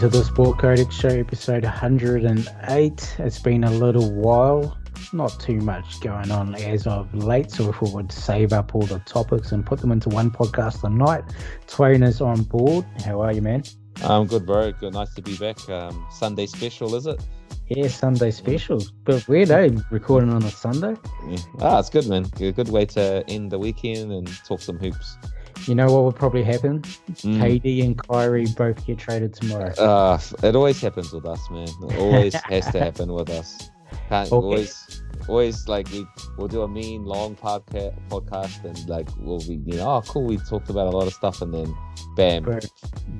to 0.00 0.08
the 0.08 0.24
Sport 0.24 0.58
Codex 0.58 0.94
Show, 0.94 1.10
episode 1.10 1.62
108. 1.62 3.16
It's 3.18 3.38
been 3.38 3.64
a 3.64 3.70
little 3.70 4.10
while, 4.14 4.78
not 5.12 5.38
too 5.38 5.58
much 5.58 6.00
going 6.00 6.30
on 6.30 6.54
as 6.54 6.86
of 6.86 7.12
late, 7.12 7.50
so 7.50 7.68
if 7.68 7.82
we 7.82 7.90
would 7.90 8.10
save 8.10 8.54
up 8.54 8.74
all 8.74 8.80
the 8.80 9.00
topics 9.00 9.52
and 9.52 9.66
put 9.66 9.78
them 9.78 9.92
into 9.92 10.08
one 10.08 10.30
podcast 10.30 10.84
a 10.84 10.88
night, 10.88 11.24
Twain 11.66 12.02
is 12.02 12.22
on 12.22 12.44
board. 12.44 12.86
How 13.04 13.20
are 13.20 13.30
you, 13.30 13.42
man? 13.42 13.62
I'm 14.02 14.26
good, 14.26 14.46
bro. 14.46 14.72
Good, 14.72 14.94
nice 14.94 15.12
to 15.16 15.20
be 15.20 15.36
back. 15.36 15.68
Um, 15.68 16.06
Sunday 16.10 16.46
special, 16.46 16.94
is 16.94 17.04
it? 17.04 17.22
Yeah, 17.68 17.88
Sunday 17.88 18.30
special. 18.30 18.82
But 19.04 19.28
weird, 19.28 19.50
eh? 19.50 19.68
Recording 19.90 20.30
on 20.30 20.42
a 20.44 20.50
Sunday. 20.50 20.96
Yeah. 21.28 21.38
Ah, 21.60 21.78
it's 21.78 21.90
good, 21.90 22.08
man. 22.08 22.24
A 22.40 22.52
good 22.52 22.70
way 22.70 22.86
to 22.86 23.22
end 23.28 23.52
the 23.52 23.58
weekend 23.58 24.12
and 24.12 24.26
talk 24.46 24.62
some 24.62 24.78
hoops. 24.78 25.18
You 25.66 25.74
know 25.74 25.86
what 25.86 26.02
will 26.02 26.12
probably 26.12 26.42
happen? 26.42 26.82
Mm. 26.82 27.60
KD 27.62 27.84
and 27.84 27.98
Kyrie 28.08 28.46
both 28.56 28.84
get 28.86 28.98
traded 28.98 29.34
tomorrow. 29.34 29.72
Uh, 29.74 30.18
it 30.42 30.56
always 30.56 30.80
happens 30.80 31.12
with 31.12 31.26
us, 31.26 31.50
man. 31.50 31.68
It 31.68 31.98
always 31.98 32.34
has 32.48 32.70
to 32.72 32.78
happen 32.78 33.12
with 33.12 33.30
us. 33.30 33.70
Can't 34.08 34.32
okay. 34.32 34.34
always, 34.34 35.02
always 35.28 35.68
like 35.68 35.90
we 35.90 36.06
we'll 36.36 36.48
do 36.48 36.62
a 36.62 36.68
mean 36.68 37.04
long 37.04 37.36
podcast, 37.36 37.96
podcast, 38.08 38.64
and 38.64 38.88
like 38.88 39.08
we'll 39.18 39.40
be 39.40 39.60
you 39.64 39.76
know 39.78 39.96
oh 39.96 40.02
cool 40.02 40.24
we 40.24 40.36
talked 40.38 40.70
about 40.70 40.86
a 40.86 40.96
lot 40.96 41.06
of 41.06 41.12
stuff, 41.12 41.42
and 41.42 41.52
then 41.52 41.76
bam, 42.16 42.42
Bro, 42.42 42.60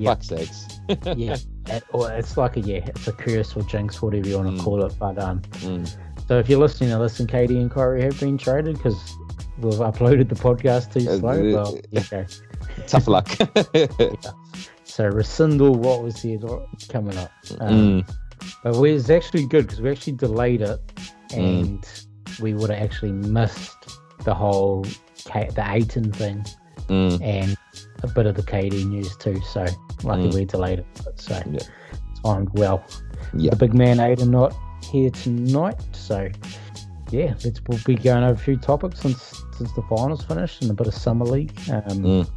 fuck 0.02 0.22
sakes. 0.22 0.80
yeah, 1.16 1.36
it, 1.66 1.84
or 1.92 2.10
it's 2.12 2.36
like 2.36 2.56
a 2.56 2.60
yeah, 2.60 2.84
it's 2.86 3.06
a 3.08 3.12
curse 3.12 3.56
or 3.56 3.62
jinx, 3.62 4.00
whatever 4.00 4.28
you 4.28 4.36
want 4.36 4.56
to 4.56 4.62
mm. 4.62 4.64
call 4.64 4.84
it. 4.84 4.94
But 4.98 5.18
um, 5.18 5.40
mm. 5.40 5.96
so 6.26 6.38
if 6.38 6.48
you're 6.48 6.60
listening 6.60 6.90
to 6.90 6.98
listen, 6.98 7.26
KD 7.26 7.50
and 7.60 7.70
Kyrie 7.70 8.02
have 8.02 8.18
been 8.18 8.38
traded 8.38 8.76
because 8.76 9.16
we've 9.60 9.74
uploaded 9.74 10.28
the 10.28 10.34
podcast 10.34 10.92
too 10.92 11.00
slow. 11.00 11.52
well. 11.52 11.78
Tough 12.86 13.08
luck. 13.08 13.28
yeah. 13.74 13.86
So 14.84 15.06
rescindle 15.06 15.76
what 15.76 16.02
was 16.02 16.20
here 16.20 16.38
coming 16.88 17.16
up. 17.16 17.30
Um, 17.60 18.02
mm. 18.02 18.16
But 18.64 18.76
we, 18.76 18.92
it's 18.92 19.10
actually 19.10 19.46
good 19.46 19.66
because 19.66 19.80
we 19.80 19.90
actually 19.90 20.14
delayed 20.14 20.62
it 20.62 20.80
and 21.32 21.80
mm. 21.80 22.40
we 22.40 22.54
would 22.54 22.70
have 22.70 22.82
actually 22.82 23.12
missed 23.12 23.76
the 24.24 24.34
whole 24.34 24.84
K- 25.24 25.50
the 25.54 25.64
Ayton 25.70 26.12
thing 26.12 26.44
mm. 26.88 27.22
and 27.22 27.56
a 28.02 28.08
bit 28.08 28.26
of 28.26 28.34
the 28.34 28.42
KD 28.42 28.86
news 28.86 29.16
too. 29.16 29.40
So 29.42 29.64
lucky 30.02 30.28
mm. 30.28 30.34
we 30.34 30.44
delayed 30.44 30.80
it. 30.80 30.86
So 31.16 31.40
yeah. 31.50 31.58
timed 32.24 32.50
well. 32.54 32.84
Yeah. 33.34 33.50
The 33.50 33.56
big 33.56 33.74
man 33.74 34.00
Ayton 34.00 34.30
not 34.30 34.54
here 34.82 35.10
tonight. 35.10 35.80
So 35.92 36.28
yeah, 37.12 37.34
let's 37.44 37.60
we'll 37.68 37.78
be 37.84 37.94
going 37.94 38.24
over 38.24 38.34
a 38.34 38.38
few 38.38 38.56
topics 38.56 39.00
since 39.00 39.44
since 39.56 39.72
the 39.72 39.82
finals 39.82 40.24
finished 40.24 40.62
and 40.62 40.70
a 40.70 40.74
bit 40.74 40.86
of 40.86 40.94
summer 40.94 41.24
league. 41.24 41.52
Um, 41.70 41.82
mm. 41.82 42.30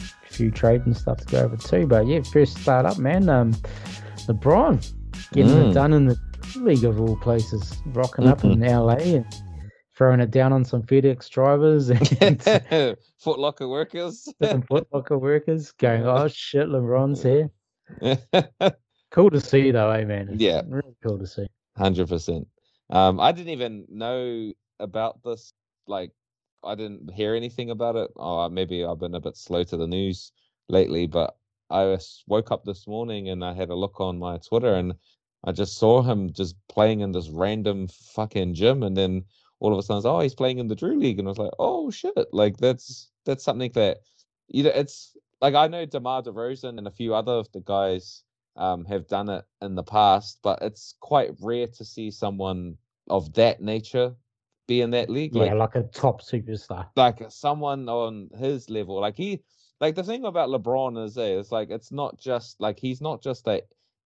A 0.00 0.32
few 0.32 0.50
trade 0.50 0.82
and 0.86 0.96
stuff 0.96 1.18
to 1.18 1.26
go 1.26 1.40
over 1.40 1.56
too. 1.56 1.86
But 1.86 2.06
yeah, 2.06 2.20
first 2.32 2.58
start 2.58 2.86
up, 2.86 2.98
man. 2.98 3.28
Um, 3.28 3.52
LeBron 4.26 4.92
getting 5.32 5.52
mm. 5.52 5.70
it 5.70 5.74
done 5.74 5.92
in 5.92 6.06
the 6.06 6.18
league 6.56 6.84
of 6.84 7.00
all 7.00 7.16
places, 7.16 7.82
rocking 7.86 8.24
mm-hmm. 8.24 8.32
up 8.32 8.44
in 8.44 8.58
mm-hmm. 8.58 8.86
LA 8.86 9.16
and 9.16 9.26
throwing 9.96 10.20
it 10.20 10.30
down 10.30 10.52
on 10.52 10.64
some 10.64 10.82
FedEx 10.82 11.28
drivers 11.28 11.90
and 11.90 12.42
Foot 13.18 13.38
Locker 13.38 13.68
workers. 13.68 14.28
Foot 14.68 14.86
Locker 14.92 15.18
workers 15.18 15.72
going, 15.72 16.04
oh 16.06 16.28
shit, 16.28 16.68
LeBron's 16.68 17.22
here. 17.22 17.50
cool 19.10 19.30
to 19.30 19.40
see 19.40 19.70
though, 19.70 19.90
eh, 19.90 20.04
man? 20.04 20.28
yeah, 20.38 20.62
really 20.66 20.94
cool 21.02 21.18
to 21.18 21.26
see. 21.26 21.46
Hundred 21.76 22.08
percent. 22.08 22.46
Um, 22.92 23.18
I 23.18 23.32
didn't 23.32 23.52
even 23.52 23.86
know 23.88 24.52
about 24.78 25.22
this. 25.24 25.52
Like, 25.86 26.12
I 26.62 26.74
didn't 26.74 27.10
hear 27.12 27.34
anything 27.34 27.70
about 27.70 27.96
it. 27.96 28.10
Oh, 28.16 28.48
maybe 28.50 28.84
I've 28.84 29.00
been 29.00 29.14
a 29.14 29.20
bit 29.20 29.36
slow 29.36 29.64
to 29.64 29.76
the 29.76 29.86
news 29.86 30.30
lately, 30.68 31.06
but 31.06 31.34
I 31.70 31.98
woke 32.28 32.52
up 32.52 32.64
this 32.64 32.86
morning 32.86 33.30
and 33.30 33.42
I 33.42 33.54
had 33.54 33.70
a 33.70 33.74
look 33.74 33.98
on 33.98 34.18
my 34.18 34.36
Twitter 34.36 34.74
and 34.74 34.92
I 35.44 35.52
just 35.52 35.78
saw 35.78 36.02
him 36.02 36.32
just 36.32 36.54
playing 36.68 37.00
in 37.00 37.12
this 37.12 37.28
random 37.30 37.88
fucking 37.88 38.54
gym, 38.54 38.82
and 38.82 38.96
then 38.96 39.24
all 39.58 39.72
of 39.72 39.78
a 39.78 39.82
sudden, 39.82 40.08
oh, 40.08 40.20
he's 40.20 40.34
playing 40.34 40.58
in 40.58 40.68
the 40.68 40.76
Drew 40.76 40.98
League, 40.98 41.18
and 41.18 41.26
I 41.26 41.30
was 41.30 41.38
like, 41.38 41.50
oh 41.58 41.90
shit, 41.90 42.28
like 42.32 42.58
that's 42.58 43.10
that's 43.24 43.42
something 43.42 43.72
that 43.72 43.98
you 44.48 44.62
know, 44.62 44.70
it's 44.74 45.16
like 45.40 45.54
I 45.54 45.66
know 45.66 45.84
DeMar 45.84 46.22
DeRozan 46.22 46.78
and 46.78 46.86
a 46.86 46.92
few 46.92 47.14
other 47.14 47.32
of 47.32 47.50
the 47.52 47.60
guys 47.60 48.22
um, 48.56 48.84
have 48.84 49.06
done 49.08 49.28
it 49.28 49.44
in 49.60 49.74
the 49.74 49.82
past, 49.82 50.38
but 50.42 50.60
it's 50.62 50.94
quite 51.00 51.30
rare 51.40 51.66
to 51.66 51.84
see 51.84 52.10
someone 52.10 52.76
of 53.08 53.32
that 53.34 53.60
nature 53.60 54.14
be 54.68 54.80
in 54.80 54.90
that 54.90 55.10
league. 55.10 55.34
Yeah, 55.34 55.54
like, 55.54 55.74
like 55.74 55.84
a 55.84 55.88
top 55.88 56.22
superstar, 56.22 56.88
like 56.96 57.22
someone 57.28 57.88
on 57.88 58.30
his 58.38 58.70
level. 58.70 59.00
Like 59.00 59.16
he, 59.16 59.42
like 59.80 59.94
the 59.94 60.04
thing 60.04 60.24
about 60.24 60.48
LeBron 60.48 61.04
is, 61.04 61.18
eh, 61.18 61.38
it's 61.38 61.52
like 61.52 61.70
it's 61.70 61.92
not 61.92 62.18
just 62.18 62.60
like 62.60 62.78
he's 62.78 63.00
not 63.00 63.22
just 63.22 63.46
a 63.48 63.62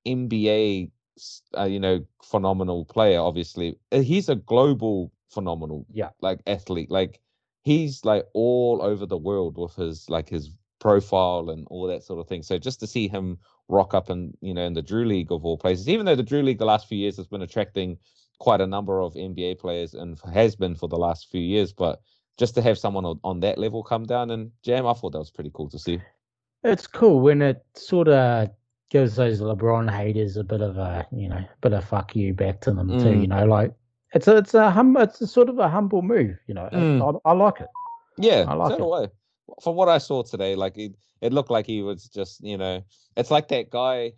NBA 0.06 0.90
uh, 1.56 1.64
you 1.64 1.80
know, 1.80 2.04
phenomenal 2.22 2.84
player. 2.84 3.20
Obviously, 3.20 3.78
uh, 3.92 4.00
he's 4.00 4.28
a 4.28 4.36
global 4.36 5.12
phenomenal, 5.30 5.86
yeah, 5.92 6.10
like 6.20 6.40
athlete. 6.46 6.90
Like 6.90 7.20
he's 7.62 8.04
like 8.04 8.26
all 8.34 8.80
over 8.82 9.06
the 9.06 9.16
world 9.16 9.56
with 9.56 9.74
his 9.74 10.08
like 10.08 10.28
his 10.28 10.50
profile 10.78 11.50
and 11.50 11.66
all 11.70 11.86
that 11.86 12.02
sort 12.02 12.20
of 12.20 12.28
thing. 12.28 12.42
So 12.42 12.58
just 12.58 12.80
to 12.80 12.86
see 12.86 13.08
him 13.08 13.38
rock 13.68 13.94
up 13.94 14.10
and 14.10 14.36
you 14.40 14.54
know 14.54 14.62
in 14.62 14.74
the 14.74 14.82
Drew 14.82 15.04
League 15.04 15.32
of 15.32 15.44
all 15.44 15.58
places, 15.58 15.88
even 15.88 16.06
though 16.06 16.14
the 16.14 16.22
Drew 16.22 16.42
League 16.42 16.58
the 16.58 16.64
last 16.64 16.88
few 16.88 16.98
years 16.98 17.16
has 17.16 17.26
been 17.26 17.42
attracting 17.42 17.98
quite 18.38 18.60
a 18.60 18.66
number 18.66 19.00
of 19.00 19.14
NBA 19.14 19.58
players 19.58 19.94
and 19.94 20.18
has 20.32 20.54
been 20.56 20.74
for 20.74 20.88
the 20.88 20.96
last 20.96 21.30
few 21.30 21.40
years, 21.40 21.72
but 21.72 22.00
just 22.36 22.54
to 22.54 22.62
have 22.62 22.78
someone 22.78 23.04
on, 23.04 23.18
on 23.24 23.40
that 23.40 23.58
level 23.58 23.82
come 23.82 24.04
down 24.04 24.30
and 24.30 24.50
jam, 24.62 24.86
I 24.86 24.92
thought 24.92 25.12
that 25.12 25.18
was 25.18 25.30
pretty 25.30 25.50
cool 25.54 25.70
to 25.70 25.78
see. 25.78 26.00
It's 26.64 26.86
cool 26.86 27.20
when 27.20 27.40
it 27.42 27.64
sort 27.74 28.08
of 28.08 28.50
gives 28.90 29.16
those 29.16 29.40
LeBron 29.40 29.90
haters 29.90 30.36
a 30.36 30.44
bit 30.44 30.60
of 30.60 30.76
a 30.78 31.06
you 31.12 31.28
know 31.28 31.44
bit 31.60 31.72
of 31.72 31.84
fuck 31.84 32.14
you 32.14 32.34
back 32.34 32.60
to 32.62 32.72
them 32.72 32.88
mm. 32.88 33.02
too. 33.02 33.18
You 33.20 33.26
know, 33.26 33.44
like 33.46 33.72
it's 34.14 34.28
a 34.28 34.36
it's 34.36 34.54
a 34.54 34.70
hum 34.70 34.96
it's 34.96 35.20
a 35.20 35.26
sort 35.26 35.48
of 35.48 35.58
a 35.58 35.68
humble 35.68 36.02
move. 36.02 36.36
You 36.46 36.54
know, 36.54 36.68
mm. 36.72 37.20
I, 37.24 37.30
I, 37.30 37.32
like 37.32 37.60
it. 37.60 37.68
Yeah, 38.18 38.44
I 38.48 38.54
like 38.54 38.78
it. 38.78 38.84
Way. 38.84 39.08
From 39.62 39.76
what 39.76 39.88
I 39.88 39.98
saw 39.98 40.22
today, 40.22 40.56
like 40.56 40.76
it, 40.76 40.92
it 41.20 41.32
looked 41.32 41.50
like 41.50 41.66
he 41.66 41.82
was 41.82 42.08
just 42.08 42.42
you 42.42 42.56
know, 42.56 42.82
it's 43.16 43.30
like 43.30 43.48
that 43.48 43.70
guy. 43.70 44.12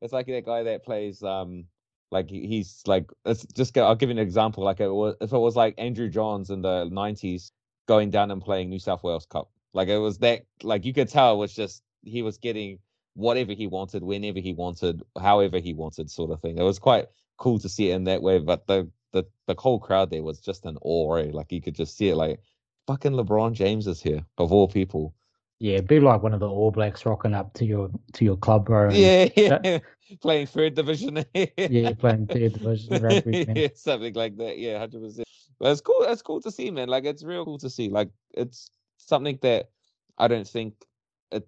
It's 0.00 0.12
like 0.12 0.26
that 0.26 0.44
guy 0.44 0.64
that 0.64 0.84
plays 0.84 1.22
um 1.22 1.64
like 2.10 2.28
he's 2.28 2.82
like 2.86 3.10
it's 3.24 3.44
just 3.46 3.72
go 3.74 3.86
I'll 3.86 3.94
give 3.94 4.10
you 4.10 4.16
an 4.16 4.18
example. 4.18 4.64
Like 4.64 4.80
it 4.80 4.88
was, 4.88 5.16
if 5.20 5.32
it 5.32 5.38
was 5.38 5.56
like 5.56 5.74
Andrew 5.78 6.08
Johns 6.08 6.50
in 6.50 6.62
the 6.62 6.86
'90s 6.92 7.50
going 7.88 8.10
down 8.10 8.30
and 8.30 8.42
playing 8.42 8.68
New 8.68 8.78
South 8.78 9.02
Wales 9.02 9.26
Cup, 9.26 9.50
like 9.72 9.88
it 9.88 9.98
was 9.98 10.18
that 10.18 10.44
like 10.62 10.84
you 10.84 10.92
could 10.92 11.08
tell 11.08 11.34
it 11.34 11.38
was 11.38 11.54
just 11.54 11.82
he 12.04 12.22
was 12.22 12.38
getting 12.38 12.78
whatever 13.14 13.52
he 13.52 13.66
wanted, 13.66 14.02
whenever 14.02 14.40
he 14.40 14.52
wanted, 14.52 15.02
however 15.20 15.58
he 15.58 15.74
wanted, 15.74 16.10
sort 16.10 16.30
of 16.30 16.40
thing. 16.40 16.58
It 16.58 16.62
was 16.62 16.78
quite 16.78 17.06
cool 17.38 17.58
to 17.58 17.68
see 17.68 17.90
it 17.90 17.94
in 17.94 18.04
that 18.04 18.22
way. 18.22 18.38
But 18.38 18.66
the 18.66 18.90
the 19.12 19.24
the 19.46 19.54
whole 19.58 19.78
crowd 19.78 20.10
there 20.10 20.22
was 20.22 20.40
just 20.40 20.64
an 20.66 20.78
awe. 20.82 21.16
Eh? 21.16 21.30
Like 21.32 21.52
you 21.52 21.60
could 21.62 21.74
just 21.74 21.96
see 21.96 22.08
it. 22.10 22.16
Like 22.16 22.40
fucking 22.86 23.12
LeBron 23.12 23.52
James 23.52 23.86
is 23.86 24.02
here 24.02 24.24
of 24.38 24.52
all 24.52 24.68
people. 24.68 25.14
Yeah, 25.62 25.80
be 25.80 26.00
like 26.00 26.24
one 26.24 26.34
of 26.34 26.40
the 26.40 26.48
All 26.48 26.72
Blacks 26.72 27.06
rocking 27.06 27.34
up 27.34 27.54
to 27.54 27.64
your 27.64 27.88
to 28.14 28.24
your 28.24 28.36
club, 28.36 28.66
bro. 28.66 28.90
Yeah, 28.90 29.28
yeah. 29.36 29.78
playing 30.20 30.48
third 30.48 30.74
division. 30.74 31.24
yeah, 31.34 31.92
playing 31.92 32.26
third 32.26 32.54
division 32.54 33.00
rugby. 33.00 33.46
yeah, 33.54 33.68
something 33.76 34.12
like 34.14 34.36
that. 34.38 34.58
Yeah, 34.58 34.80
hundred 34.80 35.02
percent. 35.02 35.28
But 35.60 35.70
it's 35.70 35.80
cool. 35.80 36.04
That's 36.04 36.20
cool 36.20 36.40
to 36.40 36.50
see, 36.50 36.72
man. 36.72 36.88
Like 36.88 37.04
it's 37.04 37.22
real 37.22 37.44
cool 37.44 37.58
to 37.58 37.70
see. 37.70 37.88
Like 37.88 38.10
it's 38.34 38.72
something 38.96 39.38
that 39.42 39.70
I 40.18 40.26
don't 40.26 40.48
think 40.48 40.74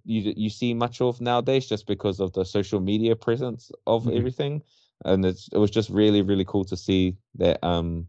you 0.04 0.32
you 0.36 0.48
see 0.48 0.74
much 0.74 1.00
of 1.00 1.20
nowadays 1.20 1.66
just 1.66 1.88
because 1.88 2.20
of 2.20 2.32
the 2.34 2.44
social 2.44 2.78
media 2.78 3.16
presence 3.16 3.72
of 3.88 4.04
mm-hmm. 4.04 4.16
everything 4.16 4.62
and 5.04 5.26
it's 5.26 5.48
it 5.52 5.58
was 5.58 5.70
just 5.70 5.90
really 5.90 6.22
really 6.22 6.44
cool 6.44 6.64
to 6.64 6.76
see 6.76 7.14
that 7.34 7.62
um 7.62 8.06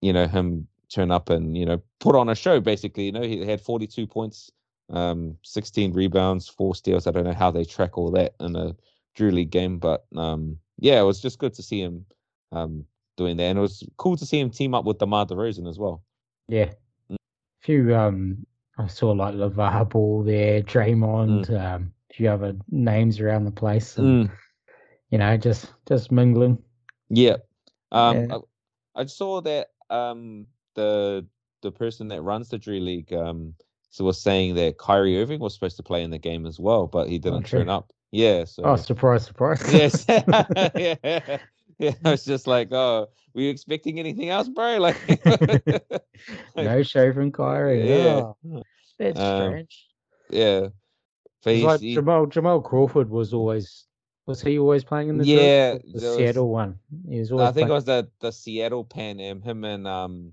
you 0.00 0.10
know 0.10 0.26
him 0.26 0.66
turn 0.88 1.10
up 1.10 1.28
and 1.28 1.58
you 1.58 1.66
know 1.66 1.82
put 2.00 2.16
on 2.16 2.30
a 2.30 2.34
show 2.34 2.60
basically 2.60 3.04
you 3.04 3.12
know 3.12 3.20
he 3.20 3.44
had 3.44 3.60
42 3.60 4.06
points 4.06 4.50
um 4.90 5.36
16 5.42 5.92
rebounds 5.92 6.48
four 6.48 6.74
steals 6.74 7.06
i 7.06 7.10
don't 7.10 7.24
know 7.24 7.34
how 7.34 7.50
they 7.50 7.64
track 7.64 7.98
all 7.98 8.10
that 8.10 8.34
in 8.40 8.56
a 8.56 8.74
drew 9.14 9.30
league 9.30 9.50
game 9.50 9.78
but 9.78 10.06
um 10.16 10.58
yeah 10.78 10.98
it 10.98 11.04
was 11.04 11.20
just 11.20 11.38
good 11.38 11.52
to 11.52 11.62
see 11.62 11.80
him 11.80 12.06
um 12.52 12.84
doing 13.16 13.36
that 13.36 13.44
and 13.44 13.58
it 13.58 13.62
was 13.62 13.82
cool 13.96 14.16
to 14.16 14.24
see 14.24 14.38
him 14.38 14.48
team 14.48 14.74
up 14.74 14.84
with 14.84 14.98
DeMar 14.98 15.26
DeRozan 15.26 15.68
as 15.68 15.78
well 15.78 16.02
yeah 16.48 16.70
mm. 17.10 17.16
a 17.16 17.18
few 17.60 17.94
um 17.94 18.46
I 18.78 18.86
saw 18.86 19.10
like 19.10 19.34
LeVar 19.34 19.88
Ball 19.88 20.22
there, 20.22 20.62
Draymond, 20.62 21.46
mm. 21.46 21.60
um, 21.60 21.92
a 22.10 22.14
few 22.14 22.30
other 22.30 22.54
names 22.70 23.18
around 23.18 23.44
the 23.44 23.50
place. 23.50 23.98
And, 23.98 24.28
mm. 24.28 24.32
You 25.10 25.18
know, 25.18 25.36
just 25.36 25.72
just 25.86 26.12
mingling. 26.12 26.62
Yeah. 27.08 27.38
Um, 27.90 28.28
yeah. 28.28 28.36
I, 28.94 29.00
I, 29.00 29.06
saw 29.06 29.40
that 29.40 29.70
um, 29.88 30.46
the 30.74 31.26
the 31.62 31.72
person 31.72 32.08
that 32.08 32.22
runs 32.22 32.50
the 32.50 32.58
Drew 32.58 32.78
League 32.78 33.12
um, 33.12 33.54
so 33.90 34.04
was 34.04 34.20
saying 34.20 34.54
that 34.56 34.78
Kyrie 34.78 35.20
Irving 35.20 35.40
was 35.40 35.54
supposed 35.54 35.76
to 35.78 35.82
play 35.82 36.02
in 36.02 36.10
the 36.10 36.18
game 36.18 36.46
as 36.46 36.58
well, 36.58 36.86
but 36.86 37.08
he 37.08 37.18
didn't 37.18 37.44
turn 37.44 37.68
up. 37.68 37.92
Yeah. 38.10 38.44
So. 38.44 38.62
Oh, 38.64 38.76
surprise, 38.76 39.26
surprise. 39.26 39.62
yes. 39.72 40.04
yeah. 40.08 41.38
Yeah. 41.78 41.92
I 42.04 42.10
was 42.10 42.24
just 42.24 42.46
like, 42.46 42.72
oh, 42.72 43.08
were 43.34 43.42
you 43.42 43.50
expecting 43.50 43.98
anything 43.98 44.30
else, 44.30 44.48
bro? 44.48 44.78
Like, 44.78 44.96
no 46.56 46.82
show 46.82 47.12
from 47.12 47.30
Kyrie. 47.30 47.88
Yeah, 47.88 48.32
oh, 48.52 48.62
that's 48.98 49.18
um, 49.18 49.50
strange. 49.50 49.86
Yeah, 50.28 50.68
like 51.46 51.80
Jamal 51.80 52.26
Jamal 52.26 52.60
Crawford 52.60 53.08
was 53.08 53.32
always 53.32 53.86
Was 54.26 54.42
he 54.42 54.58
always 54.58 54.82
playing 54.82 55.08
in 55.10 55.18
the 55.18 55.24
yeah 55.24 55.78
the 55.94 56.16
Seattle 56.16 56.48
was, 56.48 56.52
one? 56.52 56.78
He 57.08 57.20
was 57.20 57.30
always 57.30 57.48
I 57.48 57.52
think 57.52 57.68
playing. 57.68 57.70
it 57.70 57.74
was 57.74 57.84
the 57.84 58.08
the 58.20 58.32
Seattle 58.32 58.84
Pan 58.84 59.20
Am. 59.20 59.40
Him 59.40 59.64
and 59.64 59.86
um 59.86 60.32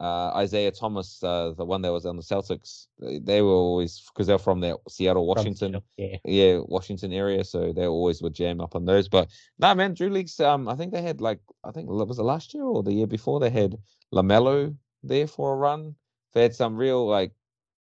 uh, 0.00 0.32
Isaiah 0.34 0.70
Thomas, 0.70 1.22
uh, 1.22 1.52
the 1.56 1.64
one 1.64 1.82
that 1.82 1.92
was 1.92 2.06
on 2.06 2.16
the 2.16 2.22
Celtics, 2.22 2.86
they 2.98 3.42
were 3.42 3.50
always 3.50 4.02
because 4.12 4.26
they're 4.26 4.38
from 4.38 4.60
the 4.60 4.78
Seattle, 4.88 5.26
Washington, 5.26 5.80
yeah. 5.96 6.16
yeah, 6.24 6.60
Washington 6.64 7.12
area, 7.12 7.44
so 7.44 7.72
they 7.72 7.86
always 7.86 8.22
would 8.22 8.34
jam 8.34 8.60
up 8.60 8.74
on 8.74 8.84
those. 8.84 9.08
But 9.08 9.28
no, 9.58 9.68
nah, 9.68 9.74
man, 9.74 9.94
Drew 9.94 10.08
Leagues. 10.08 10.40
Um, 10.40 10.68
I 10.68 10.76
think 10.76 10.92
they 10.92 11.02
had 11.02 11.20
like 11.20 11.40
I 11.62 11.72
think 11.72 11.88
it 11.88 11.92
was 11.92 12.18
it 12.18 12.22
last 12.22 12.54
year 12.54 12.64
or 12.64 12.82
the 12.82 12.92
year 12.92 13.06
before 13.06 13.38
they 13.38 13.50
had 13.50 13.76
LaMelo 14.14 14.74
there 15.02 15.26
for 15.26 15.52
a 15.52 15.56
run. 15.56 15.94
They 16.32 16.42
had 16.42 16.54
some 16.54 16.76
real 16.76 17.06
like 17.06 17.32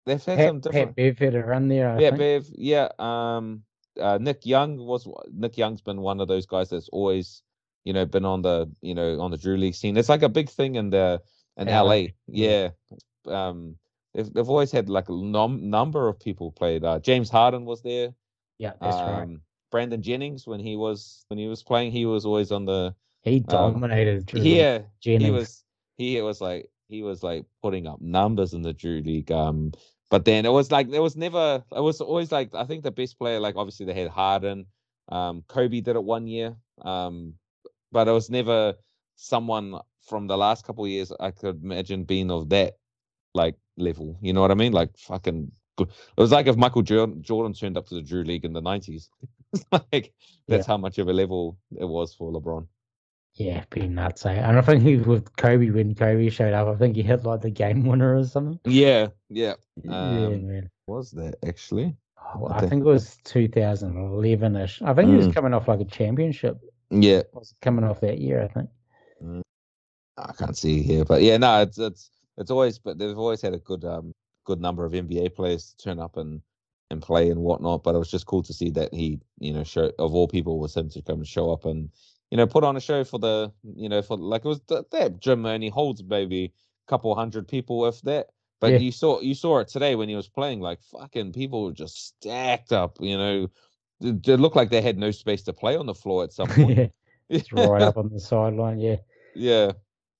they've 0.07 0.25
had 0.25 0.39
Pat, 0.39 0.49
some 0.49 0.61
different. 0.61 0.87
Pat 0.89 0.97
Bev 0.97 1.19
had 1.19 1.35
a 1.35 1.45
run 1.45 1.69
there. 1.69 1.91
I 1.91 1.99
yeah, 1.99 2.11
think. 2.11 2.19
Bev. 2.19 2.47
Yeah. 2.57 2.89
Um, 2.99 3.63
uh, 4.01 4.19
Nick 4.21 4.47
Young 4.47 4.79
was 4.79 5.07
Nick 5.31 5.59
Young's 5.59 5.83
been 5.83 6.01
one 6.01 6.21
of 6.21 6.29
those 6.29 6.47
guys 6.47 6.71
that's 6.71 6.89
always 6.89 7.43
you 7.85 7.93
know 7.93 8.07
been 8.07 8.25
on 8.25 8.43
the 8.43 8.71
you 8.81 8.95
know 8.95 9.21
on 9.21 9.31
the 9.31 9.39
Drew 9.39 9.57
League 9.57 9.75
scene. 9.75 9.97
It's 9.97 10.09
like 10.09 10.23
a 10.23 10.29
big 10.29 10.49
thing 10.49 10.77
in 10.77 10.91
the 10.91 11.21
in 11.59 11.69
LA. 11.69 11.83
LA. 11.83 12.07
Yeah. 12.27 12.69
Um, 13.27 13.77
they've, 14.15 14.33
they've 14.33 14.49
always 14.49 14.73
had 14.73 14.89
like 14.89 15.09
a 15.09 15.13
num- 15.13 15.69
number 15.69 16.09
of 16.09 16.19
people 16.19 16.53
played. 16.53 16.85
Uh, 16.85 16.99
James 17.01 17.31
Harden 17.31 17.65
was 17.65 17.83
there. 17.83 18.15
Yeah, 18.59 18.73
that's 18.81 18.97
um, 18.97 19.07
right. 19.07 19.39
Brandon 19.71 20.03
Jennings 20.03 20.47
when 20.47 20.61
he 20.61 20.77
was 20.77 21.25
when 21.29 21.39
he 21.39 21.47
was 21.49 21.63
playing, 21.63 21.93
he 21.93 22.07
was 22.07 22.25
always 22.25 22.51
on 22.51 22.65
the. 22.65 22.95
He 23.23 23.41
dominated. 23.41 24.31
Um, 24.35 24.43
yeah, 24.43 24.81
Jennings. 25.01 25.25
he 25.25 25.31
was. 25.31 25.65
He 25.97 26.21
was 26.23 26.41
like 26.41 26.71
he 26.89 27.03
was 27.03 27.23
like 27.23 27.45
putting 27.63 27.87
up 27.87 28.01
numbers 28.01 28.55
in 28.55 28.63
the 28.63 28.73
Drew 28.73 29.01
League. 29.01 29.31
Um, 29.31 29.73
but 30.11 30.25
then 30.25 30.47
it 30.47 30.53
was 30.53 30.71
like 30.71 30.91
there 30.91 31.03
was 31.03 31.17
never. 31.17 31.63
It 31.75 31.81
was 31.81 32.01
always 32.01 32.33
like 32.33 32.55
I 32.55 32.65
think 32.65 32.83
the 32.83 32.91
best 32.91 33.19
player. 33.19 33.41
Like 33.41 33.57
obviously 33.57 33.87
they 33.87 33.95
had 33.95 34.09
Harden. 34.09 34.67
Um, 35.11 35.43
Kobe 35.49 35.81
did 35.81 35.97
it 35.97 36.05
one 36.05 36.27
year. 36.27 36.55
Um, 36.83 37.35
but 37.93 38.09
it 38.09 38.13
was 38.13 38.31
never 38.31 38.75
someone 39.17 39.79
from 40.09 40.27
the 40.27 40.37
last 40.37 40.65
couple 40.65 40.85
of 40.85 40.91
years 40.91 41.13
I 41.21 41.31
could 41.31 41.63
imagine 41.63 42.05
being 42.05 42.31
of 42.31 42.49
that 42.51 42.77
like 43.35 43.57
level. 43.77 44.19
You 44.21 44.33
know 44.33 44.41
what 44.41 44.51
I 44.51 44.55
mean? 44.55 44.73
Like 44.73 44.97
fucking. 44.99 45.53
good. 45.77 45.89
It 45.89 46.21
was 46.21 46.33
like 46.33 46.47
if 46.47 46.57
Michael 46.57 46.83
Jordan 46.83 47.53
turned 47.53 47.77
up 47.77 47.87
to 47.89 47.95
the 47.95 48.03
Drew 48.03 48.25
League 48.25 48.45
in 48.45 48.53
the 48.53 48.61
nineties. 48.61 49.11
like 49.73 50.13
that's 50.47 50.67
yeah. 50.67 50.73
how 50.73 50.77
much 50.77 50.99
of 50.99 51.09
a 51.09 51.13
level 51.13 51.59
it 51.79 51.85
was 51.85 52.15
for 52.15 52.33
LeBron. 52.33 52.67
Yeah, 53.35 53.65
be 53.71 53.87
nuts. 53.87 54.27
Eh? 54.27 54.33
And 54.33 54.59
I 54.59 54.63
think 54.63 54.83
he 54.83 54.97
with 54.97 55.35
Kobe 55.37 55.71
when 55.71 55.95
Kobe 55.95 56.29
showed 56.29 56.55
up, 56.55 56.69
I 56.69 56.75
think 56.75 56.97
he 56.97 57.03
hit 57.03 57.25
like 57.25 57.41
the 57.41 57.51
game 57.51 57.85
winner 57.85 58.17
or 58.17 58.25
something. 58.25 58.59
Yeah, 58.65 59.09
yeah, 59.29 59.55
um, 59.89 60.51
yeah. 60.51 60.61
Was 60.87 61.13
that 61.13 61.37
actually? 61.47 61.95
Oh, 62.35 62.49
I, 62.49 62.61
think, 62.61 62.71
think, 62.71 62.83
it 62.83 62.87
was 62.87 63.17
2011 63.25 64.57
ish. 64.57 64.83
I 64.83 64.93
think 64.93 65.09
mm. 65.09 65.13
he 65.13 65.17
was 65.17 65.29
mm. 65.29 65.35
coming 65.35 65.55
off 65.55 65.69
like 65.69 65.81
a 65.81 65.85
championship. 65.85 66.59
Yeah, 66.91 67.23
was 67.33 67.55
coming 67.63 67.85
off 67.85 68.01
that 68.01 68.19
year, 68.19 68.43
I 68.43 68.49
think. 68.49 68.71
Mm. 69.23 69.43
I 70.19 70.33
can't 70.33 70.57
see 70.57 70.83
here, 70.83 71.05
but 71.05 71.23
yeah, 71.23 71.37
no, 71.37 71.63
it's 71.63 71.79
it's 71.79 72.11
it's 72.37 72.51
always, 72.51 72.79
but 72.79 72.99
they've 72.99 73.19
always 73.19 73.43
had 73.43 73.55
a 73.55 73.59
good 73.59 73.85
um 73.85 74.15
good 74.45 74.61
number 74.61 74.85
of 74.85 74.93
NBA 74.93 75.35
players 75.35 75.75
turn 75.83 75.99
up 75.99 76.17
and 76.17 76.41
and 76.91 77.03
play 77.03 77.31
and 77.31 77.41
whatnot. 77.41 77.85
But 77.85 77.95
it 77.95 77.99
was 77.99 78.11
just 78.11 78.27
cool 78.27 78.43
to 78.45 78.53
see 78.53 78.71
that 78.71 78.93
he, 78.95 79.21
you 79.39 79.53
know, 79.53 79.65
show 79.65 79.93
of 79.99 80.15
all 80.15 80.29
people 80.29 80.59
was 80.59 80.77
him 80.77 80.89
to 80.91 81.03
come 81.03 81.19
and 81.19 81.29
show 81.29 81.53
up 81.53 81.65
and 81.65 81.91
you 82.31 82.37
know 82.37 82.47
put 82.47 82.65
on 82.65 82.77
a 82.77 82.81
show 82.81 83.05
for 83.05 83.19
the 83.19 83.53
you 83.77 83.89
know 83.89 84.03
for 84.03 84.17
like 84.17 84.45
it 84.45 84.49
was 84.49 84.61
that, 84.69 84.91
that 84.91 85.21
gym 85.21 85.47
only 85.47 85.69
holds 85.69 86.03
maybe 86.03 86.45
a 86.45 86.91
couple 86.91 87.15
hundred 87.15 87.47
people 87.47 87.87
if 87.87 88.01
that. 88.03 88.29
But 88.61 88.73
yeah. 88.73 88.79
you 88.79 88.93
saw 88.93 89.21
you 89.21 89.35
saw 89.35 89.59
it 89.61 89.69
today 89.69 89.95
when 89.95 90.09
he 90.09 90.17
was 90.17 90.29
playing. 90.29 90.61
Like 90.61 90.81
fucking 90.83 91.33
people 91.33 91.65
were 91.65 91.73
just 91.73 92.09
stacked 92.09 92.73
up. 92.73 92.97
You 93.01 93.17
know, 93.17 93.49
it, 94.01 94.27
it 94.27 94.37
looked 94.39 94.57
like 94.57 94.71
they 94.71 94.83
had 94.83 94.99
no 94.99 95.13
space 95.13 95.43
to 95.45 95.53
play 95.53 95.77
on 95.77 95.87
the 95.87 95.95
floor 95.95 96.25
at 96.25 96.33
some 96.33 96.49
point. 96.49 96.93
yeah, 97.29 97.43
right 97.53 97.83
up 97.83 97.97
on 97.97 98.09
the 98.09 98.19
sideline. 98.19 98.81
Yeah, 98.81 98.97
yeah. 99.35 99.73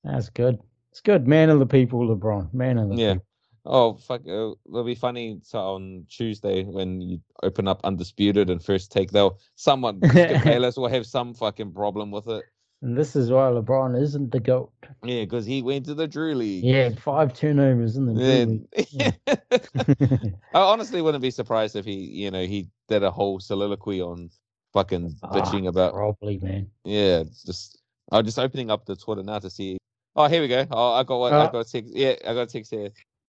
That's 0.09 0.31
good. 0.31 0.59
It's 0.91 1.01
good. 1.01 1.29
Man 1.29 1.51
of 1.51 1.59
the 1.59 1.67
people, 1.67 2.01
LeBron. 2.01 2.53
Man 2.53 2.79
of 2.79 2.89
the 2.89 2.97
yeah. 2.97 3.13
people. 3.15 3.25
Oh 3.71 3.95
fuck! 3.95 4.23
Uh, 4.23 4.53
it'll 4.67 4.85
be 4.85 4.95
funny 4.95 5.41
so 5.43 5.59
on 5.59 6.07
Tuesday 6.09 6.65
when 6.65 7.03
you 7.03 7.21
open 7.43 7.69
up 7.69 7.83
undisputed 7.85 8.49
and 8.49 8.65
first 8.65 8.91
take. 8.91 9.11
They'll 9.11 9.39
someone 9.57 9.99
Bayless 10.15 10.77
will 10.77 10.89
have 10.89 11.07
some 11.07 11.35
fucking 11.35 11.73
problem 11.75 12.11
with 12.11 12.29
it. 12.29 12.45
And 12.81 12.97
this 12.97 13.17
is 13.17 13.31
why 13.31 13.51
LeBron 13.51 14.01
isn't 14.01 14.31
the 14.31 14.41
goat. 14.41 14.73
Yeah, 15.03 15.25
because 15.25 15.45
he 15.45 15.63
went 15.63 15.85
to 15.87 15.95
the 15.95 16.07
Drew 16.07 16.35
League. 16.35 16.65
Yeah, 16.65 16.91
five 16.91 17.35
turnovers 17.35 17.97
in 17.97 18.07
the 18.07 18.15
Drew. 18.15 18.69
League. 18.77 18.87
Yeah. 18.91 20.31
I 20.55 20.61
honestly 20.61 21.03
wouldn't 21.03 21.23
be 21.23 21.33
surprised 21.33 21.75
if 21.75 21.85
he, 21.85 21.95
you 21.95 22.31
know, 22.31 22.47
he 22.47 22.69
did 22.89 23.03
a 23.03 23.11
whole 23.11 23.41
soliloquy 23.41 24.01
on 24.01 24.31
fucking 24.73 25.17
bitching 25.25 25.65
oh, 25.65 25.69
about. 25.69 25.93
Probably, 25.93 26.39
man. 26.39 26.71
Yeah, 26.85 27.25
just 27.45 27.83
I'm 28.13 28.25
just 28.25 28.39
opening 28.39 28.71
up 28.71 28.87
the 28.87 28.97
Twitter 28.97 29.25
now 29.25 29.41
to 29.41 29.51
see 29.51 29.77
Oh, 30.19 30.27
here 30.27 30.43
we 30.43 30.49
go. 30.49 30.67
Oh, 30.73 30.95
I 30.95 31.05
got 31.05 31.21
one. 31.21 31.33
Oh. 31.33 31.43
Uh 31.43 31.45
I 31.45 31.53
got 31.53 31.69
six. 31.69 31.89
Yeah, 31.93 32.15
I 32.27 32.35
got 32.35 32.51
six 32.51 32.69
here. 32.69 32.91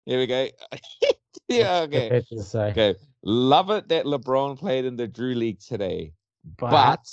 Here 0.07 0.19
we 0.19 0.27
go. 0.27 0.49
yeah, 1.49 1.81
okay. 1.81 2.23
Okay. 2.55 2.95
Love 3.23 3.69
it 3.69 3.89
that 3.89 4.07
LeBron 4.07 4.59
played 4.59 4.87
in 4.87 4.97
the 4.97 5.07
Drew 5.07 5.35
League 5.35 5.61
today, 5.61 6.15
but, 6.57 6.71
but 6.71 7.07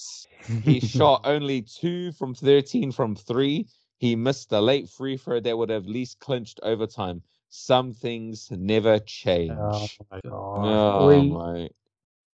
he 0.63 0.79
shot 0.79 1.21
only 1.25 1.63
two 1.63 2.13
from 2.13 2.33
13 2.33 2.93
from 2.93 3.13
three. 3.13 3.67
He 3.97 4.15
missed 4.15 4.49
the 4.49 4.61
late 4.61 4.87
free 4.87 5.17
throw 5.17 5.41
that 5.41 5.57
would 5.57 5.69
have 5.69 5.83
at 5.83 5.89
least 5.89 6.21
clinched 6.21 6.61
overtime. 6.63 7.21
Some 7.49 7.93
things 7.93 8.49
never 8.49 8.93
oh 8.93 8.99
change. 8.99 9.51
Oh 9.59 9.87
my 10.09 10.21
god. 10.23 10.31
Oh 10.31 11.07
we, 11.09 11.29
my. 11.29 11.69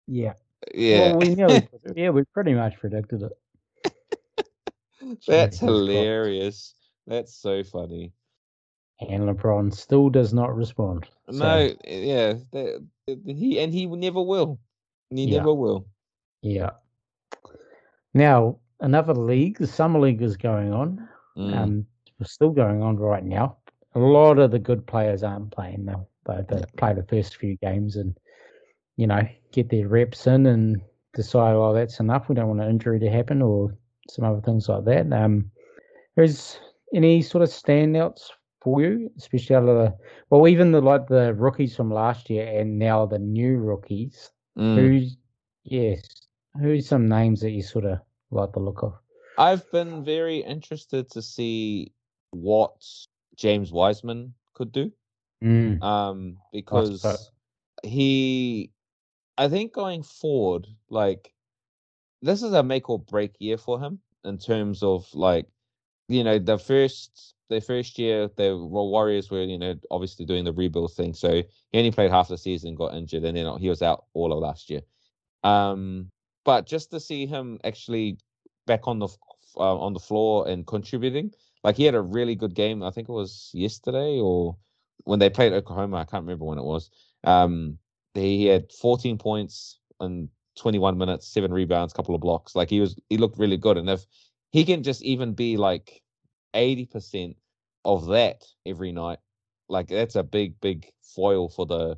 Yeah. 0.06 0.33
Yeah. 0.74 1.13
Well, 1.13 1.19
we 1.22 1.36
know. 1.36 1.62
yeah, 1.95 2.10
we 2.10 2.25
pretty 2.33 2.56
much 2.56 2.78
predicted 2.78 3.24
it. 3.24 3.95
That's 5.28 5.60
hilarious. 5.60 6.75
That's 7.12 7.36
so 7.36 7.62
funny. 7.62 8.13
And 9.02 9.24
LeBron 9.24 9.74
still 9.74 10.10
does 10.10 10.34
not 10.34 10.56
respond. 10.56 11.10
No, 11.28 11.74
yeah, 11.86 12.36
that, 12.54 12.88
he 13.25 13.60
and 13.60 13.74
he 13.74 13.86
never 13.86 14.22
will. 14.22 14.60
He 15.10 15.25
yeah. 15.25 15.40
never 15.40 15.54
will. 15.54 15.88
Yeah. 16.42 16.69
Now 18.13 18.60
another 18.80 19.13
league, 19.13 19.58
the 19.58 19.68
summer 19.68 20.00
league 20.00 20.22
is 20.22 20.38
going 20.38 20.72
on. 20.72 21.10
Mm. 21.38 21.58
Um, 21.58 21.86
it's 22.22 22.31
still 22.31 22.52
going 22.52 22.81
on 22.81 22.95
right 22.95 23.26
now. 23.26 23.57
A 23.95 24.00
lot 24.00 24.40
of 24.40 24.52
the 24.52 24.59
good 24.59 24.88
players 24.88 25.21
aren't 25.21 25.52
playing 25.52 25.83
now. 25.83 26.07
They, 26.26 26.45
they 26.47 26.64
play 26.78 26.94
the 26.94 27.04
first 27.04 27.35
few 27.35 27.57
games 27.57 27.97
and 27.97 28.18
you 28.95 29.07
know 29.07 29.28
get 29.52 29.69
their 29.69 29.90
reps 29.90 30.28
in 30.28 30.45
and 30.45 30.80
decide, 31.14 31.56
well, 31.56 31.74
that's 31.74 32.00
enough. 32.00 32.30
We 32.30 32.35
don't 32.35 32.47
want 32.47 32.62
an 32.62 32.69
injury 32.69 33.02
to 33.02 33.09
happen 33.09 33.42
or 33.42 33.76
some 34.09 34.24
other 34.24 34.40
things 34.40 34.69
like 34.69 34.85
that. 34.85 35.12
Um, 35.12 35.52
there's 36.16 36.57
any 36.94 37.21
sort 37.21 37.44
of 37.44 37.50
standouts 37.50 38.30
for 38.62 38.81
you, 38.81 39.12
especially 39.18 39.56
out 39.56 39.68
of 39.68 39.76
the 39.76 39.98
well, 40.30 40.48
even 40.48 40.71
the 40.71 40.81
like 40.81 41.07
the 41.07 41.33
rookies 41.33 41.76
from 41.76 41.92
last 41.92 42.30
year 42.30 42.48
and 42.60 42.78
now 42.78 43.06
the 43.06 43.19
new 43.19 43.57
rookies? 43.57 44.31
Mm. 44.57 44.76
Who's 44.76 45.18
yes, 45.64 46.02
who's 46.60 46.88
some 46.88 47.07
names 47.07 47.42
that 47.42 47.52
you 47.52 47.64
sort 47.64 47.86
of 47.86 48.00
like 48.30 48.52
the 48.54 48.60
look 48.60 48.83
of? 48.83 48.94
I've 49.38 49.69
been 49.71 50.04
very 50.04 50.40
interested 50.40 51.10
to 51.12 51.21
see 51.21 51.94
what 52.31 52.74
James 53.36 53.71
Wiseman 53.71 54.33
could 54.54 54.71
do. 54.71 54.92
Mm. 55.44 55.81
Um, 55.81 56.38
because 56.54 57.31
he, 57.83 58.71
I 59.38 59.48
think 59.50 59.74
going 59.74 60.04
forward, 60.04 60.68
like 60.90 61.33
this 62.21 62.44
is 62.44 62.54
a 62.54 62.64
make 62.64 62.90
or 62.90 63.00
break 63.00 63.33
year 63.40 63.57
for 63.57 63.80
him 63.80 64.00
in 64.24 64.38
terms 64.38 64.83
of 64.83 65.07
like 65.14 65.48
you 66.11 66.23
know, 66.23 66.39
the 66.39 66.57
first 66.57 67.35
the 67.49 67.59
first 67.59 67.99
year 67.99 68.30
the 68.37 68.57
Warriors 68.57 69.30
were, 69.30 69.44
you 69.44 69.57
know, 69.57 69.75
obviously 69.91 70.25
doing 70.25 70.45
the 70.45 70.53
rebuild 70.53 70.94
thing. 70.94 71.13
So 71.13 71.44
he 71.71 71.77
only 71.77 71.91
played 71.91 72.11
half 72.11 72.30
the 72.30 72.37
season, 72.37 72.75
got 72.75 72.94
injured, 72.94 73.23
and 73.23 73.35
then 73.35 73.57
he 73.59 73.69
was 73.69 73.81
out 73.81 74.06
all 74.13 74.31
of 74.31 74.39
last 74.39 74.69
year. 74.69 74.81
Um, 75.44 76.09
but 76.45 76.65
just 76.65 76.91
to 76.91 76.99
see 76.99 77.25
him 77.25 77.59
actually 77.63 78.18
back 78.68 78.87
on 78.87 78.99
the 78.99 79.07
uh, 79.57 79.77
on 79.77 79.94
the 79.94 79.99
floor 79.99 80.47
and 80.47 80.65
contributing, 80.65 81.31
like 81.63 81.75
he 81.75 81.83
had 81.83 81.95
a 81.95 82.01
really 82.01 82.35
good 82.35 82.53
game. 82.53 82.83
I 82.83 82.91
think 82.91 83.09
it 83.09 83.13
was 83.13 83.49
yesterday 83.53 84.19
or 84.19 84.56
when 85.03 85.19
they 85.19 85.30
played 85.30 85.53
Oklahoma. 85.53 85.97
I 85.97 86.06
can't 86.06 86.23
remember 86.23 86.45
when 86.45 86.57
it 86.57 86.63
was. 86.63 86.89
Um, 87.23 87.77
he 88.13 88.45
had 88.45 88.71
14 88.71 89.18
points 89.18 89.80
and 89.99 90.30
21 90.57 90.97
minutes, 90.97 91.27
seven 91.27 91.53
rebounds, 91.53 91.94
couple 91.94 92.15
of 92.15 92.21
blocks. 92.21 92.56
Like 92.56 92.69
he 92.69 92.80
was, 92.80 92.95
he 93.09 93.18
looked 93.18 93.37
really 93.37 93.57
good. 93.57 93.77
And 93.77 93.89
if 93.89 94.06
he 94.51 94.65
can 94.65 94.83
just 94.83 95.01
even 95.03 95.33
be 95.33 95.57
like 95.57 96.01
80% 96.54 97.36
of 97.86 98.08
that 98.08 98.46
every 98.66 98.92
night. 98.92 99.20
Like 99.70 99.88
that's 99.88 100.16
a 100.16 100.24
big, 100.24 100.60
big 100.62 100.92
foil 101.02 101.50
for 101.50 101.66
the 101.66 101.98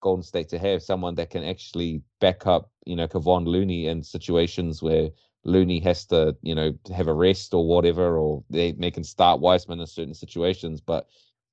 Golden 0.00 0.22
State 0.22 0.48
to 0.50 0.58
have 0.58 0.82
someone 0.82 1.14
that 1.14 1.30
can 1.30 1.44
actually 1.44 2.02
back 2.20 2.46
up, 2.46 2.70
you 2.84 2.96
know, 2.96 3.08
Kevon 3.08 3.46
Looney 3.46 3.86
in 3.86 4.02
situations 4.02 4.82
where 4.82 5.10
Looney 5.44 5.80
has 5.80 6.04
to, 6.06 6.36
you 6.42 6.54
know, 6.54 6.72
have 6.94 7.08
a 7.08 7.14
rest 7.14 7.54
or 7.54 7.66
whatever, 7.66 8.18
or 8.18 8.44
they, 8.50 8.72
they 8.72 8.90
can 8.90 9.04
start 9.04 9.40
Wiseman 9.40 9.80
in 9.80 9.86
certain 9.86 10.14
situations. 10.14 10.80
But 10.80 11.06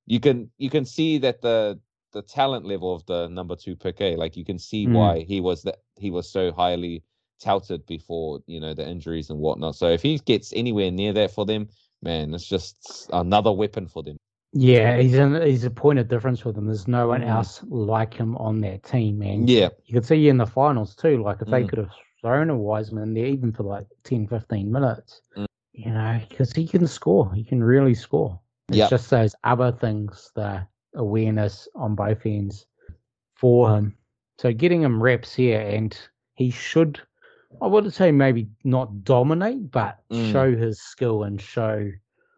you 0.06 0.20
can 0.20 0.50
you 0.58 0.70
can 0.70 0.86
see 0.86 1.18
that 1.20 1.42
the 1.42 1.80
the 2.12 2.22
talent 2.22 2.66
level 2.66 2.94
of 2.94 3.06
the 3.06 3.28
number 3.30 3.56
two 3.56 3.76
pick, 3.76 4.02
A, 4.02 4.16
like 4.16 4.36
you 4.36 4.44
can 4.44 4.60
see 4.60 4.86
mm. 4.86 4.94
why 4.94 5.20
he 5.22 5.40
was 5.40 5.64
that 5.64 5.78
he 5.96 6.12
was 6.12 6.30
so 6.30 6.52
highly 6.52 7.04
touted 7.40 7.86
before 7.86 8.40
you 8.48 8.60
know 8.60 8.74
the 8.74 8.88
injuries 8.88 9.30
and 9.30 9.40
whatnot. 9.40 9.76
So 9.76 9.88
if 9.90 10.02
he 10.02 10.18
gets 10.20 10.54
anywhere 10.54 10.92
near 10.92 11.14
that 11.14 11.32
for 11.32 11.46
them, 11.46 11.70
man, 12.02 12.34
it's 12.34 12.48
just 12.48 13.10
another 13.14 13.52
weapon 13.52 13.88
for 13.88 14.04
them. 14.04 14.18
Yeah, 14.54 14.98
he's 14.98 15.14
he's 15.44 15.64
a 15.64 15.72
point 15.72 16.00
of 16.00 16.10
difference 16.10 16.44
with 16.44 16.56
them. 16.56 16.66
There's 16.66 16.88
no 16.88 17.08
one 17.08 17.22
mm. 17.22 17.30
else 17.30 17.64
like 17.70 18.14
him 18.14 18.36
on 18.38 18.60
that 18.62 18.84
team, 18.84 19.20
man. 19.20 19.48
Yeah, 19.48 19.70
you 19.86 19.94
could 19.94 20.06
see 20.06 20.28
in 20.28 20.38
the 20.38 20.46
finals 20.46 20.94
too. 20.96 21.24
Like 21.24 21.42
if 21.42 21.48
mm. 21.48 21.52
they 21.52 21.64
could 21.66 21.80
have 21.80 21.92
thrown 22.22 22.50
a 22.50 22.58
Wiseman 22.58 23.14
there, 23.14 23.26
even 23.26 23.52
for 23.52 23.64
like 23.64 23.88
10, 24.04 24.28
15 24.28 24.72
minutes, 24.72 25.22
mm. 25.38 25.46
you 25.74 25.92
know, 25.92 26.20
because 26.30 26.52
he 26.52 26.68
can 26.68 26.86
score. 26.86 27.34
He 27.34 27.44
can 27.44 27.64
really 27.64 27.96
score. 27.96 28.40
It's 28.70 28.78
yep. 28.78 28.90
just 28.90 29.10
those 29.10 29.36
other 29.44 29.72
things, 29.72 30.32
the 30.36 30.66
awareness 30.96 31.68
on 31.76 31.96
both 31.96 32.26
ends 32.26 32.66
for 33.36 33.76
him. 33.76 33.96
So 34.38 34.52
getting 34.52 34.82
him 34.82 35.02
reps 35.02 35.34
here, 35.34 35.62
and 35.62 35.98
he 36.36 36.52
should, 36.52 37.00
I 37.62 37.68
wouldn't 37.68 37.94
say 37.94 38.12
maybe 38.12 38.48
not 38.64 39.04
dominate, 39.04 39.72
but 39.72 40.00
mm. 40.12 40.32
show 40.32 40.56
his 40.56 40.82
skill 40.82 41.24
and 41.24 41.42
show 41.42 41.90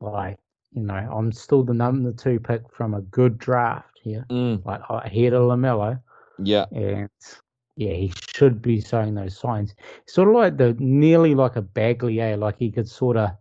like 0.02 0.38
you 0.74 0.82
know, 0.82 0.96
I'm 0.96 1.32
still 1.32 1.64
the 1.64 1.74
number 1.74 2.12
two 2.12 2.40
pick 2.40 2.64
from 2.72 2.94
a 2.94 3.02
good 3.02 3.38
draft 3.38 4.00
here, 4.02 4.26
mm. 4.30 4.64
like 4.66 4.82
ahead 4.90 5.34
of 5.34 5.44
LaMelo. 5.44 6.02
Yeah, 6.40 6.66
and 6.72 7.10
yeah, 7.76 7.94
he 7.94 8.14
should 8.36 8.62
be 8.62 8.82
showing 8.82 9.14
those 9.14 9.38
signs. 9.38 9.76
Sort 10.08 10.30
of 10.30 10.36
like 10.36 10.58
the 10.58 10.76
nearly 10.80 11.36
like 11.36 11.56
a 11.56 11.62
Bagley, 11.62 12.20
eh? 12.20 12.36
like 12.36 12.58
he 12.58 12.72
could 12.72 12.90
sort 12.90 13.18
of, 13.18 13.32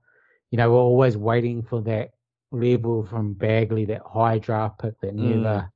you 0.50 0.58
know, 0.58 0.70
we're 0.70 0.78
always 0.78 1.16
waiting 1.16 1.62
for 1.62 1.80
that 1.82 2.10
level 2.50 3.04
from 3.04 3.32
Bagley, 3.32 3.86
that 3.86 4.02
high 4.06 4.38
draft 4.38 4.80
pick 4.80 5.00
that 5.00 5.16
mm. 5.16 5.36
never 5.36 5.70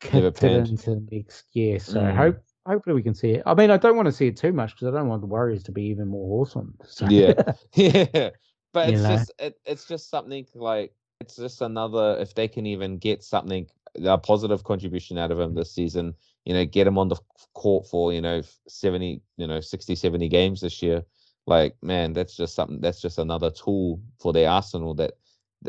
kicked 0.00 0.42
it 0.42 0.68
into 0.68 1.02
next 1.10 1.44
year. 1.52 1.78
So 1.78 2.00
mm. 2.00 2.16
hope 2.16 2.38
hopefully 2.66 2.94
we 2.94 3.02
can 3.02 3.14
see 3.14 3.32
it. 3.32 3.42
I 3.46 3.54
mean, 3.54 3.70
I 3.70 3.76
don't 3.76 3.96
want 3.96 4.06
to 4.06 4.12
see 4.12 4.28
it 4.28 4.36
too 4.36 4.52
much 4.52 4.74
because 4.74 4.88
I 4.88 4.98
don't 4.98 5.08
want 5.08 5.20
the 5.20 5.26
Warriors 5.26 5.62
to 5.64 5.72
be 5.72 5.82
even 5.84 6.08
more 6.08 6.40
awesome. 6.40 6.74
So. 6.86 7.06
Yeah, 7.08 7.34
yeah. 7.74 8.30
But 8.72 8.90
it's 8.90 9.02
just 9.02 9.32
it, 9.38 9.60
it's 9.64 9.86
just 9.86 10.10
something 10.10 10.46
like 10.54 10.92
it's 11.20 11.36
just 11.36 11.62
another 11.62 12.16
if 12.18 12.34
they 12.34 12.48
can 12.48 12.66
even 12.66 12.98
get 12.98 13.22
something 13.22 13.66
a 14.04 14.18
positive 14.18 14.64
contribution 14.64 15.18
out 15.18 15.30
of 15.30 15.38
him 15.38 15.54
this 15.54 15.72
season, 15.72 16.14
you 16.44 16.54
know, 16.54 16.64
get 16.64 16.86
him 16.86 16.98
on 16.98 17.08
the 17.08 17.16
court 17.54 17.86
for, 17.86 18.12
you 18.12 18.20
know, 18.20 18.42
70, 18.68 19.22
you 19.36 19.46
know, 19.46 19.60
60, 19.60 19.94
70 19.94 20.28
games 20.28 20.60
this 20.60 20.82
year. 20.82 21.04
Like, 21.46 21.76
man, 21.82 22.12
that's 22.12 22.36
just 22.36 22.54
something 22.54 22.80
that's 22.80 23.00
just 23.00 23.18
another 23.18 23.50
tool 23.50 24.00
for 24.18 24.32
their 24.32 24.48
arsenal 24.48 24.94
that 24.94 25.12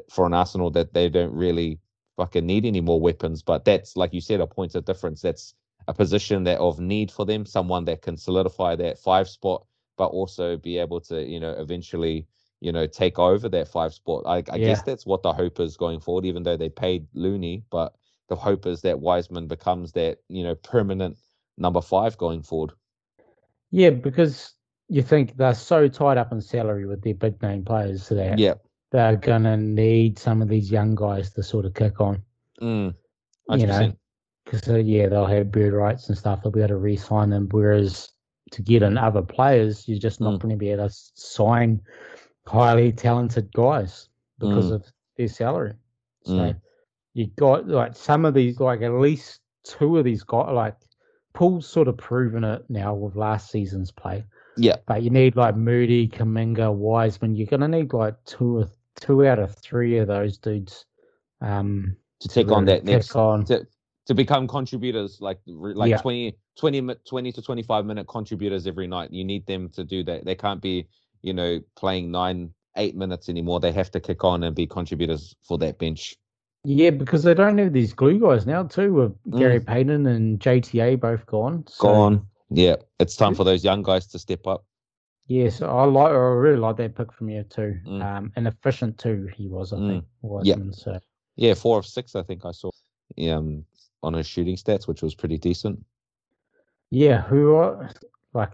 for 0.09 0.25
an 0.25 0.33
arsenal 0.33 0.71
that 0.71 0.93
they 0.93 1.09
don't 1.09 1.33
really 1.33 1.79
fucking 2.17 2.45
need 2.45 2.65
any 2.65 2.81
more 2.81 2.99
weapons. 2.99 3.43
But 3.43 3.65
that's 3.65 3.95
like 3.97 4.13
you 4.13 4.21
said, 4.21 4.39
a 4.39 4.47
point 4.47 4.75
of 4.75 4.85
difference. 4.85 5.21
That's 5.21 5.53
a 5.87 5.93
position 5.93 6.43
that 6.43 6.59
of 6.59 6.79
need 6.79 7.11
for 7.11 7.25
them, 7.25 7.45
someone 7.45 7.85
that 7.85 8.01
can 8.01 8.17
solidify 8.17 8.75
that 8.75 8.99
five 8.99 9.27
spot, 9.27 9.65
but 9.97 10.07
also 10.07 10.57
be 10.57 10.77
able 10.77 10.99
to, 11.01 11.23
you 11.23 11.39
know, 11.39 11.51
eventually 11.51 12.27
you 12.61 12.71
know, 12.71 12.87
take 12.87 13.19
over 13.19 13.49
that 13.49 13.67
five 13.67 13.93
spot. 13.93 14.23
I, 14.25 14.37
I 14.49 14.55
yeah. 14.55 14.67
guess 14.67 14.81
that's 14.81 15.05
what 15.05 15.23
the 15.23 15.33
hope 15.33 15.59
is 15.59 15.77
going 15.77 15.99
forward, 15.99 16.25
even 16.25 16.43
though 16.43 16.57
they 16.57 16.69
paid 16.69 17.07
Looney, 17.13 17.63
but 17.69 17.93
the 18.27 18.35
hope 18.35 18.65
is 18.65 18.81
that 18.81 18.99
Wiseman 18.99 19.47
becomes 19.47 19.91
that, 19.93 20.19
you 20.29 20.43
know, 20.43 20.55
permanent 20.55 21.17
number 21.57 21.81
five 21.81 22.17
going 22.17 22.41
forward. 22.41 22.71
Yeah, 23.71 23.91
because 23.91 24.53
you 24.87 25.01
think 25.01 25.37
they're 25.37 25.53
so 25.53 25.87
tied 25.87 26.17
up 26.17 26.31
in 26.31 26.41
salary 26.41 26.85
with 26.85 27.03
their 27.03 27.13
big 27.13 27.41
name 27.41 27.63
players 27.63 28.09
that 28.09 28.39
yeah. 28.39 28.55
they're 28.91 29.17
gonna 29.17 29.57
need 29.57 30.17
some 30.17 30.41
of 30.41 30.47
these 30.47 30.71
young 30.71 30.95
guys 30.95 31.31
to 31.33 31.43
sort 31.43 31.65
of 31.65 31.73
kick 31.73 31.99
on. 31.99 32.21
Mm, 32.61 32.95
you 33.51 33.67
know, 33.67 33.93
because 34.45 34.67
uh, 34.69 34.75
yeah, 34.75 35.07
they'll 35.07 35.25
have 35.25 35.51
bird 35.51 35.73
rights 35.73 36.07
and 36.07 36.17
stuff. 36.17 36.41
They'll 36.41 36.51
be 36.51 36.61
able 36.61 36.69
to 36.69 36.77
re-sign 36.77 37.31
them. 37.31 37.47
Whereas 37.51 38.09
to 38.51 38.61
get 38.61 38.83
in 38.83 38.97
other 38.97 39.21
players, 39.21 39.87
you're 39.87 39.99
just 39.99 40.21
not 40.21 40.35
mm. 40.35 40.39
going 40.39 40.53
to 40.53 40.57
be 40.57 40.71
able 40.71 40.87
to 40.87 40.95
sign 41.15 41.81
highly 42.47 42.91
talented 42.91 43.51
guys 43.53 44.07
because 44.39 44.67
mm. 44.67 44.75
of 44.75 44.85
their 45.17 45.27
salary. 45.27 45.73
So 46.25 46.33
mm. 46.33 46.61
you 47.13 47.27
got 47.37 47.67
like 47.67 47.95
some 47.95 48.25
of 48.25 48.33
these, 48.33 48.59
like 48.59 48.81
at 48.81 48.93
least 48.93 49.39
two 49.63 49.97
of 49.97 50.05
these 50.05 50.23
guys, 50.23 50.53
like 50.53 50.75
Poole's 51.33 51.67
sort 51.67 51.87
of 51.87 51.97
proven 51.97 52.43
it 52.43 52.63
now 52.69 52.93
with 52.93 53.15
last 53.15 53.51
season's 53.51 53.91
play. 53.91 54.23
Yeah. 54.57 54.77
But 54.87 55.03
you 55.03 55.09
need 55.09 55.35
like 55.35 55.55
Moody, 55.55 56.07
Kuminga, 56.07 56.73
Wiseman. 56.73 57.35
You're 57.35 57.47
gonna 57.47 57.67
need 57.67 57.93
like 57.93 58.15
two 58.25 58.59
or 58.59 58.69
two 58.95 59.25
out 59.25 59.39
of 59.39 59.55
three 59.57 59.97
of 59.97 60.07
those 60.07 60.37
dudes 60.37 60.85
um, 61.41 61.97
to 62.21 62.27
take 62.27 62.49
on 62.51 62.65
that 62.65 62.85
next 62.85 63.15
on. 63.15 63.43
To, 63.45 63.67
to 64.05 64.13
become 64.13 64.47
contributors 64.47 65.17
like 65.19 65.39
like 65.47 65.89
yeah. 65.89 65.97
20, 65.97 66.37
20, 66.57 66.95
20 67.07 67.31
to 67.31 67.41
25 67.41 67.85
minute 67.85 68.07
contributors 68.07 68.67
every 68.67 68.87
night 68.87 69.11
you 69.11 69.23
need 69.23 69.45
them 69.47 69.69
to 69.69 69.83
do 69.83 70.03
that 70.03 70.25
they 70.25 70.35
can't 70.35 70.61
be 70.61 70.87
you 71.25 71.33
know, 71.33 71.59
playing 71.75 72.11
nine, 72.11 72.53
eight 72.77 72.95
minutes 72.95 73.27
anymore. 73.29 73.59
They 73.59 73.71
have 73.71 73.89
to 73.91 73.99
kick 73.99 74.23
on 74.23 74.43
and 74.43 74.55
be 74.55 74.67
contributors 74.67 75.35
for 75.43 75.57
that 75.57 75.79
bench. 75.79 76.15
Yeah, 76.63 76.91
because 76.91 77.23
they 77.23 77.33
don't 77.33 77.57
have 77.57 77.73
these 77.73 77.93
glue 77.93 78.19
guys 78.19 78.45
now 78.45 78.63
too, 78.63 78.93
with 78.93 79.23
mm. 79.23 79.39
Gary 79.39 79.59
Payton 79.59 80.05
and 80.05 80.39
JTA 80.39 80.99
both 80.99 81.25
gone. 81.25 81.65
So. 81.67 81.87
Gone. 81.87 82.27
Yeah, 82.51 82.75
it's 82.99 83.15
time 83.15 83.33
for 83.33 83.43
those 83.43 83.63
young 83.63 83.81
guys 83.81 84.05
to 84.07 84.19
step 84.19 84.45
up. 84.45 84.63
Yes, 85.27 85.63
I 85.63 85.83
like. 85.85 86.11
I 86.11 86.15
really 86.15 86.57
like 86.57 86.77
that 86.77 86.95
pick 86.95 87.11
from 87.11 87.29
you 87.29 87.43
too. 87.43 87.79
Mm. 87.87 88.03
Um, 88.03 88.31
and 88.35 88.47
efficient 88.47 88.99
too. 88.99 89.27
He 89.35 89.47
was, 89.47 89.73
I 89.73 89.77
mm. 89.77 89.89
think. 89.89 90.05
Wiseman, 90.21 90.67
yeah. 90.67 90.73
So. 90.73 90.99
Yeah, 91.35 91.53
four 91.55 91.79
of 91.79 91.87
six. 91.87 92.15
I 92.15 92.21
think 92.21 92.45
I 92.45 92.51
saw. 92.51 92.69
Um, 93.29 93.65
on 94.05 94.13
his 94.13 94.27
shooting 94.27 94.55
stats, 94.55 94.87
which 94.87 95.01
was 95.01 95.15
pretty 95.15 95.37
decent. 95.37 95.83
Yeah, 96.91 97.21
who 97.21 97.55
are 97.55 97.89
like 98.33 98.53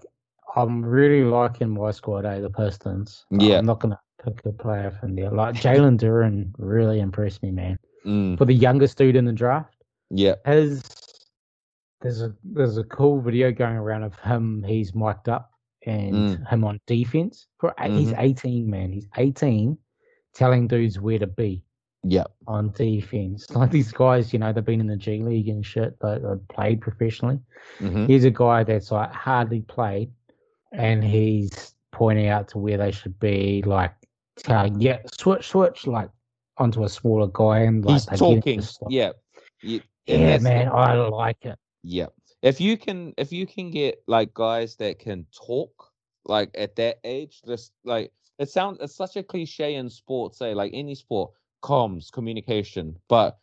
I'm 0.55 0.83
really 0.83 1.23
liking 1.23 1.69
my 1.69 1.91
squad, 1.91 2.25
eh? 2.25 2.39
The 2.39 2.49
Pistons. 2.49 3.25
Yeah. 3.29 3.57
I'm 3.57 3.65
not 3.65 3.79
gonna 3.79 3.99
pick 4.23 4.45
a 4.45 4.51
player 4.51 4.91
from 4.99 5.15
there. 5.15 5.31
Like 5.31 5.55
Jalen 5.55 5.99
Duren 5.99 6.53
really 6.57 6.99
impressed 6.99 7.43
me, 7.43 7.51
man. 7.51 7.77
Mm. 8.05 8.37
For 8.37 8.45
the 8.45 8.53
youngest 8.53 8.97
dude 8.97 9.15
in 9.15 9.25
the 9.25 9.33
draft. 9.33 9.75
Yeah. 10.09 10.35
His 10.45 10.83
there's 12.01 12.21
a 12.21 12.33
there's 12.43 12.77
a 12.77 12.83
cool 12.83 13.21
video 13.21 13.51
going 13.51 13.75
around 13.75 14.03
of 14.03 14.17
him. 14.19 14.63
He's 14.63 14.95
mic'd 14.95 15.29
up 15.29 15.51
and 15.85 16.13
mm. 16.13 16.49
him 16.49 16.63
on 16.63 16.79
defense. 16.87 17.47
For 17.59 17.73
mm-hmm. 17.79 17.97
he's 17.97 18.13
18, 18.17 18.69
man. 18.69 18.91
He's 18.91 19.07
18, 19.17 19.77
telling 20.33 20.67
dudes 20.67 20.99
where 20.99 21.19
to 21.19 21.27
be. 21.27 21.63
Yeah. 22.03 22.25
On 22.47 22.71
defense, 22.71 23.49
like 23.55 23.71
these 23.71 23.91
guys, 23.91 24.33
you 24.33 24.39
know, 24.39 24.51
they've 24.51 24.65
been 24.65 24.81
in 24.81 24.87
the 24.87 24.97
G 24.97 25.21
League 25.21 25.49
and 25.49 25.65
shit. 25.65 25.95
Have 26.01 26.47
played 26.47 26.81
professionally. 26.81 27.39
Mm-hmm. 27.79 28.07
He's 28.07 28.25
a 28.25 28.31
guy 28.31 28.63
that's 28.63 28.91
like 28.91 29.11
hardly 29.11 29.61
played, 29.61 30.11
and 30.71 31.03
he's 31.03 31.75
pointing 31.91 32.27
out 32.27 32.47
to 32.49 32.57
where 32.57 32.77
they 32.77 32.91
should 32.91 33.19
be, 33.19 33.61
like 33.65 33.93
telling, 34.37 34.81
yeah, 34.81 34.99
switch, 35.19 35.47
switch, 35.47 35.85
like 35.85 36.09
onto 36.57 36.83
a 36.83 36.89
smaller 36.89 37.27
guy, 37.27 37.59
and 37.59 37.85
like 37.85 38.09
he's 38.09 38.19
talking, 38.19 38.61
yeah, 38.89 39.11
yeah, 39.61 39.79
yeah 40.07 40.37
man, 40.39 40.69
I 40.69 40.93
like 40.93 41.45
it. 41.45 41.59
Yeah, 41.83 42.07
if 42.41 42.59
you 42.59 42.77
can, 42.77 43.13
if 43.17 43.31
you 43.31 43.45
can 43.45 43.69
get 43.71 44.01
like 44.07 44.33
guys 44.33 44.75
that 44.77 44.99
can 44.99 45.25
talk, 45.31 45.91
like 46.25 46.49
at 46.55 46.75
that 46.77 46.99
age, 47.03 47.41
just 47.45 47.73
like 47.83 48.11
it 48.39 48.49
sounds, 48.49 48.79
it's 48.81 48.95
such 48.95 49.15
a 49.15 49.23
cliche 49.23 49.75
in 49.75 49.89
sports, 49.89 50.39
say 50.39 50.53
like 50.53 50.71
any 50.73 50.95
sport, 50.95 51.31
comms, 51.61 52.11
communication, 52.11 52.95
but 53.07 53.37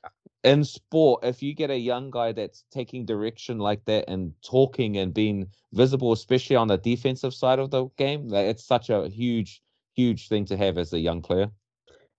in 0.45 0.65
sport, 0.65 1.25
if 1.25 1.43
you 1.43 1.55
get 1.55 1.71
a 1.71 1.79
young 1.79 2.11
guy 2.11 2.33
that's 2.33 2.65
taking 2.71 3.05
direction 3.05 3.59
like 3.59 3.85
that 3.87 4.09
and 4.09 4.33
talking 4.43 4.99
and 4.99 5.13
being 5.13 5.49
visible, 5.73 6.13
especially 6.13 6.57
on 6.57 6.69
the 6.69 6.79
defensive 6.79 7.35
side 7.35 7.59
of 7.59 7.71
the 7.71 7.87
game, 7.97 8.29
like 8.29 8.47
it's 8.47 8.65
such 8.65 8.91
a 8.91 9.09
huge, 9.09 9.63
huge 9.95 10.29
thing 10.29 10.45
to 10.47 10.57
have 10.57 10.79
as 10.79 10.93
a 10.93 10.99
young 10.99 11.23
player. 11.23 11.51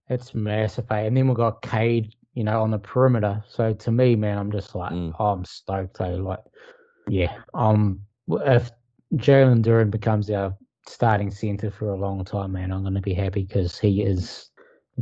It's 0.09 0.33
massive, 0.33 0.91
eh? 0.91 1.01
and 1.01 1.15
then 1.15 1.27
we've 1.27 1.37
got 1.37 1.61
Cade, 1.61 2.15
you 2.33 2.43
know, 2.43 2.61
on 2.61 2.71
the 2.71 2.79
perimeter. 2.79 3.43
So 3.47 3.73
to 3.73 3.91
me, 3.91 4.15
man, 4.15 4.37
I'm 4.37 4.51
just 4.51 4.75
like, 4.75 4.91
mm. 4.91 5.13
oh, 5.19 5.27
I'm 5.27 5.45
stoked. 5.45 6.01
Eh? 6.01 6.15
Like, 6.15 6.39
yeah, 7.07 7.37
um, 7.53 8.01
if 8.27 8.71
Jalen 9.15 9.63
Duren 9.63 9.91
becomes 9.91 10.29
our 10.29 10.55
starting 10.87 11.31
center 11.31 11.69
for 11.71 11.89
a 11.89 11.95
long 11.95 12.25
time, 12.25 12.53
man, 12.53 12.71
I'm 12.71 12.81
going 12.81 12.95
to 12.95 13.01
be 13.01 13.13
happy 13.13 13.43
because 13.43 13.77
he 13.77 14.01
is 14.01 14.49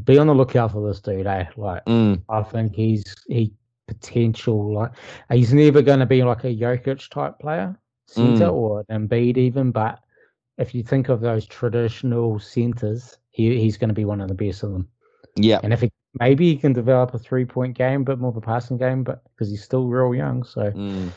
be 0.03 0.17
on 0.17 0.27
the 0.27 0.35
lookout 0.35 0.71
for 0.71 0.87
this 0.87 0.99
dude. 0.99 1.27
Eh? 1.27 1.45
Like, 1.55 1.85
mm. 1.85 2.21
I 2.29 2.43
think 2.43 2.75
he's 2.75 3.15
he 3.27 3.53
potential. 3.87 4.73
Like, 4.73 4.91
he's 5.31 5.53
never 5.53 5.81
going 5.81 5.99
to 5.99 6.05
be 6.05 6.23
like 6.23 6.43
a 6.43 6.55
Jokic 6.55 7.09
type 7.09 7.39
player, 7.39 7.77
center 8.07 8.45
mm. 8.45 8.53
or 8.53 8.85
an 8.89 9.07
Embiid 9.07 9.37
even. 9.37 9.71
But 9.71 9.99
if 10.57 10.73
you 10.75 10.83
think 10.83 11.09
of 11.09 11.21
those 11.21 11.45
traditional 11.45 12.39
centers, 12.39 13.17
he 13.31 13.59
he's 13.59 13.77
going 13.77 13.89
to 13.89 13.95
be 13.95 14.05
one 14.05 14.21
of 14.21 14.27
the 14.27 14.35
best 14.35 14.63
of 14.63 14.71
them. 14.71 14.87
Yeah, 15.35 15.59
and 15.63 15.73
if 15.73 15.81
he 15.81 15.91
maybe 16.19 16.51
he 16.51 16.57
can 16.57 16.73
develop 16.73 17.13
a 17.13 17.19
three 17.19 17.45
point 17.45 17.77
game, 17.77 18.03
but 18.03 18.19
more 18.19 18.31
of 18.31 18.37
a 18.37 18.41
passing 18.41 18.77
game, 18.77 19.03
but 19.03 19.23
because 19.25 19.49
he's 19.49 19.63
still 19.63 19.87
real 19.87 20.13
young, 20.15 20.43
so. 20.43 20.71
Mm. 20.71 21.11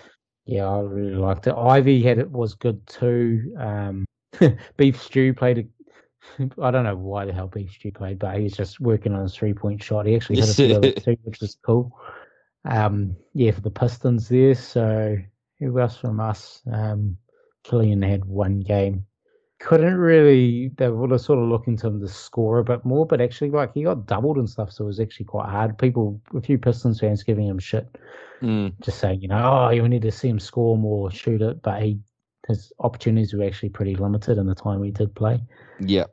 Yeah, 0.46 0.66
I 0.66 0.80
really 0.80 1.14
liked 1.14 1.46
it. 1.46 1.54
Ivey 1.54 2.02
had 2.02 2.18
it 2.18 2.28
was 2.28 2.54
good 2.54 2.84
too. 2.88 3.54
Um, 3.56 4.04
Beef 4.76 5.00
Stew 5.00 5.32
played 5.32 5.58
a 5.58 5.64
I 6.62 6.70
don't 6.70 6.84
know 6.84 6.96
why 6.96 7.24
the 7.24 7.32
hell 7.32 7.48
Beefstew 7.48 7.92
played, 7.92 8.18
but 8.18 8.38
he's 8.38 8.56
just 8.56 8.80
working 8.80 9.14
on 9.14 9.22
his 9.22 9.34
three 9.34 9.54
point 9.54 9.82
shot. 9.82 10.06
He 10.06 10.16
actually 10.16 10.40
hit 10.40 10.58
a 10.58 10.86
it 10.86 11.04
too, 11.04 11.16
which 11.24 11.40
was 11.40 11.56
cool. 11.64 11.98
Um, 12.64 13.16
yeah, 13.34 13.52
for 13.52 13.60
the 13.60 13.70
Pistons 13.70 14.28
there. 14.28 14.54
So 14.54 15.16
who 15.58 15.78
else 15.78 15.96
from 15.96 16.20
us? 16.20 16.62
Um, 16.70 17.16
Killian 17.64 18.02
had 18.02 18.24
one 18.24 18.60
game. 18.60 19.06
couldn't 19.58 19.96
really. 19.96 20.68
They 20.76 20.88
were 20.88 21.18
sort 21.18 21.38
of 21.38 21.48
looking 21.48 21.76
to 21.78 21.88
him 21.88 22.00
to 22.00 22.08
score 22.08 22.58
a 22.58 22.64
bit 22.64 22.84
more, 22.84 23.06
but 23.06 23.20
actually, 23.20 23.50
like 23.50 23.74
he 23.74 23.82
got 23.82 24.06
doubled 24.06 24.38
and 24.38 24.48
stuff, 24.48 24.72
so 24.72 24.84
it 24.84 24.88
was 24.88 25.00
actually 25.00 25.26
quite 25.26 25.48
hard. 25.48 25.78
People, 25.78 26.20
a 26.34 26.40
few 26.40 26.58
Pistons 26.58 27.00
fans 27.00 27.22
giving 27.22 27.46
him 27.46 27.58
shit, 27.58 27.86
mm. 28.40 28.72
just 28.80 28.98
saying, 28.98 29.20
you 29.20 29.28
know, 29.28 29.42
oh, 29.42 29.70
you 29.70 29.86
need 29.88 30.02
to 30.02 30.12
see 30.12 30.28
him 30.28 30.38
score 30.38 30.76
more, 30.76 31.10
shoot 31.10 31.42
it, 31.42 31.62
but 31.62 31.82
he 31.82 31.98
his 32.48 32.72
opportunities 32.80 33.34
were 33.34 33.44
actually 33.44 33.68
pretty 33.68 33.94
limited 33.94 34.38
in 34.38 34.46
the 34.46 34.54
time 34.54 34.82
he 34.82 34.90
did 34.90 35.14
play. 35.14 35.40
Yeah. 35.78 36.06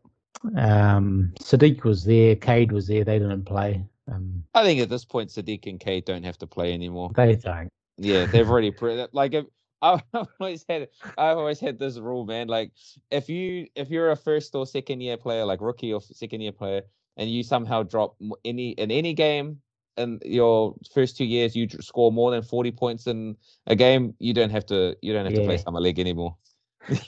Um, 0.55 1.33
Saddiq 1.39 1.83
was 1.83 2.03
there, 2.03 2.35
Cade 2.35 2.71
was 2.71 2.87
there. 2.87 3.03
They 3.03 3.19
didn't 3.19 3.45
play. 3.45 3.85
Um, 4.11 4.43
I 4.53 4.63
think 4.63 4.79
at 4.79 4.89
this 4.89 5.05
point, 5.05 5.29
Saddiq 5.29 5.67
and 5.67 5.79
Cade 5.79 6.05
don't 6.05 6.23
have 6.23 6.37
to 6.39 6.47
play 6.47 6.73
anymore. 6.73 7.11
They 7.15 7.35
don't. 7.35 7.69
Yeah, 7.97 8.25
they've 8.25 8.49
already 8.49 8.71
pre- 8.79 9.07
like. 9.11 9.33
If, 9.33 9.45
I've 9.83 10.01
always 10.39 10.65
had 10.67 10.87
I've 11.19 11.37
always 11.37 11.59
had 11.59 11.77
this 11.77 11.99
rule, 11.99 12.25
man. 12.25 12.47
Like 12.47 12.71
if 13.11 13.29
you 13.29 13.67
if 13.75 13.91
you're 13.91 14.09
a 14.09 14.15
first 14.15 14.55
or 14.55 14.65
second 14.65 15.01
year 15.01 15.17
player, 15.17 15.45
like 15.45 15.61
rookie 15.61 15.93
or 15.93 16.01
second 16.01 16.41
year 16.41 16.51
player, 16.51 16.81
and 17.15 17.29
you 17.29 17.43
somehow 17.43 17.83
drop 17.83 18.15
any 18.43 18.71
in 18.71 18.89
any 18.89 19.13
game 19.13 19.61
in 19.97 20.19
your 20.23 20.75
first 20.93 21.17
two 21.17 21.25
years, 21.25 21.55
you 21.55 21.67
score 21.81 22.11
more 22.11 22.31
than 22.31 22.41
forty 22.41 22.71
points 22.71 23.07
in 23.07 23.35
a 23.67 23.75
game, 23.75 24.13
you 24.19 24.33
don't 24.33 24.49
have 24.49 24.65
to 24.67 24.95
you 25.01 25.13
don't 25.13 25.25
have 25.25 25.33
yeah. 25.33 25.41
to 25.41 25.45
play 25.45 25.57
summer 25.57 25.81
league 25.81 25.99
anymore. 25.99 26.35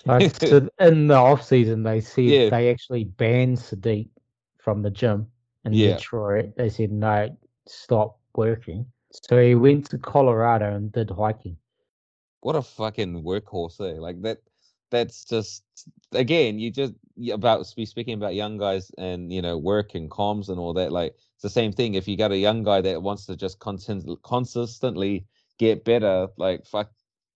like, 0.05 0.35
so 0.45 0.67
in 0.79 1.07
the 1.07 1.15
off 1.15 1.43
season, 1.43 1.83
they 1.83 2.01
said 2.01 2.23
yeah. 2.25 2.49
they 2.49 2.69
actually 2.69 3.05
banned 3.05 3.57
Saddiq 3.57 4.09
from 4.57 4.81
the 4.81 4.89
gym 4.89 5.27
in 5.65 5.73
yeah. 5.73 5.95
Detroit. 5.95 6.53
They 6.57 6.69
said 6.69 6.91
no, 6.91 7.37
stop 7.67 8.19
working. 8.35 8.85
So 9.11 9.41
he 9.41 9.55
went 9.55 9.89
to 9.89 9.97
Colorado 9.97 10.75
and 10.75 10.91
did 10.91 11.09
hiking 11.09 11.57
what 12.41 12.55
a 12.55 12.61
fucking 12.61 13.23
workhorse, 13.23 13.79
eh? 13.81 13.99
Like 13.99 14.21
that. 14.23 14.39
That's 14.91 15.23
just 15.23 15.63
again, 16.13 16.57
you 16.57 16.71
just 16.71 16.93
about 17.31 17.65
speaking 17.65 18.13
about 18.13 18.35
young 18.35 18.57
guys 18.57 18.91
and 18.97 19.31
you 19.31 19.41
know 19.41 19.57
work 19.57 19.95
and 19.95 20.09
comms 20.09 20.49
and 20.49 20.59
all 20.59 20.73
that. 20.73 20.91
Like 20.91 21.15
it's 21.33 21.43
the 21.43 21.49
same 21.49 21.71
thing. 21.71 21.95
If 21.95 22.07
you 22.07 22.17
got 22.17 22.31
a 22.31 22.37
young 22.37 22.63
guy 22.63 22.81
that 22.81 23.01
wants 23.01 23.25
to 23.25 23.35
just 23.35 23.59
constant, 23.59 24.05
consistently 24.23 25.25
get 25.57 25.83
better, 25.83 26.27
like 26.37 26.65
fuck, 26.65 26.91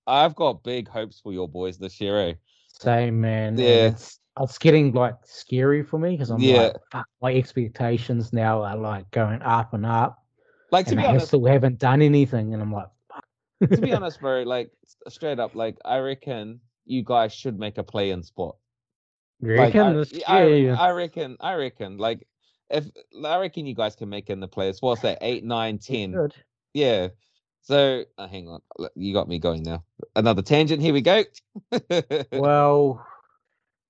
I've 0.07 0.35
got 0.35 0.63
big 0.63 0.87
hopes 0.87 1.19
for 1.19 1.33
your 1.33 1.47
boys 1.47 1.77
this 1.77 1.99
year. 1.99 2.19
Eh? 2.19 2.33
Same 2.67 3.21
man. 3.21 3.57
Yeah. 3.57 3.87
It's, 3.87 4.19
it's 4.39 4.57
getting 4.57 4.93
like 4.93 5.15
scary 5.25 5.83
for 5.83 5.99
me 5.99 6.11
because 6.11 6.31
I'm 6.31 6.39
yeah. 6.39 6.61
like, 6.61 6.73
fuck, 6.91 7.07
my 7.21 7.33
expectations 7.33 8.33
now 8.33 8.63
are 8.63 8.77
like 8.77 9.09
going 9.11 9.41
up 9.41 9.73
and 9.73 9.85
up. 9.85 10.23
Like 10.71 10.87
to 10.87 10.95
be 10.95 11.03
honest, 11.03 11.27
still 11.27 11.45
haven't 11.45 11.77
done 11.77 12.01
anything, 12.01 12.53
and 12.53 12.61
I'm 12.61 12.71
like, 12.71 12.87
to 13.69 13.77
be 13.77 13.91
honest, 13.93 14.19
bro, 14.19 14.41
like 14.41 14.71
straight 15.07 15.39
up, 15.39 15.53
like 15.53 15.77
I 15.85 15.99
reckon 15.99 16.61
you 16.85 17.03
guys 17.03 17.31
should 17.31 17.59
make 17.59 17.77
a 17.77 17.83
play 17.83 18.09
in 18.09 18.23
spot. 18.23 18.55
Reckon? 19.41 19.97
Like, 19.97 20.23
I, 20.27 20.69
I, 20.69 20.87
I, 20.87 20.91
reckon. 20.91 21.37
I 21.39 21.53
reckon. 21.55 21.97
Like 21.97 22.25
if 22.69 22.85
I 23.25 23.37
reckon 23.37 23.65
you 23.65 23.75
guys 23.75 23.95
can 23.95 24.09
make 24.09 24.29
in 24.29 24.39
the 24.39 24.47
players. 24.47 24.81
What's 24.81 25.01
that? 25.01 25.19
Eight, 25.21 25.43
nine, 25.43 25.77
ten. 25.77 26.11
Good. 26.11 26.35
Yeah. 26.73 27.09
So 27.61 28.03
uh, 28.17 28.27
hang 28.27 28.49
on, 28.49 28.61
you 28.95 29.13
got 29.13 29.29
me 29.29 29.39
going 29.39 29.63
now. 29.63 29.83
Another 30.17 30.41
tangent. 30.41 30.81
Here 30.81 30.93
we 30.93 31.01
go. 31.01 31.23
well, 32.33 33.05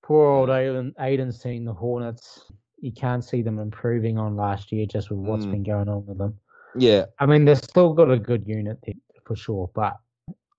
poor 0.02 0.28
old 0.28 0.48
Aiden. 0.48 0.94
Aiden's 0.94 1.42
seen 1.42 1.64
the 1.64 1.72
Hornets. 1.72 2.44
You 2.80 2.92
can't 2.92 3.24
see 3.24 3.42
them 3.42 3.58
improving 3.58 4.16
on 4.16 4.36
last 4.36 4.70
year 4.70 4.86
just 4.86 5.10
with 5.10 5.18
what's 5.18 5.44
mm. 5.44 5.52
been 5.52 5.62
going 5.64 5.88
on 5.88 6.06
with 6.06 6.18
them. 6.18 6.38
Yeah. 6.76 7.06
I 7.18 7.26
mean, 7.26 7.44
they've 7.44 7.58
still 7.58 7.94
got 7.94 8.10
a 8.10 8.18
good 8.18 8.46
unit 8.46 8.78
there 8.84 8.94
for 9.24 9.34
sure. 9.34 9.70
But 9.74 9.96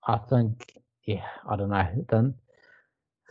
I 0.06 0.18
think, 0.18 0.74
yeah, 1.04 1.24
I 1.48 1.56
don't 1.56 1.70
know. 1.70 2.04
Then 2.10 2.34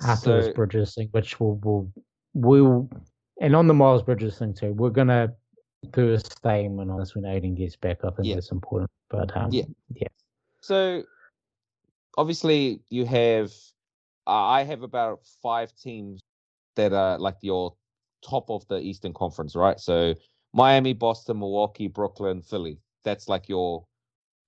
after 0.02 0.24
so, 0.24 0.42
this 0.42 0.54
Bridges 0.54 0.96
thing, 0.96 1.10
which 1.12 1.40
we'll, 1.40 1.60
we'll, 1.64 1.92
we'll, 2.34 2.90
and 3.42 3.56
on 3.56 3.68
the 3.68 3.74
Miles 3.74 4.04
Bridges 4.04 4.38
thing 4.38 4.54
too, 4.54 4.74
we're 4.74 4.90
going 4.90 5.08
to 5.08 5.34
do 5.92 6.14
a 6.14 6.20
statement 6.20 6.90
on 6.92 7.00
this 7.00 7.16
when 7.16 7.24
Aiden 7.24 7.56
gets 7.56 7.76
back. 7.76 8.00
I 8.04 8.10
think 8.10 8.28
yeah. 8.28 8.36
that's 8.36 8.52
important. 8.52 8.90
But 9.10 9.36
um, 9.38 9.52
yeah. 9.52 9.66
Yeah. 9.94 10.08
So 10.62 11.04
obviously, 12.18 12.82
you 12.90 13.06
have, 13.06 13.52
uh, 14.28 14.46
I 14.46 14.64
have 14.64 14.82
about 14.82 15.22
five 15.42 15.76
teams 15.76 16.22
that 16.76 16.92
are 16.92 17.20
like 17.20 17.38
your 17.42 17.76
top 18.28 18.50
of 18.50 18.68
the 18.68 18.80
Eastern 18.80 19.14
Conference, 19.14 19.56
right? 19.56 19.80
So 19.80 20.16
Miami, 20.54 20.94
Boston, 20.94 21.40
Milwaukee, 21.40 21.88
Brooklyn, 21.88 22.42
Philly. 22.42 22.80
That's 23.04 23.30
like 23.30 23.48
your 23.48 23.86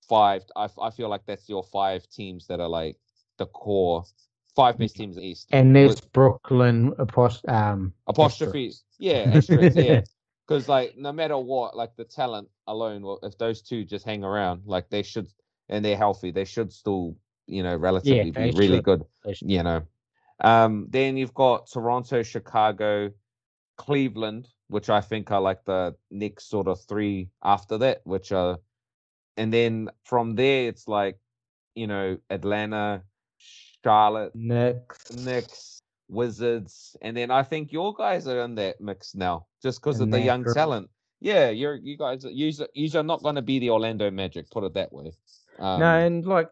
five. 0.08 0.42
I, 0.56 0.68
I 0.80 0.90
feel 0.90 1.08
like 1.08 1.26
that's 1.26 1.48
your 1.48 1.62
five 1.62 2.08
teams 2.08 2.46
that 2.48 2.60
are 2.60 2.68
like 2.68 2.96
the 3.36 3.46
core 3.46 4.04
five 4.58 4.76
best 4.76 4.96
teams 4.96 5.16
in 5.16 5.22
the 5.22 5.28
East. 5.28 5.46
And 5.52 5.74
there's 5.74 6.00
Brooklyn 6.00 6.92
apost- 6.98 7.48
um, 7.48 7.92
apostrophes. 8.08 8.82
Yeah, 8.98 9.40
yeah. 9.74 10.00
Because 10.46 10.66
like 10.66 10.96
no 10.96 11.12
matter 11.12 11.36
what, 11.36 11.76
like 11.76 11.94
the 11.96 12.04
talent 12.04 12.48
alone, 12.66 13.04
if 13.22 13.36
those 13.36 13.60
two 13.60 13.84
just 13.84 14.06
hang 14.06 14.24
around, 14.24 14.62
like 14.64 14.88
they 14.88 15.02
should, 15.02 15.28
and 15.68 15.84
they're 15.84 15.94
healthy, 15.94 16.30
they 16.30 16.46
should 16.46 16.72
still, 16.72 17.14
you 17.46 17.62
know, 17.62 17.76
relatively 17.76 18.32
yeah, 18.34 18.50
be 18.50 18.58
really 18.58 18.78
should. 18.78 18.84
good. 18.84 19.04
You 19.42 19.62
know. 19.62 19.82
Um, 20.40 20.86
then 20.88 21.18
you've 21.18 21.34
got 21.34 21.68
Toronto, 21.70 22.22
Chicago, 22.22 23.10
Cleveland, 23.76 24.48
which 24.68 24.88
I 24.88 25.02
think 25.02 25.30
are 25.30 25.40
like 25.42 25.66
the 25.66 25.94
next 26.10 26.48
sort 26.48 26.66
of 26.66 26.80
three 26.80 27.28
after 27.42 27.76
that, 27.78 28.00
which 28.04 28.32
are 28.32 28.58
and 29.36 29.52
then 29.52 29.90
from 30.02 30.34
there 30.34 30.68
it's 30.68 30.88
like 30.88 31.18
you 31.74 31.86
know 31.86 32.16
Atlanta, 32.30 33.02
Charlotte, 33.84 34.34
Knicks, 34.34 35.10
Knicks, 35.12 35.82
Wizards, 36.08 36.96
and 37.02 37.16
then 37.16 37.30
I 37.30 37.42
think 37.42 37.72
your 37.72 37.94
guys 37.94 38.26
are 38.26 38.42
in 38.42 38.54
that 38.56 38.80
mix 38.80 39.14
now 39.14 39.46
just 39.62 39.80
because 39.80 40.00
of 40.00 40.10
the 40.10 40.20
young 40.20 40.42
group. 40.42 40.56
talent. 40.56 40.90
Yeah, 41.20 41.50
you're 41.50 41.74
you 41.74 41.96
guys 41.96 42.24
you 42.24 42.52
you 42.74 42.98
are 42.98 43.02
not 43.02 43.22
going 43.22 43.34
to 43.34 43.42
be 43.42 43.58
the 43.58 43.70
Orlando 43.70 44.10
Magic, 44.10 44.50
put 44.50 44.64
it 44.64 44.74
that 44.74 44.92
way. 44.92 45.12
Um, 45.58 45.80
no, 45.80 45.98
and 45.98 46.24
like 46.26 46.50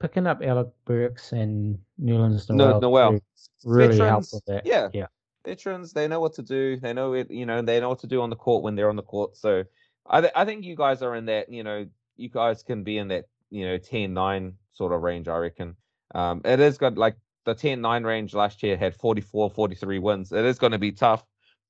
picking 0.00 0.26
up 0.26 0.40
Alec 0.42 0.68
Burks 0.84 1.32
and 1.32 1.78
Nerlens 2.00 2.48
Noel, 2.50 2.80
Noel. 2.80 3.18
really 3.64 3.98
helped 3.98 4.28
with 4.32 4.44
that. 4.46 4.66
Yeah, 4.66 4.88
yeah. 4.92 5.06
Veterans, 5.44 5.92
they 5.92 6.08
know 6.08 6.20
what 6.20 6.34
to 6.34 6.42
do. 6.42 6.78
They 6.78 6.92
know 6.92 7.12
it. 7.12 7.30
You 7.30 7.44
know, 7.44 7.60
they 7.60 7.80
know 7.80 7.90
what 7.90 7.98
to 8.00 8.06
do 8.06 8.22
on 8.22 8.30
the 8.30 8.36
court 8.36 8.62
when 8.62 8.76
they're 8.76 8.88
on 8.88 8.96
the 8.96 9.02
court. 9.02 9.36
So, 9.36 9.64
I 10.06 10.20
th- 10.22 10.32
I 10.34 10.44
think 10.44 10.64
you 10.64 10.74
guys 10.76 11.02
are 11.02 11.14
in 11.14 11.26
that. 11.26 11.52
You 11.52 11.64
know, 11.64 11.86
you 12.16 12.28
guys 12.28 12.62
can 12.62 12.82
be 12.82 12.98
in 12.98 13.08
that 13.08 13.26
you 13.50 13.66
know 13.66 13.78
10-9 13.78 14.54
sort 14.72 14.92
of 14.92 15.02
range 15.02 15.28
i 15.28 15.36
reckon 15.36 15.76
um 16.14 16.40
it 16.44 16.60
is 16.60 16.78
good 16.78 16.98
like 16.98 17.16
the 17.44 17.54
10-9 17.54 18.04
range 18.04 18.34
last 18.34 18.62
year 18.62 18.76
had 18.76 18.94
44 18.94 19.50
43 19.50 19.98
wins 19.98 20.32
it 20.32 20.44
is 20.44 20.58
going 20.58 20.72
to 20.72 20.78
be 20.78 20.92
tough 20.92 21.24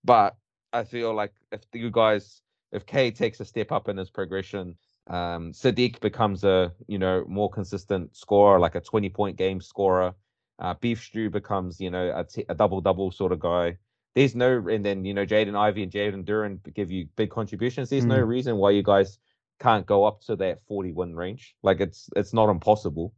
but 0.05 0.37
i 0.73 0.85
feel 0.85 1.15
like 1.15 1.33
if 1.53 1.63
you 1.73 1.91
guys 1.91 2.43
if 2.73 2.87
k 2.87 3.11
takes 3.11 3.41
a 3.41 3.45
step 3.45 3.73
up 3.73 3.89
in 3.89 3.97
his 3.97 4.11
progression 4.11 4.77
um 5.09 5.53
saddiq 5.53 6.01
becomes 6.01 6.45
a 6.45 6.73
you 6.87 6.99
know 6.99 7.25
more 7.29 7.51
consistent 7.51 8.17
scorer 8.17 8.59
like 8.59 8.75
a 8.75 8.81
20 8.81 9.09
point 9.11 9.37
game 9.37 9.61
scorer 9.61 10.15
uh, 10.61 10.75
beef 10.81 11.03
stew 11.03 11.29
becomes 11.29 11.81
you 11.81 11.91
know 11.91 12.13
a, 12.15 12.25
t- 12.25 12.45
a 12.49 12.55
double 12.55 12.81
double 12.81 13.11
sort 13.11 13.33
of 13.33 13.41
guy 13.41 13.77
there's 14.15 14.37
no 14.37 14.69
and 14.69 14.85
then 14.85 15.05
you 15.05 15.13
know 15.13 15.27
jaden 15.27 15.59
Ivey 15.59 15.83
and 15.83 15.91
jalen 15.91 16.25
Duren 16.25 16.59
give 16.75 16.93
you 16.93 17.09
big 17.17 17.31
contributions 17.31 17.91
there's 17.91 18.05
mm. 18.05 18.11
no 18.11 18.21
reason 18.21 18.57
why 18.57 18.71
you 18.71 18.83
guys 18.83 19.19
can't 19.61 19.87
go 19.87 20.05
up 20.05 20.21
to 20.23 20.37
that 20.37 20.61
40 20.67 20.93
win 20.93 21.15
range. 21.15 21.55
Like 21.63 21.81
it's 21.81 22.09
it's 22.17 22.33
not 22.33 22.51
impossible. 22.51 23.15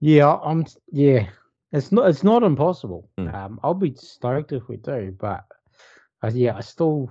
Yeah, 0.00 0.36
I'm 0.36 0.64
yeah. 0.92 1.28
It's 1.72 1.92
not 1.92 2.08
it's 2.08 2.22
not 2.22 2.42
impossible. 2.42 3.08
Mm. 3.18 3.34
Um, 3.34 3.60
I'll 3.62 3.74
be 3.74 3.94
stoked 3.94 4.52
if 4.52 4.68
we 4.68 4.76
do, 4.76 5.14
but 5.18 5.44
uh, 6.22 6.30
yeah, 6.32 6.56
I 6.56 6.60
still 6.60 7.10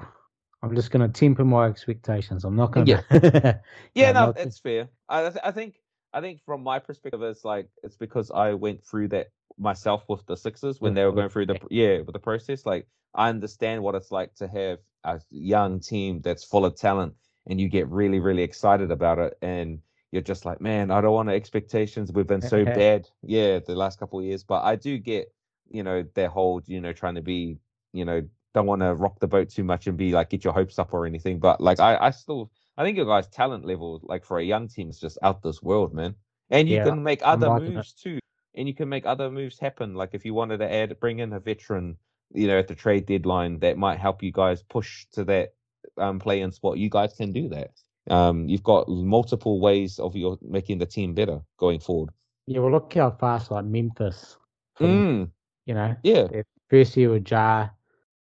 I'm 0.62 0.76
just 0.76 0.92
gonna 0.92 1.10
temper 1.10 1.46
my 1.46 1.68
expectations. 1.68 2.44
I'm 2.44 2.56
not 2.56 2.72
gonna. 2.72 2.86
Yeah, 2.86 3.02
yeah, 3.96 4.12
no, 4.12 4.28
not... 4.28 4.40
it's 4.40 4.60
fair. 4.60 4.90
I 5.10 5.32
I 5.44 5.52
think 5.52 5.80
I 6.14 6.22
think 6.22 6.42
from 6.46 6.64
my 6.64 6.80
perspective, 6.80 7.22
it's 7.22 7.46
like 7.46 7.68
it's 7.84 7.98
because 7.98 8.32
I 8.32 8.54
went 8.54 8.84
through 8.84 9.10
that 9.10 9.28
myself 9.58 10.04
with 10.08 10.26
the 10.26 10.36
Sixers 10.36 10.82
when 10.82 10.94
they 10.94 11.04
were 11.06 11.12
going 11.12 11.30
through 11.30 11.48
the 11.48 11.60
yeah 11.70 12.00
with 12.00 12.14
the 12.14 12.20
process. 12.20 12.66
Like 12.66 12.88
I 13.14 13.30
understand 13.30 13.84
what 13.84 13.96
it's 13.96 14.12
like 14.12 14.34
to 14.36 14.48
have 14.48 14.80
a 15.04 15.22
young 15.30 15.80
team 15.80 16.22
that's 16.22 16.44
full 16.44 16.66
of 16.66 16.76
talent 16.76 17.14
and 17.48 17.60
you 17.60 17.70
get 17.70 17.88
really 17.90 18.20
really 18.20 18.44
excited 18.44 18.92
about 18.92 19.20
it 19.20 19.38
and 19.42 19.80
you're 20.12 20.22
just 20.22 20.46
like 20.46 20.62
man 20.62 20.92
i 20.92 21.02
don't 21.02 21.14
want 21.14 21.30
expectations 21.30 22.12
we've 22.12 22.28
been 22.28 22.42
so 22.42 22.64
bad 22.82 23.08
yeah 23.24 23.60
the 23.60 23.76
last 23.76 24.00
couple 24.00 24.20
of 24.20 24.26
years 24.26 24.44
but 24.44 24.64
i 24.64 24.76
do 24.76 24.98
get 24.98 25.34
you 25.70 25.84
know 25.84 26.04
their 26.14 26.30
whole 26.30 26.62
you 26.66 26.80
know 26.80 26.94
trying 26.94 27.16
to 27.16 27.22
be 27.22 27.58
you 27.94 28.06
know 28.06 28.22
don't 28.54 28.68
want 28.68 28.82
to 28.82 28.94
rock 28.94 29.20
the 29.20 29.28
boat 29.28 29.50
too 29.50 29.64
much 29.64 29.88
and 29.88 29.98
be 29.98 30.12
like 30.12 30.30
get 30.30 30.44
your 30.44 30.54
hopes 30.54 30.80
up 30.80 30.94
or 30.94 31.06
anything 31.06 31.40
but 31.40 31.60
like 31.60 31.80
i 31.80 31.98
i 32.00 32.10
still 32.10 32.52
i 32.78 32.84
think 32.84 32.96
your 32.96 33.06
guys 33.06 33.28
talent 33.28 33.66
level 33.66 34.00
like 34.04 34.24
for 34.24 34.40
a 34.40 34.44
young 34.44 34.68
team 34.68 34.90
is 34.90 35.00
just 35.00 35.18
out 35.24 35.42
this 35.42 35.62
world 35.62 35.94
man 35.94 36.16
and 36.50 36.70
you 36.70 36.76
yeah, 36.76 36.84
can 36.84 37.04
make 37.04 37.20
other 37.24 37.50
moves 37.60 37.94
it. 37.98 38.02
too 38.02 38.20
and 38.54 38.68
you 38.68 38.74
can 38.74 38.88
make 38.88 39.06
other 39.06 39.30
moves 39.30 39.60
happen 39.60 39.96
like 39.96 40.12
if 40.14 40.24
you 40.24 40.34
wanted 40.34 40.60
to 40.60 40.72
add 40.72 40.98
bring 41.00 41.20
in 41.20 41.34
a 41.34 41.40
veteran 41.40 41.98
you 42.34 42.48
know 42.48 42.58
at 42.58 42.68
the 42.68 42.76
trade 42.76 43.06
deadline 43.06 43.60
that 43.60 43.78
might 43.78 44.00
help 44.00 44.24
you 44.24 44.32
guys 44.32 44.64
push 44.64 45.06
to 45.12 45.26
that 45.26 45.54
um, 45.98 46.20
play 46.20 46.42
in 46.42 46.52
spot, 46.52 46.78
you 46.78 46.90
guys 46.90 47.14
can 47.14 47.32
do 47.32 47.50
that. 47.50 47.72
Um, 48.10 48.48
you've 48.48 48.64
got 48.64 48.88
multiple 48.88 49.60
ways 49.60 50.00
of 50.00 50.16
your 50.16 50.38
making 50.42 50.78
the 50.78 50.86
team 50.86 51.14
better 51.14 51.40
going 51.58 51.80
forward. 51.80 52.10
Yeah, 52.48 52.60
well, 52.60 52.72
look 52.72 52.94
how 52.94 53.12
fast 53.12 53.50
like 53.52 53.66
Memphis, 53.66 54.38
mm. 54.80 55.30
you 55.66 55.74
know, 55.74 55.96
yeah, 56.04 56.28
first 56.70 56.96
year 56.96 57.10
with 57.10 57.30
Ja, 57.30 57.70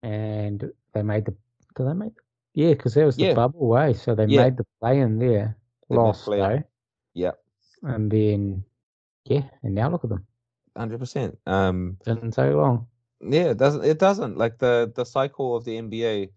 and 0.02 0.70
they 0.92 1.02
made 1.02 1.24
the. 1.24 1.34
Did 1.76 1.88
they 1.88 1.92
make? 1.94 2.12
Yeah, 2.54 2.70
because 2.70 2.94
that 2.94 3.04
was 3.04 3.16
the 3.16 3.24
Yeah. 3.24 3.34
bubble 3.34 3.66
way, 3.66 3.94
so 3.94 4.14
they 4.14 4.26
Yeah. 4.26 4.44
made 4.44 4.56
the 4.56 4.64
play 4.80 5.00
in 5.00 5.18
there. 5.18 5.58
They 5.88 5.96
Lost 5.96 6.26
though, 6.26 6.62
Yeah, 7.14 7.32
and 7.82 8.10
then 8.10 8.64
yeah, 9.24 9.42
and 9.62 9.74
now 9.74 9.90
look 9.90 10.04
at 10.04 10.10
them. 10.10 10.24
hundred 10.76 10.98
percent. 10.98 11.36
Um, 11.46 11.96
Didn't 12.04 12.30
take 12.30 12.54
long. 12.54 12.86
yeah, 13.20 13.50
it 13.50 13.58
doesn't 13.58 13.84
it 13.84 13.98
doesn't 13.98 14.38
like 14.38 14.58
the 14.58 14.92
the 14.94 15.04
cycle 15.04 15.56
of 15.56 15.64
the 15.64 15.76
NBA 15.78 16.30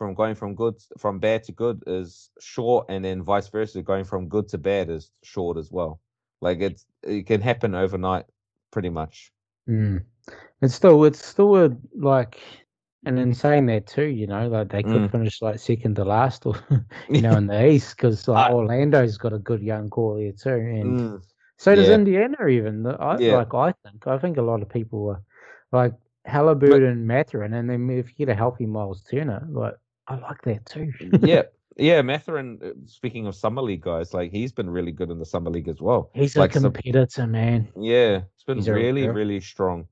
from 0.00 0.14
going 0.14 0.34
from 0.34 0.54
good 0.54 0.76
from 0.96 1.18
bad 1.18 1.42
to 1.44 1.52
good 1.52 1.84
is 1.86 2.30
short, 2.40 2.86
and 2.88 3.04
then 3.04 3.22
vice 3.22 3.48
versa, 3.48 3.82
going 3.82 4.04
from 4.04 4.28
good 4.28 4.48
to 4.48 4.56
bad 4.56 4.88
is 4.88 5.12
short 5.22 5.58
as 5.58 5.70
well. 5.70 6.00
Like 6.40 6.60
it's 6.60 6.86
it 7.02 7.26
can 7.26 7.42
happen 7.42 7.74
overnight, 7.74 8.24
pretty 8.70 8.88
much. 8.88 9.30
Mm. 9.68 10.02
It's 10.62 10.74
still, 10.74 11.04
it's 11.04 11.22
still 11.22 11.54
a, 11.56 11.76
like, 11.94 12.40
and 13.04 13.18
in 13.18 13.34
saying 13.34 13.66
that 13.66 13.86
too, 13.86 14.06
you 14.06 14.26
know, 14.26 14.48
like 14.48 14.70
they 14.70 14.82
could 14.82 15.02
Mm. 15.02 15.12
finish 15.12 15.42
like 15.42 15.58
second 15.58 15.96
to 15.96 16.04
last, 16.04 16.46
or 16.46 16.54
you 17.10 17.20
know, 17.20 17.36
in 17.36 17.46
the 17.46 17.66
East, 17.72 17.96
because 17.96 18.26
like 18.26 18.50
I- 18.50 18.52
Orlando's 18.54 19.18
got 19.18 19.34
a 19.34 19.38
good 19.38 19.62
young 19.62 19.90
core 19.90 20.16
there 20.18 20.32
too, 20.32 20.48
and 20.48 20.96
Mm, 20.96 21.22
so 21.58 21.74
does 21.74 21.90
yeah. 21.90 21.94
Indiana. 21.96 22.46
Even 22.46 22.86
I, 22.86 23.18
Yeah. 23.18 23.36
like, 23.36 23.52
I 23.52 23.74
think, 23.84 24.06
I 24.06 24.16
think 24.18 24.38
a 24.38 24.42
lot 24.42 24.62
of 24.62 24.70
people 24.70 25.10
are 25.10 25.22
like 25.72 25.92
Halliburton, 26.24 27.06
Mathurin, 27.06 27.52
and 27.54 27.68
then 27.68 27.90
if 27.90 28.08
you 28.08 28.26
get 28.26 28.32
a 28.32 28.34
healthy 28.34 28.66
Miles 28.66 29.02
Turner, 29.02 29.46
like 29.50 29.74
I 30.10 30.16
like 30.18 30.42
that 30.42 30.66
too. 30.66 30.92
yeah, 31.22 31.42
yeah. 31.76 32.02
Mathurin. 32.02 32.58
uh, 32.64 32.68
Speaking 32.86 33.26
of 33.26 33.34
summer 33.34 33.62
league 33.62 33.82
guys, 33.82 34.12
like 34.12 34.30
he's 34.32 34.52
been 34.52 34.68
really 34.68 34.92
good 34.92 35.10
in 35.10 35.18
the 35.18 35.24
summer 35.24 35.50
league 35.50 35.68
as 35.68 35.80
well. 35.80 36.10
He's 36.14 36.36
like 36.36 36.50
a 36.56 36.60
some- 36.60 36.72
competitor, 36.72 37.26
man. 37.26 37.68
Yeah, 37.78 38.22
it's 38.34 38.44
been 38.44 38.58
He's 38.58 38.68
really, 38.68 39.08
really 39.08 39.40
strong. 39.40 39.86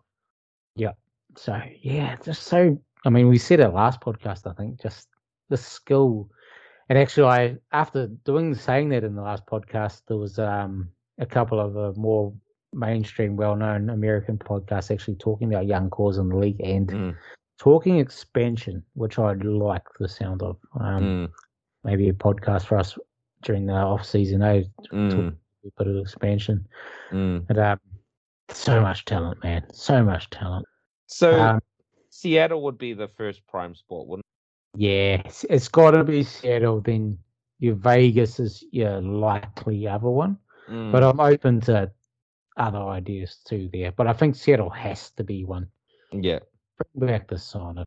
Yeah. 0.74 0.92
So 1.36 1.60
yeah, 1.82 2.16
just 2.24 2.42
so 2.44 2.78
I 3.06 3.10
mean, 3.10 3.28
we 3.28 3.38
said 3.38 3.60
it 3.60 3.68
last 3.68 4.00
podcast. 4.00 4.50
I 4.50 4.54
think 4.54 4.80
just 4.82 5.08
the 5.50 5.56
skill, 5.56 6.28
and 6.88 6.98
actually, 6.98 7.28
I 7.28 7.56
after 7.72 8.08
doing 8.24 8.54
saying 8.54 8.88
that 8.90 9.04
in 9.04 9.14
the 9.14 9.22
last 9.22 9.46
podcast, 9.46 10.02
there 10.08 10.16
was 10.16 10.38
um 10.38 10.90
a 11.18 11.26
couple 11.26 11.60
of 11.60 11.76
uh, 11.76 11.92
more 11.98 12.32
mainstream, 12.72 13.34
well-known 13.36 13.88
American 13.90 14.36
podcasts 14.36 14.90
actually 14.90 15.16
talking 15.16 15.48
about 15.52 15.66
young 15.66 15.88
cores 15.90 16.18
in 16.18 16.28
the 16.28 16.36
league 16.36 16.60
and 16.62 16.88
Mm, 16.88 17.16
talking 17.58 17.98
expansion, 17.98 18.82
which 18.94 19.18
I 19.18 19.32
like 19.34 19.84
the 19.98 20.08
sound 20.08 20.42
of. 20.42 20.56
Um, 20.78 21.02
mm, 21.02 21.32
Maybe 21.84 22.08
a 22.08 22.12
podcast 22.12 22.66
for 22.66 22.76
us 22.76 22.98
during 23.42 23.66
the 23.66 23.72
off 23.72 24.04
season, 24.04 24.42
eh? 24.42 24.64
mm, 24.92 25.28
A 25.64 25.84
bit 25.84 25.86
of 25.86 25.96
expansion, 25.96 26.66
mm. 27.12 27.46
but 27.46 27.58
um, 27.58 27.80
so 28.50 28.80
much 28.80 29.04
talent, 29.04 29.42
man, 29.44 29.64
so 29.72 30.02
much 30.02 30.28
talent. 30.30 30.66
So 31.06 31.40
Um, 31.40 31.60
Seattle 32.10 32.62
would 32.62 32.78
be 32.78 32.94
the 32.94 33.08
first 33.08 33.46
prime 33.46 33.74
spot, 33.74 34.08
wouldn't? 34.08 34.26
it? 34.74 34.80
Yeah, 34.80 35.22
it's, 35.24 35.44
it's 35.44 35.68
got 35.68 35.92
to 35.92 36.04
be 36.04 36.24
Seattle. 36.24 36.80
Then 36.80 37.16
your 37.60 37.74
Vegas 37.76 38.40
is 38.40 38.64
your 38.72 39.00
likely 39.00 39.86
other 39.86 40.10
one. 40.10 40.36
Mm, 40.68 40.92
but 40.92 41.02
I'm 41.04 41.20
open 41.20 41.60
to 41.62 41.90
other 42.56 42.78
ideas 42.80 43.38
too 43.46 43.70
there. 43.72 43.92
But 43.92 44.08
I 44.08 44.12
think 44.12 44.34
Seattle 44.34 44.70
has 44.70 45.10
to 45.12 45.24
be 45.24 45.44
one. 45.44 45.68
yeah. 46.12 46.40
Bring 46.94 47.10
back 47.10 47.28
the 47.28 47.38
Sonic. 47.38 47.86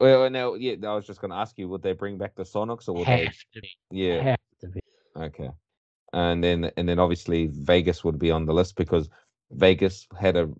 Well, 0.00 0.28
now, 0.30 0.54
yeah, 0.54 0.74
I 0.84 0.94
was 0.94 1.06
just 1.06 1.20
going 1.20 1.30
to 1.30 1.36
ask 1.36 1.56
you, 1.58 1.68
would 1.68 1.82
they 1.82 1.92
bring 1.92 2.18
back 2.18 2.34
the 2.34 2.42
Sonics 2.42 2.88
or 2.88 2.94
would 2.94 3.06
Have 3.06 3.20
they? 3.20 3.26
to 3.26 3.60
be. 3.60 3.70
Yeah. 3.90 4.22
Have 4.22 4.38
to 4.62 4.66
be. 4.68 4.80
Okay. 5.16 5.50
And 6.12 6.42
then, 6.42 6.70
and 6.76 6.88
then 6.88 6.98
obviously 6.98 7.46
Vegas 7.52 8.02
would 8.04 8.18
be 8.18 8.30
on 8.30 8.44
the 8.44 8.52
list 8.52 8.76
because 8.76 9.08
Vegas 9.52 10.06
had 10.18 10.36
a, 10.36 10.50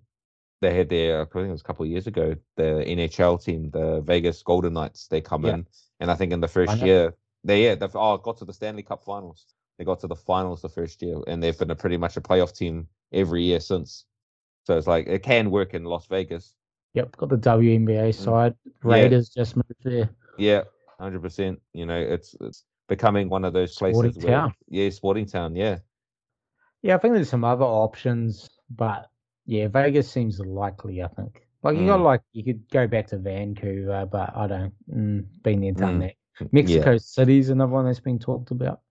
they 0.61 0.73
had 0.73 0.89
their, 0.89 1.21
I 1.21 1.25
think 1.25 1.49
it 1.49 1.51
was 1.51 1.61
a 1.61 1.65
couple 1.65 1.83
of 1.83 1.91
years 1.91 2.07
ago, 2.07 2.35
the 2.55 2.85
NHL 2.87 3.43
team, 3.43 3.69
the 3.71 4.01
Vegas 4.01 4.41
Golden 4.43 4.73
Knights. 4.73 5.07
They 5.07 5.19
come 5.19 5.43
Yeah. 5.45 5.55
in, 5.55 5.67
and 5.99 6.09
I 6.09 6.15
think 6.15 6.31
in 6.31 6.39
the 6.39 6.47
first 6.47 6.77
year, 6.81 7.13
they 7.43 7.65
yeah, 7.65 7.75
they've 7.75 7.95
oh 7.95 8.17
got 8.17 8.37
to 8.37 8.45
the 8.45 8.53
Stanley 8.53 8.83
Cup 8.83 9.03
Finals. 9.03 9.45
They 9.77 9.83
got 9.83 9.99
to 10.01 10.07
the 10.07 10.15
finals 10.15 10.61
the 10.61 10.69
first 10.69 11.01
year, 11.01 11.17
and 11.27 11.43
they've 11.43 11.57
been 11.57 11.71
a 11.71 11.75
pretty 11.75 11.97
much 11.97 12.15
a 12.15 12.21
playoff 12.21 12.55
team 12.55 12.87
every 13.11 13.43
year 13.43 13.59
since. 13.59 14.05
So 14.65 14.77
it's 14.77 14.87
like 14.87 15.07
it 15.07 15.23
can 15.23 15.51
work 15.51 15.73
in 15.73 15.83
Las 15.83 16.05
Vegas. 16.07 16.55
Yep, 16.93 17.17
got 17.17 17.29
the 17.29 17.37
WNBA 17.37 18.13
side. 18.13 18.53
Mm. 18.53 18.57
Yeah. 18.85 18.91
Raiders 18.93 19.29
just 19.29 19.55
moved 19.55 19.73
there. 19.83 20.09
Yeah, 20.37 20.63
hundred 20.99 21.21
percent. 21.21 21.59
You 21.73 21.85
know, 21.85 21.97
it's 21.99 22.35
it's 22.41 22.65
becoming 22.87 23.29
one 23.29 23.45
of 23.45 23.53
those 23.53 23.75
places 23.75 23.99
Sporting 23.99 24.21
where 24.21 24.33
town. 24.41 24.53
yeah, 24.69 24.89
sporting 24.89 25.25
town. 25.25 25.55
Yeah, 25.55 25.79
Yeah, 26.81 26.95
I 26.95 26.97
think 26.99 27.13
there's 27.15 27.29
some 27.29 27.43
other 27.43 27.65
options, 27.65 28.49
but 28.69 29.09
yeah, 29.45 29.67
Vegas 29.67 30.09
seems 30.11 30.39
likely. 30.39 31.01
I 31.01 31.07
think. 31.07 31.47
Like 31.63 31.77
you 31.77 31.85
got 31.87 31.99
Mm. 31.99 32.03
like 32.03 32.21
you 32.33 32.43
could 32.43 32.69
go 32.69 32.87
back 32.87 33.07
to 33.07 33.17
Vancouver, 33.17 34.05
but 34.05 34.35
I 34.35 34.47
don't. 34.47 34.73
Mm, 34.93 35.25
been 35.43 35.61
there, 35.61 35.71
done 35.71 35.99
Mm. 35.99 36.13
that. 36.39 36.47
Mexico 36.51 36.97
City's 36.97 37.49
another 37.49 37.71
one 37.71 37.85
that's 37.85 37.99
been 38.01 38.19
talked 38.19 38.51
about. 38.51 38.81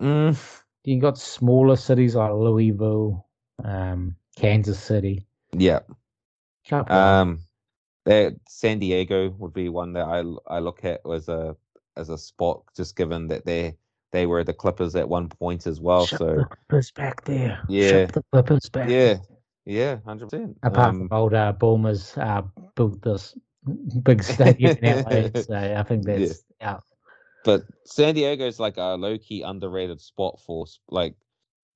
Mm, 0.00 0.36
You 0.84 1.00
got 1.00 1.16
smaller 1.18 1.74
cities 1.76 2.14
like 2.16 2.32
Louisville, 2.32 3.26
um, 3.64 4.14
Kansas 4.36 4.78
City. 4.78 5.26
yeah. 5.52 5.80
Um, 6.72 7.40
that 8.04 8.36
San 8.48 8.78
Diego 8.78 9.30
would 9.38 9.52
be 9.52 9.68
one 9.68 9.92
that 9.94 10.06
I 10.06 10.18
I 10.54 10.58
look 10.60 10.84
at 10.84 11.00
as 11.12 11.28
a 11.28 11.56
as 11.96 12.08
a 12.08 12.18
spot, 12.18 12.62
just 12.76 12.96
given 12.96 13.28
that 13.28 13.44
they 13.44 13.76
they 14.12 14.26
were 14.26 14.44
the 14.44 14.52
Clippers 14.52 14.94
at 14.94 15.08
one 15.08 15.28
point 15.28 15.66
as 15.66 15.80
well. 15.80 16.06
Shut 16.06 16.18
So 16.20 16.44
Clippers 16.44 16.90
back 16.92 17.24
there. 17.24 17.58
Yeah. 17.68 18.06
The 18.06 18.22
Clippers 18.32 18.68
back. 18.68 18.88
yeah, 18.88 19.16
yeah, 19.64 19.96
hundred 20.04 20.30
percent. 20.30 20.56
Apart 20.62 20.90
Um, 20.90 21.08
from 21.08 21.16
old 21.16 21.34
uh, 21.34 21.52
Ballmer's 21.52 22.16
uh, 22.16 22.42
built 22.76 23.02
this 23.02 23.36
big 24.02 24.22
stadium 24.22 24.76
in 24.82 25.04
LA, 25.04 25.40
so 25.40 25.54
I 25.54 25.82
think 25.82 26.06
Yeah. 26.06 26.18
that's 26.18 26.44
out. 26.60 26.84
but 27.44 27.62
San 27.84 28.14
Diego's 28.14 28.60
like 28.60 28.76
a 28.76 28.96
low 28.96 29.18
key 29.18 29.42
underrated 29.42 30.00
spot 30.00 30.40
for 30.46 30.66
like 30.88 31.14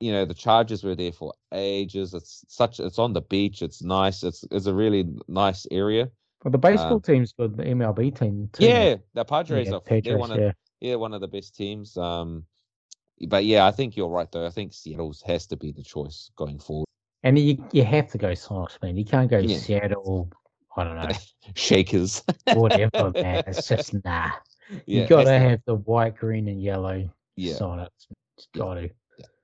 you 0.00 0.12
know 0.12 0.24
the 0.24 0.34
Chargers 0.34 0.82
were 0.82 0.94
there 0.96 1.12
for 1.12 1.32
ages. 1.52 2.14
It's 2.14 2.44
such 2.48 2.80
it's 2.80 2.98
on 2.98 3.12
the 3.12 3.20
beach. 3.22 3.62
It's 3.62 3.82
nice. 3.82 4.22
It's 4.22 4.44
it's 4.50 4.66
a 4.66 4.74
really 4.74 5.04
nice 5.28 5.66
area. 5.70 6.10
Well, 6.42 6.52
the 6.52 6.58
baseball 6.58 6.94
Um, 6.94 7.00
team's 7.02 7.32
good. 7.32 7.56
The 7.56 7.64
MLB 7.64 8.18
team 8.18 8.48
too. 8.52 8.64
Yeah, 8.64 8.96
the 9.14 9.24
Padres 9.24 9.68
yeah, 9.68 9.74
are 9.74 10.00
they're 10.00 10.18
one 10.18 10.32
of 10.32 10.38
yeah. 10.40 10.52
yeah 10.80 10.94
one 10.94 11.12
of 11.12 11.20
the 11.20 11.28
best 11.28 11.54
teams. 11.54 11.96
Um, 11.96 12.44
but 13.28 13.44
yeah, 13.44 13.66
I 13.66 13.70
think 13.70 13.96
you're 13.96 14.08
right 14.08 14.30
though. 14.32 14.46
I 14.46 14.50
think 14.50 14.72
Seattle's 14.72 15.22
has 15.22 15.46
to 15.48 15.56
be 15.56 15.72
the 15.72 15.82
choice 15.82 16.30
going 16.36 16.58
forward. 16.58 16.86
And 17.22 17.38
you 17.38 17.62
you 17.72 17.84
have 17.84 18.08
to 18.12 18.18
go 18.18 18.28
Sonics, 18.28 18.82
man. 18.82 18.96
You 18.96 19.04
can't 19.04 19.30
go 19.30 19.38
Yeah. 19.38 19.58
Seattle. 19.58 20.30
I 20.76 20.84
don't 20.84 20.96
know, 20.96 21.14
Shakers. 21.56 22.22
whatever, 22.54 23.10
man. 23.14 23.42
It's 23.46 23.68
just 23.68 23.92
nah. 24.04 24.30
yeah, 24.86 25.02
you 25.02 25.06
got 25.06 25.24
to 25.24 25.30
has 25.30 25.50
have 25.50 25.60
the 25.66 25.74
white, 25.74 26.16
green, 26.16 26.48
and 26.48 26.62
yellow 26.62 27.10
Yeah. 27.36 27.54
Sonics. 27.54 28.06
Got 28.54 28.74
to. 28.74 28.90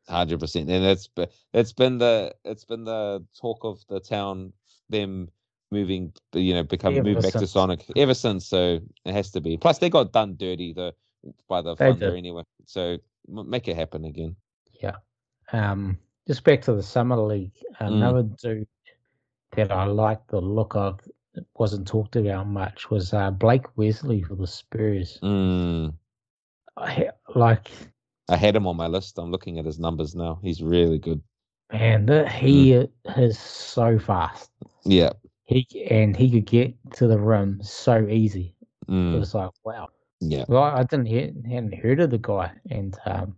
Hundred 0.09 0.41
percent, 0.41 0.71
and 0.71 0.85
it's 0.85 1.09
be- 1.09 1.27
it's 1.53 1.73
been 1.73 1.99
the 1.99 2.35
it's 2.45 2.65
been 2.65 2.85
the 2.85 3.25
talk 3.39 3.65
of 3.65 3.85
the 3.89 4.01
town. 4.01 4.53
Them 4.89 5.29
moving, 5.73 6.13
you 6.33 6.55
know, 6.55 6.63
become 6.63 6.95
Ever 6.95 7.03
move 7.03 7.23
back 7.23 7.33
to. 7.33 7.47
Sonic 7.47 7.85
ever 7.97 8.15
since. 8.15 8.47
So 8.47 8.81
it 9.05 9.13
has 9.13 9.31
to 9.33 9.41
be. 9.41 9.57
Plus, 9.57 9.79
they 9.79 9.91
got 9.91 10.13
done 10.13 10.37
dirty 10.37 10.73
the 10.73 10.95
by 11.49 11.61
the 11.61 11.75
They 11.75 11.93
did. 11.93 12.15
anyway. 12.15 12.43
So 12.67 12.99
m- 13.29 13.51
make 13.51 13.67
it 13.69 13.77
happen 13.77 14.05
again. 14.05 14.37
Yeah. 14.81 14.97
Um, 15.53 15.99
just 16.27 16.45
back 16.45 16.63
to 16.63 16.75
the 16.75 16.83
summer 16.83 17.17
league. 17.17 17.55
Mm. 17.81 17.89
Another 17.89 18.23
dude 18.23 18.69
that 19.57 19.73
I 19.73 19.85
like 19.87 20.27
the 20.29 20.41
look 20.41 20.77
of, 20.77 21.01
wasn't 21.57 21.87
talked 21.87 22.17
about 22.17 22.47
much, 22.47 22.91
was 22.91 23.13
uh, 23.13 23.31
Blake 23.31 23.67
Wesley 23.77 24.23
for 24.23 24.35
the 24.35 24.47
Spurs. 24.47 25.19
Mm, 25.23 25.95
I, 26.77 27.11
like, 27.35 27.71
I 28.29 28.37
had 28.37 28.57
him 28.57 28.67
on 28.67 28.77
my 28.77 28.87
list. 28.89 29.19
I'm 29.19 29.31
looking 29.31 29.59
at 29.59 29.65
his 29.65 29.79
numbers 29.79 30.15
now. 30.15 30.41
He's 30.43 30.63
really 30.63 30.99
good. 30.99 31.23
man, 31.73 32.07
the, 32.07 32.29
he 32.29 32.73
is 32.73 33.39
so 33.39 33.99
fast. 33.99 34.51
Yeah. 34.85 35.13
He 35.45 35.67
and 35.91 36.17
he 36.17 36.31
could 36.31 36.47
get 36.47 36.75
to 36.95 37.07
the 37.07 37.19
rim 37.19 37.61
so 37.63 38.07
easy. 38.09 38.55
It 38.89 38.93
Mm, 38.93 39.19
was 39.19 39.35
like, 39.35 39.51
wow. 39.65 39.89
yeah. 40.21 40.45
Well, 40.49 40.63
I 40.63 40.83
didn't 40.85 41.07
hear, 41.07 41.33
hadn't 41.49 41.75
heard 41.75 42.01
of 42.01 42.11
the 42.11 42.19
guy, 42.19 42.53
and 42.71 42.97
um, 43.05 43.37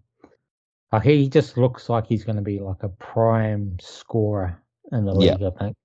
like 0.92 1.02
he 1.02 1.28
just 1.28 1.56
looks 1.58 1.88
like 1.88 2.06
he's 2.06 2.24
going 2.24 2.36
to 2.36 2.42
be 2.42 2.60
like 2.60 2.82
a 2.82 2.88
prime 2.88 3.76
scorer 3.80 4.62
in 4.92 5.04
the 5.04 5.14
Yeah. 5.14 5.34
league. 5.34 5.42
I 5.42 5.50
think. 5.58 5.76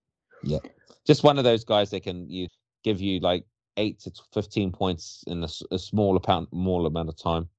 Yeah. 0.43 0.59
Just 1.05 1.23
one 1.23 1.37
of 1.37 1.43
those 1.43 1.63
guys 1.65 1.89
that 1.91 2.03
can 2.03 2.29
you 2.29 2.47
give 2.83 2.99
you 3.01 3.19
like 3.19 3.45
eight 3.77 3.99
to 4.01 4.11
fifteen 4.33 4.71
points 4.71 5.23
in 5.27 5.43
a 5.43 5.77
small 5.79 6.17
amount, 6.17 6.49
small 6.49 6.85
amount 6.85 7.09
of 7.09 7.17
time. 7.17 7.49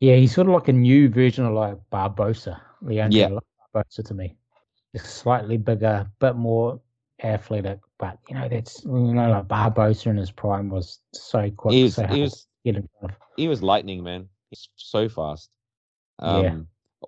Yeah, 0.00 0.16
he's 0.16 0.34
sort 0.34 0.48
of 0.48 0.54
like 0.54 0.68
a 0.68 0.72
new 0.72 1.08
version 1.08 1.44
of 1.44 1.52
like 1.52 1.76
Barbosa. 1.92 2.60
Leandro 2.82 3.18
Yeah. 3.18 3.28
Barbosa 3.74 4.04
to 4.06 4.14
me. 4.14 4.36
Just 4.94 5.16
slightly 5.16 5.56
bigger, 5.56 6.06
bit 6.20 6.36
more 6.36 6.80
athletic, 7.22 7.80
but 7.98 8.18
you 8.28 8.34
know 8.34 8.48
that's 8.48 8.84
you 8.84 8.90
know 8.90 9.30
like 9.30 9.48
Barbosa 9.48 10.06
in 10.06 10.16
his 10.16 10.30
prime 10.30 10.68
was 10.68 11.00
so 11.12 11.50
quick. 11.50 11.74
He 11.74 11.82
was, 11.84 11.94
so 11.94 12.06
he 12.06 12.22
was, 12.22 12.46
get 12.64 12.76
in 12.76 12.88
front 13.00 13.14
he 13.36 13.48
was 13.48 13.62
lightning, 13.62 14.02
man. 14.02 14.28
He's 14.50 14.68
so 14.76 15.08
fast. 15.08 15.50
Um, 16.18 16.44
Yeah. 16.44 16.56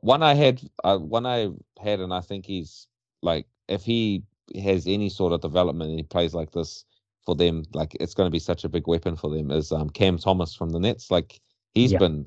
One 0.02 0.22
I 0.22 0.34
had, 0.34 0.60
uh, 0.84 0.98
one 0.98 1.26
I 1.26 1.50
had, 1.80 2.00
and 2.00 2.12
I 2.12 2.20
think 2.20 2.44
he's 2.44 2.86
like, 3.22 3.46
if 3.68 3.82
he 3.82 4.22
has 4.62 4.86
any 4.86 5.08
sort 5.08 5.32
of 5.32 5.40
development 5.40 5.90
and 5.90 5.98
he 5.98 6.02
plays 6.02 6.34
like 6.34 6.52
this 6.52 6.84
for 7.24 7.34
them. 7.34 7.64
Like 7.74 7.96
it's 8.00 8.14
going 8.14 8.26
to 8.26 8.32
be 8.32 8.38
such 8.38 8.64
a 8.64 8.68
big 8.68 8.86
weapon 8.86 9.16
for 9.16 9.30
them 9.30 9.50
is 9.50 9.72
um, 9.72 9.90
Cam 9.90 10.18
Thomas 10.18 10.54
from 10.54 10.70
the 10.70 10.80
Nets. 10.80 11.10
Like 11.10 11.40
he's 11.74 11.92
yep. 11.92 12.00
been 12.00 12.26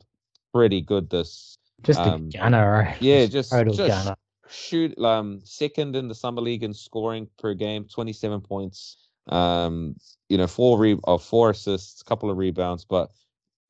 pretty 0.54 0.82
good 0.82 1.10
this. 1.10 1.58
Just 1.84 2.00
um, 2.00 2.30
a 2.34 2.38
gunner, 2.38 2.72
right? 2.72 2.98
Yeah, 3.02 3.26
just 3.26 3.52
total 3.52 3.74
just 3.74 4.06
gunner. 4.06 4.16
Shoot, 4.50 4.98
um, 5.00 5.40
second 5.44 5.96
in 5.96 6.08
the 6.08 6.16
summer 6.16 6.42
league 6.42 6.64
in 6.64 6.74
scoring 6.74 7.28
per 7.38 7.54
game, 7.54 7.86
twenty 7.86 8.14
seven 8.14 8.42
points. 8.42 8.98
Um, 9.28 9.96
you 10.30 10.38
know, 10.38 10.48
four 10.48 10.78
re 10.78 10.94
or 11.04 11.16
uh, 11.16 11.18
four 11.18 11.52
assists, 11.52 12.04
couple 12.04 12.30
of 12.30 12.38
rebounds, 12.38 12.86
but 12.86 13.12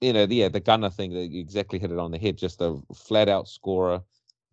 you 0.02 0.13
know, 0.13 0.26
yeah, 0.30 0.50
the 0.50 0.60
gunner 0.60 0.89
thing 0.89 1.13
that 1.13 1.28
you 1.28 1.39
exactly 1.39 1.78
hit 1.78 1.91
it 1.91 2.00
on 2.00 2.12
the 2.12 2.17
head. 2.17 2.38
Just 2.38 2.62
a 2.62 2.80
flat 2.94 3.30
out 3.30 3.48
scorer. 3.48 4.02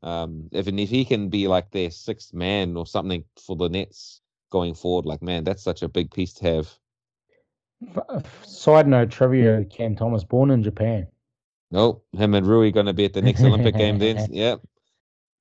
Um, 0.03 0.49
if 0.53 0.67
and 0.67 0.79
if 0.79 0.91
he 0.91 1.05
can 1.05 1.29
be 1.29 1.49
like 1.49 1.71
their 1.71 1.91
sixth 1.91 2.33
man 2.33 2.77
or 2.77 2.87
something 2.87 3.25
for 3.37 3.57
the 3.57 3.69
Nets 3.69 4.21
going 4.51 4.75
forward, 4.75 5.07
like 5.07 5.23
man, 5.23 5.45
that's 5.45 5.63
such 5.63 5.83
a 5.83 5.89
big 5.89 6.13
piece 6.13 6.35
to 6.35 6.45
have. 6.45 8.25
Side 8.43 8.87
note 8.87 9.11
trivia: 9.11 9.65
Cam 9.65 9.97
Thomas 9.97 10.25
born 10.25 10.51
in 10.51 10.63
Japan. 10.63 11.07
Nope, 11.71 12.05
him 12.17 12.35
and 12.35 12.47
Rui 12.47 12.71
going 12.71 12.87
to 12.87 12.95
be 12.95 13.05
at 13.05 13.13
the 13.13 13.23
next 13.23 13.43
Olympic 13.43 13.77
game 13.77 13.99
then. 13.99 14.27
Yep. 14.31 14.61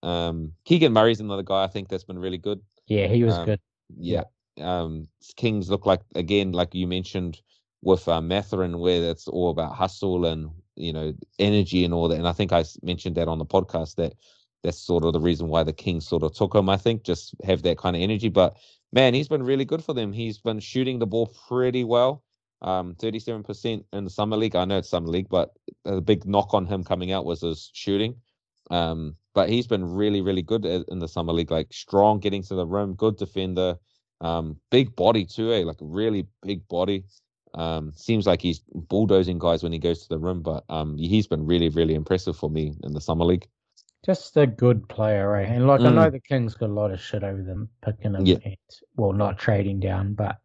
Um, 0.04 0.54
Keegan 0.66 0.94
Murray's 0.94 1.20
another 1.20 1.44
guy 1.44 1.64
I 1.64 1.68
think 1.68 1.90
that's 1.90 2.04
been 2.04 2.20
really 2.20 2.38
good. 2.38 2.62
Yeah, 2.86 3.08
he 3.08 3.24
was 3.24 3.36
um, 3.36 3.46
good. 3.46 3.60
Yeah. 3.98 4.24
Um, 4.62 5.08
Kings 5.36 5.70
look 5.70 5.86
like 5.86 6.02
again, 6.16 6.52
like 6.52 6.74
you 6.74 6.88
mentioned 6.88 7.42
with 7.82 8.08
uh, 8.08 8.22
Mathurin, 8.22 8.80
where 8.80 9.02
that's 9.02 9.28
all 9.28 9.50
about 9.50 9.76
hustle 9.76 10.26
and 10.26 10.50
you 10.76 10.94
know 10.94 11.14
energy 11.40 11.84
and 11.84 11.94
all 11.94 12.08
that. 12.10 12.18
And 12.18 12.28
I 12.28 12.34
think 12.34 12.52
I 12.52 12.64
mentioned 12.84 13.16
that 13.16 13.28
on 13.28 13.40
the 13.40 13.46
podcast 13.46 13.96
that 13.96 14.14
that's 14.64 14.80
sort 14.80 15.04
of 15.04 15.14
the 15.14 15.20
reason 15.20 15.48
why 15.48 15.64
the 15.64 15.74
Kings 15.74 16.08
sort 16.08 16.24
of 16.24 16.34
took 16.34 16.56
him. 16.56 16.70
I 16.70 16.78
think 16.78 17.04
just 17.04 17.36
have 17.44 17.64
that 17.64 17.78
kind 17.78 17.96
of 17.96 18.02
energy. 18.02 18.30
But 18.30 18.58
man, 18.92 19.14
he's 19.14 19.28
been 19.28 19.44
really 19.44 19.66
good 19.66 19.84
for 19.84 19.94
them. 19.94 20.12
He's 20.12 20.38
been 20.38 20.60
shooting 20.60 21.00
the 21.00 21.08
ball 21.08 21.34
pretty 21.48 21.84
well. 21.84 22.24
Um, 22.62 22.96
37% 22.96 23.84
in 23.94 24.04
the 24.04 24.10
summer 24.10 24.36
league. 24.36 24.56
I 24.56 24.66
know 24.66 24.80
it's 24.80 24.90
summer 24.90 25.10
league, 25.10 25.30
but 25.30 25.52
the 25.86 26.02
big 26.02 26.26
knock 26.26 26.54
on 26.54 26.66
him 26.66 26.84
coming 26.84 27.12
out 27.12 27.26
was 27.26 27.42
his 27.42 27.70
shooting. 27.74 28.16
Um, 28.72 29.16
but 29.34 29.50
he's 29.50 29.68
been 29.68 29.86
really, 29.86 30.22
really 30.22 30.42
good 30.42 30.66
in 30.66 31.00
the 31.00 31.08
summer 31.08 31.34
league. 31.34 31.52
Like 31.52 31.72
strong, 31.72 32.20
getting 32.20 32.42
to 32.44 32.56
the 32.56 32.66
rim, 32.66 32.96
good 32.96 33.18
defender, 33.18 33.78
um, 34.22 34.58
big 34.72 34.96
body 34.96 35.26
too. 35.26 35.54
Eh? 35.54 35.64
Like 35.64 35.78
really 35.80 36.28
big 36.42 36.68
body. 36.68 37.04
Um, 37.54 37.92
seems 37.96 38.28
like 38.28 38.42
he's 38.42 38.62
bulldozing 38.74 39.40
guys 39.40 39.64
when 39.64 39.72
he 39.72 39.80
goes 39.80 40.04
to 40.04 40.10
the 40.10 40.20
rim, 40.20 40.42
but 40.42 40.64
um, 40.70 40.98
he's 40.98 41.28
been 41.28 41.46
really, 41.46 41.70
really 41.70 41.96
impressive 41.96 42.36
for 42.36 42.50
me 42.50 42.74
in 42.84 42.94
the 42.94 43.02
summer 43.02 43.26
league. 43.26 43.48
Just 44.06 44.38
a 44.38 44.48
good 44.48 44.88
player, 44.90 45.30
right? 45.30 45.48
And 45.48 45.68
like 45.68 45.82
mm. 45.82 45.88
I 45.88 45.92
know 45.92 46.10
the 46.10 46.20
Kings 46.20 46.54
got 46.54 46.70
a 46.70 46.74
lot 46.74 46.92
of 46.92 47.02
shit 47.02 47.24
over 47.24 47.42
them 47.42 47.70
picking 47.84 48.14
him, 48.14 48.26
yeah. 48.26 48.38
and, 48.46 48.58
well, 48.96 49.12
not 49.12 49.40
trading 49.40 49.80
down, 49.80 50.14
but 50.14 50.38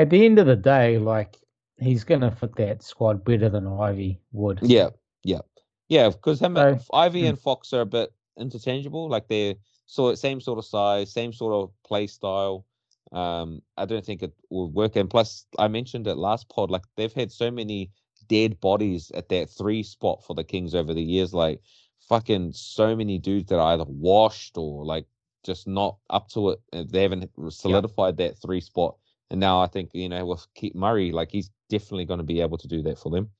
at 0.00 0.10
the 0.10 0.24
end 0.24 0.38
of 0.38 0.46
the 0.46 0.56
day, 0.56 0.98
like 0.98 1.36
he's 1.78 2.04
gonna 2.04 2.30
fit 2.30 2.56
that 2.56 2.82
squad 2.82 3.24
better 3.24 3.48
than 3.48 3.66
Ivey 3.66 4.20
would. 4.32 4.60
Yeah, 4.62 4.90
yeah, 5.24 5.40
yeah. 5.88 6.08
Because 6.08 6.40
him, 6.40 6.56
so, 6.56 6.78
Ivey, 6.92 7.22
hmm. 7.22 7.28
and 7.28 7.38
Fox 7.38 7.72
are 7.72 7.82
a 7.82 7.86
bit 7.86 8.10
interchangeable. 8.38 9.08
Like 9.08 9.28
they're 9.28 9.54
sort 9.86 10.18
same 10.18 10.40
sort 10.40 10.58
of 10.58 10.64
size, 10.64 11.12
same 11.12 11.32
sort 11.32 11.54
of 11.54 11.70
play 11.84 12.06
style. 12.06 12.66
Um, 13.12 13.60
I 13.76 13.84
don't 13.86 14.04
think 14.04 14.22
it 14.22 14.32
will 14.50 14.70
work. 14.70 14.96
And 14.96 15.10
plus, 15.10 15.44
I 15.58 15.68
mentioned 15.68 16.06
it 16.06 16.16
last 16.16 16.48
pod. 16.48 16.70
Like 16.70 16.84
they've 16.96 17.12
had 17.12 17.32
so 17.32 17.50
many 17.50 17.90
dead 18.28 18.60
bodies 18.60 19.10
at 19.14 19.28
that 19.30 19.50
three 19.50 19.82
spot 19.82 20.24
for 20.24 20.34
the 20.34 20.44
Kings 20.44 20.74
over 20.74 20.94
the 20.94 21.02
years. 21.02 21.34
Like 21.34 21.60
fucking 22.08 22.52
so 22.52 22.96
many 22.96 23.18
dudes 23.18 23.48
that 23.48 23.58
are 23.58 23.72
either 23.72 23.84
washed 23.86 24.56
or 24.56 24.84
like 24.84 25.06
just 25.44 25.66
not 25.66 25.96
up 26.08 26.28
to 26.30 26.50
it. 26.50 26.60
They 26.90 27.02
haven't 27.02 27.30
solidified 27.50 28.18
yeah. 28.18 28.28
that 28.28 28.38
three 28.40 28.60
spot. 28.60 28.96
And 29.30 29.38
now 29.38 29.60
I 29.60 29.66
think, 29.66 29.90
you 29.92 30.08
know, 30.08 30.26
with 30.26 30.46
Keegan 30.54 30.80
Murray, 30.80 31.12
like 31.12 31.30
he's 31.30 31.50
definitely 31.68 32.04
going 32.04 32.18
to 32.18 32.24
be 32.24 32.40
able 32.40 32.58
to 32.58 32.68
do 32.68 32.82
that 32.82 32.98
for 32.98 33.10
them. 33.10 33.30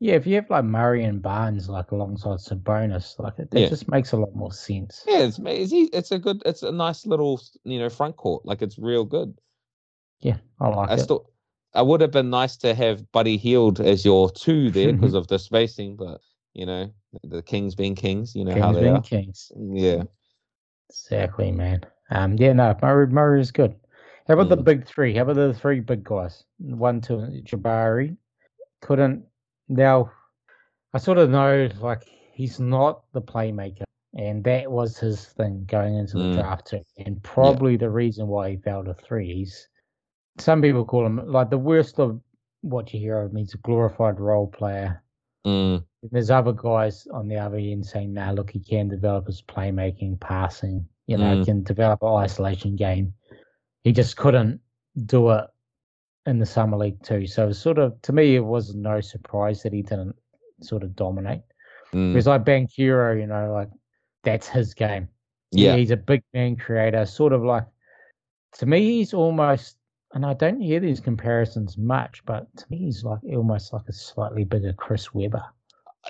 Yeah, 0.00 0.14
if 0.14 0.26
you 0.26 0.36
have 0.36 0.48
like 0.48 0.64
Murray 0.64 1.02
and 1.02 1.20
Barnes 1.20 1.68
like 1.68 1.90
alongside 1.90 2.38
Sabonis, 2.38 3.18
like 3.18 3.38
it, 3.38 3.50
that 3.50 3.60
yeah. 3.60 3.68
just 3.68 3.88
makes 3.88 4.12
a 4.12 4.16
lot 4.16 4.34
more 4.34 4.52
sense. 4.52 5.02
Yeah, 5.08 5.20
it's 5.20 5.40
it's, 5.42 5.72
it's 5.72 6.10
a 6.12 6.18
good, 6.20 6.40
it's 6.46 6.62
a 6.62 6.70
nice 6.70 7.04
little 7.04 7.40
you 7.64 7.80
know 7.80 7.88
front 7.88 8.16
court. 8.16 8.46
Like 8.46 8.62
it's 8.62 8.78
real 8.78 9.04
good. 9.04 9.36
Yeah, 10.20 10.36
I 10.60 10.68
like 10.68 10.90
I 10.90 10.94
it. 10.94 11.00
Still, 11.00 11.30
I 11.74 11.82
would 11.82 12.00
have 12.00 12.12
been 12.12 12.30
nice 12.30 12.56
to 12.58 12.74
have 12.74 13.10
Buddy 13.10 13.36
Hield 13.36 13.80
as 13.80 14.04
your 14.04 14.30
two 14.30 14.70
there 14.70 14.92
because 14.94 15.14
of 15.14 15.26
the 15.26 15.38
spacing, 15.38 15.96
but 15.96 16.20
you 16.54 16.64
know 16.64 16.92
the 17.24 17.42
Kings 17.42 17.74
being 17.74 17.96
Kings, 17.96 18.36
you 18.36 18.44
know 18.44 18.52
kings 18.52 18.64
how 18.64 18.72
they 18.72 18.88
are. 18.88 19.02
Kings. 19.02 19.50
Yeah, 19.56 20.04
exactly, 20.90 21.50
man. 21.50 21.80
Um, 22.10 22.36
yeah, 22.36 22.52
no, 22.52 22.76
Murray 22.80 23.08
Murray 23.08 23.40
is 23.40 23.50
good. 23.50 23.74
How 24.28 24.34
about 24.34 24.46
mm. 24.46 24.50
the 24.50 24.56
big 24.62 24.86
three? 24.86 25.14
How 25.14 25.22
about 25.22 25.36
the 25.36 25.54
three 25.54 25.80
big 25.80 26.04
guys? 26.04 26.44
One, 26.58 27.00
two, 27.00 27.16
Jabari 27.44 28.14
couldn't. 28.82 29.24
Now, 29.68 30.10
I 30.92 30.98
sort 30.98 31.16
of 31.18 31.30
know 31.30 31.68
like 31.80 32.04
he's 32.34 32.60
not 32.60 33.04
the 33.12 33.22
playmaker, 33.22 33.84
and 34.14 34.44
that 34.44 34.70
was 34.70 34.98
his 34.98 35.24
thing 35.24 35.64
going 35.66 35.94
into 35.94 36.18
the 36.18 36.24
mm. 36.24 36.34
draft 36.34 36.66
too, 36.66 36.82
and 36.98 37.22
probably 37.22 37.72
yeah. 37.72 37.78
the 37.78 37.90
reason 37.90 38.28
why 38.28 38.50
he 38.50 38.56
fell 38.58 38.84
to 38.84 38.92
three. 38.92 39.32
He's 39.34 39.66
some 40.38 40.60
people 40.60 40.84
call 40.84 41.06
him 41.06 41.20
like 41.26 41.48
the 41.48 41.58
worst 41.58 41.98
of 41.98 42.20
what 42.60 42.92
you 42.92 43.00
hear 43.00 43.22
of 43.22 43.30
him. 43.30 43.38
He's 43.38 43.54
a 43.54 43.58
glorified 43.58 44.20
role 44.20 44.46
player. 44.46 45.02
Mm. 45.46 45.84
There's 46.02 46.30
other 46.30 46.52
guys 46.52 47.06
on 47.14 47.28
the 47.28 47.36
other 47.36 47.56
end 47.56 47.86
saying, 47.86 48.12
"Nah, 48.12 48.32
look, 48.32 48.50
he 48.50 48.60
can 48.60 48.88
develop 48.88 49.26
his 49.26 49.40
playmaking, 49.40 50.20
passing. 50.20 50.86
You 51.06 51.16
know, 51.16 51.36
mm. 51.36 51.44
can 51.46 51.62
develop 51.62 52.02
an 52.02 52.08
isolation 52.08 52.76
game." 52.76 53.14
He 53.88 53.92
just 53.92 54.18
couldn't 54.18 54.60
do 55.06 55.30
it 55.30 55.46
in 56.26 56.38
the 56.38 56.44
summer 56.44 56.76
league 56.76 57.02
too. 57.02 57.26
So 57.26 57.44
it 57.44 57.48
was 57.48 57.58
sort 57.58 57.78
of 57.78 58.00
to 58.02 58.12
me, 58.12 58.36
it 58.36 58.44
was 58.44 58.74
no 58.74 59.00
surprise 59.00 59.62
that 59.62 59.72
he 59.72 59.80
didn't 59.80 60.14
sort 60.60 60.82
of 60.82 60.94
dominate. 60.94 61.40
Mm. 61.94 62.12
Because 62.12 62.26
like 62.26 62.44
Banchero, 62.44 63.18
you 63.18 63.26
know, 63.26 63.50
like 63.50 63.70
that's 64.24 64.46
his 64.46 64.74
game. 64.74 65.08
Yeah. 65.52 65.70
yeah, 65.70 65.76
he's 65.76 65.90
a 65.90 65.96
big 65.96 66.22
man 66.34 66.56
creator. 66.56 67.06
Sort 67.06 67.32
of 67.32 67.42
like 67.42 67.64
to 68.58 68.66
me, 68.66 68.82
he's 68.82 69.14
almost. 69.14 69.76
And 70.12 70.24
I 70.24 70.34
don't 70.34 70.60
hear 70.60 70.80
these 70.80 71.00
comparisons 71.00 71.76
much, 71.76 72.22
but 72.26 72.46
to 72.56 72.66
me, 72.70 72.78
he's 72.78 73.04
like 73.04 73.20
almost 73.24 73.72
like 73.72 73.88
a 73.88 73.92
slightly 73.92 74.44
bigger 74.44 74.74
Chris 74.74 75.14
Webber. 75.14 75.44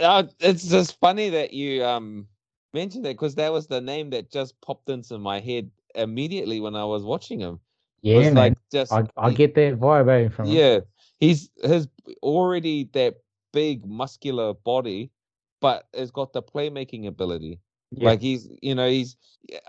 Uh, 0.00 0.24
it's 0.40 0.68
just 0.68 0.98
funny 0.98 1.30
that 1.30 1.52
you 1.52 1.84
um 1.84 2.26
mentioned 2.74 3.04
that 3.04 3.14
because 3.14 3.36
that 3.36 3.52
was 3.52 3.68
the 3.68 3.80
name 3.80 4.10
that 4.10 4.32
just 4.32 4.60
popped 4.60 4.88
into 4.90 5.16
my 5.18 5.38
head 5.38 5.70
immediately 5.94 6.58
when 6.60 6.74
I 6.74 6.84
was 6.84 7.04
watching 7.04 7.38
him. 7.38 7.60
Yeah, 8.02 8.20
man. 8.20 8.34
like 8.34 8.54
just 8.70 8.92
I, 8.92 9.04
I 9.16 9.30
get 9.30 9.54
that 9.56 9.78
vibe 9.78 10.26
eh, 10.26 10.28
from 10.28 10.46
yeah. 10.46 10.76
Him. 10.76 10.82
He's 11.20 11.50
his 11.62 11.88
already 12.22 12.88
that 12.92 13.16
big 13.52 13.84
muscular 13.86 14.54
body, 14.54 15.10
but 15.60 15.86
has 15.94 16.10
got 16.10 16.32
the 16.32 16.42
playmaking 16.42 17.06
ability. 17.06 17.60
Yeah. 17.90 18.10
Like 18.10 18.20
he's, 18.20 18.48
you 18.62 18.74
know, 18.74 18.88
he's. 18.88 19.16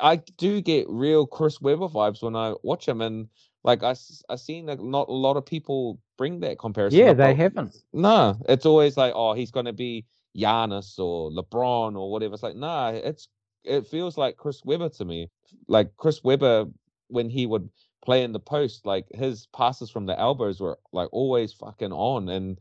I 0.01 0.17
do 0.37 0.61
get 0.61 0.87
real 0.89 1.25
Chris 1.25 1.61
Webber 1.61 1.87
vibes 1.87 2.21
when 2.21 2.35
I 2.35 2.53
watch 2.63 2.87
him, 2.87 3.01
and 3.01 3.29
like 3.63 3.83
I, 3.83 3.95
I 4.29 4.35
seen 4.35 4.65
like 4.65 4.81
not 4.81 5.09
a 5.09 5.13
lot 5.13 5.37
of 5.37 5.45
people 5.45 5.99
bring 6.17 6.39
that 6.41 6.59
comparison. 6.59 6.99
Yeah, 6.99 7.13
they 7.13 7.33
haven't. 7.33 7.77
No, 7.93 8.37
it's 8.47 8.65
always 8.65 8.97
like, 8.97 9.13
oh, 9.15 9.33
he's 9.33 9.51
gonna 9.51 9.73
be 9.73 10.05
Giannis 10.37 10.99
or 10.99 11.31
LeBron 11.31 11.97
or 11.97 12.11
whatever. 12.11 12.33
It's 12.33 12.43
like, 12.43 12.55
nah, 12.55 12.89
it's 12.89 13.27
it 13.63 13.87
feels 13.87 14.17
like 14.17 14.37
Chris 14.37 14.61
Webber 14.65 14.89
to 14.89 15.05
me. 15.05 15.29
Like 15.67 15.95
Chris 15.97 16.23
Webber 16.23 16.65
when 17.07 17.29
he 17.29 17.45
would 17.45 17.69
play 18.03 18.23
in 18.23 18.31
the 18.31 18.39
post, 18.39 18.85
like 18.85 19.05
his 19.13 19.47
passes 19.47 19.89
from 19.89 20.05
the 20.05 20.19
elbows 20.19 20.59
were 20.59 20.79
like 20.91 21.09
always 21.11 21.53
fucking 21.53 21.91
on. 21.91 22.29
And 22.29 22.57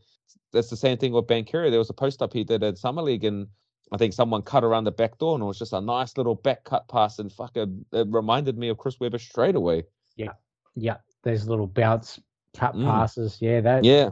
that's 0.52 0.70
the 0.70 0.76
same 0.76 0.98
thing 0.98 1.12
with 1.12 1.26
Banchero. 1.26 1.70
There 1.70 1.78
was 1.78 1.90
a 1.90 1.94
post 1.94 2.22
up 2.22 2.32
he 2.32 2.44
did 2.44 2.62
at 2.62 2.78
Summer 2.78 3.02
League 3.02 3.24
and 3.24 3.46
I 3.92 3.96
think 3.96 4.12
someone 4.12 4.42
cut 4.42 4.64
around 4.64 4.84
the 4.84 4.90
back 4.90 5.18
door 5.18 5.34
and 5.34 5.42
it 5.42 5.46
was 5.46 5.58
just 5.58 5.72
a 5.72 5.80
nice 5.80 6.16
little 6.16 6.34
back 6.34 6.64
cut 6.64 6.88
pass 6.88 7.18
and 7.18 7.32
fucking 7.32 7.84
it 7.92 8.06
reminded 8.10 8.58
me 8.58 8.68
of 8.68 8.78
Chris 8.78 9.00
Webber 9.00 9.18
straight 9.18 9.54
away. 9.54 9.84
Yeah. 10.16 10.32
Yeah. 10.74 10.96
Those 11.22 11.46
little 11.46 11.66
bounce 11.66 12.20
cut 12.56 12.74
mm. 12.74 12.84
passes. 12.84 13.38
Yeah, 13.40 13.60
that 13.62 13.84
Yeah. 13.84 14.10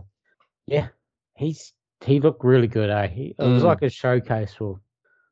Yeah. 0.66 0.88
He's 1.34 1.72
he 2.04 2.20
looked 2.20 2.44
really 2.44 2.68
good, 2.68 2.90
eh? 2.90 3.08
He, 3.08 3.34
it 3.38 3.42
was 3.42 3.62
mm. 3.62 3.66
like 3.66 3.82
a 3.82 3.90
showcase 3.90 4.54
for 4.54 4.80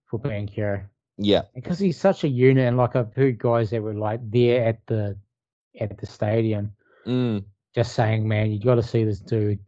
for 0.07 0.19
Banchero. 0.19 0.85
Yeah, 1.17 1.43
because 1.55 1.79
he's 1.79 1.99
such 1.99 2.25
a 2.25 2.29
unit, 2.29 2.67
and 2.67 2.77
like 2.77 2.97
I've 2.97 3.15
heard 3.15 3.39
guys 3.39 3.71
that 3.71 3.83
were 3.83 3.95
like 3.95 4.21
there 4.31 4.65
at 4.65 4.85
the 4.87 5.17
at 5.81 5.99
the 5.99 6.07
stadium, 6.07 6.73
mm. 7.07 7.45
just 7.75 7.95
saying, 7.95 8.27
"Man, 8.27 8.51
you 8.51 8.61
got 8.61 8.77
to 8.77 8.83
see 8.83 9.05
this 9.05 9.21
dude 9.21 9.59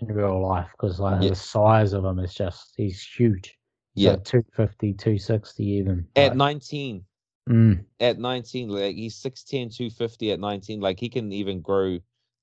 in 0.00 0.08
real 0.08 0.40
life 0.40 0.68
because 0.72 1.00
like 1.00 1.22
yeah. 1.22 1.30
the 1.30 1.36
size 1.36 1.92
of 1.92 2.04
him 2.04 2.18
is 2.18 2.34
just 2.34 2.74
he's 2.76 3.02
huge. 3.02 3.56
He's 3.94 4.04
yeah, 4.04 4.10
like 4.12 4.24
250, 4.24 4.92
260 4.94 5.64
even 5.64 6.06
at 6.16 6.30
like, 6.30 6.36
19. 6.36 7.04
Mm. 7.48 7.84
At 8.00 8.18
19, 8.18 8.68
like 8.68 8.96
he's 8.96 9.22
6'10, 9.22 9.74
250 9.74 10.32
at 10.32 10.40
19. 10.40 10.80
Like 10.80 10.98
he 10.98 11.08
can 11.08 11.32
even 11.32 11.60
grow 11.60 11.98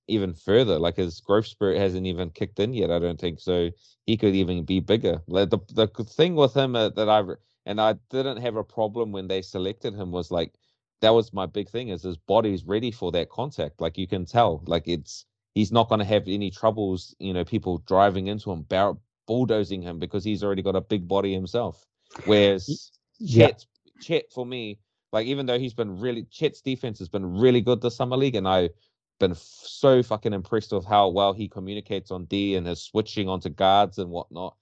even 0.08 0.34
further. 0.34 0.80
Like 0.80 0.98
his 0.98 1.20
growth 1.20 1.48
spurt 1.48 1.78
hasn't 1.78 2.08
even 2.08 2.30
kicked 2.30 2.60
in 2.60 2.74
yet. 2.74 2.90
I 2.90 3.00
don't 3.00 3.20
think 3.20 3.40
so. 3.40 3.70
He 4.06 4.18
could 4.18 4.36
even 4.36 4.64
be 4.64 4.80
bigger. 4.80 5.22
Like 5.28 5.50
the 5.50 5.60
the 5.74 5.88
thing 6.06 6.36
with 6.36 6.54
him 6.54 6.76
uh, 6.76 6.90
that 6.90 7.10
I 7.10 7.22
and 7.66 7.80
I 7.80 7.96
didn't 8.10 8.42
have 8.42 8.56
a 8.56 8.64
problem 8.64 9.12
when 9.12 9.28
they 9.28 9.42
selected 9.42 9.94
him 9.94 10.12
was 10.12 10.32
like 10.32 10.54
that 11.04 11.12
was 11.12 11.34
my 11.34 11.48
big 11.48 11.70
thing 11.70 11.89
is 11.89 12.04
his 12.04 12.18
body's 12.18 12.66
ready 12.66 12.92
for 12.92 13.13
that 13.13 13.30
contact. 13.30 13.82
Like 13.82 14.00
you 14.00 14.08
can 14.08 14.26
tell, 14.26 14.63
like 14.68 14.86
it's 14.88 15.26
he's 15.56 15.72
not 15.74 15.89
going 15.89 16.00
to 16.00 16.06
have 16.06 16.26
any 16.28 16.52
troubles. 16.52 17.16
You 17.20 17.34
know, 17.34 17.46
people 17.46 17.80
driving 17.88 18.28
into 18.30 18.52
him, 18.52 18.63
bar- 18.63 18.98
bulldozing 19.28 19.84
him 19.84 20.00
because 20.00 20.26
he's 20.26 20.44
already 20.44 20.63
got 20.63 20.78
a 20.78 20.82
big 20.82 21.08
body 21.08 21.34
himself. 21.36 21.88
Whereas 22.26 22.92
Yeah. 23.20 23.50
Chet, 23.50 23.68
Chet 24.02 24.26
for 24.34 24.48
me, 24.48 24.80
like 25.13 25.28
even 25.28 25.48
though 25.48 25.60
he's 25.60 25.76
been 25.76 26.00
really 26.00 26.28
Chet's 26.32 26.62
defense 26.62 27.00
has 27.00 27.10
been 27.10 27.38
really 27.39 27.62
good 27.62 27.82
this 27.82 27.98
summer 27.98 28.18
league, 28.18 28.36
and 28.38 28.50
I've 28.50 28.72
been 29.22 29.34
f- 29.34 29.39
so 29.39 30.04
fucking 30.04 30.34
impressed 30.34 30.74
with 30.74 30.86
how 30.88 31.10
well 31.10 31.34
he 31.34 31.50
communicates 31.50 32.12
on 32.12 32.26
D 32.26 32.58
and 32.58 32.68
his 32.68 32.84
switching 32.84 33.30
onto 33.30 33.50
guards 33.52 34.00
and 34.00 34.12
whatnot. 34.12 34.58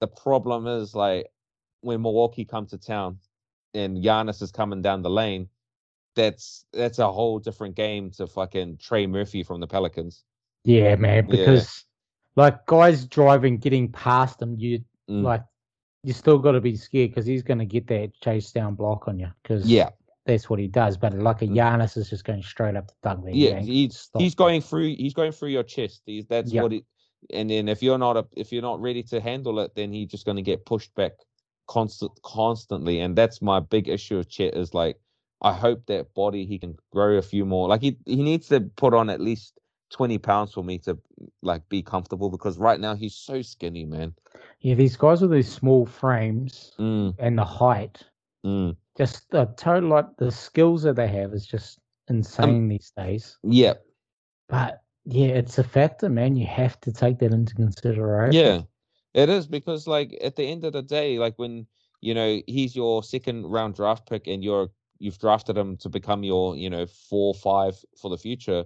The 0.00 0.08
problem 0.08 0.68
is 0.68 0.94
like 0.94 1.28
when 1.82 2.02
Milwaukee 2.02 2.46
come 2.46 2.66
to 2.68 2.78
town 2.78 3.18
and 3.74 3.98
Giannis 4.04 4.42
is 4.42 4.52
coming 4.52 4.82
down 4.82 5.02
the 5.02 5.10
lane, 5.10 5.48
that's 6.16 6.64
that's 6.72 6.98
a 6.98 7.10
whole 7.12 7.38
different 7.38 7.76
game 7.76 8.10
to 8.12 8.26
fucking 8.26 8.78
Trey 8.78 9.06
Murphy 9.06 9.42
from 9.44 9.60
the 9.60 9.66
Pelicans. 9.66 10.24
Yeah, 10.64 10.96
man. 10.96 11.26
Yeah. 11.28 11.36
Because 11.36 11.84
like 12.34 12.66
guys 12.66 13.04
driving, 13.06 13.58
getting 13.58 13.92
past 13.92 14.42
him, 14.42 14.56
you 14.58 14.80
Mm. 15.08 15.22
like 15.22 15.44
you 16.02 16.12
still 16.12 16.38
got 16.40 16.52
to 16.52 16.60
be 16.60 16.74
scared 16.74 17.10
because 17.10 17.26
he's 17.26 17.42
going 17.44 17.58
to 17.60 17.64
get 17.64 17.86
that 17.88 18.12
chase 18.20 18.50
down 18.50 18.74
block 18.74 19.06
on 19.06 19.18
you. 19.20 19.28
Because 19.42 19.70
Yeah, 19.70 19.90
that's 20.24 20.50
what 20.50 20.58
he 20.58 20.66
does. 20.66 20.96
But 20.96 21.14
like 21.14 21.42
a 21.42 21.46
Mm. 21.46 21.54
Giannis 21.54 21.96
is 21.96 22.10
just 22.10 22.24
going 22.24 22.42
straight 22.42 22.74
up 22.74 22.88
the 22.88 22.94
dunk. 23.04 23.24
there. 23.24 23.32
yeah, 23.34 23.60
he's 23.60 24.10
he's 24.18 24.34
going 24.34 24.60
through 24.60 24.96
he's 24.96 25.14
going 25.14 25.30
through 25.30 25.50
your 25.50 25.62
chest. 25.62 26.02
He's, 26.06 26.26
that's 26.26 26.52
Yeah. 26.52 26.62
what 26.62 26.72
it. 26.72 26.84
And 27.32 27.50
then 27.50 27.68
if 27.68 27.82
you're 27.82 27.98
not 27.98 28.16
a, 28.16 28.26
if 28.36 28.52
you're 28.52 28.62
not 28.62 28.80
ready 28.80 29.02
to 29.04 29.20
handle 29.20 29.58
it, 29.60 29.74
then 29.74 29.92
he's 29.92 30.08
just 30.08 30.24
going 30.26 30.36
to 30.36 30.42
get 30.42 30.64
pushed 30.66 30.94
back 30.96 31.12
constant 31.68 32.12
constantly. 32.22 33.00
And 33.00 33.16
that's 33.16 33.40
my 33.42 33.58
big 33.60 33.88
issue 33.88 34.18
with 34.18 34.28
Chet 34.28 34.54
is 34.54 34.74
like 34.74 34.96
I 35.42 35.52
hope 35.52 35.86
that 35.86 36.14
body 36.14 36.46
he 36.46 36.58
can 36.58 36.76
grow 36.92 37.16
a 37.16 37.22
few 37.22 37.44
more. 37.44 37.68
Like 37.68 37.82
he 37.82 37.98
he 38.06 38.22
needs 38.22 38.48
to 38.48 38.60
put 38.60 38.94
on 38.94 39.10
at 39.10 39.20
least 39.20 39.58
twenty 39.90 40.18
pounds 40.18 40.52
for 40.52 40.64
me 40.64 40.78
to 40.80 40.98
like 41.42 41.68
be 41.68 41.82
comfortable 41.82 42.30
because 42.30 42.58
right 42.58 42.80
now 42.80 42.94
he's 42.94 43.14
so 43.14 43.42
skinny, 43.42 43.84
man. 43.84 44.14
Yeah, 44.60 44.74
these 44.74 44.96
guys 44.96 45.20
with 45.20 45.30
these 45.30 45.52
small 45.52 45.86
frames 45.86 46.72
Mm, 46.78 47.14
and 47.18 47.38
the 47.38 47.44
height, 47.44 48.02
mm. 48.44 48.76
just 48.96 49.30
the 49.30 49.46
total 49.56 49.90
like 49.90 50.16
the 50.18 50.30
skills 50.30 50.82
that 50.82 50.96
they 50.96 51.08
have 51.08 51.32
is 51.32 51.46
just 51.46 51.78
Um, 52.08 52.16
insane 52.16 52.68
these 52.68 52.92
days. 52.96 53.38
Yeah, 53.42 53.74
But 54.48 54.82
yeah, 55.04 55.28
it's 55.28 55.58
a 55.58 55.64
factor, 55.64 56.08
man. 56.08 56.36
You 56.36 56.46
have 56.46 56.80
to 56.80 56.92
take 56.92 57.18
that 57.18 57.32
into 57.32 57.54
consideration. 57.54 58.66
Yeah, 59.14 59.22
it 59.22 59.28
is 59.28 59.46
because 59.46 59.86
like 59.86 60.16
at 60.22 60.36
the 60.36 60.44
end 60.44 60.64
of 60.64 60.72
the 60.72 60.82
day, 60.82 61.18
like 61.18 61.38
when 61.38 61.66
you 62.00 62.14
know 62.14 62.40
he's 62.46 62.74
your 62.74 63.02
second 63.02 63.46
round 63.46 63.74
draft 63.74 64.08
pick 64.08 64.26
and 64.26 64.42
you're 64.42 64.70
you've 64.98 65.18
drafted 65.18 65.56
him 65.56 65.76
to 65.78 65.88
become 65.88 66.22
your 66.22 66.56
you 66.56 66.70
know 66.70 66.86
four 66.86 67.34
five 67.34 67.74
for 68.00 68.10
the 68.10 68.18
future, 68.18 68.64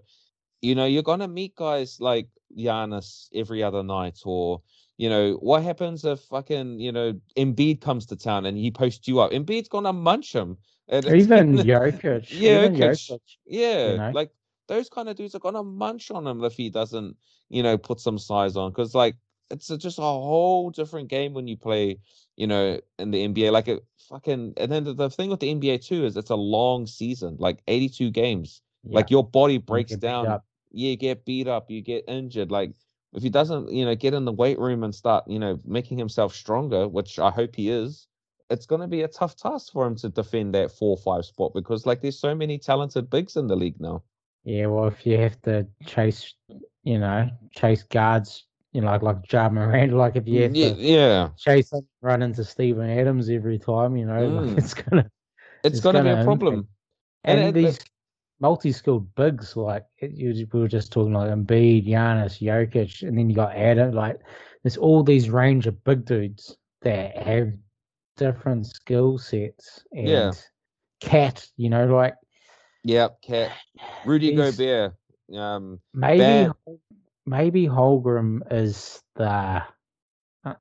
you 0.61 0.75
know 0.75 0.87
you're 0.87 1.03
gonna 1.03 1.29
meet 1.29 1.55
guys 1.57 2.01
like 2.01 2.29
Giannis 2.57 3.29
every 3.35 3.62
other 3.62 3.83
night 3.83 4.19
or. 4.25 4.62
You 4.97 5.09
know 5.09 5.33
what 5.40 5.62
happens 5.62 6.05
if 6.05 6.21
fucking 6.21 6.79
you 6.79 6.93
know 6.93 7.19
Embiid 7.35 7.81
comes 7.81 8.05
to 8.05 8.16
town 8.16 8.45
and 8.45 8.55
he 8.59 8.71
posts 8.71 9.09
you 9.09 9.21
up? 9.21 9.31
Embiid's 9.31 9.71
gonna 9.71 9.95
munch 9.95 10.31
him. 10.35 10.59
And 10.90 11.07
Or 11.07 11.14
it's 11.14 11.25
even 11.25 11.55
Jokic. 11.55 12.27
Yeah, 12.29 12.66
even 12.66 12.75
Jokic. 12.75 13.21
Yeah, 13.47 13.97
know? 13.97 14.11
like 14.12 14.31
those 14.69 14.88
kind 14.90 15.09
of 15.09 15.16
dudes 15.16 15.35
are 15.35 15.40
gonna 15.40 15.64
munch 15.64 16.11
on 16.11 16.27
him 16.27 16.45
if 16.45 16.53
he 16.53 16.69
doesn't, 16.69 17.16
you 17.49 17.62
know, 17.62 17.79
put 17.79 17.99
some 17.99 18.19
size 18.19 18.57
on. 18.57 18.71
Because 18.71 18.95
like 18.95 19.16
it's 19.51 19.69
a, 19.71 19.77
just 19.77 19.99
a 19.99 20.03
whole 20.03 20.71
different 20.71 21.09
game 21.09 21.35
when 21.35 21.49
you 21.49 21.57
play, 21.57 21.99
you 22.40 22.46
know, 22.46 22.81
in 22.98 23.11
the 23.11 23.29
NBA. 23.29 23.53
Like 23.53 23.68
it 23.68 23.85
fucking, 24.09 24.55
and 24.57 24.72
then 24.72 24.85
the, 24.85 24.94
the 24.94 25.11
thing 25.11 25.29
with 25.29 25.40
the 25.40 25.55
NBA 25.55 25.85
too 25.85 26.07
is 26.07 26.16
it's 26.16 26.31
a 26.31 26.35
long 26.35 26.87
season, 26.87 27.37
like 27.38 27.61
82 27.68 28.11
games. 28.11 28.62
Yeah, 28.83 28.96
Like 28.96 29.11
your 29.11 29.22
body 29.22 29.59
breaks 29.59 29.92
beat 29.92 30.00
down. 30.00 30.40
You 30.72 30.96
get 30.96 31.26
beat 31.26 31.48
up, 31.48 31.70
you 31.70 31.83
get 31.83 32.05
injured. 32.09 32.50
Like 32.50 32.72
if 33.12 33.22
he 33.22 33.29
doesn't, 33.29 33.70
you 33.70 33.85
know, 33.85 33.94
get 33.94 34.14
in 34.14 34.24
the 34.24 34.33
weight 34.33 34.59
room 34.59 34.85
and 34.85 34.94
start, 34.94 35.24
you 35.26 35.38
know, 35.38 35.61
making 35.66 35.98
himself 35.98 36.35
stronger, 36.35 36.88
which 36.88 37.18
I 37.18 37.31
hope 37.31 37.55
he 37.57 37.68
is. 37.68 38.07
It's 38.48 38.66
going 38.66 38.81
to 38.81 38.88
be 38.88 39.03
a 39.03 39.09
tough 39.09 39.37
task 39.37 39.72
for 39.72 39.87
him 39.87 39.94
to 39.96 40.09
defend 40.09 40.55
that 40.55 40.72
four 40.72 40.96
five 40.96 41.24
spot 41.24 41.53
because, 41.55 41.87
like, 41.87 42.00
there's 42.00 42.18
so 42.18 42.35
many 42.35 42.59
talented 42.59 43.09
bigs 43.09 43.37
in 43.37 43.46
the 43.46 43.55
league 43.55 43.81
now. 43.81 44.03
Yeah, 44.42 44.66
well, 44.66 44.88
if 44.88 45.07
you 45.07 45.18
have 45.18 45.40
to 45.42 45.68
chase, 45.87 46.35
you 46.83 46.98
know, 46.98 47.29
chase 47.55 47.85
guards, 47.85 48.46
you 48.72 48.80
know, 48.80 48.88
like 48.88 49.02
like 49.02 49.33
Ja 49.33 49.48
Morant, 49.48 49.92
like 50.02 50.16
if 50.16 50.26
you 50.26 50.42
have 50.42 50.56
Yeah, 50.56 50.66
to 50.66 50.76
yeah. 50.76 51.30
chase 51.37 51.72
him, 51.72 51.87
run 52.02 52.22
into 52.22 52.44
Steven 52.44 52.88
Adams 52.90 53.28
every 53.30 53.59
time, 53.59 53.96
you 53.96 54.06
know, 54.06 54.28
like 54.28 54.50
Mm. 54.56 54.56
it's 54.56 54.74
gonna 54.74 55.11
it's, 55.64 55.78
It's 55.78 55.80
going 55.80 55.94
to 55.94 56.00
be 56.00 56.11
gonna 56.11 56.12
a 56.12 56.16
problem. 56.16 56.68
and, 57.24 57.40
And 57.40 57.40
it- 57.40 57.54
these 57.54 57.80
multi-skilled 58.40 59.14
bigs 59.14 59.56
like 59.56 59.85
it, 59.98 60.12
you, 60.12 60.46
we 60.52 60.61
were 60.61 60.68
just 60.68 60.92
talking 60.92 61.12
like 61.14 61.30
Embiid, 61.30 61.87
Giannis, 61.87 62.40
Jokic, 62.40 63.06
and 63.06 63.16
then 63.18 63.28
you 63.28 63.37
got 63.37 63.54
Adam. 63.56 63.92
Like 63.92 64.18
there's 64.62 64.76
all 64.76 65.02
these 65.02 65.30
range 65.30 65.66
of 65.66 65.83
big 65.85 66.04
dudes 66.04 66.56
that 66.83 67.16
have 67.16 67.52
different 68.16 68.66
skill 68.66 69.18
sets. 69.18 69.85
And 69.92 70.04
Yeah. 70.04 70.35
Cat, 71.00 71.46
you 71.56 71.68
know, 71.70 71.87
like 71.87 72.14
Yeah, 72.85 73.09
Cat, 73.22 73.52
Rudy 74.04 74.30
Gobert. 74.33 74.94
Um, 75.35 75.80
maybe 75.94 76.46
Bad. 76.46 76.54
Maybe 77.31 77.66
Holmgren 77.66 78.40
is 78.51 79.03
the 79.14 79.62
uh, 80.45 80.55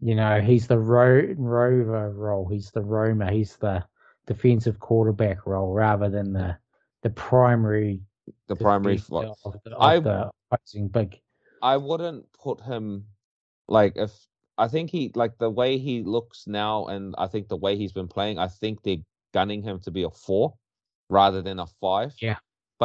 you 0.00 0.14
know 0.14 0.40
he's 0.40 0.68
the 0.68 0.78
ro- 0.78 1.34
rover 1.36 2.12
role 2.12 2.46
he's 2.48 2.70
the 2.70 2.82
roamer 2.82 3.30
he's 3.30 3.56
the 3.56 3.84
defensive 4.26 4.78
quarterback 4.78 5.46
role 5.46 5.72
rather 5.72 6.08
than 6.08 6.32
the 6.32 6.56
the 7.02 7.10
primary 7.10 8.00
the 8.46 8.54
primary. 8.54 8.96
defender 8.98 9.32
of 9.44 9.56
the, 9.64 9.76
I- 9.78 9.98
the 9.98 10.30
opposing 10.52 10.86
big 10.88 11.20
I 11.60 11.76
wouldn't 11.76 12.32
put 12.32 12.60
him 12.60 13.06
like 13.66 13.94
if 13.96 14.12
I 14.58 14.68
think 14.68 14.90
he 14.90 15.10
like 15.14 15.38
the 15.38 15.50
way 15.50 15.78
he 15.78 16.02
looks 16.02 16.46
now, 16.46 16.86
and 16.86 17.14
I 17.18 17.26
think 17.26 17.48
the 17.48 17.56
way 17.56 17.76
he's 17.76 17.92
been 17.92 18.06
playing. 18.06 18.38
I 18.38 18.48
think 18.48 18.82
they're 18.82 18.98
gunning 19.32 19.62
him 19.62 19.80
to 19.80 19.90
be 19.90 20.04
a 20.04 20.10
four 20.10 20.54
rather 21.08 21.42
than 21.42 21.58
a 21.58 21.66
five. 21.80 22.14
Yeah, 22.20 22.36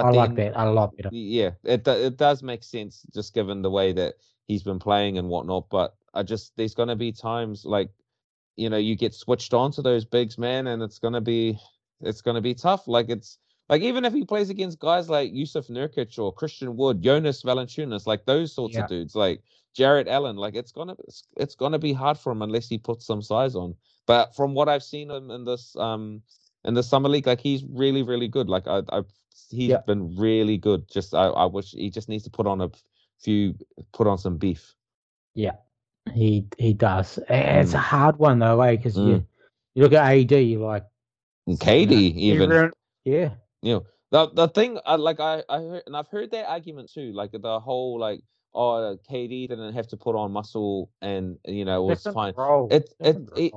but 0.03 0.05
I 0.05 0.12
like 0.12 0.36
then- 0.36 0.53
that 0.53 0.67
a 0.67 0.71
lot 0.71 0.95
better 0.95 1.10
Yeah, 1.12 1.51
it 1.63 1.88
it 1.88 2.17
does 2.17 2.41
make 2.43 2.63
sense 2.63 3.05
just 3.13 3.33
given 3.33 3.62
the 3.62 3.71
way 3.71 3.91
that 3.93 4.15
he's 4.47 4.63
been 4.63 4.79
playing 4.79 5.17
and 5.17 5.27
whatnot. 5.29 5.69
But 5.69 5.95
I 6.13 6.23
just 6.23 6.55
there's 6.57 6.73
gonna 6.75 6.95
be 6.95 7.12
times 7.12 7.65
like 7.65 7.89
you 8.55 8.69
know 8.69 8.77
you 8.77 8.95
get 8.95 9.13
switched 9.13 9.53
on 9.53 9.71
to 9.73 9.81
those 9.81 10.05
bigs, 10.05 10.38
man, 10.38 10.67
and 10.67 10.81
it's 10.81 10.99
gonna 10.99 11.21
be 11.21 11.60
it's 12.01 12.21
gonna 12.21 12.41
be 12.41 12.53
tough. 12.53 12.88
Like 12.88 13.10
it's 13.10 13.38
like 13.69 13.81
even 13.81 14.05
if 14.05 14.13
he 14.13 14.23
plays 14.25 14.49
against 14.49 14.79
guys 14.79 15.10
like 15.10 15.31
Jusuf 15.33 15.69
Nurkic 15.69 16.17
or 16.17 16.33
Christian 16.33 16.75
Wood, 16.77 17.01
Jonas 17.01 17.43
Valanciunas, 17.43 18.07
like 18.07 18.25
those 18.25 18.53
sorts 18.53 18.75
Yeah. 18.75 18.83
of 18.83 18.89
dudes, 18.89 19.15
like 19.15 19.41
Jarrett 19.73 20.07
Allen, 20.07 20.38
like 20.38 20.55
it's 20.55 20.71
gonna 20.71 20.95
it's, 21.07 21.23
it's 21.38 21.55
gonna 21.55 21.79
be 21.79 21.93
hard 21.93 22.17
for 22.17 22.31
him 22.31 22.41
unless 22.41 22.67
he 22.67 22.77
puts 22.77 23.05
some 23.05 23.21
size 23.21 23.55
on. 23.55 23.75
But 24.05 24.33
from 24.36 24.53
what 24.53 24.69
I've 24.69 24.83
seen 24.83 25.12
him 25.12 25.29
in 25.31 25.43
this 25.45 25.75
um 25.75 26.21
in 26.65 26.73
the 26.73 26.83
summer 26.83 27.10
league, 27.10 27.27
like 27.27 27.41
he's 27.41 27.63
really 27.65 28.03
really 28.03 28.27
good. 28.27 28.49
Like 28.49 28.67
I 28.67 28.81
I've 28.89 29.12
he's 29.50 29.69
Yeah. 29.69 29.82
been 29.86 30.15
really 30.17 30.58
good. 30.58 30.88
Just 30.89 31.13
I, 31.13 31.28
I 31.28 31.45
wish 31.45 31.71
he 31.71 31.89
just 31.89 32.10
needs 32.10 32.23
to 32.23 32.30
put 32.30 32.47
on 32.47 32.62
a 32.62 32.69
few 33.19 33.56
put 33.93 34.08
on 34.08 34.17
some 34.17 34.38
beef. 34.38 34.76
yeah 35.36 35.56
he 36.13 36.45
he 36.58 36.73
does 36.73 37.19
A- 37.30 37.60
it's 37.60 37.73
a 37.73 37.78
Mm. 37.78 37.89
hard 37.93 38.15
one 38.17 38.39
though 38.39 38.62
eh 38.62 38.76
because 38.76 38.95
you 38.97 39.15
Mm. 39.17 39.26
you 39.76 39.84
look 39.84 39.93
at 39.93 40.06
AD 40.12 40.32
you're 40.32 40.65
like 40.65 40.86
And 41.47 41.58
you 41.62 41.65
know, 41.65 41.71
KD 41.71 41.93
even 42.15 42.52
everyone- 42.52 42.71
yeah 43.06 43.30
you 43.62 43.73
know 43.73 43.86
the 44.12 44.30
the 44.34 44.47
thing 44.47 44.80
like 45.10 45.19
I 45.19 45.43
I 45.50 45.60
heard 45.60 45.84
and 45.88 45.97
I've 45.97 46.07
heard 46.07 46.32
that 46.32 46.47
argument 46.49 46.89
too. 46.91 47.11
Like 47.11 47.32
the 47.34 47.59
whole 47.59 47.99
like 47.99 48.22
oh 48.53 48.97
KD 49.09 49.49
didn't 49.49 49.74
have 49.74 49.88
to 49.89 49.97
put 49.97 50.16
on 50.16 50.32
muscle 50.32 50.89
and 51.01 51.38
you 51.45 51.66
know 51.66 51.84
it 51.84 51.89
was 51.89 52.03
fine. 52.14 52.34
role, 52.38 52.68
It- 52.72 52.93
it- 52.99 53.30
it-. 53.36 53.53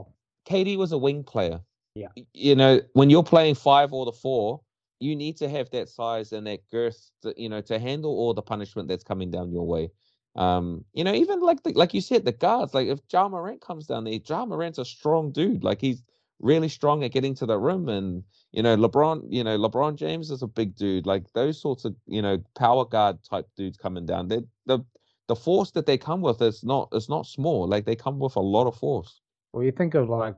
KD 0.46 0.76
was 0.76 0.92
a 0.92 0.98
wing 0.98 1.22
player. 1.22 1.60
Yeah. 1.94 2.08
You 2.34 2.56
know, 2.56 2.80
when 2.94 3.10
you're 3.10 3.22
playing 3.34 3.54
five 3.54 3.92
or 3.92 4.04
the 4.06 4.12
four, 4.12 4.60
you 5.00 5.16
need 5.16 5.36
to 5.38 5.48
have 5.48 5.70
that 5.70 5.88
size 5.88 6.32
and 6.32 6.46
that 6.46 6.60
girth, 6.70 7.10
to, 7.22 7.34
you 7.36 7.48
know, 7.48 7.60
to 7.62 7.78
handle 7.78 8.12
all 8.12 8.34
the 8.34 8.42
punishment 8.42 8.86
that's 8.86 9.02
coming 9.02 9.30
down 9.30 9.50
your 9.50 9.66
way. 9.66 9.90
Um, 10.36 10.84
you 10.92 11.02
know, 11.02 11.12
even 11.12 11.40
like 11.40 11.62
the, 11.62 11.72
like 11.72 11.94
you 11.94 12.00
said, 12.00 12.24
the 12.24 12.32
guards. 12.32 12.74
Like 12.74 12.86
if 12.86 13.00
Ja 13.12 13.28
Morant 13.28 13.60
comes 13.60 13.86
down 13.86 14.04
there, 14.04 14.18
Ja 14.24 14.46
Morant's 14.46 14.78
a 14.78 14.84
strong 14.84 15.32
dude. 15.32 15.64
Like 15.64 15.80
he's 15.80 16.02
really 16.38 16.68
strong 16.68 17.02
at 17.02 17.12
getting 17.12 17.34
to 17.36 17.46
the 17.46 17.58
rim, 17.58 17.88
and 17.88 18.22
you 18.52 18.62
know, 18.62 18.76
LeBron. 18.76 19.24
You 19.28 19.42
know, 19.42 19.58
LeBron 19.58 19.96
James 19.96 20.30
is 20.30 20.42
a 20.42 20.46
big 20.46 20.76
dude. 20.76 21.06
Like 21.06 21.32
those 21.32 21.60
sorts 21.60 21.84
of 21.84 21.96
you 22.06 22.22
know 22.22 22.38
power 22.54 22.84
guard 22.84 23.18
type 23.28 23.46
dudes 23.56 23.76
coming 23.76 24.06
down. 24.06 24.28
They 24.28 24.42
the 24.66 24.80
the 25.26 25.36
force 25.36 25.72
that 25.72 25.86
they 25.86 25.98
come 25.98 26.20
with 26.20 26.40
is 26.42 26.62
not 26.62 26.88
is 26.92 27.08
not 27.08 27.26
small. 27.26 27.66
Like 27.66 27.84
they 27.84 27.96
come 27.96 28.18
with 28.18 28.36
a 28.36 28.40
lot 28.40 28.68
of 28.68 28.76
force. 28.76 29.20
Well, 29.52 29.64
you 29.64 29.72
think 29.72 29.94
of 29.94 30.08
like 30.08 30.36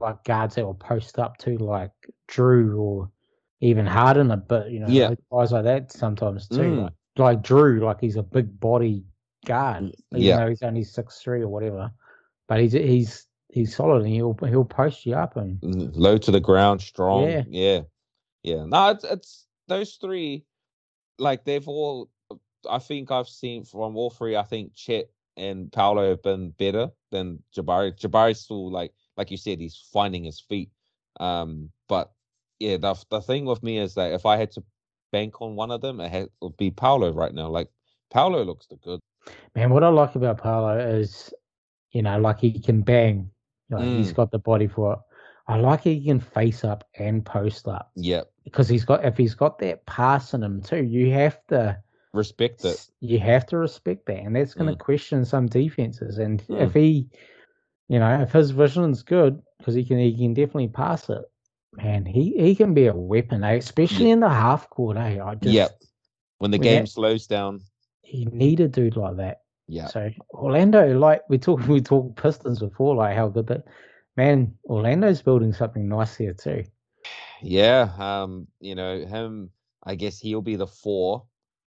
like 0.00 0.22
guards 0.24 0.54
that 0.54 0.64
will 0.64 0.74
post 0.74 1.18
up 1.18 1.38
to 1.38 1.56
like 1.58 1.92
Drew 2.28 2.78
or 2.78 3.10
even 3.60 3.86
Harden 3.86 4.30
a 4.30 4.36
bit, 4.36 4.68
you 4.70 4.80
know, 4.80 4.88
Yeah. 4.88 5.14
guys 5.32 5.52
like 5.52 5.64
that 5.64 5.92
sometimes 5.92 6.48
too. 6.48 6.56
Mm. 6.56 6.82
Like, 6.82 6.92
like 7.16 7.42
Drew, 7.42 7.80
like 7.80 8.00
he's 8.00 8.16
a 8.16 8.22
big 8.22 8.58
body 8.60 9.04
guard, 9.44 9.92
even 10.12 10.22
yeah. 10.22 10.36
though 10.36 10.48
he's 10.48 10.62
only 10.62 10.84
six 10.84 11.20
three 11.20 11.42
or 11.42 11.48
whatever. 11.48 11.90
But 12.46 12.60
he's 12.60 12.72
he's 12.72 13.26
he's 13.48 13.74
solid 13.74 14.02
and 14.02 14.12
he'll 14.12 14.36
he'll 14.46 14.64
post 14.64 15.04
you 15.04 15.14
up 15.14 15.36
and 15.36 15.58
low 15.96 16.18
to 16.18 16.30
the 16.30 16.40
ground, 16.40 16.80
strong. 16.80 17.24
Yeah. 17.24 17.42
Yeah, 17.48 17.80
yeah. 18.42 18.64
No, 18.66 18.90
it's 18.90 19.04
it's 19.04 19.46
those 19.66 19.94
three. 19.94 20.44
Like 21.18 21.44
they've 21.44 21.66
all 21.66 22.10
I 22.68 22.78
think 22.78 23.10
I've 23.10 23.28
seen 23.28 23.64
from 23.64 23.96
all 23.96 24.10
three. 24.10 24.36
I 24.36 24.44
think 24.44 24.74
Chet 24.74 25.10
and 25.36 25.72
Paolo 25.72 26.10
have 26.10 26.22
been 26.22 26.50
better 26.50 26.90
than 27.10 27.42
Jabari. 27.56 27.98
Jabari's 27.98 28.40
still 28.40 28.70
like 28.70 28.92
like 29.16 29.30
you 29.30 29.36
said, 29.36 29.58
he's 29.58 29.88
finding 29.92 30.24
his 30.24 30.40
feet. 30.40 30.70
Um, 31.18 31.70
but 31.88 32.12
yeah, 32.58 32.76
the 32.76 32.94
the 33.10 33.20
thing 33.20 33.44
with 33.44 33.62
me 33.62 33.78
is 33.78 33.94
that 33.94 34.12
if 34.12 34.26
I 34.26 34.36
had 34.36 34.50
to 34.52 34.62
bank 35.12 35.40
on 35.40 35.56
one 35.56 35.70
of 35.70 35.80
them, 35.80 36.00
it, 36.00 36.10
had, 36.10 36.24
it 36.24 36.32
would 36.40 36.56
be 36.56 36.70
Paolo 36.70 37.12
right 37.12 37.32
now. 37.32 37.48
Like 37.48 37.68
Paolo 38.10 38.42
looks 38.44 38.66
the 38.66 38.76
good. 38.76 39.00
Man, 39.54 39.70
what 39.70 39.84
I 39.84 39.88
like 39.88 40.14
about 40.14 40.42
Paolo 40.42 40.78
is, 40.78 41.32
you 41.92 42.02
know, 42.02 42.18
like 42.18 42.40
he 42.40 42.58
can 42.60 42.82
bang. 42.82 43.30
Like 43.70 43.84
mm. 43.84 43.98
he's 43.98 44.12
got 44.12 44.30
the 44.30 44.38
body 44.38 44.66
for 44.66 44.94
it. 44.94 44.98
I 45.46 45.56
like 45.56 45.82
he 45.82 46.04
can 46.04 46.20
face 46.20 46.64
up 46.64 46.84
and 46.98 47.24
post 47.24 47.68
up. 47.68 47.90
Yep. 47.96 48.30
Because 48.44 48.68
he's 48.68 48.84
got 48.84 49.04
if 49.04 49.16
he's 49.16 49.34
got 49.34 49.58
that 49.60 49.86
pass 49.86 50.34
in 50.34 50.42
him 50.42 50.62
too, 50.62 50.84
you 50.84 51.10
have 51.12 51.38
to 51.48 51.78
respect 52.12 52.64
it. 52.64 52.86
You 53.00 53.18
have 53.18 53.46
to 53.46 53.58
respect 53.58 54.06
that, 54.06 54.18
and 54.18 54.36
that's 54.36 54.54
going 54.54 54.68
to 54.68 54.76
mm. 54.76 54.78
question 54.78 55.24
some 55.24 55.46
defenses. 55.46 56.18
And 56.18 56.42
mm. 56.46 56.60
if 56.62 56.74
he, 56.74 57.08
you 57.88 57.98
know, 57.98 58.20
if 58.20 58.32
his 58.32 58.50
vision's 58.50 59.02
good, 59.02 59.40
because 59.58 59.74
he 59.74 59.84
can 59.84 59.98
he 59.98 60.16
can 60.16 60.34
definitely 60.34 60.68
pass 60.68 61.08
it. 61.08 61.22
Man, 61.72 62.06
he, 62.06 62.34
he 62.36 62.54
can 62.54 62.74
be 62.74 62.86
a 62.86 62.94
weapon, 62.94 63.44
eh? 63.44 63.54
especially 63.54 64.10
in 64.10 64.20
the 64.20 64.28
half 64.28 64.68
court. 64.70 64.96
Eh? 64.96 65.20
I 65.22 65.34
just, 65.34 65.52
yep. 65.52 65.80
When 66.38 66.50
the 66.50 66.58
game 66.58 66.84
that, 66.84 66.90
slows 66.90 67.26
down, 67.26 67.60
he 68.02 68.24
need 68.26 68.60
a 68.60 68.68
dude 68.68 68.96
like 68.96 69.16
that. 69.16 69.42
Yeah. 69.66 69.88
So 69.88 70.10
Orlando, 70.30 70.98
like 70.98 71.22
we 71.28 71.38
talked, 71.38 71.68
we 71.68 71.80
talked 71.80 72.20
Pistons 72.20 72.60
before, 72.60 72.96
like 72.96 73.16
how 73.16 73.28
good 73.28 73.46
that 73.48 73.64
man. 74.16 74.54
Orlando's 74.64 75.20
building 75.22 75.52
something 75.52 75.88
nice 75.88 76.16
here 76.16 76.32
too. 76.32 76.64
Yeah. 77.42 77.90
Um. 77.98 78.46
You 78.60 78.74
know 78.74 79.04
him. 79.04 79.50
I 79.82 79.94
guess 79.94 80.18
he'll 80.18 80.42
be 80.42 80.56
the 80.56 80.66
four. 80.66 81.24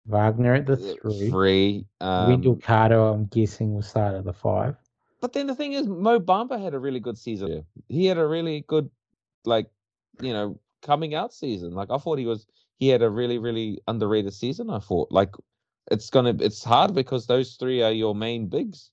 Wagner 0.07 0.53
at 0.53 0.65
the 0.65 0.73
uh, 0.73 0.95
three. 1.01 1.29
Three. 1.29 1.85
Um, 1.99 2.29
Wendell 2.29 2.57
Carter, 2.57 2.99
I'm 2.99 3.25
guessing, 3.25 3.73
will 3.73 3.81
start 3.81 4.15
at 4.15 4.23
the 4.23 4.33
five. 4.33 4.75
But 5.19 5.33
then 5.33 5.47
the 5.47 5.55
thing 5.55 5.73
is, 5.73 5.87
Mo 5.87 6.19
Bamba 6.19 6.61
had 6.61 6.73
a 6.73 6.79
really 6.79 6.99
good 6.99 7.17
season. 7.17 7.65
He 7.89 8.05
had 8.05 8.17
a 8.17 8.27
really 8.27 8.63
good, 8.67 8.89
like, 9.45 9.67
you 10.21 10.33
know, 10.33 10.59
coming 10.81 11.15
out 11.15 11.33
season. 11.33 11.73
Like 11.73 11.89
I 11.91 11.97
thought 11.97 12.19
he 12.19 12.25
was. 12.25 12.47
He 12.77 12.89
had 12.89 13.01
a 13.01 13.09
really, 13.09 13.37
really 13.37 13.79
underrated 13.87 14.33
season. 14.33 14.69
I 14.69 14.79
thought. 14.79 15.11
Like 15.11 15.33
it's 15.91 16.09
gonna 16.09 16.35
it's 16.39 16.63
hard 16.63 16.93
because 16.93 17.27
those 17.27 17.55
three 17.55 17.81
are 17.81 17.91
your 17.91 18.15
main 18.15 18.47
bigs. 18.47 18.91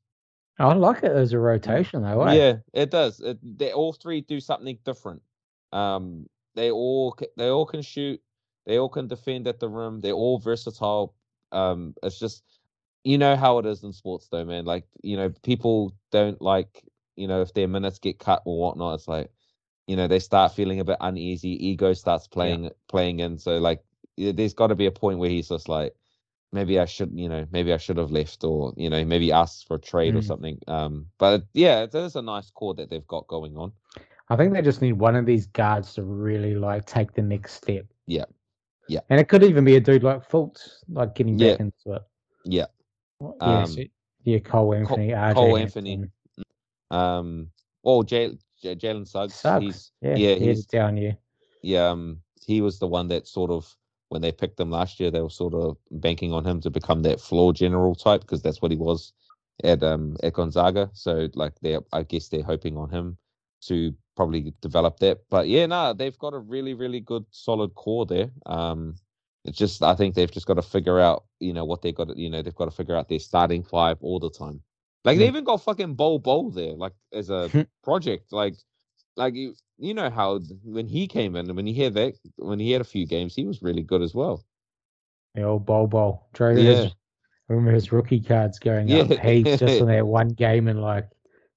I 0.59 0.73
like 0.75 1.03
it 1.03 1.13
as 1.13 1.33
a 1.33 1.39
rotation 1.39 2.03
though. 2.03 2.23
Eh? 2.23 2.35
Yeah, 2.35 2.55
it 2.73 2.91
does. 2.91 3.21
It, 3.21 3.39
they 3.59 3.73
all 3.73 3.93
three 3.93 4.21
do 4.21 4.39
something 4.41 4.79
different. 4.85 5.23
Um, 5.73 6.27
they 6.55 6.71
all 6.71 7.17
they 7.37 7.49
all 7.49 7.67
can 7.67 7.83
shoot. 7.83 8.21
They 8.67 8.79
all 8.79 8.89
can 8.89 9.09
defend 9.09 9.49
at 9.49 9.59
the 9.59 9.69
rim. 9.69 10.01
They're 10.01 10.13
all 10.13 10.39
versatile. 10.39 11.15
Um, 11.51 11.95
it's 12.03 12.19
just 12.19 12.45
you 13.05 13.19
know 13.19 13.37
how 13.37 13.59
it 13.59 13.67
is 13.67 13.83
in 13.83 13.93
sports 13.93 14.29
though, 14.31 14.45
man. 14.45 14.65
Like 14.65 14.85
you 15.03 15.17
know 15.17 15.33
people 15.43 15.95
don't 16.11 16.41
like 16.41 16.85
you 17.17 17.27
know 17.27 17.41
if 17.41 17.55
their 17.55 17.69
minutes 17.69 17.99
get 17.99 18.19
cut 18.19 18.43
or 18.45 18.59
whatnot. 18.61 18.95
It's 18.95 19.09
like 19.09 19.31
you 19.93 19.97
know 19.97 20.09
they 20.09 20.19
start 20.19 20.55
feeling 20.55 20.81
a 20.81 20.85
bit 20.85 20.97
uneasy. 21.03 21.51
Ego 21.69 21.93
starts 21.93 22.27
playing 22.27 22.65
yeah. 22.65 22.71
playing 22.89 23.21
in. 23.21 23.37
So 23.37 23.59
like 23.59 23.85
there's 24.17 24.55
got 24.55 24.69
to 24.69 24.75
be 24.75 24.87
a 24.87 24.91
point 24.91 25.19
where 25.19 25.29
he's 25.29 25.49
just 25.49 25.69
like 25.69 25.95
maybe 26.51 26.79
I 26.79 26.87
should, 26.87 27.11
you 27.15 27.29
know, 27.29 27.47
maybe 27.53 27.75
I 27.75 27.77
should 27.77 27.99
have 27.99 28.11
left 28.11 28.43
or, 28.43 28.73
you 28.79 28.89
know, 28.89 29.05
maybe 29.05 29.33
ask 29.33 29.67
for 29.67 29.77
a 29.77 29.81
trade 29.81 30.15
mm. 30.15 30.19
or 30.19 30.23
something. 30.23 30.59
Um, 30.67 31.07
but 31.19 31.45
yeah, 31.53 31.87
is 31.93 32.17
a 32.17 32.23
nice 32.23 32.51
core 32.51 32.75
that 32.75 32.89
they've 32.89 33.07
got 33.07 33.27
going 33.27 33.59
on. 33.59 33.73
I 34.31 34.37
think 34.37 34.55
they 34.55 34.63
just 34.63 34.81
need 34.81 34.95
one 34.95 35.15
of 35.15 35.27
these 35.27 35.47
guards 35.47 35.93
to 35.95 36.05
really 36.05 36.55
like 36.55 36.87
take 36.87 37.13
the 37.13 37.23
next 37.23 37.53
step. 37.55 37.85
Yeah. 38.07 38.25
Yeah. 38.89 39.01
And 39.11 39.21
it 39.21 39.29
could 39.29 39.43
even 39.43 39.65
be 39.65 39.77
a 39.77 39.81
dude 39.81 40.03
like 40.03 40.27
Fultz, 40.27 40.85
like 40.89 41.15
getting 41.15 41.37
back 41.37 41.59
yeah. 41.59 41.67
into 41.67 41.93
it. 41.97 42.03
Yeah. 42.47 42.67
Yeah. 43.21 43.29
Um, 43.41 43.67
so, 43.67 43.83
yeah. 44.25 44.39
Cole 44.39 44.75
Anthony, 44.75 45.11
Cole, 45.11 45.19
RJ 45.19 45.35
Cole 45.35 45.57
Anthony. 45.59 46.05
Um, 46.91 47.49
oh, 48.65 48.75
Jalen 48.75 49.07
Suggs. 49.07 49.35
Suggs. 49.35 49.65
He's, 49.65 49.93
yeah, 50.01 50.17
yeah, 50.17 50.35
he's 50.35 50.67
down 50.67 50.97
here. 50.97 51.17
Yeah. 51.63 51.89
Um, 51.91 52.19
he 52.45 52.61
was 52.61 52.79
the 52.79 52.89
one 52.89 53.09
that 53.09 53.27
sort 53.27 53.51
of 53.51 53.77
when 54.09 54.21
they 54.21 54.31
picked 54.33 54.61
him 54.61 54.71
last 54.71 55.01
year, 55.01 55.11
they 55.11 55.23
were 55.23 55.31
sort 55.31 55.55
of 55.55 55.79
banking 55.91 56.33
on 56.33 56.45
him 56.45 56.61
to 56.61 56.71
become 56.71 57.03
that 57.03 57.21
floor 57.21 57.53
general 57.53 57.95
type 57.95 58.21
because 58.21 58.43
that's 58.43 58.61
what 58.61 58.71
he 58.71 58.77
was 58.77 59.13
at 59.65 59.83
um 59.83 60.17
at 60.23 60.35
Gonzaga. 60.35 60.91
So 60.93 61.29
like 61.35 61.59
they, 61.61 61.79
I 61.93 62.03
guess 62.03 62.29
they're 62.29 62.43
hoping 62.43 62.77
on 62.77 62.91
him 62.91 63.17
to 63.63 63.95
probably 64.17 64.53
develop 64.61 64.99
that. 65.01 65.21
But 65.31 65.49
yeah, 65.49 65.67
no, 65.67 65.77
nah, 65.77 65.93
they've 65.95 66.19
got 66.19 66.35
a 66.35 66.39
really 66.39 66.75
really 66.75 67.01
good 67.01 67.25
solid 67.31 67.75
core 67.75 68.05
there. 68.05 68.31
Um, 68.47 68.97
it's 69.45 69.59
just 69.59 69.83
I 69.83 69.95
think 69.95 70.15
they've 70.15 70.31
just 70.31 70.47
got 70.47 70.55
to 70.55 70.63
figure 70.63 71.01
out 71.01 71.25
you 71.41 71.53
know 71.53 71.65
what 71.65 71.83
they've 71.83 71.95
got. 71.95 72.09
to, 72.09 72.21
You 72.21 72.31
know 72.31 72.43
they've 72.43 72.55
got 72.55 72.67
to 72.67 72.71
figure 72.71 72.97
out 72.97 73.09
their 73.09 73.19
starting 73.19 73.63
five 73.63 73.97
all 74.03 74.21
the 74.21 74.31
time. 74.31 74.61
Like 75.05 75.19
they 75.19 75.27
even 75.27 75.45
got 75.45 75.63
fucking 75.63 75.95
Bol 75.95 76.19
Bol 76.19 76.51
there, 76.51 76.75
like 76.75 76.93
as 77.13 77.29
a 77.31 77.67
project. 77.85 78.33
Like 78.33 78.55
like 79.17 79.35
you 79.35 79.55
you 79.79 79.95
know 79.95 80.11
how 80.11 80.41
when 80.65 80.87
he 80.87 81.07
came 81.07 81.37
in 81.37 81.47
and 81.47 81.57
when 81.57 81.67
he 81.67 81.75
had 81.75 81.95
that 81.95 82.15
when 82.37 82.59
he 82.59 82.71
had 82.71 82.81
a 82.81 82.85
few 82.85 83.07
games 83.07 83.35
he 83.35 83.45
was 83.45 83.63
really 83.63 83.83
good 83.83 84.03
as 84.03 84.15
well. 84.15 84.45
The 85.35 85.43
old 85.43 85.67
Bol 85.67 85.87
Bol. 85.87 86.29
yeah. 86.39 86.53
His, 86.53 86.87
I 86.87 87.53
remember 87.55 87.73
his 87.73 87.91
rookie 87.91 88.21
cards 88.21 88.59
going 88.59 88.89
yeah. 88.89 89.01
up 89.03 89.11
heaps 89.19 89.59
just 89.59 89.81
on 89.81 89.87
that 89.89 90.07
one 90.07 90.29
game 90.29 90.69
in 90.69 90.81
like 90.81 91.09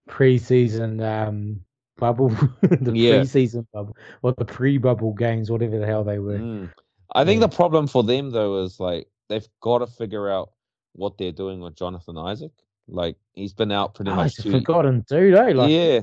preseason 0.09 1.01
um 1.03 1.61
bubble, 1.97 2.29
the 2.61 2.91
yeah. 2.93 3.13
preseason 3.15 3.65
bubble, 3.73 3.95
or 4.21 4.33
the 4.37 4.45
pre-bubble 4.45 5.13
games, 5.13 5.49
whatever 5.49 5.79
the 5.79 5.85
hell 5.85 6.03
they 6.03 6.19
were. 6.19 6.39
Mm. 6.39 6.73
I 7.13 7.23
think 7.23 7.39
yeah. 7.39 7.47
the 7.47 7.55
problem 7.55 7.87
for 7.87 8.03
them 8.03 8.31
though 8.31 8.63
is 8.63 8.79
like 8.79 9.07
they've 9.29 9.47
got 9.61 9.79
to 9.79 9.87
figure 9.87 10.29
out 10.29 10.51
what 10.93 11.17
they're 11.17 11.31
doing 11.31 11.59
with 11.59 11.75
Jonathan 11.75 12.17
Isaac. 12.17 12.51
Like 12.87 13.15
he's 13.33 13.53
been 13.53 13.71
out 13.71 13.95
pretty 13.95 14.11
oh, 14.11 14.15
much. 14.15 14.35
He's 14.35 14.43
two... 14.43 14.51
forgotten 14.51 15.05
dude, 15.07 15.35
eh? 15.35 15.53
Like, 15.53 15.69
yeah, 15.69 16.01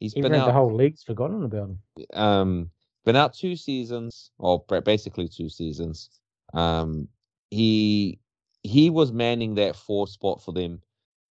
he's 0.00 0.14
been 0.14 0.34
out. 0.34 0.46
The 0.46 0.52
whole 0.52 0.74
league's 0.74 1.02
forgotten 1.02 1.44
about 1.44 1.70
him. 1.70 1.78
Um, 2.14 2.70
been 3.04 3.16
out 3.16 3.34
two 3.34 3.56
seasons, 3.56 4.30
or 4.38 4.64
basically 4.84 5.28
two 5.28 5.48
seasons. 5.48 6.10
Um, 6.54 7.08
he 7.50 8.18
he 8.62 8.90
was 8.90 9.12
manning 9.12 9.54
that 9.54 9.76
four 9.76 10.08
spot 10.08 10.42
for 10.42 10.52
them 10.52 10.80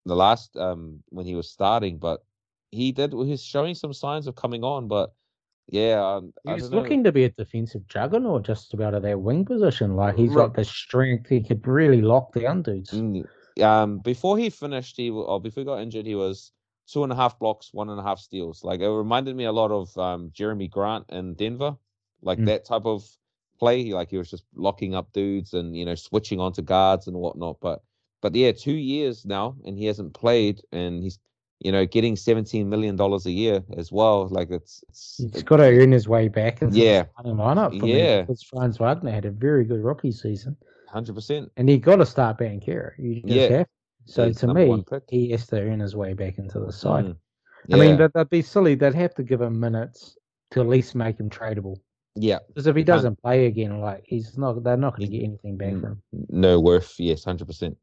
the 0.05 0.17
last 0.17 0.57
um 0.57 1.03
when 1.09 1.27
he 1.27 1.35
was 1.35 1.51
starting, 1.51 1.99
but 1.99 2.25
he 2.71 2.93
did. 2.93 3.13
He's 3.13 3.43
showing 3.43 3.75
some 3.75 3.93
signs 3.93 4.27
of 4.27 4.35
coming 4.35 4.65
on, 4.65 4.89
but 4.89 5.13
yeah, 5.69 6.03
um, 6.05 6.33
he's 6.45 6.71
looking 6.71 7.05
to 7.05 7.13
be 7.13 7.25
a 7.25 7.29
defensive 7.31 7.87
juggernaut 7.87 8.45
just 8.45 8.75
about 8.75 8.95
at 8.95 9.03
that 9.03 9.21
wing 9.21 9.45
position. 9.45 9.95
Like 9.95 10.17
he's 10.17 10.31
right. 10.31 10.47
got 10.47 10.55
the 10.55 10.65
strength; 10.65 11.29
he 11.29 11.43
could 11.43 11.67
really 11.67 12.03
lock 12.03 12.35
down 12.35 12.63
dudes. 12.63 12.91
Mm, 12.91 13.27
um, 13.61 13.99
before 13.99 14.39
he 14.39 14.51
finished, 14.51 14.97
he 14.97 15.11
or 15.11 15.41
before 15.41 15.63
he 15.63 15.65
got 15.67 15.81
injured, 15.81 16.07
he 16.07 16.15
was 16.15 16.53
two 16.87 17.03
and 17.03 17.13
a 17.13 17.17
half 17.17 17.39
blocks, 17.39 17.73
one 17.73 17.89
and 17.89 17.99
a 17.99 18.03
half 18.03 18.19
steals. 18.19 18.65
Like 18.65 18.81
it 18.81 18.89
reminded 18.89 19.37
me 19.37 19.45
a 19.45 19.53
lot 19.53 19.71
of 19.71 19.97
um, 19.99 20.31
Jerami 20.31 20.71
Grant 20.71 21.07
in 21.09 21.35
Denver, 21.35 21.77
like 22.23 22.39
mm. 22.39 22.47
that 22.47 22.65
type 22.65 22.85
of 22.85 23.05
play. 23.59 23.93
Like 23.93 24.11
he 24.11 24.19
was 24.19 24.31
just 24.31 24.45
locking 24.55 24.95
up 24.95 25.13
dudes 25.13 25.55
and 25.55 25.77
you 25.77 25.85
know 25.85 25.95
switching 25.95 26.41
onto 26.41 26.63
guards 26.63 27.07
and 27.07 27.17
whatnot. 27.17 27.59
But 27.61 27.83
but 28.21 28.35
yeah, 28.35 28.53
two 28.53 28.73
years 28.73 29.25
now 29.25 29.57
and 29.65 29.79
he 29.79 29.87
hasn't 29.87 30.15
played 30.15 30.63
and 30.73 31.03
he's 31.03 31.19
you 31.61 31.71
know 31.71 31.87
getting 31.87 32.17
seventeen 32.17 32.69
million 32.69 32.97
dollars 32.97 33.27
a 33.27 33.31
year 33.31 33.63
as 33.77 33.93
well. 33.93 34.29
Like 34.29 34.51
it's, 34.51 34.85
it's 34.89 35.17
he's 35.19 35.43
it, 35.43 35.45
got 35.45 35.59
to 35.59 35.65
earn 35.65 35.93
his 35.93 36.09
way 36.09 36.29
back. 36.29 36.63
Into 36.63 36.79
yeah, 36.79 37.05
lineup. 37.25 37.81
yeah, 37.87 38.23
because 38.23 38.43
Franz 38.43 38.79
Wagner 38.79 39.11
had 39.11 39.25
a 39.25 39.31
very 39.31 39.65
good 39.65 39.83
rookie 39.83 40.13
season. 40.13 40.57
Hundred 40.93 41.15
percent. 41.15 41.51
And 41.57 41.69
he 41.69 41.79
got 41.79 41.97
to 41.97 42.07
start 42.07 42.39
Banchero. 42.39 42.93
You 42.99 43.23
just 43.23 43.35
yeah. 43.35 43.49
have 43.59 43.67
so 44.05 44.33
to 44.33 44.55
me, 44.55 44.85
he 45.09 45.31
has 45.31 45.47
to 45.49 45.61
earn 45.61 45.81
his 45.81 45.95
way 45.95 46.13
back 46.15 46.39
into 46.39 46.61
the 46.61 46.73
side. 46.73 47.07
Mm. 47.07 47.17
Yeah. 47.69 47.77
I 47.77 47.81
mean, 47.81 47.97
but 47.97 48.13
that, 48.13 48.21
would 48.21 48.31
be 48.31 48.43
silly. 48.43 48.75
They'd 48.75 48.95
have 48.95 49.15
to 49.15 49.23
give 49.23 49.41
him 49.41 49.59
minutes 49.59 50.17
to 50.51 50.61
at 50.61 50.69
least 50.69 50.95
make 50.95 51.19
him 51.19 51.31
tradable. 51.31 51.77
Yeah, 52.15 52.41
because 52.49 52.67
if 52.67 52.77
he 52.77 52.85
doesn't 52.85 53.23
play 53.23 53.47
again, 53.47 53.81
like 53.81 54.03
he's 54.05 54.37
not, 54.37 54.63
they're 54.63 54.77
not 54.77 54.97
going 54.97 55.11
to 55.11 55.17
get 55.17 55.25
anything 55.25 55.57
back 55.57 55.73
from 55.73 55.85
him. 55.85 56.03
No 56.29 56.61
worth. 56.61 56.95
Yes, 56.99 57.25
hundred 57.25 57.47
percent. 57.47 57.77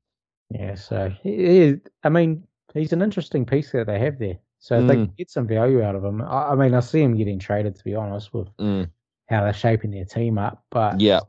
Yeah. 0.52 0.76
So 0.76 1.12
he, 1.24 1.32
is 1.32 1.80
I 2.04 2.10
mean, 2.10 2.44
he's 2.74 2.94
an 2.94 3.02
interesting 3.02 3.46
piece 3.46 3.72
that 3.72 3.88
they 3.88 3.98
have 4.00 4.20
there. 4.20 4.38
So 4.60 4.80
mm. 4.80 4.88
they 4.88 4.94
can 4.96 5.14
get 5.18 5.32
some 5.32 5.48
value 5.48 5.82
out 5.82 5.96
of 5.96 6.04
him, 6.04 6.22
I, 6.22 6.50
I, 6.50 6.56
mean, 6.56 6.74
I 6.74 6.82
see 6.82 7.02
him 7.02 7.16
getting 7.16 7.40
traded. 7.40 7.76
To 7.76 7.84
be 7.84 7.96
honest, 7.96 8.34
with 8.34 8.56
mm. 8.58 8.88
how 9.30 9.44
they're 9.44 9.54
shaping 9.54 9.92
their 9.92 10.06
team 10.06 10.38
up, 10.38 10.64
but 10.70 11.00
yeah, 11.00 11.22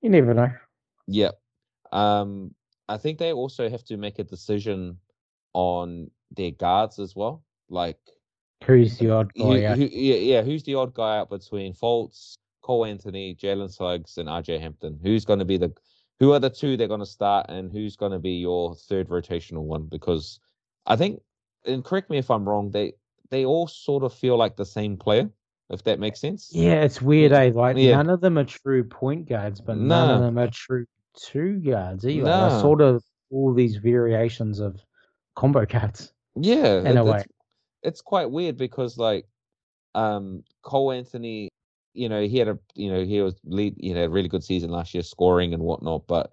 you 0.00 0.08
never 0.08 0.32
know. 0.32 0.50
Yeah. 1.06 1.32
Um, 1.92 2.54
I 2.88 2.96
think 2.98 3.18
they 3.18 3.32
also 3.32 3.68
have 3.68 3.84
to 3.84 3.96
make 3.96 4.18
a 4.18 4.24
decision 4.24 4.98
on 5.52 6.10
their 6.30 6.50
guards 6.50 6.98
as 6.98 7.16
well. 7.16 7.42
Like 7.68 7.98
who's 8.64 8.98
the 8.98 9.10
odd 9.10 9.32
guy 9.34 9.44
who, 9.44 9.66
out? 9.66 9.78
Who, 9.78 9.88
yeah, 9.90 10.16
yeah, 10.16 10.42
who's 10.42 10.62
the 10.62 10.74
odd 10.74 10.94
guy 10.94 11.18
out 11.18 11.30
between 11.30 11.72
Fultz, 11.74 12.36
Cole 12.62 12.84
Anthony, 12.84 13.34
Jalen 13.34 13.72
Suggs, 13.72 14.18
and 14.18 14.28
RJ 14.28 14.60
Hampton? 14.60 14.98
Who's 15.02 15.24
going 15.24 15.38
to 15.40 15.44
be 15.44 15.56
the 15.56 15.72
who 16.18 16.32
are 16.32 16.40
the 16.40 16.50
two 16.50 16.76
they're 16.76 16.88
going 16.88 17.00
to 17.00 17.06
start, 17.06 17.46
and 17.48 17.70
who's 17.70 17.96
going 17.96 18.12
to 18.12 18.18
be 18.18 18.32
your 18.32 18.74
third 18.74 19.08
rotational 19.08 19.62
one? 19.62 19.84
Because 19.84 20.40
I 20.86 20.96
think, 20.96 21.20
and 21.64 21.84
correct 21.84 22.08
me 22.08 22.18
if 22.18 22.30
I'm 22.30 22.48
wrong, 22.48 22.70
they 22.70 22.94
they 23.30 23.44
all 23.44 23.66
sort 23.66 24.02
of 24.02 24.14
feel 24.14 24.36
like 24.36 24.56
the 24.56 24.66
same 24.66 24.96
player. 24.96 25.28
If 25.68 25.82
that 25.82 25.98
makes 25.98 26.20
sense. 26.20 26.50
Yeah, 26.52 26.82
it's 26.82 27.02
weird, 27.02 27.32
eh? 27.32 27.50
Like 27.52 27.76
yeah. 27.76 27.96
none 27.96 28.08
of 28.08 28.20
them 28.20 28.38
are 28.38 28.44
true 28.44 28.84
point 28.84 29.28
guards, 29.28 29.60
but 29.60 29.76
none 29.76 30.10
of 30.10 30.20
them 30.20 30.38
are 30.38 30.48
true 30.48 30.86
two 31.16 31.60
guards 31.60 32.06
either. 32.06 32.26
No. 32.26 32.46
I 32.46 32.60
sort 32.60 32.80
of 32.80 33.02
all 33.30 33.52
these 33.52 33.76
variations 33.76 34.60
of 34.60 34.80
combo 35.34 35.66
cards. 35.66 36.12
Yeah, 36.36 36.78
in 36.80 36.86
it, 36.86 36.96
a 36.96 37.04
way. 37.04 37.18
It's, 37.18 37.26
it's 37.82 38.00
quite 38.00 38.30
weird 38.30 38.56
because 38.56 38.98
like 38.98 39.26
um 39.94 40.44
Cole 40.62 40.92
Anthony, 40.92 41.48
you 41.94 42.08
know, 42.08 42.26
he 42.26 42.38
had 42.38 42.48
a 42.48 42.58
you 42.74 42.90
know, 42.90 43.04
he 43.04 43.20
was 43.20 43.34
lead 43.44 43.74
you 43.78 43.94
know, 43.94 44.06
really 44.06 44.28
good 44.28 44.44
season 44.44 44.70
last 44.70 44.94
year, 44.94 45.02
scoring 45.02 45.54
and 45.54 45.62
whatnot, 45.62 46.06
but 46.06 46.32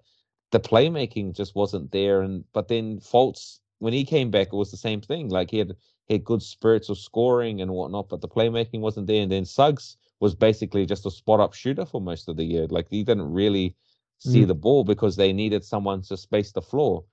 the 0.50 0.60
playmaking 0.60 1.34
just 1.34 1.54
wasn't 1.56 1.90
there. 1.90 2.22
And 2.22 2.44
but 2.52 2.68
then 2.68 3.00
Fultz, 3.00 3.58
when 3.78 3.92
he 3.92 4.04
came 4.04 4.30
back, 4.30 4.48
it 4.48 4.56
was 4.56 4.70
the 4.70 4.76
same 4.76 5.00
thing. 5.00 5.28
Like 5.28 5.50
he 5.50 5.58
had 5.58 5.74
he 6.06 6.14
had 6.14 6.24
good 6.24 6.42
spirits 6.42 6.88
of 6.88 6.98
scoring 6.98 7.60
and 7.60 7.72
whatnot, 7.72 8.08
but 8.08 8.20
the 8.20 8.28
playmaking 8.28 8.80
wasn't 8.80 9.06
there. 9.06 9.22
And 9.22 9.32
then 9.32 9.44
Suggs 9.44 9.96
was 10.20 10.34
basically 10.34 10.86
just 10.86 11.06
a 11.06 11.10
spot 11.10 11.40
up 11.40 11.54
shooter 11.54 11.84
for 11.84 12.00
most 12.00 12.28
of 12.28 12.36
the 12.36 12.44
year. 12.44 12.66
Like 12.68 12.86
he 12.88 13.02
didn't 13.02 13.32
really 13.32 13.74
see 14.18 14.42
mm. 14.42 14.48
the 14.48 14.54
ball 14.54 14.84
because 14.84 15.16
they 15.16 15.32
needed 15.32 15.64
someone 15.64 16.02
to 16.02 16.16
space 16.16 16.52
the 16.52 16.62
floor. 16.62 17.04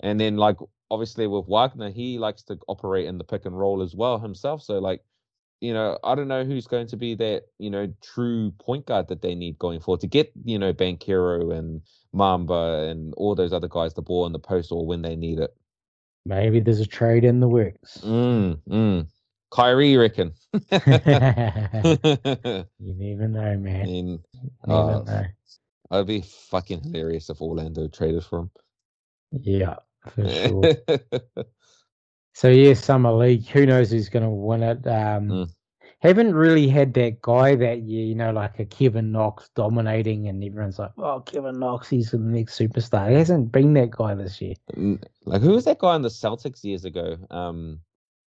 And 0.00 0.20
then 0.20 0.36
like 0.36 0.56
obviously 0.90 1.26
with 1.26 1.46
Wagner, 1.46 1.90
he 1.90 2.18
likes 2.18 2.42
to 2.44 2.58
operate 2.68 3.06
in 3.06 3.18
the 3.18 3.24
pick 3.24 3.44
and 3.46 3.58
roll 3.58 3.82
as 3.82 3.94
well 3.94 4.18
himself. 4.18 4.62
So 4.62 4.78
like, 4.78 5.02
you 5.60 5.74
know, 5.74 5.98
I 6.02 6.14
don't 6.14 6.28
know 6.28 6.44
who's 6.44 6.66
going 6.66 6.86
to 6.88 6.96
be 6.96 7.14
that, 7.16 7.44
you 7.58 7.70
know, 7.70 7.92
true 8.02 8.50
point 8.52 8.86
guard 8.86 9.08
that 9.08 9.20
they 9.20 9.34
need 9.34 9.58
going 9.58 9.80
forward 9.80 10.00
to 10.00 10.06
get, 10.06 10.32
you 10.44 10.58
know, 10.58 10.72
Banchero 10.72 11.56
and 11.56 11.82
Bamba 12.14 12.90
and 12.90 13.12
all 13.14 13.34
those 13.34 13.52
other 13.52 13.68
guys 13.68 13.94
the 13.94 14.02
ball 14.02 14.26
in 14.26 14.32
the 14.32 14.38
post 14.38 14.72
or 14.72 14.86
when 14.86 15.02
they 15.02 15.16
need 15.16 15.38
it. 15.38 15.54
Maybe 16.24 16.60
there's 16.60 16.80
a 16.80 16.86
trade 16.86 17.24
in 17.24 17.40
the 17.40 17.48
works. 17.48 17.98
Mm, 18.02 18.58
mm. 18.68 19.06
Kyrie, 19.50 19.92
you 19.92 20.00
reckon? 20.00 20.32
you 20.52 20.70
never 22.78 23.28
know, 23.28 23.56
man. 23.56 23.82
I 23.82 23.84
mean, 23.84 24.20
never 24.66 24.80
uh, 24.80 25.02
know. 25.02 25.24
It'd 25.90 26.06
be 26.06 26.22
fucking 26.22 26.82
hilarious 26.82 27.30
if 27.30 27.42
Orlando 27.42 27.88
traded 27.88 28.24
for 28.24 28.40
him. 28.40 28.50
Yeah, 29.32 29.76
for 30.08 30.28
sure. 30.28 30.74
so 32.34 32.48
yeah, 32.48 32.74
summer 32.74 33.12
league. 33.12 33.46
Who 33.48 33.66
knows 33.66 33.90
who's 33.90 34.08
going 34.08 34.24
to 34.24 34.30
win 34.30 34.62
it? 34.62 34.86
Um, 34.86 35.28
mm. 35.28 35.50
Haven't 36.00 36.34
really 36.34 36.66
had 36.66 36.94
that 36.94 37.20
guy 37.20 37.56
that 37.56 37.82
year, 37.82 38.06
you 38.06 38.14
know, 38.14 38.30
like 38.30 38.58
a 38.58 38.64
Kevin 38.64 39.12
Knox 39.12 39.50
dominating, 39.54 40.28
and 40.28 40.42
everyone's 40.42 40.78
like, 40.78 40.92
"Oh, 40.96 41.20
Kevin 41.20 41.58
Knox, 41.58 41.90
he's 41.90 42.12
the 42.12 42.18
next 42.18 42.58
superstar." 42.58 43.10
He 43.10 43.16
hasn't 43.16 43.52
been 43.52 43.74
that 43.74 43.90
guy 43.90 44.14
this 44.14 44.40
year. 44.40 44.54
Like, 45.26 45.42
who 45.42 45.50
was 45.50 45.66
that 45.66 45.78
guy 45.78 45.96
in 45.96 46.02
the 46.02 46.08
Celtics 46.08 46.64
years 46.64 46.86
ago? 46.86 47.18
Um, 47.30 47.80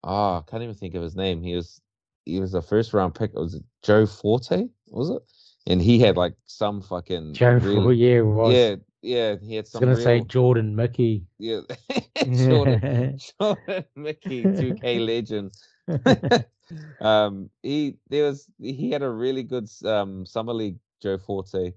oh, 0.02 0.36
I 0.38 0.42
can't 0.46 0.62
even 0.62 0.74
think 0.74 0.94
of 0.94 1.02
his 1.02 1.16
name. 1.16 1.42
He 1.42 1.55
was 1.55 1.80
he 2.24 2.40
was 2.40 2.55
a 2.55 2.62
first 2.62 2.92
round 2.92 3.14
pick. 3.14 3.30
It 3.30 3.40
Was 3.40 3.61
Joe 3.82 4.07
Forte? 4.07 4.68
Was 4.88 5.11
it? 5.11 5.22
And 5.66 5.80
he 5.80 5.98
had 5.98 6.16
like 6.16 6.34
some 6.44 6.82
fucking 6.82 7.34
Joe 7.34 7.58
Forte. 7.58 7.96
Yeah, 7.96 8.20
was. 8.20 8.54
Yeah, 8.54 8.76
yeah, 9.00 9.36
he 9.42 9.54
had 9.56 9.66
some. 9.66 9.82
I 9.84 9.86
was 9.86 10.04
gonna 10.04 10.14
real... 10.14 10.22
say 10.22 10.26
Jordan 10.28 10.76
Mickey. 10.76 11.24
Yeah, 11.38 11.60
Jordan, 12.24 13.18
Jordan 13.40 13.84
Mickey, 13.96 14.42
two 14.42 14.74
K 14.74 14.98
legend. 14.98 15.52
um, 17.00 17.50
he 17.62 17.96
there 18.08 18.24
was 18.24 18.46
he 18.60 18.90
had 18.90 19.02
a 19.02 19.10
really 19.10 19.42
good 19.42 19.68
um 19.84 20.26
summer 20.26 20.52
league 20.52 20.78
Joe 21.02 21.18
Forte, 21.18 21.72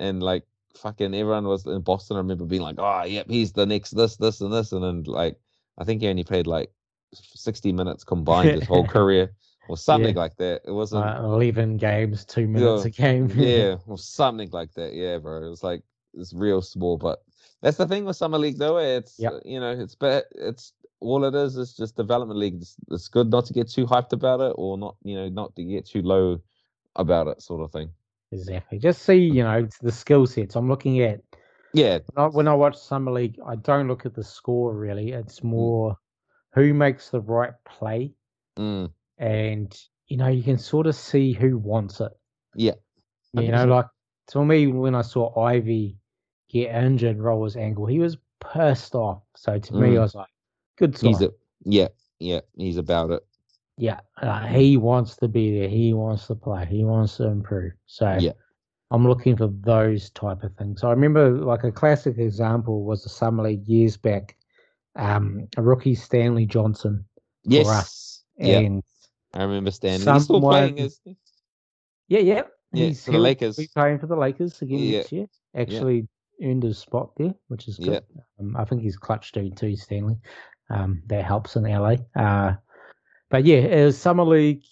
and 0.00 0.22
like 0.22 0.44
fucking 0.76 1.14
everyone 1.14 1.46
was 1.46 1.66
in 1.66 1.80
Boston. 1.80 2.16
I 2.16 2.20
remember 2.20 2.44
being 2.44 2.62
like, 2.62 2.76
oh, 2.78 3.04
yep, 3.04 3.26
he's 3.28 3.52
the 3.52 3.66
next 3.66 3.90
this, 3.90 4.16
this, 4.16 4.40
and 4.40 4.52
this, 4.52 4.72
and 4.72 4.82
then 4.82 5.02
like 5.04 5.36
I 5.78 5.84
think 5.84 6.02
he 6.02 6.08
only 6.08 6.24
played 6.24 6.46
like 6.46 6.70
sixty 7.12 7.72
minutes 7.72 8.04
combined 8.04 8.50
his 8.50 8.68
whole 8.68 8.86
career 8.86 9.32
or 9.68 9.76
something 9.76 10.14
yeah. 10.14 10.20
like 10.20 10.36
that. 10.36 10.62
It 10.64 10.72
wasn't 10.72 11.04
uh, 11.04 11.22
eleven 11.22 11.76
games, 11.76 12.24
two 12.24 12.46
minutes 12.46 12.84
a 12.84 12.90
game. 12.90 13.30
yeah, 13.34 13.76
or 13.86 13.98
something 13.98 14.50
like 14.50 14.72
that. 14.74 14.94
Yeah, 14.94 15.18
bro. 15.18 15.44
It 15.44 15.48
was 15.48 15.62
like 15.62 15.82
it's 16.14 16.32
real 16.32 16.62
small, 16.62 16.96
but 16.96 17.22
that's 17.62 17.76
the 17.76 17.86
thing 17.86 18.04
with 18.04 18.16
summer 18.16 18.38
league 18.38 18.58
though. 18.58 18.78
It's 18.78 19.18
yep. 19.18 19.34
you 19.44 19.60
know 19.60 19.70
it's 19.70 19.94
but 19.94 20.26
it's 20.34 20.72
all 21.00 21.24
it 21.24 21.34
is 21.34 21.56
is 21.56 21.74
just 21.74 21.96
development 21.96 22.38
league. 22.38 22.56
It's, 22.60 22.76
it's, 22.90 23.08
good 23.08 23.30
not 23.30 23.46
to 23.46 23.52
get 23.52 23.68
too 23.68 23.86
hyped 23.86 24.12
about 24.12 24.40
it, 24.40 24.54
or 24.56 24.78
not 24.78 24.96
you 25.02 25.14
know 25.14 25.28
not 25.28 25.54
to 25.56 25.64
get 25.64 25.86
too 25.86 26.02
low 26.02 26.40
about 26.96 27.28
it, 27.28 27.42
sort 27.42 27.62
of 27.62 27.72
thing. 27.72 27.90
Exactly. 28.32 28.78
Just 28.78 29.02
see 29.02 29.16
you 29.16 29.42
know 29.42 29.68
the 29.80 29.92
skill 29.92 30.26
sets. 30.26 30.56
I'm 30.56 30.68
looking 30.68 31.00
at. 31.00 31.20
Yeah. 31.74 31.98
When 32.14 32.24
I, 32.24 32.28
when 32.28 32.48
I 32.48 32.54
watch 32.54 32.78
summer 32.78 33.12
league, 33.12 33.38
I 33.46 33.56
don't 33.56 33.88
look 33.88 34.06
at 34.06 34.14
the 34.14 34.24
score 34.24 34.74
really. 34.74 35.12
It's 35.12 35.40
mm. 35.40 35.44
more 35.44 35.98
who 36.54 36.72
makes 36.72 37.10
the 37.10 37.20
right 37.20 37.52
play, 37.64 38.14
mm. 38.58 38.90
And 39.18 39.76
you 40.06 40.16
know 40.16 40.28
you 40.28 40.42
can 40.42 40.58
sort 40.58 40.86
of 40.86 40.94
see 40.94 41.32
who 41.32 41.58
wants 41.58 42.00
it. 42.00 42.12
Yeah. 42.54 42.74
You 43.34 43.52
know, 43.52 43.66
like 43.66 43.86
to 44.28 44.44
me 44.44 44.66
when 44.68 44.94
I 44.94 45.02
saw 45.02 45.38
Ivey 45.40 45.96
get 46.48 46.74
injured, 46.74 47.18
roll 47.18 47.44
his 47.44 47.56
ankle, 47.56 47.86
he 47.86 47.98
was 47.98 48.16
pissed 48.40 48.94
off. 48.94 49.22
So 49.36 49.58
to 49.58 49.72
mm. 49.72 49.80
me, 49.80 49.98
I 49.98 50.00
was 50.00 50.14
like, 50.14 50.28
good 50.78 50.96
sign. 50.96 51.10
He's 51.10 51.22
a, 51.22 51.30
yeah, 51.64 51.88
yeah, 52.18 52.40
he's 52.56 52.78
about 52.78 53.10
it. 53.10 53.22
Yeah, 53.76 54.00
uh, 54.20 54.46
he 54.46 54.76
wants 54.76 55.16
to 55.16 55.28
be 55.28 55.58
there. 55.58 55.68
He 55.68 55.92
wants 55.92 56.26
to 56.26 56.34
play. 56.34 56.66
He 56.66 56.84
wants 56.84 57.16
to 57.18 57.24
improve. 57.24 57.72
So 57.86 58.16
yeah. 58.18 58.32
I'm 58.90 59.06
looking 59.06 59.36
for 59.36 59.48
those 59.48 60.10
type 60.10 60.42
of 60.42 60.54
things. 60.56 60.80
So 60.80 60.88
I 60.88 60.90
remember 60.90 61.30
like 61.30 61.62
a 61.64 61.70
classic 61.70 62.18
example 62.18 62.84
was 62.84 63.02
the 63.04 63.08
summer 63.08 63.44
league 63.44 63.68
years 63.68 63.96
back. 63.96 64.36
Um, 64.96 65.46
a 65.56 65.62
rookie 65.62 65.94
Stanley 65.94 66.46
Johnson. 66.46 67.04
Yes. 67.44 68.24
And 68.38 68.82
I 69.34 69.42
remember 69.42 69.70
Stanley. 69.70 69.98
Someone, 69.98 70.16
he's 70.16 70.24
still 70.24 70.40
playing, 70.40 70.78
is 70.78 71.00
Yeah, 72.08 72.20
yeah. 72.20 72.42
Yeah, 72.72 72.86
he's 72.86 73.04
for 73.04 73.12
the 73.12 73.18
Lakers. 73.18 73.56
Be 73.56 73.68
playing 73.74 73.98
for 73.98 74.06
the 74.06 74.16
Lakers 74.16 74.60
again 74.60 74.78
yeah. 74.78 74.98
next 74.98 75.12
year. 75.12 75.26
Actually, 75.56 76.08
earned 76.42 76.64
a 76.64 76.74
spot 76.74 77.10
there, 77.16 77.34
which 77.48 77.68
is 77.68 77.78
good. 77.78 78.04
Yeah. 78.14 78.22
Um, 78.40 78.56
I 78.56 78.64
think 78.64 78.82
he's 78.82 78.96
clutch 78.96 79.32
dude 79.32 79.56
too, 79.56 79.76
Stanley. 79.76 80.16
Um, 80.70 81.02
that 81.06 81.24
helps 81.24 81.56
in 81.56 81.64
LA. 81.64 81.96
Uh, 82.14 82.54
but 83.30 83.44
yeah, 83.44 83.58
it 83.58 83.84
was 83.84 83.98
summer 83.98 84.24
league, 84.24 84.64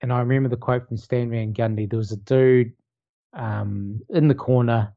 and 0.00 0.12
I 0.12 0.20
remember 0.20 0.48
the 0.48 0.56
quote 0.56 0.86
from 0.86 0.96
Stan 0.96 1.30
Van 1.30 1.52
Gundy. 1.52 1.88
There 1.88 1.98
was 1.98 2.12
a 2.12 2.16
dude 2.16 2.72
um, 3.32 4.00
in 4.10 4.28
the 4.28 4.34
corner, 4.34 4.94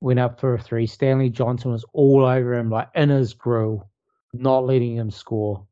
went 0.00 0.20
up 0.20 0.40
for 0.40 0.54
a 0.54 0.60
three. 0.60 0.86
Stanley 0.86 1.30
Johnson 1.30 1.72
was 1.72 1.84
all 1.92 2.24
over 2.24 2.54
him, 2.54 2.70
like 2.70 2.88
in 2.94 3.08
his 3.08 3.34
grill, 3.34 3.88
not 4.32 4.66
letting 4.66 4.96
him 4.96 5.10
score. 5.10 5.66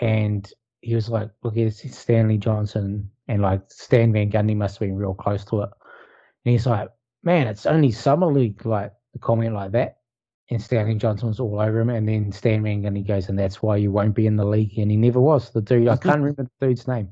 And 0.00 0.50
he 0.80 0.94
was 0.94 1.08
like, 1.08 1.30
"Look, 1.42 1.56
it's 1.56 1.96
Stanley 1.96 2.38
Johnson," 2.38 3.10
and 3.28 3.42
like 3.42 3.62
Stan 3.68 4.12
Van 4.12 4.30
Gundy 4.30 4.56
must 4.56 4.78
have 4.78 4.88
been 4.88 4.96
real 4.96 5.14
close 5.14 5.44
to 5.46 5.62
it. 5.62 5.70
And 6.44 6.52
he's 6.52 6.66
like, 6.66 6.88
"Man, 7.22 7.46
it's 7.46 7.66
only 7.66 7.90
summer 7.90 8.26
league. 8.26 8.64
Like, 8.64 8.92
a 9.14 9.18
comment 9.18 9.54
like 9.54 9.72
that. 9.72 9.98
And 10.50 10.62
Stanley 10.62 10.94
Johnson 10.94 11.28
was 11.28 11.40
all 11.40 11.60
over 11.60 11.80
him. 11.80 11.90
And 11.90 12.08
then 12.08 12.32
Stan 12.32 12.64
and 12.66 12.96
he 12.96 13.02
goes, 13.02 13.28
and 13.28 13.38
that's 13.38 13.62
why 13.62 13.76
you 13.76 13.92
won't 13.92 14.14
be 14.14 14.26
in 14.26 14.36
the 14.36 14.46
league. 14.46 14.78
And 14.78 14.90
he 14.90 14.96
never 14.96 15.20
was. 15.20 15.50
The 15.50 15.60
dude, 15.60 15.88
I 15.88 15.96
can't 15.96 16.20
remember 16.20 16.44
the 16.44 16.66
dude's 16.66 16.88
name, 16.88 17.10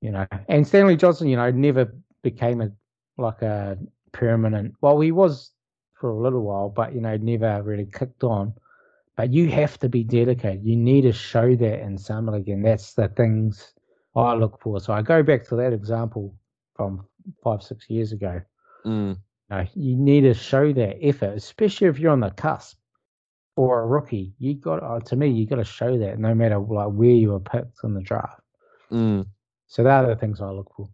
you 0.00 0.10
know. 0.10 0.26
And 0.48 0.66
Stanley 0.66 0.96
Johnson, 0.96 1.28
you 1.28 1.36
know, 1.36 1.50
never 1.50 1.94
became 2.22 2.60
a 2.60 2.70
like 3.16 3.42
a 3.42 3.78
permanent. 4.12 4.74
Well, 4.80 4.98
he 5.00 5.12
was 5.12 5.52
for 5.94 6.10
a 6.10 6.16
little 6.16 6.42
while, 6.42 6.68
but 6.68 6.94
you 6.94 7.00
know, 7.00 7.16
never 7.16 7.62
really 7.62 7.86
kicked 7.86 8.24
on. 8.24 8.54
But 9.16 9.32
you 9.32 9.48
have 9.50 9.78
to 9.78 9.88
be 9.88 10.02
dedicated. 10.02 10.64
You 10.64 10.76
need 10.76 11.02
to 11.02 11.12
show 11.12 11.54
that 11.54 11.80
in 11.80 11.96
summer 11.98 12.32
league, 12.32 12.48
and 12.48 12.64
that's 12.64 12.94
the 12.94 13.08
things 13.08 13.72
I 14.16 14.34
look 14.34 14.60
for. 14.60 14.80
So 14.80 14.92
I 14.92 15.02
go 15.02 15.22
back 15.22 15.46
to 15.48 15.56
that 15.56 15.72
example 15.72 16.34
from 16.74 17.06
five, 17.42 17.62
six 17.62 17.88
years 17.88 18.12
ago. 18.12 18.40
Mm 18.84 19.18
know, 19.54 19.66
you 19.74 19.96
need 19.96 20.22
to 20.22 20.34
show 20.34 20.72
that 20.72 20.98
effort, 21.02 21.36
especially 21.36 21.88
if 21.88 21.98
you're 21.98 22.12
on 22.12 22.20
the 22.20 22.30
cusp 22.30 22.78
or 23.56 23.82
a 23.82 23.86
rookie. 23.86 24.32
You 24.38 24.54
got 24.54 24.82
uh, 24.82 25.00
to 25.00 25.16
me, 25.16 25.28
you 25.28 25.46
got 25.46 25.56
to 25.56 25.64
show 25.64 25.98
that 25.98 26.18
no 26.18 26.34
matter 26.34 26.58
like 26.58 26.88
where 26.88 27.10
you 27.10 27.30
were 27.30 27.40
picked 27.40 27.78
in 27.84 27.94
the 27.94 28.02
draft. 28.02 28.40
Mm. 28.90 29.26
So 29.66 29.82
that 29.82 30.04
are 30.04 30.08
the 30.08 30.16
things 30.16 30.40
I 30.40 30.50
look 30.50 30.72
for. 30.76 30.88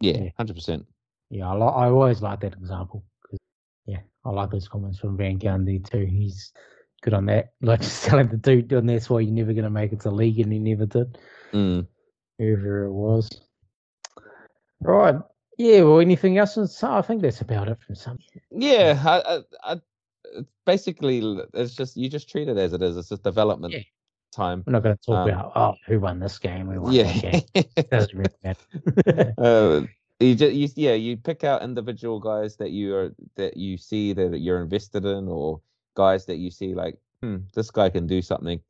Yeah, 0.00 0.28
hundred 0.36 0.54
percent. 0.54 0.86
Yeah, 1.30 1.48
I, 1.48 1.54
li- 1.54 1.60
I 1.62 1.88
always 1.88 2.22
like 2.22 2.40
that 2.40 2.54
example 2.54 3.04
because 3.22 3.38
yeah, 3.86 4.00
I 4.24 4.30
like 4.30 4.50
those 4.50 4.68
comments 4.68 4.98
from 4.98 5.16
Van 5.16 5.38
Gundy 5.38 5.88
too. 5.88 6.04
He's 6.04 6.52
good 7.06 7.14
on 7.14 7.26
that. 7.26 7.52
Like 7.62 7.80
just 7.80 8.04
telling 8.04 8.28
the 8.28 8.36
dude, 8.36 8.72
and 8.72 8.88
that's 8.88 9.08
why 9.08 9.20
you're 9.20 9.32
never 9.32 9.52
going 9.52 9.64
to 9.64 9.70
make 9.70 9.92
it 9.92 10.00
to 10.00 10.10
league, 10.10 10.40
and 10.40 10.52
he 10.52 10.58
never 10.58 10.86
did. 10.86 11.18
Mm. 11.52 11.86
Whoever 12.38 12.84
it 12.84 12.92
was. 12.92 13.30
Right. 14.80 15.14
Yeah, 15.56 15.82
well, 15.82 16.00
anything 16.00 16.36
else? 16.36 16.58
And 16.58 16.68
so 16.68 16.92
I 16.92 17.02
think 17.02 17.22
that's 17.22 17.40
about 17.40 17.68
it 17.68 17.78
from 17.80 17.94
some. 17.94 18.18
Yeah, 18.50 19.02
I, 19.04 19.36
I, 19.36 19.72
I, 19.72 19.80
basically, 20.66 21.40
it's 21.54 21.74
just 21.74 21.96
you 21.96 22.10
just 22.10 22.28
treat 22.28 22.48
it 22.48 22.58
as 22.58 22.74
it 22.74 22.82
is. 22.82 22.96
It's 22.96 23.08
just 23.08 23.22
development 23.22 23.72
yeah. 23.72 23.80
time. 24.32 24.62
We're 24.66 24.74
not 24.74 24.82
going 24.82 24.96
to 24.96 25.02
talk 25.02 25.16
um, 25.16 25.28
about 25.28 25.52
oh, 25.56 25.74
who 25.86 25.98
won 25.98 26.20
this 26.20 26.38
game. 26.38 26.66
We 26.66 26.78
won 26.78 26.92
yeah. 26.92 27.04
that 27.04 27.52
game. 27.54 27.86
Doesn't 27.90 28.14
really 28.14 28.34
matter. 28.44 29.34
uh, 29.38 29.80
you 30.20 30.34
just 30.34 30.54
you, 30.54 30.68
yeah 30.76 30.94
you 30.94 31.16
pick 31.16 31.44
out 31.44 31.62
individual 31.62 32.20
guys 32.20 32.56
that 32.56 32.70
you 32.70 32.94
are 32.94 33.14
that 33.36 33.56
you 33.56 33.76
see 33.76 34.12
that 34.12 34.40
you're 34.40 34.62
invested 34.62 35.04
in 35.04 35.28
or 35.28 35.60
guys 35.96 36.26
that 36.26 36.36
you 36.36 36.50
see 36.50 36.74
like 36.74 36.96
hmm, 37.22 37.38
this 37.54 37.70
guy 37.70 37.90
can 37.90 38.06
do 38.06 38.22
something 38.22 38.60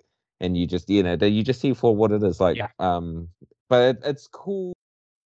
and 0.41 0.57
you 0.57 0.67
just 0.67 0.89
you 0.89 1.03
know 1.03 1.17
that 1.17 1.31
you 1.31 1.43
just 1.43 1.61
see 1.61 1.75
for 1.75 1.95
what 1.95 2.13
it 2.13 2.23
is 2.23 2.41
like 2.41 2.57
yeah. 2.57 2.69
um 2.79 3.29
but 3.69 3.97
it, 3.97 4.03
it's 4.05 4.27
cool 4.29 4.73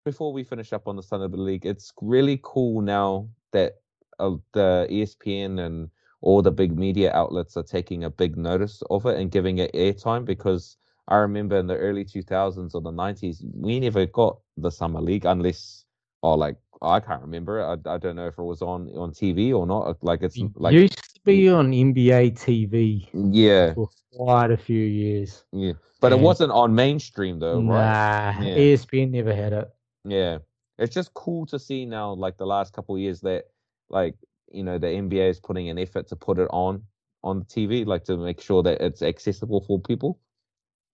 before 0.09 0.33
we 0.33 0.43
finish 0.43 0.73
up 0.73 0.89
on 0.89 0.97
the 0.97 1.03
the 1.03 1.37
League, 1.37 1.67
it's 1.67 1.93
really 2.01 2.41
cool 2.43 2.81
now 2.81 3.29
that 3.53 3.77
uh, 4.19 4.37
the 4.53 4.87
ESPN 4.91 5.61
and 5.61 5.91
all 6.23 6.41
the 6.41 6.51
big 6.51 6.79
media 6.79 7.13
outlets 7.13 7.59
are 7.59 7.63
taking 7.63 8.05
a 8.05 8.11
big 8.11 8.37
notice 8.37 8.83
of 8.89 9.05
it 9.05 9.19
and 9.19 9.31
giving 9.31 9.59
it 9.59 9.71
airtime 9.75 10.25
because 10.25 10.79
I 11.09 11.17
remember 11.17 11.57
in 11.59 11.67
the 11.67 11.77
early 11.77 12.07
2000s 12.07 12.75
or 12.75 12.81
the 12.81 12.91
90s, 12.91 13.45
we 13.55 13.81
never 13.81 14.07
got 14.07 14.39
the 14.57 14.71
summer 14.71 15.01
league 15.01 15.27
unless, 15.27 15.85
or 16.23 16.39
like 16.39 16.57
I 16.81 17.01
can't 17.01 17.23
remember. 17.23 17.63
I, 17.63 17.73
I 17.95 17.99
don't 17.99 18.17
know 18.17 18.29
if 18.29 18.39
it 18.39 18.43
was 18.43 18.63
on 18.63 18.89
on 18.97 19.13
TV 19.13 19.55
or 19.55 19.67
not. 19.67 20.03
Like 20.03 20.23
it's 20.23 20.39
like 20.55 20.73
used 20.73 21.08
be 21.29 21.49
on 21.49 21.73
NBA 21.73 22.31
TV 22.31 23.09
yeah, 23.13 23.75
for 23.75 23.89
quite 24.17 24.51
a 24.51 24.57
few 24.57 24.85
years. 24.85 25.45
yeah, 25.53 25.73
but 26.01 26.13
it 26.13 26.19
wasn't 26.19 26.53
on 26.53 26.75
mainstream 26.75 27.39
though, 27.39 27.61
right? 27.63 28.35
Nah, 28.35 28.43
Yeah. 28.43 28.55
ESPN 28.57 29.11
never 29.11 29.35
had 29.35 29.53
it. 29.53 29.69
Yeah, 30.05 30.39
it's 30.79 30.95
just 30.95 31.13
cool 31.15 31.47
to 31.47 31.59
see 31.59 31.85
now, 31.85 32.13
like 32.13 32.37
the 32.39 32.47
last 32.47 32.73
couple 32.73 32.95
of 32.95 33.01
years, 33.01 33.21
that 33.23 33.45
like 33.91 34.15
you 34.53 34.63
know 34.63 34.79
the 34.79 34.89
NBA 34.89 35.29
is 35.29 35.41
putting 35.41 35.69
an 35.69 35.79
effort 35.79 36.09
to 36.09 36.17
put 36.17 36.39
it 36.39 36.49
on 36.51 36.83
on 37.23 37.45
TV, 37.45 37.85
like 37.85 38.05
to 38.05 38.17
make 38.17 38.41
sure 38.41 38.63
that 38.63 38.81
it's 38.81 39.03
accessible 39.03 39.61
for 39.61 39.81
people. 39.81 40.19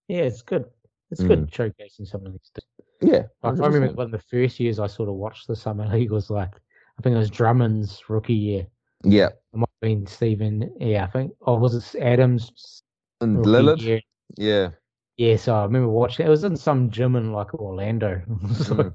Yeah, 0.09 0.23
it's 0.23 0.43
good. 0.43 0.65
It's 1.11 1.23
Mm. 1.23 1.29
good 1.29 1.51
showcasing 1.51 2.07
some 2.07 2.27
of 2.27 2.33
these 2.33 2.51
things. 2.55 3.13
Yeah, 3.13 3.27
Like, 3.43 3.61
I 3.61 3.67
remember 3.67 3.95
one 3.95 4.07
of 4.07 4.11
the 4.13 4.19
first 4.19 4.59
years 4.59 4.79
I 4.79 4.87
sort 4.87 5.09
of 5.09 5.15
watched 5.17 5.47
the 5.47 5.57
summer 5.57 5.87
league 5.87 6.11
was 6.11 6.31
like 6.31 6.55
I 6.99 7.03
think 7.03 7.15
it 7.15 7.19
was 7.19 7.31
Drummond's 7.31 8.09
rookie 8.09 8.35
year. 8.35 8.67
Yeah, 9.05 9.31
It 9.53 9.57
might 9.59 9.69
have 9.69 9.81
been 9.81 10.07
Steven. 10.07 10.75
Yeah, 10.81 11.05
I 11.05 11.07
think. 11.09 11.33
Or 11.41 11.59
was 11.59 11.75
it 11.95 12.01
Adams? 12.01 12.83
and 13.21 13.45
Lillard. 13.45 13.81
year? 13.81 14.01
Yeah, 14.37 14.71
Yeah, 15.17 15.37
so 15.37 15.55
I 15.55 15.65
remember 15.65 15.89
watching. 15.89 16.27
It 16.27 16.31
was 16.31 16.45
in 16.45 16.57
some 16.57 16.91
gym 16.91 17.17
in 17.17 17.33
like 17.33 17.55
Orlando. 17.55 18.23
So, 18.55 18.75
Mm. 18.75 18.95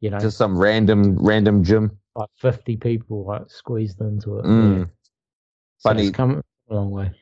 You 0.00 0.10
know, 0.10 0.18
just 0.18 0.36
some 0.36 0.58
random 0.58 1.16
random 1.16 1.62
gym. 1.62 1.98
like 2.16 2.28
fifty 2.36 2.76
people 2.76 3.24
like 3.24 3.48
squeezed 3.48 4.00
into 4.00 4.38
it. 4.38 4.44
Mm. 4.44 4.78
Yeah. 4.78 4.84
So 5.78 5.90
Funny. 5.90 6.02
it's 6.08 6.16
come 6.16 6.42
a 6.70 6.74
long 6.74 6.90
way. 6.90 7.12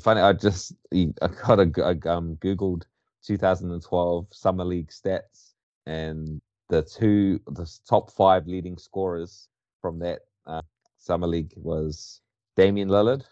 Funny, 0.00 0.20
I 0.20 0.32
just 0.32 0.74
I 0.92 1.28
got 1.46 1.58
a 1.58 1.70
I, 1.82 2.08
um 2.08 2.36
googled 2.36 2.84
2012 3.24 4.26
summer 4.32 4.64
league 4.64 4.90
stats 4.90 5.54
and 5.86 6.40
the 6.68 6.82
two 6.82 7.40
the 7.48 7.66
top 7.88 8.10
five 8.12 8.46
leading 8.46 8.76
scorers 8.78 9.48
from 9.80 9.98
that 10.00 10.20
uh, 10.46 10.62
summer 10.98 11.26
league 11.26 11.52
was 11.56 12.20
Damian 12.56 12.88
Lillard, 12.88 13.24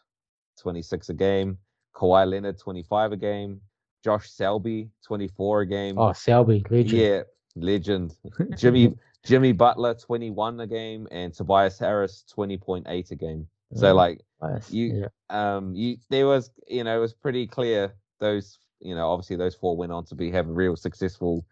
26 0.61 1.09
a 1.11 1.15
game, 1.15 1.59
Kawhi 1.95 2.29
Leonard, 2.29 2.59
25 2.59 3.13
a 3.13 3.17
game, 3.17 3.61
Josh 4.05 4.31
Selby, 4.31 4.91
24 5.05 5.61
a 5.63 5.67
game. 5.67 5.99
Oh, 5.99 6.13
Selby, 6.13 6.65
legend. 6.71 6.93
yeah, 7.01 7.23
legend. 7.57 8.15
Jimmy 8.57 8.95
Jimmy 9.25 9.53
Butler, 9.53 9.95
21 9.95 10.61
a 10.61 10.67
game, 10.67 11.09
and 11.11 11.35
Tobias 11.35 11.79
Harris, 11.81 12.25
20.8 12.37 13.11
a 13.11 13.15
game. 13.17 13.47
So 13.75 13.93
Mm, 13.93 13.97
like 13.97 14.21
nice, 14.41 14.71
you- 14.71 14.95
yeah. 15.03 15.09
um 15.31 15.75
you 15.75 15.97
there 16.09 16.27
was 16.29 16.51
you 16.69 16.85
know 16.85 16.97
it 16.97 17.01
was 17.01 17.13
pretty 17.13 17.47
clear 17.49 17.93
those 18.21 18.59
you 18.81 18.95
know 18.95 19.09
obviously 19.11 19.35
those 19.35 19.57
four 19.57 19.77
went 19.77 19.91
on 19.91 20.05
to 20.05 20.15
be 20.15 20.31
have 20.31 20.47
real 20.49 20.77
successful 20.77 21.45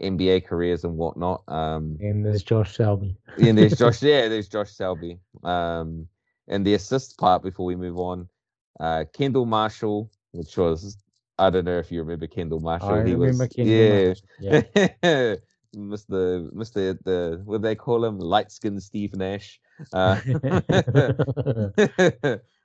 NBA 0.00 0.46
careers 0.46 0.84
and 0.84 0.96
whatnot. 0.96 1.42
Um 1.48 1.96
and 2.00 2.24
there's 2.24 2.42
Josh 2.42 2.76
Selby. 2.76 3.16
and 3.38 3.56
there's 3.58 3.76
Josh 3.78 4.02
yeah, 4.10 4.28
there's 4.28 4.48
Josh 4.48 4.70
Selby. 4.72 5.18
Um 5.44 6.06
and 6.48 6.66
the 6.66 6.74
assist 6.74 7.16
part 7.18 7.42
before 7.42 7.66
we 7.66 7.76
move 7.76 7.98
on, 7.98 8.28
uh 8.80 9.04
Kendall 9.12 9.46
Marshall, 9.46 10.10
which 10.32 10.56
was 10.56 10.96
I 11.38 11.48
don't 11.50 11.64
know 11.64 11.78
if 11.78 11.90
you 11.90 12.00
remember 12.00 12.26
Kendall 12.26 12.60
Marshall. 12.60 12.90
I 12.90 13.04
he 13.06 13.14
remember 13.14 13.44
was 13.44 13.48
Kendall 13.48 13.74
yeah. 13.74 14.06
Marshall, 14.06 14.26
Yeah. 15.02 15.34
Mr. 15.76 16.50
Mr. 16.52 16.98
the 17.04 17.40
what 17.44 17.58
do 17.58 17.62
they 17.62 17.76
call 17.76 18.04
him? 18.04 18.18
Light 18.18 18.50
skinned 18.50 18.82
Steve 18.82 19.14
Nash. 19.14 19.60
Uh, 19.92 20.18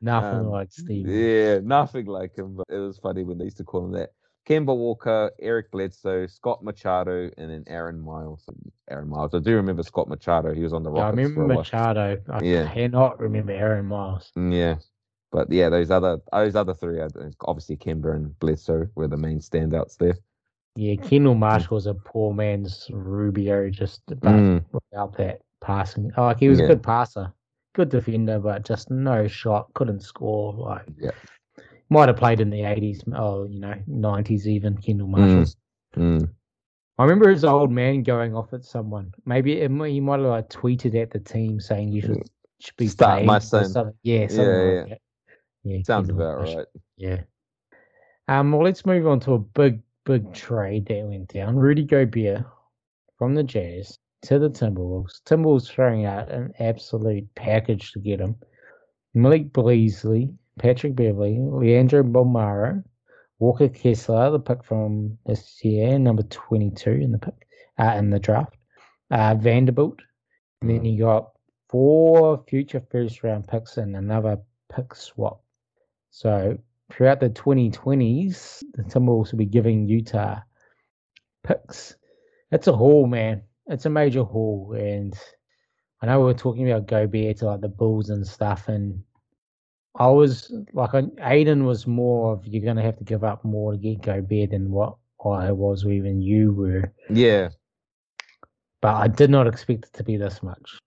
Nothing 0.01 0.39
Um, 0.39 0.47
like 0.49 0.71
Steve. 0.71 1.07
Yeah, 1.07 1.59
nothing 1.63 2.07
like 2.07 2.35
him. 2.35 2.55
But 2.55 2.65
it 2.69 2.79
was 2.79 2.97
funny 2.97 3.23
when 3.23 3.37
they 3.37 3.45
used 3.45 3.57
to 3.57 3.63
call 3.63 3.85
him 3.85 3.91
that. 3.91 4.11
Kemba 4.47 4.75
Walker, 4.75 5.31
Eric 5.39 5.71
Bledsoe, 5.71 6.27
Scott 6.27 6.63
Machado, 6.63 7.31
and 7.37 7.49
then 7.49 7.63
Aaron 7.67 7.99
Miles. 7.99 8.47
Aaron 8.89 9.09
Miles. 9.09 9.33
I 9.33 9.39
do 9.39 9.55
remember 9.55 9.81
Scott 9.81 10.07
Machado. 10.07 10.53
He 10.53 10.61
was 10.61 10.71
on 10.73 10.83
the 10.83 10.93
Yeah, 10.93 11.07
I 11.07 11.09
remember 11.09 11.33
for 11.33 11.43
a 11.43 11.47
while. 11.47 11.57
Machado. 11.57 12.21
I 12.29 12.43
Yeah. 12.43 12.71
cannot 12.71 13.19
remember 13.19 13.53
Aaron 13.53 13.87
Miles. 13.87 14.31
Mm, 14.37 14.53
Yeah, 14.53 14.75
but 15.31 15.51
yeah, 15.51 15.69
those 15.69 15.89
other 15.89 16.21
those 16.31 16.55
other 16.55 16.75
three, 16.75 17.01
obviously 17.41 17.77
Kemba 17.77 18.15
and 18.15 18.37
Bledsoe 18.39 18.87
were 18.95 19.07
the 19.07 19.17
main 19.17 19.39
standouts 19.39 19.97
there. 19.97 20.17
Yeah, 20.75 20.95
Kendall 20.97 21.35
Marshall 21.35 21.75
was 21.75 21.87
a 21.87 21.93
poor 21.95 22.33
man's 22.33 22.87
Rubio, 22.91 23.69
just 23.69 24.05
Mm, 24.07 24.63
without 24.71 25.17
that 25.17 25.41
passing. 25.61 26.11
Oh, 26.17 26.25
like 26.25 26.37
he 26.39 26.49
was 26.49 26.59
Yeah. 26.59 26.65
a 26.65 26.67
good 26.67 26.83
passer, 26.83 27.33
good 27.73 27.89
defender, 27.89 28.39
but 28.39 28.63
just 28.63 28.91
no 28.91 29.25
shot, 29.25 29.73
couldn't 29.73 30.01
score. 30.01 30.53
Like 30.53 30.85
Yeah. 30.99 31.11
Might 31.89 32.07
have 32.09 32.17
played 32.17 32.39
in 32.39 32.49
the 32.49 32.63
eighties, 32.63 33.03
oh, 33.15 33.45
you 33.45 33.59
know, 33.59 33.75
nineties 33.87 34.47
even. 34.47 34.77
Kendall 34.77 35.07
Marshall. 35.07 35.45
mm, 35.95 36.29
I 36.97 37.03
remember 37.03 37.29
his 37.29 37.43
old 37.43 37.71
man 37.71 38.03
going 38.03 38.35
off 38.35 38.53
at 38.53 38.63
someone. 38.63 39.13
Maybe 39.25 39.59
it, 39.59 39.69
he 39.71 39.99
might 39.99 40.19
have 40.19 40.29
like 40.29 40.49
tweeted 40.49 40.99
at 41.01 41.11
the 41.11 41.19
team 41.19 41.59
saying 41.59 41.89
you 41.89 42.01
should, 42.01 42.23
should 42.59 42.75
be 42.77 42.85
Mm. 42.87 42.89
Start 42.91 43.25
my 43.25 43.39
son. 43.39 43.69
something. 43.69 43.95
Yeah, 44.03 44.27
something 44.27 44.45
Yeah, 44.45 44.51
like 44.51 44.87
yeah. 44.89 44.95
that. 44.95 45.01
Yeah, 45.63 45.77
sounds 45.83 46.07
Kendall 46.07 46.25
about 46.25 46.37
Marshall. 46.39 46.57
right. 46.57 46.67
Yeah. 46.97 47.21
Um. 48.27 48.51
Well, 48.51 48.63
let's 48.63 48.85
move 48.85 49.05
on 49.07 49.19
to 49.21 49.33
a 49.33 49.39
big, 49.39 49.81
big 50.05 50.33
trade 50.33 50.87
that 50.87 51.05
went 51.05 51.27
down. 51.33 51.55
Rudy 51.55 51.83
Gobert 51.83 52.43
from 53.17 53.35
the 53.35 53.43
Jazz 53.43 53.99
to 54.23 54.39
the 54.39 54.49
Timberwolves. 54.49 55.21
Timberwolves 55.25 55.67
throwing 55.69 56.05
out 56.05 56.31
an 56.31 56.51
absolute 56.59 57.27
package 57.35 57.91
to 57.91 57.99
get 57.99 58.19
him. 58.19 58.35
Malik 59.13 59.53
Beasley, 59.53 60.33
Patrick 60.59 60.95
Beverley, 60.95 61.37
Leandro 61.39 62.03
Bolmaro, 62.03 62.83
Walker 63.39 63.67
Kessler, 63.67 64.31
the 64.31 64.39
pick 64.39 64.63
from 64.63 65.17
this 65.25 65.63
year, 65.63 65.99
number 65.99 66.23
twenty-two 66.23 66.91
in 66.91 67.11
the 67.11 67.19
pick, 67.19 67.47
uh, 67.77 67.95
in 67.97 68.09
the 68.09 68.19
draft. 68.19 68.55
Uh, 69.11 69.35
Vanderbilt. 69.35 69.99
And 70.61 70.69
then 70.69 70.85
you 70.85 71.03
got 71.03 71.31
four 71.69 72.43
future 72.47 72.81
first 72.91 73.23
round 73.23 73.47
picks 73.47 73.77
and 73.77 73.95
another 73.95 74.37
pick 74.73 74.95
swap. 74.95 75.43
So 76.09 76.57
throughout 76.91 77.19
the 77.19 77.29
2020s, 77.29 78.63
the 78.73 78.83
Timberwolves 78.83 79.31
will 79.31 79.39
be 79.39 79.45
giving 79.45 79.87
Utah 79.87 80.39
picks. 81.43 81.95
It's 82.51 82.67
a 82.67 82.73
haul, 82.75 83.07
man. 83.07 83.43
It's 83.67 83.85
a 83.85 83.89
major 83.89 84.23
haul. 84.23 84.75
And 84.77 85.13
I 86.01 86.07
know 86.07 86.19
we 86.19 86.25
were 86.25 86.33
talking 86.33 86.69
about 86.69 86.87
Gobert 86.87 87.37
to 87.37 87.45
like 87.47 87.61
the 87.61 87.67
Bulls 87.67 88.09
and 88.09 88.25
stuff. 88.25 88.67
And 88.67 89.03
I 89.97 90.07
was 90.07 90.51
like, 90.73 90.91
Aiden 90.91 91.65
was 91.65 91.87
more 91.87 92.33
of 92.33 92.45
you're 92.45 92.63
going 92.63 92.77
to 92.77 92.83
have 92.83 92.97
to 92.97 93.03
give 93.03 93.23
up 93.23 93.43
more 93.45 93.71
to 93.73 93.77
get 93.77 94.01
go 94.01 94.21
Gobert 94.21 94.51
than 94.51 94.71
what 94.71 94.95
I 95.25 95.51
was, 95.51 95.85
or 95.85 95.91
even 95.91 96.21
you 96.21 96.53
were. 96.53 96.93
Yeah, 97.09 97.49
But 98.81 98.95
I 98.95 99.07
did 99.07 99.29
not 99.29 99.47
expect 99.47 99.85
it 99.85 99.93
to 99.93 100.03
be 100.03 100.17
this 100.17 100.43
much. 100.43 100.77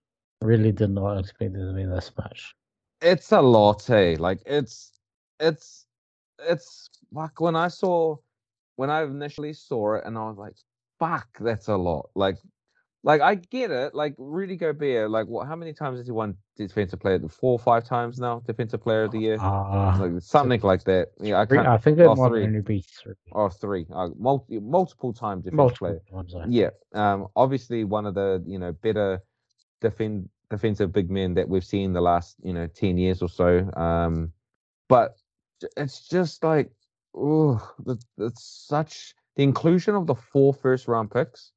Really 0.41 0.71
did 0.71 0.91
not 0.91 1.17
expect 1.17 1.55
it 1.55 1.59
to 1.59 1.73
be 1.73 1.85
this 1.85 2.11
much. 2.17 2.55
it's 3.01 3.31
a 3.31 3.41
lot, 3.41 3.89
eh? 3.89 4.15
Like 4.19 4.39
it's 4.45 4.91
it's 5.39 5.85
it's 6.39 6.89
like 7.11 7.39
when 7.41 7.55
I 7.55 7.67
saw 7.67 8.17
when 8.75 8.89
I 8.89 9.03
initially 9.03 9.53
saw 9.53 9.95
it 9.95 10.03
and 10.05 10.17
I 10.17 10.21
was 10.29 10.37
like, 10.37 10.55
fuck, 10.99 11.27
that's 11.39 11.67
a 11.67 11.75
lot. 11.75 12.09
Like 12.15 12.37
like 13.03 13.21
I 13.21 13.35
get 13.35 13.71
it. 13.71 13.95
Like 13.95 14.15
Rudy 14.17 14.55
Gobert, 14.57 15.09
like 15.09 15.27
what 15.27 15.47
how 15.47 15.55
many 15.55 15.73
times 15.73 15.99
has 15.99 16.07
he 16.07 16.11
won 16.11 16.35
defensive 16.57 16.99
player 16.99 17.19
four 17.29 17.53
or 17.53 17.59
five 17.59 17.85
times 17.85 18.19
now, 18.19 18.41
defensive 18.45 18.81
player 18.81 19.03
of 19.03 19.11
the 19.11 19.19
year? 19.19 19.37
Uh, 19.39 19.97
Like 19.97 20.21
something 20.21 20.59
like 20.61 20.83
that. 20.83 21.09
Yeah, 21.19 21.39
I 21.39 21.45
can't 21.45 21.67
I 21.67 21.77
think 21.77 21.97
it 21.99 22.05
oh, 22.07 22.15
might 22.15 22.29
three. 22.29 22.43
only 22.43 22.61
be 22.61 22.81
three. 22.81 23.13
or 23.31 23.49
three. 23.49 23.85
Uh, 23.93 24.09
multi, 24.17 24.59
multiple 24.59 25.13
time 25.13 25.39
defensive 25.41 25.57
Multiple 25.57 26.01
player. 26.11 26.23
times. 26.23 26.53
Yeah. 26.53 26.69
Um 26.93 27.27
obviously 27.35 27.83
one 27.85 28.05
of 28.05 28.15
the, 28.15 28.43
you 28.45 28.59
know, 28.59 28.71
better 28.73 29.21
defend 29.81 30.29
defensive 30.49 30.91
big 30.91 31.09
men 31.09 31.35
that 31.35 31.47
we've 31.47 31.63
seen 31.65 31.93
the 31.93 32.01
last, 32.01 32.35
you 32.43 32.53
know, 32.53 32.67
10 32.67 32.97
years 32.97 33.21
or 33.21 33.29
so. 33.29 33.69
Um 33.77 34.33
but 34.89 35.15
it's 35.77 36.07
just 36.07 36.43
like 36.43 36.71
oh 37.15 37.61
it's 38.17 38.65
such 38.67 39.13
the 39.35 39.43
inclusion 39.43 39.95
of 39.95 40.05
the 40.07 40.15
four 40.15 40.53
first 40.53 40.87
round 40.87 41.11
picks. 41.11 41.53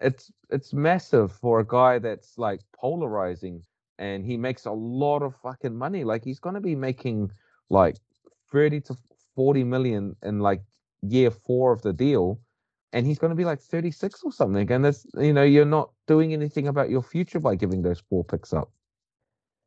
It's 0.00 0.32
it's 0.50 0.72
massive 0.72 1.32
for 1.32 1.60
a 1.60 1.66
guy 1.66 1.98
that's 1.98 2.38
like 2.38 2.60
polarizing 2.72 3.62
and 3.98 4.24
he 4.24 4.36
makes 4.36 4.64
a 4.66 4.72
lot 4.72 5.22
of 5.22 5.34
fucking 5.36 5.76
money. 5.76 6.04
Like 6.04 6.24
he's 6.24 6.40
gonna 6.40 6.60
be 6.60 6.74
making 6.74 7.30
like 7.70 7.96
30 8.50 8.80
to 8.82 8.96
40 9.34 9.64
million 9.64 10.16
in 10.22 10.40
like 10.40 10.62
year 11.02 11.30
four 11.30 11.72
of 11.72 11.82
the 11.82 11.92
deal 11.92 12.40
and 12.92 13.06
he's 13.06 13.18
going 13.18 13.30
to 13.30 13.36
be 13.36 13.44
like 13.44 13.60
36 13.60 14.22
or 14.24 14.32
something 14.32 14.70
and 14.70 14.84
that's 14.84 15.06
you 15.14 15.32
know 15.32 15.42
you're 15.42 15.64
not 15.64 15.90
doing 16.06 16.32
anything 16.32 16.66
about 16.68 16.90
your 16.90 17.02
future 17.02 17.38
by 17.40 17.54
giving 17.54 17.82
those 17.82 18.00
four 18.00 18.24
picks 18.24 18.52
up 18.52 18.70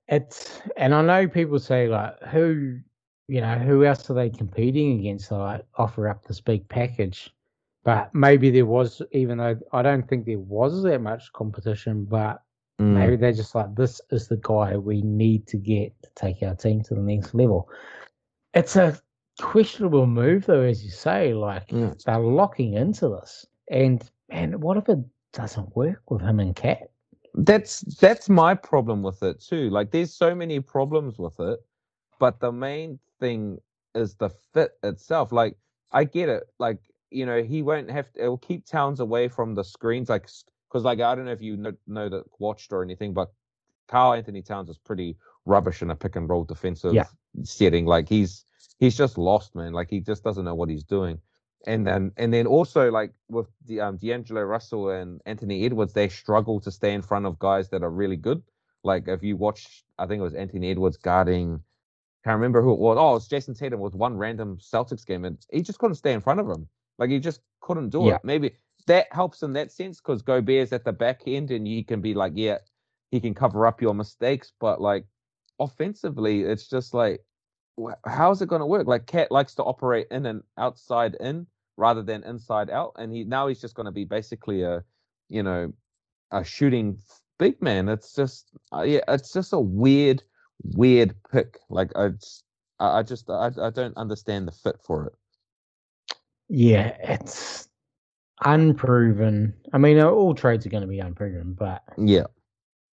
It's 0.07 0.61
and 0.77 0.93
I 0.93 1.01
know 1.01 1.27
people 1.27 1.59
say 1.59 1.87
like 1.87 2.19
who 2.23 2.79
you 3.27 3.41
know 3.41 3.57
who 3.59 3.85
else 3.85 4.09
are 4.09 4.13
they 4.13 4.29
competing 4.29 4.99
against 4.99 5.29
to 5.29 5.37
like 5.37 5.65
offer 5.75 6.07
up 6.07 6.23
this 6.25 6.41
big 6.41 6.67
package, 6.69 7.33
but 7.83 8.13
maybe 8.13 8.49
there 8.51 8.65
was 8.65 9.01
even 9.11 9.37
though 9.37 9.59
I 9.71 9.81
don't 9.81 10.07
think 10.07 10.25
there 10.25 10.39
was 10.39 10.83
that 10.83 11.01
much 11.01 11.31
competition, 11.33 12.05
but 12.05 12.41
Mm. 12.81 12.93
Maybe 12.93 13.15
they're 13.15 13.31
just 13.31 13.53
like, 13.53 13.75
this 13.75 14.01
is 14.09 14.27
the 14.27 14.39
guy 14.41 14.75
we 14.75 15.03
need 15.03 15.45
to 15.47 15.57
get 15.57 15.93
to 16.01 16.09
take 16.15 16.41
our 16.41 16.55
team 16.55 16.81
to 16.83 16.95
the 16.95 17.01
next 17.01 17.35
level. 17.35 17.69
It's 18.55 18.75
a 18.75 18.99
questionable 19.39 20.07
move, 20.07 20.47
though, 20.47 20.61
as 20.61 20.83
you 20.83 20.89
say. 20.89 21.33
Like 21.35 21.67
mm. 21.67 22.01
they're 22.03 22.17
locking 22.17 22.73
into 22.73 23.09
this, 23.09 23.45
and 23.69 24.03
man, 24.29 24.59
what 24.59 24.77
if 24.77 24.89
it 24.89 24.97
doesn't 25.31 25.75
work 25.75 26.01
with 26.09 26.21
him 26.21 26.39
and 26.39 26.55
Cat? 26.55 26.89
That's 27.35 27.81
that's 27.99 28.29
my 28.29 28.55
problem 28.55 29.03
with 29.03 29.21
it 29.21 29.39
too. 29.39 29.69
Like, 29.69 29.91
there's 29.91 30.13
so 30.13 30.33
many 30.33 30.59
problems 30.59 31.19
with 31.19 31.39
it, 31.39 31.59
but 32.19 32.39
the 32.39 32.51
main 32.51 32.99
thing 33.19 33.59
is 33.93 34.15
the 34.15 34.29
fit 34.53 34.71
itself. 34.83 35.31
Like, 35.31 35.55
I 35.91 36.03
get 36.05 36.29
it. 36.29 36.43
Like, 36.57 36.79
you 37.11 37.25
know, 37.25 37.43
he 37.43 37.61
won't 37.61 37.91
have 37.91 38.11
to. 38.13 38.23
It 38.23 38.27
will 38.27 38.37
keep 38.37 38.65
Towns 38.65 38.99
away 38.99 39.27
from 39.27 39.53
the 39.53 39.63
screens. 39.63 40.09
Like, 40.09 40.27
because 40.69 40.83
like 40.83 40.99
I 41.01 41.13
don't 41.15 41.25
know 41.25 41.31
if 41.31 41.41
you 41.41 41.57
know, 41.57 41.73
know 41.87 42.09
that 42.09 42.23
watched 42.39 42.71
or 42.71 42.81
anything, 42.83 43.13
but 43.13 43.31
Karl-Anthony 43.87 44.41
Towns 44.41 44.69
is 44.69 44.77
pretty 44.77 45.17
rubbish 45.45 45.81
in 45.81 45.91
a 45.91 45.95
pick 45.95 46.15
and 46.15 46.29
roll 46.29 46.43
defensive 46.43 46.93
yeah. 46.93 47.05
setting. 47.43 47.85
Like 47.85 48.07
he's 48.07 48.45
he's 48.79 48.97
just 48.97 49.17
lost, 49.17 49.53
man. 49.53 49.73
Like 49.73 49.89
he 49.89 49.99
just 49.99 50.23
doesn't 50.23 50.45
know 50.45 50.55
what 50.55 50.69
he's 50.69 50.83
doing. 50.83 51.19
And 51.67 51.85
then 51.85 52.11
and 52.17 52.33
then 52.33 52.47
also 52.47 52.89
like 52.89 53.11
with 53.29 53.47
the 53.67 53.81
um, 53.81 53.97
D'Angelo 53.97 54.41
Russell 54.41 54.89
and 54.89 55.21
Anthony 55.25 55.65
Edwards, 55.65 55.93
they 55.93 56.09
struggle 56.09 56.59
to 56.61 56.71
stay 56.71 56.93
in 56.93 57.01
front 57.01 57.25
of 57.25 57.37
guys 57.37 57.69
that 57.69 57.83
are 57.83 57.91
really 57.91 58.15
good. 58.15 58.41
Like 58.83 59.07
if 59.07 59.21
you 59.21 59.37
watch, 59.37 59.83
I 59.99 60.07
think 60.07 60.19
it 60.21 60.23
was 60.23 60.33
Anthony 60.33 60.71
Edwards 60.71 60.97
guarding. 60.97 61.61
Can't 62.23 62.35
remember 62.35 62.61
who 62.61 62.73
it 62.73 62.79
was. 62.79 62.97
Oh, 62.99 63.15
it's 63.15 63.27
Jayson 63.27 63.55
Tatum 63.55 63.79
with 63.79 63.95
one 63.95 64.15
random 64.15 64.57
Celtics 64.57 65.05
game, 65.05 65.25
and 65.25 65.37
he 65.51 65.61
just 65.61 65.79
couldn't 65.79 65.95
stay 65.95 66.13
in 66.13 66.21
front 66.21 66.39
of 66.39 66.47
him. 66.47 66.67
Like 67.01 67.09
he 67.09 67.17
just 67.17 67.41
couldn't 67.61 67.89
do 67.89 68.05
yeah. 68.05 68.15
it. 68.17 68.21
Maybe 68.23 68.51
that 68.85 69.07
helps 69.11 69.41
in 69.41 69.53
that 69.53 69.71
sense 69.71 69.99
because 69.99 70.21
Gobert's 70.21 70.71
at 70.71 70.85
the 70.85 70.93
back 70.93 71.23
end 71.25 71.49
and 71.49 71.65
he 71.65 71.83
can 71.83 71.99
be 71.99 72.13
like, 72.13 72.33
yeah, 72.35 72.59
he 73.09 73.19
can 73.19 73.33
cover 73.33 73.65
up 73.65 73.81
your 73.81 73.95
mistakes. 73.95 74.53
But 74.59 74.79
like 74.79 75.05
offensively, 75.59 76.43
it's 76.43 76.67
just 76.67 76.93
like, 76.93 77.25
how's 78.05 78.43
it 78.43 78.49
going 78.49 78.59
to 78.59 78.67
work? 78.67 78.85
Like 78.85 79.07
Cat 79.07 79.31
likes 79.31 79.55
to 79.55 79.63
operate 79.63 80.09
in 80.11 80.27
and 80.27 80.43
outside 80.59 81.17
in 81.19 81.47
rather 81.75 82.03
than 82.03 82.23
inside 82.23 82.69
out, 82.69 82.91
and 82.97 83.11
he 83.11 83.23
now 83.23 83.47
he's 83.47 83.61
just 83.61 83.73
going 83.73 83.87
to 83.87 83.91
be 83.91 84.05
basically 84.05 84.61
a, 84.61 84.83
you 85.27 85.41
know, 85.41 85.73
a 86.29 86.43
shooting 86.43 86.99
big 87.39 87.59
man. 87.63 87.89
It's 87.89 88.13
just, 88.13 88.51
uh, 88.71 88.83
yeah, 88.83 88.99
it's 89.07 89.33
just 89.33 89.53
a 89.53 89.59
weird, 89.59 90.21
weird 90.61 91.15
pick. 91.31 91.57
Like 91.67 91.91
I, 91.95 92.09
just, 92.09 92.43
I 92.79 93.01
just, 93.01 93.27
I, 93.27 93.49
I 93.59 93.71
don't 93.71 93.97
understand 93.97 94.47
the 94.47 94.51
fit 94.51 94.75
for 94.85 95.07
it. 95.07 95.13
Yeah, 96.53 96.97
it's 97.01 97.69
unproven. 98.43 99.53
I 99.71 99.77
mean, 99.77 99.99
uh, 99.99 100.09
all 100.09 100.35
trades 100.35 100.65
are 100.65 100.69
going 100.69 100.81
to 100.81 100.87
be 100.87 100.99
unproven, 100.99 101.53
but 101.53 101.81
yeah, 101.97 102.25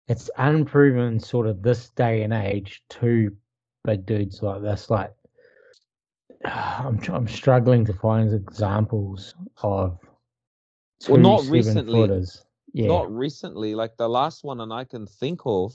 it's 0.06 0.30
unproven 0.38 1.18
sort 1.18 1.48
of 1.48 1.60
this 1.60 1.90
day 1.90 2.22
and 2.22 2.32
age 2.32 2.84
to 2.90 3.34
big 3.84 4.06
dudes 4.06 4.44
like 4.44 4.62
this. 4.62 4.90
Like, 4.90 5.12
I'm 6.44 7.00
I'm 7.08 7.26
struggling 7.26 7.84
to 7.86 7.92
find 7.92 8.32
examples 8.32 9.34
of 9.60 9.98
well, 11.08 11.18
not 11.18 11.44
recently. 11.46 11.94
Footers. 11.94 12.44
Yeah. 12.72 12.86
Not 12.86 13.10
recently. 13.10 13.74
Like 13.74 13.96
the 13.96 14.08
last 14.08 14.44
one, 14.44 14.60
and 14.60 14.72
I 14.72 14.84
can 14.84 15.04
think 15.04 15.40
of 15.44 15.74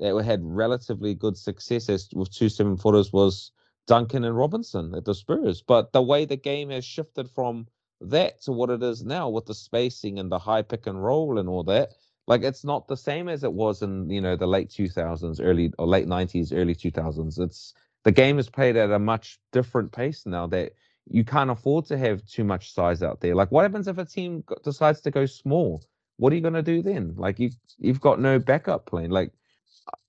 that 0.00 0.16
we 0.16 0.24
had 0.24 0.40
relatively 0.42 1.14
good 1.14 1.36
successes 1.36 2.08
with 2.14 2.30
two 2.30 2.48
seven 2.48 2.78
footers 2.78 3.12
was 3.12 3.52
Duncan 3.88 4.24
and 4.24 4.36
Robinson 4.36 4.94
at 4.94 5.06
the 5.06 5.14
Spurs. 5.16 5.62
But 5.62 5.92
the 5.92 6.02
way 6.02 6.26
the 6.26 6.36
game 6.36 6.70
has 6.70 6.84
shifted 6.84 7.30
from 7.30 7.66
that 8.02 8.42
to 8.42 8.52
what 8.52 8.70
it 8.70 8.82
is 8.84 9.04
now 9.04 9.30
with 9.30 9.46
the 9.46 9.54
spacing 9.54 10.20
and 10.20 10.30
the 10.30 10.38
high 10.38 10.62
pick 10.62 10.86
and 10.86 11.02
roll 11.02 11.38
and 11.38 11.48
all 11.48 11.64
that. 11.64 11.94
Like 12.28 12.42
it's 12.44 12.64
not 12.64 12.86
the 12.88 12.96
same 12.96 13.28
as 13.28 13.44
it 13.44 13.52
was 13.52 13.82
in 13.82 14.10
you 14.10 14.20
know 14.20 14.36
the 14.36 14.46
late 14.46 14.68
2000s, 14.68 15.40
early 15.42 15.72
or 15.78 15.88
late 15.88 16.06
90s, 16.06 16.52
early 16.54 16.74
2000s. 16.76 17.40
It's 17.40 17.74
the 18.04 18.12
game 18.12 18.38
is 18.38 18.50
played 18.50 18.76
at 18.76 18.92
a 18.92 18.98
much 19.00 19.40
different 19.52 19.92
pace 19.92 20.26
now 20.26 20.46
that 20.48 20.74
you 21.10 21.24
can't 21.24 21.50
afford 21.50 21.86
to 21.86 21.98
have 21.98 22.24
too 22.26 22.44
much 22.44 22.72
size 22.74 23.02
out 23.02 23.20
there. 23.20 23.34
Like 23.34 23.50
what 23.50 23.62
happens 23.62 23.88
if 23.88 23.98
a 23.98 24.04
team 24.04 24.44
decides 24.62 25.00
to 25.02 25.10
go 25.10 25.26
small? 25.26 25.82
What 26.18 26.32
are 26.32 26.36
you 26.36 26.42
going 26.42 26.54
to 26.54 26.62
do 26.62 26.82
then? 26.82 27.14
Like 27.16 27.40
you 27.40 27.50
you've 27.78 28.00
got 28.02 28.20
no 28.20 28.38
backup 28.38 28.86
plan. 28.86 29.10
Like 29.10 29.32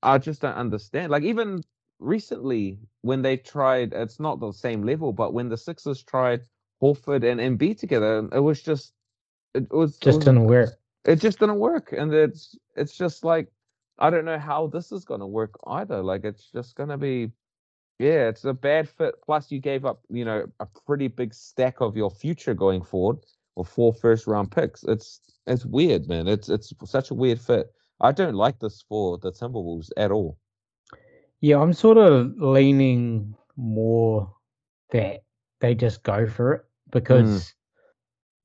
I 0.04 0.18
just 0.18 0.42
don't 0.42 0.56
understand. 0.56 1.12
Like 1.12 1.24
even 1.24 1.64
recently 2.00 2.80
when 3.02 3.22
they 3.22 3.38
tried, 3.38 3.94
it's 3.94 4.20
not 4.20 4.40
the 4.40 4.52
same 4.52 4.84
level, 4.84 5.14
but 5.14 5.34
when 5.34 5.50
the 5.50 5.58
Sixers 5.58 6.04
tried 6.04 6.42
Horford 6.82 7.24
and 7.30 7.40
Embiid 7.40 7.78
together. 7.78 8.28
It 8.34 8.40
was 8.40 8.62
just 8.62 8.94
it 9.54 9.72
was 9.72 9.98
just 9.98 10.08
it 10.08 10.16
was, 10.18 10.26
didn't 10.26 10.46
work. 10.46 10.70
It 11.06 11.16
just 11.18 11.40
didn't 11.40 11.60
work, 11.60 11.94
and 11.98 12.14
it's 12.14 12.58
it's 12.76 12.96
just 12.96 13.24
like 13.24 13.52
I 13.98 14.10
don't 14.10 14.26
know 14.26 14.40
how 14.40 14.68
this 14.68 14.92
is 14.92 15.06
going 15.06 15.20
to 15.20 15.28
work 15.28 15.56
either. 15.68 16.02
Like 16.02 16.24
it's 16.24 16.50
just 16.52 16.76
going 16.76 16.90
to 16.90 16.98
be, 16.98 17.32
yeah, 18.00 18.30
it's 18.30 18.46
a 18.46 18.54
bad 18.54 18.88
fit. 18.88 19.16
Plus, 19.26 19.52
you 19.52 19.60
gave 19.60 19.86
up, 19.86 20.02
you 20.10 20.24
know, 20.24 20.46
a 20.60 20.68
pretty 20.86 21.08
big 21.08 21.34
stack 21.34 21.82
of 21.82 21.98
your 21.98 22.10
future 22.10 22.54
going 22.54 22.82
forward, 22.82 23.18
or 23.56 23.66
four 23.66 23.94
first 23.94 24.28
round 24.28 24.52
picks. 24.52 24.84
It's 24.84 25.20
it's 25.48 25.66
weird, 25.66 26.08
man. 26.08 26.28
It's 26.28 26.50
it's 26.50 26.74
such 26.86 27.12
a 27.12 27.16
weird 27.16 27.42
fit. 27.42 27.74
I 28.02 28.14
don't 28.14 28.36
like 28.36 28.60
this 28.60 28.82
for 28.88 29.18
the 29.18 29.32
Timberwolves 29.32 29.90
at 29.98 30.12
all. 30.12 30.38
Yeah, 31.42 31.60
I'm 31.60 31.74
sort 31.74 31.98
of 31.98 32.34
leaning 32.38 33.36
more 33.56 34.34
that 34.92 35.24
they 35.60 35.76
just 35.76 36.04
go 36.04 36.28
for 36.28 36.54
it 36.54 36.62
because 36.92 37.28
mm. 37.28 37.54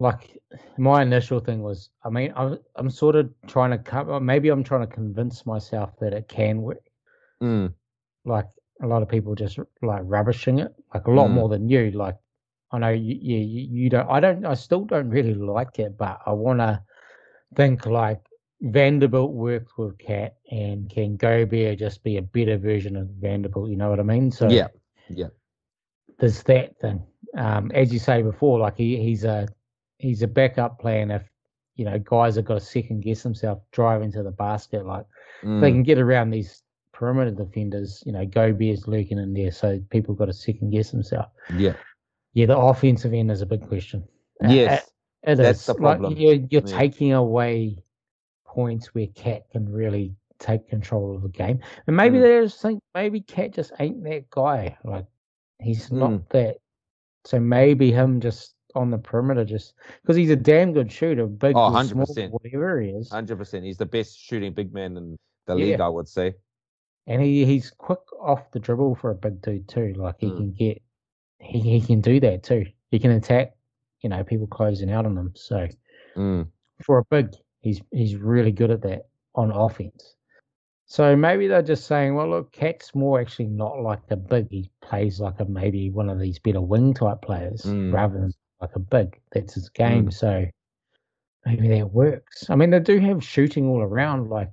like 0.01 0.38
my 0.76 1.03
initial 1.03 1.40
thing 1.40 1.62
was 1.62 1.90
i 2.05 2.11
mean 2.11 2.32
I'm, 2.36 2.59
I'm 2.76 2.90
sort 2.90 3.16
of 3.16 3.30
trying 3.47 3.70
to 3.70 3.78
come 3.78 4.24
maybe 4.24 4.49
i'm 4.49 4.64
trying 4.64 4.86
to 4.86 4.95
convince 4.95 5.47
myself 5.47 5.90
that 6.01 6.12
it 6.12 6.28
can 6.28 6.62
work 6.62 6.82
mm. 7.42 7.72
like 8.24 8.47
a 8.82 8.86
lot 8.86 9.03
of 9.03 9.09
people 9.09 9.34
just 9.34 9.59
like 9.82 10.03
rubbishing 10.05 10.59
it 10.59 10.74
like 10.92 11.07
a 11.07 11.11
lot 11.11 11.30
mm. 11.30 11.34
more 11.34 11.49
than 11.49 11.68
you 11.68 11.92
like 11.92 12.16
i 12.72 12.78
know 12.78 12.90
you, 12.90 13.16
you, 13.20 13.38
you 13.38 13.90
don't 13.90 14.09
i 14.11 14.20
don't 14.20 14.45
i 14.45 14.55
still 14.55 14.84
don't 14.84 15.09
really 15.09 15.34
like 15.34 15.78
it 15.78 15.97
but 15.97 16.18
i 16.26 16.32
want 16.32 16.59
to 16.59 16.80
think 17.57 17.86
like 17.86 18.20
Vanderbilt 18.61 19.32
worked 19.32 19.76
with 19.76 19.98
Cat 19.98 20.36
and 20.50 20.88
can 20.88 21.16
Gobert 21.16 21.78
just 21.78 22.02
be 22.02 22.16
a 22.16 22.22
better 22.22 22.57
version 22.57 22.96
of 22.96 23.09
Vanderbilt? 23.20 23.70
You 23.70 23.76
know 23.76 23.90
what 23.90 24.00
I 24.00 24.05
mean? 24.05 24.30
So 24.30 24.48
yeah, 24.48 24.68
yeah. 25.09 25.28
There's 26.18 26.42
that 26.44 26.78
thing 26.78 27.02
um, 27.36 27.70
as 27.74 27.92
you 27.92 27.98
say 27.98 28.22
before, 28.22 28.59
like 28.59 28.76
he, 28.76 28.96
he's 28.96 29.24
a 29.24 29.48
he's 29.98 30.22
a 30.22 30.28
backup 30.28 30.78
plan 30.78 31.11
if 31.11 31.22
you 31.76 31.84
know 31.84 31.98
guys 31.98 32.36
have 32.36 32.44
got 32.44 32.55
to 32.55 32.61
second 32.61 33.02
guess 33.02 33.22
themselves 33.22 33.62
driving 33.72 34.12
to 34.12 34.22
the 34.22 34.30
basket. 34.30 34.86
Like 34.86 35.07
mm. 35.42 35.61
they 35.61 35.70
can 35.70 35.82
get 35.82 35.98
around 35.98 36.30
these 36.30 36.62
perimeter 36.92 37.32
defenders, 37.32 38.02
you 38.07 38.12
know, 38.12 38.24
Gobert's 38.24 38.86
lurking 38.86 39.18
in 39.18 39.34
there, 39.34 39.50
so 39.50 39.80
people 39.90 40.14
got 40.14 40.26
to 40.26 40.32
second 40.32 40.70
guess 40.70 40.90
themselves. 40.90 41.28
Yeah, 41.57 41.74
yeah. 42.34 42.46
The 42.46 42.57
offensive 42.57 43.12
end 43.12 43.30
is 43.30 43.42
a 43.42 43.46
big 43.46 43.66
question. 43.66 44.05
Yes, 44.42 44.82
uh, 45.26 45.32
it 45.32 45.36
that's 45.36 45.61
is. 45.61 45.66
the 45.66 45.74
problem. 45.74 46.12
Like, 46.12 46.20
you're, 46.20 46.34
you're 46.34 46.62
yeah. 46.66 46.78
taking 46.78 47.12
away 47.12 47.82
points 48.55 48.94
where 48.94 49.07
Cat 49.09 49.42
can 49.50 49.70
really 49.70 50.14
take 50.38 50.68
control 50.68 51.16
of 51.16 51.22
the 51.22 51.28
game, 51.28 51.61
and 51.86 51.96
maybe 51.96 52.18
mm. 52.18 52.22
they 52.22 52.44
just 52.44 52.61
think 52.61 52.80
maybe 52.94 53.20
Cat 53.20 53.52
just 53.52 53.72
ain't 53.80 54.02
that 54.05 54.30
guy. 54.30 54.76
Like 54.84 55.07
he's 55.61 55.88
mm. 55.88 55.98
not 55.98 56.28
that 56.30 56.59
so 57.24 57.40
maybe 57.40 57.90
him 57.90 58.20
just 58.20 58.55
on 58.74 58.90
the 58.90 58.98
perimeter, 58.98 59.44
just 59.44 59.74
because 60.02 60.16
he's 60.16 60.30
a 60.30 60.36
damn 60.36 60.72
good 60.72 60.90
shooter, 60.90 61.26
big, 61.26 61.57
oh, 61.57 61.70
100%. 61.70 61.88
Small, 61.88 62.28
whatever 62.30 62.80
he 62.80 62.90
is. 62.90 63.11
Hundred 63.11 63.36
percent, 63.36 63.64
he's 63.64 63.78
the 63.78 63.86
best 63.86 64.18
shooting 64.18 64.52
big 64.52 64.72
man 64.72 64.96
in 64.96 65.16
the 65.46 65.57
yeah. 65.57 65.64
league, 65.64 65.80
I 65.80 65.88
would 65.88 66.09
say. 66.09 66.34
And 67.07 67.22
he, 67.22 67.44
he's 67.44 67.70
quick 67.70 68.00
off 68.20 68.50
the 68.52 68.59
dribble 68.59 68.96
for 68.96 69.11
a 69.11 69.14
big 69.14 69.40
dude 69.42 69.68
too. 69.68 69.94
Like 69.96 70.16
he 70.18 70.26
mm. 70.26 70.36
can 70.36 70.52
get, 70.52 70.82
he 71.40 71.61
he 71.61 71.80
can 71.80 72.00
do 72.00 72.20
that 72.20 72.42
too. 72.42 72.66
He 72.90 72.98
can 72.98 73.11
attack, 73.11 73.52
you 74.00 74.09
know, 74.09 74.24
people 74.24 74.46
closing 74.46 74.90
out 74.90 75.07
on 75.07 75.16
him. 75.16 75.32
So 75.34 75.68
mm. 76.16 76.46
for 76.82 76.98
a 76.98 77.05
big, 77.05 77.34
he's 77.65 77.81
he's 77.91 78.15
really 78.15 78.53
good 78.53 78.71
at 78.71 78.83
that 78.83 79.07
on 79.35 79.51
offense. 79.51 80.15
So 80.87 81.17
maybe 81.17 81.49
they're 81.49 81.62
just 81.62 81.87
saying, 81.87 82.15
well, 82.15 82.29
look, 82.29 82.53
Cat's 82.53 82.95
more 82.95 83.19
actually 83.19 83.47
not 83.47 83.81
like 83.81 84.03
a 84.11 84.17
big. 84.17 84.49
He 84.51 84.71
plays 84.83 85.19
like 85.19 85.41
a 85.41 85.47
maybe 85.47 85.91
one 85.91 86.11
of 86.11 86.21
these 86.21 86.39
better 86.39 86.61
wing 86.61 86.93
type 86.93 87.23
players 87.23 87.62
mm. 87.62 87.93
rather 87.93 88.21
than 88.21 88.33
like 88.61 88.77
a 88.77 88.79
big. 88.79 89.19
That's 89.33 89.55
his 89.55 89.71
game. 89.71 90.09
Mm. 90.09 90.12
So 90.12 90.45
maybe 91.47 91.69
that 91.69 91.91
works. 91.91 92.49
I 92.51 92.55
mean, 92.55 92.71
they 92.71 92.81
do 92.81 93.01
have 93.01 93.25
shooting 93.25 93.67
all 93.67 93.81
around. 93.81 94.29
Like 94.29 94.51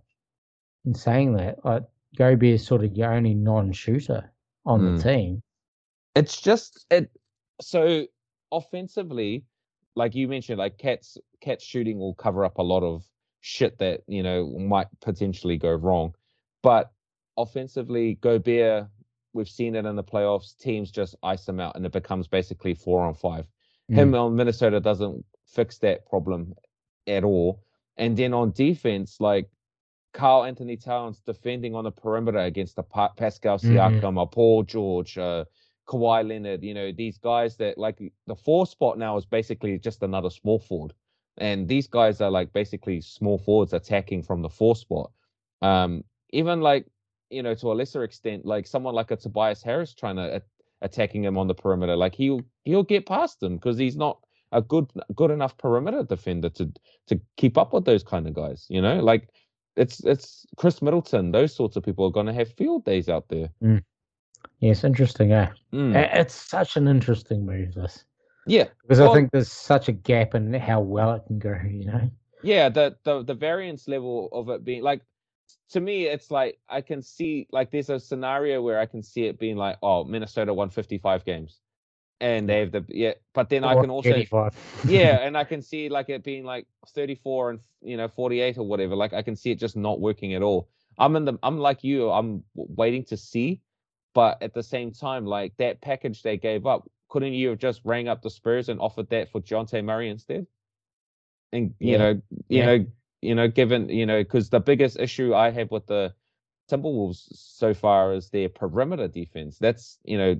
in 0.86 0.96
saying 0.96 1.34
that, 1.34 1.64
like 1.66 1.84
Gobert 2.18 2.44
is 2.44 2.66
sort 2.66 2.86
of 2.86 2.96
your 2.96 3.14
only 3.14 3.34
non-shooter 3.34 4.32
on 4.66 4.80
mm. 4.80 4.98
the 4.98 5.04
team. 5.04 5.44
It's 6.16 6.42
just 6.42 6.86
it. 6.90 7.12
So 7.60 8.08
offensively, 8.54 9.44
like 9.96 10.16
you 10.16 10.28
mentioned, 10.28 10.60
like 10.60 10.78
Cat's 10.78 11.18
Cat's 11.42 11.64
shooting 11.64 12.00
will 12.00 12.14
cover 12.14 12.46
up 12.46 12.58
a 12.58 12.64
lot 12.64 12.84
of 12.84 13.04
shit 13.42 13.78
that 13.80 14.02
you 14.08 14.24
know 14.24 14.48
might 14.60 14.88
potentially 15.02 15.58
go 15.58 15.72
wrong. 15.72 16.14
But 16.64 16.92
offensively, 17.38 18.16
Gobert, 18.16 18.88
we've 19.34 19.50
seen 19.50 19.76
it 19.76 19.86
in 19.86 19.96
the 19.96 20.04
playoffs. 20.04 20.58
Teams 20.58 20.92
just 20.92 21.16
ice 21.24 21.48
him 21.48 21.60
out, 21.60 21.76
and 21.76 21.86
it 21.86 21.92
becomes 21.92 22.28
basically 22.28 22.74
four 22.74 23.04
on 23.04 23.14
five. 23.14 23.46
Mm. 23.92 23.96
Him 23.96 24.16
on 24.16 24.36
Minnesota 24.36 24.80
doesn't 24.80 25.26
fix 25.46 25.78
that 25.80 26.06
problem 26.08 26.54
at 27.08 27.24
all. 27.24 27.64
And 27.98 28.16
then 28.16 28.34
on 28.34 28.52
defense, 28.52 29.18
like 29.20 29.50
Karl-Anthony 30.14 30.78
Towns 30.78 31.22
defending 31.26 31.76
on 31.76 31.84
the 31.84 31.92
perimeter 31.92 32.40
against 32.40 32.76
the 32.76 32.84
pa- 32.84 33.14
Pascal 33.16 33.58
Mm-hmm. 33.58 33.78
Siakam 33.78 34.02
mm-hmm. 34.02 34.18
or 34.18 34.30
Paul 34.30 34.64
George, 34.64 35.18
uh, 35.18 35.46
Kawhi 35.92 36.28
Leonard. 36.28 36.64
You 36.64 36.74
know 36.74 36.92
these 36.92 37.18
guys 37.18 37.58
that 37.58 37.78
like 37.78 38.02
the 38.28 38.36
four 38.36 38.66
spot 38.66 38.98
now 38.98 39.18
is 39.18 39.26
basically 39.26 39.78
just 39.78 40.02
another 40.02 40.30
small 40.30 40.60
forward, 40.60 40.94
and 41.38 41.68
these 41.68 41.88
guys 41.88 42.22
are 42.22 42.32
like 42.32 42.54
basically 42.54 43.02
small 43.02 43.38
forwards 43.38 43.74
attacking 43.74 44.24
from 44.24 44.42
the 44.42 44.50
four 44.50 44.76
spot. 44.76 45.12
Um, 45.62 46.04
even 46.32 46.62
like 46.62 46.86
you 47.30 47.44
know 47.44 47.54
to 47.56 47.72
a 47.72 47.74
lesser 47.74 48.04
extent, 48.04 48.46
like 48.46 48.68
someone 48.68 48.96
like 48.96 49.12
a 49.12 49.18
Tobias 49.18 49.62
Harris 49.62 49.94
trying 49.94 50.16
to 50.16 50.38
a- 50.38 50.86
attacking 50.86 51.26
him 51.26 51.38
on 51.38 51.48
the 51.48 51.56
perimeter, 51.56 51.96
like 51.96 52.16
he'll 52.16 52.42
he'll 52.64 52.84
get 52.84 53.06
past 53.06 53.44
him 53.44 53.56
because 53.58 53.78
he's 53.78 53.98
not 53.98 54.20
a 54.54 54.62
good 54.62 54.90
good 55.16 55.32
enough 55.32 55.58
perimeter 55.58 56.04
defender 56.04 56.50
to 56.50 56.72
to 57.08 57.20
keep 57.36 57.58
up 57.58 57.74
with 57.74 57.84
those 57.84 58.04
kind 58.04 58.28
of 58.28 58.34
guys. 58.34 58.66
You 58.70 58.82
know, 58.82 59.00
like 59.02 59.28
it's 59.76 60.04
it's 60.06 60.46
Khris 60.56 60.82
Middleton. 60.82 61.32
Those 61.32 61.54
sorts 61.54 61.76
of 61.76 61.84
people 61.84 62.06
are 62.06 62.12
going 62.12 62.28
to 62.28 62.34
have 62.34 62.54
field 62.54 62.86
days 62.86 63.10
out 63.10 63.28
there. 63.28 63.50
Yes, 64.60 64.84
interesting. 64.84 65.32
Eh? 65.32 65.50
Mm. 65.74 65.96
It's 66.14 66.36
such 66.36 66.78
an 66.78 66.88
interesting 66.88 67.46
move. 67.46 67.74
This 67.74 68.06
Yeah, 68.48 68.68
because 68.82 69.00
Well- 69.00 69.12
I 69.12 69.16
think 69.16 69.32
there's 69.32 69.52
such 69.52 69.88
a 69.88 69.92
gap 69.92 70.36
in 70.36 70.54
how 70.54 70.82
well 70.82 71.14
it 71.14 71.24
can 71.28 71.40
go. 71.40 71.56
You 71.68 71.86
know. 71.86 72.10
yeah. 72.44 72.70
The 72.70 72.96
the 73.04 73.24
the 73.24 73.34
variance 73.34 73.88
level 73.88 74.30
of 74.32 74.50
it 74.50 74.64
being 74.64 74.84
like 74.84 75.02
to 75.72 75.80
me, 75.80 76.06
it's 76.06 76.32
like 76.32 76.60
I 76.70 76.82
can 76.82 77.02
see 77.02 77.48
like 77.52 77.72
there's 77.72 77.90
a 77.90 78.00
scenario 78.00 78.62
where 78.62 78.80
I 78.80 78.86
can 78.86 79.02
see 79.02 79.26
it 79.26 79.40
being 79.40 79.56
like, 79.58 79.78
oh, 79.82 80.04
Minnesota 80.04 80.54
won 80.54 80.70
55 80.70 81.24
games, 81.26 81.60
and 82.20 82.48
they 82.48 82.60
have 82.60 82.72
the 82.72 82.86
yeah. 82.90 83.14
But 83.34 83.50
then 83.50 83.64
I 83.64 83.76
can 83.76 83.90
also 83.90 84.10
85. 84.10 84.54
yeah, 84.86 85.20
and 85.22 85.38
I 85.38 85.44
can 85.52 85.62
see 85.62 85.90
like 85.90 86.10
it 86.10 86.24
being 86.24 86.44
like 86.44 86.68
34 86.90 87.52
and 87.52 87.60
you 87.82 87.98
know 87.98 88.08
48 88.08 88.58
or 88.58 88.68
whatever. 88.68 88.96
Like 88.96 89.14
I 89.14 89.22
can 89.22 89.36
see 89.36 89.52
it 89.52 89.60
just 89.60 89.78
not 89.78 90.00
working 90.00 90.34
at 90.34 90.42
all. 90.42 90.70
I'm 90.98 91.16
in 91.16 91.26
the 91.26 91.38
I'm 91.42 91.58
like 91.58 91.84
you. 91.84 92.12
I'm 92.12 92.44
waiting 92.56 93.06
to 93.06 93.18
see, 93.18 93.62
but 94.14 94.42
at 94.42 94.54
the 94.54 94.64
same 94.64 94.92
time, 94.92 95.26
like 95.26 95.56
that 95.58 95.82
package 95.82 96.22
they 96.22 96.38
gave 96.38 96.66
up, 96.66 96.90
couldn't 97.10 97.34
you 97.34 97.50
have 97.50 97.60
just 97.60 97.82
rang 97.84 98.08
up 98.08 98.22
the 98.22 98.30
Spurs 98.30 98.70
and 98.70 98.80
offered 98.80 99.10
that 99.10 99.32
for 99.32 99.42
Jonte 99.42 99.84
Murray 99.84 100.10
instead? 100.10 100.48
And 101.52 101.74
you 101.80 101.92
Yeah. 101.94 101.98
know, 101.98 102.22
you 102.50 102.60
Yeah. 102.60 102.66
know, 102.66 102.86
you 103.22 103.36
know, 103.36 103.48
given 103.48 103.90
you 103.90 104.06
know, 104.06 104.22
because 104.24 104.50
the 104.50 104.60
biggest 104.60 105.00
issue 105.00 105.34
I 105.34 105.52
have 105.52 105.72
with 105.72 105.86
the 105.88 106.14
Timberwolves 106.70 107.28
so 107.34 107.74
far 107.74 108.14
is 108.14 108.30
their 108.30 108.50
perimeter 108.50 109.08
defense. 109.08 109.58
That's 109.60 110.00
you 110.04 110.18
know, 110.18 110.40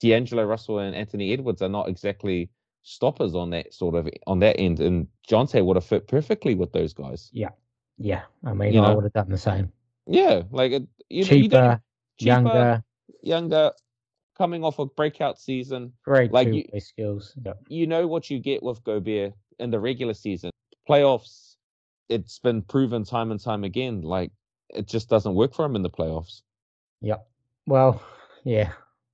D'Angelo 0.00 0.44
Russell 0.44 0.80
and 0.80 0.94
Anthony 0.94 1.32
Edwards 1.32 1.62
are 1.62 1.68
not 1.68 1.88
exactly 1.88 2.50
stoppers 2.82 3.34
on 3.34 3.50
that 3.50 3.72
sort 3.74 3.94
of 3.94 4.08
on 4.26 4.38
that 4.40 4.58
end, 4.60 4.80
and 4.80 5.08
Jonte 5.28 5.64
would 5.64 5.76
have 5.76 5.84
fit 5.84 6.06
perfectly 6.06 6.54
with 6.54 6.72
those 6.72 6.92
guys. 6.92 7.30
Yeah, 7.32 7.50
yeah. 7.98 8.22
I 8.44 8.52
mean, 8.52 8.74
You 8.74 8.80
I 8.82 8.88
know? 8.88 8.96
would 8.96 9.04
have 9.04 9.12
done 9.14 9.30
the 9.30 9.38
same. 9.38 9.72
Yeah, 10.06 10.42
like 10.50 10.72
it, 10.72 10.86
you, 11.08 11.24
cheaper, 11.24 11.80
you 12.18 12.26
cheaper, 12.26 12.26
younger, 12.26 12.84
younger, 13.22 13.72
coming 14.36 14.64
off 14.64 14.78
a 14.78 14.86
breakout 14.86 15.38
season. 15.38 15.92
great 16.04 16.32
like 16.32 16.48
you- 16.48 16.64
skills. 16.80 17.36
You 17.68 17.86
know 17.86 18.06
what 18.06 18.30
you 18.30 18.38
get 18.38 18.62
with 18.62 18.82
Gobert 18.84 19.32
in 19.58 19.70
the 19.70 19.80
regular 19.80 20.14
season, 20.14 20.50
playoffs. 20.88 21.54
It's 22.08 22.38
been 22.38 22.62
proven 22.62 23.04
time 23.04 23.30
and 23.30 23.40
time 23.40 23.64
again. 23.64 24.02
Like 24.02 24.30
it 24.70 24.86
just 24.86 25.08
doesn't 25.08 25.34
work 25.34 25.54
for 25.54 25.64
him 25.64 25.74
in 25.76 25.82
the 25.82 25.90
playoffs. 25.90 26.42
Yep. 27.00 27.26
Well, 27.66 28.02
yeah, 28.44 28.72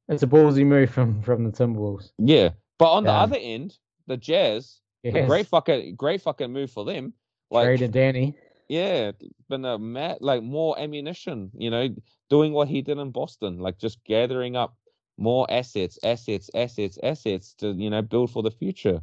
it's 0.09 0.23
a 0.23 0.27
ballsy 0.27 0.67
move 0.67 0.91
from 0.91 1.23
from 1.23 1.45
the 1.45 1.51
Timberwolves. 1.53 2.11
Yeah, 2.19 2.51
but 2.79 2.91
on 2.93 3.05
the 3.05 3.11
Um, 3.11 3.17
other 3.23 3.39
end, 3.41 3.79
the 4.07 4.17
Jazz, 4.17 4.81
a 5.05 5.11
Yes. 5.13 5.29
great 5.29 5.47
fucking 5.47 5.95
great 5.95 6.21
fucking 6.21 6.53
move 6.53 6.71
for 6.71 6.85
them. 6.85 7.15
Like 7.51 7.65
Traded 7.67 7.93
Danny. 7.93 8.35
Yeah, 8.69 9.13
been 9.49 9.65
a 9.65 9.77
like 10.21 10.43
more 10.43 10.79
ammunition, 10.79 11.51
you 11.55 11.71
know, 11.71 11.89
doing 12.31 12.53
what 12.53 12.69
he 12.69 12.83
did 12.83 12.99
in 12.99 13.11
Boston, 13.11 13.59
like 13.59 13.79
just 13.79 14.03
gathering 14.05 14.57
up 14.57 14.77
more 15.19 15.47
assets, 15.51 15.99
assets, 16.03 16.51
assets, 16.55 16.99
assets 17.03 17.55
to, 17.55 17.73
you 17.73 17.91
know, 17.91 18.03
build 18.03 18.31
for 18.31 18.43
the 18.43 18.51
future. 18.51 19.03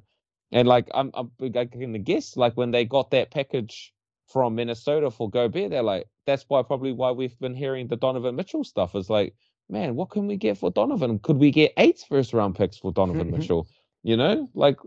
And 0.52 0.68
like 0.68 0.90
I'm, 0.94 1.12
I'm 1.14 1.32
I 1.42 1.66
can 1.66 2.02
guess, 2.04 2.36
like 2.36 2.58
when 2.58 2.72
they 2.72 2.86
got 2.86 3.12
that 3.12 3.32
package 3.32 3.94
from 4.28 4.56
Minnesota 4.56 5.12
for 5.12 5.30
Gobert, 5.30 5.72
they're 5.72 5.84
like, 5.84 6.08
that's 6.26 6.46
why 6.48 6.64
probably 6.64 6.92
why 6.92 7.12
we've 7.12 7.38
been 7.40 7.56
hearing 7.56 7.88
the 7.88 7.96
Donovan 7.96 8.36
Mitchell 8.36 8.64
stuff 8.64 8.96
is 8.96 9.10
like, 9.10 9.36
man, 9.70 9.96
what 9.96 10.10
can 10.10 10.28
we 10.28 10.38
get 10.38 10.58
for 10.58 10.72
Donovan? 10.72 11.20
Could 11.20 11.38
we 11.38 11.52
get 11.52 11.74
eight 11.78 12.04
first 12.10 12.34
round 12.34 12.56
picks 12.56 12.78
for 12.78 12.92
Donovan 12.92 13.32
Mitchell? 13.38 13.68
You 14.04 14.18
know, 14.18 14.50
like 14.54 14.78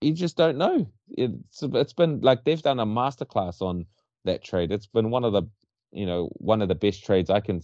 you 0.00 0.12
just 0.12 0.36
don't 0.36 0.58
know. 0.58 0.86
It's 1.10 1.62
it's 1.62 1.92
been 1.92 2.20
like 2.20 2.44
they've 2.44 2.62
done 2.62 2.80
a 2.80 2.86
masterclass 2.86 3.60
on 3.60 3.86
that 4.24 4.42
trade. 4.44 4.72
It's 4.72 4.86
been 4.86 5.10
one 5.10 5.24
of 5.24 5.32
the, 5.32 5.42
you 5.92 6.06
know, 6.06 6.28
one 6.34 6.62
of 6.62 6.68
the 6.68 6.74
best 6.74 7.04
trades 7.04 7.30
I 7.30 7.40
can 7.40 7.60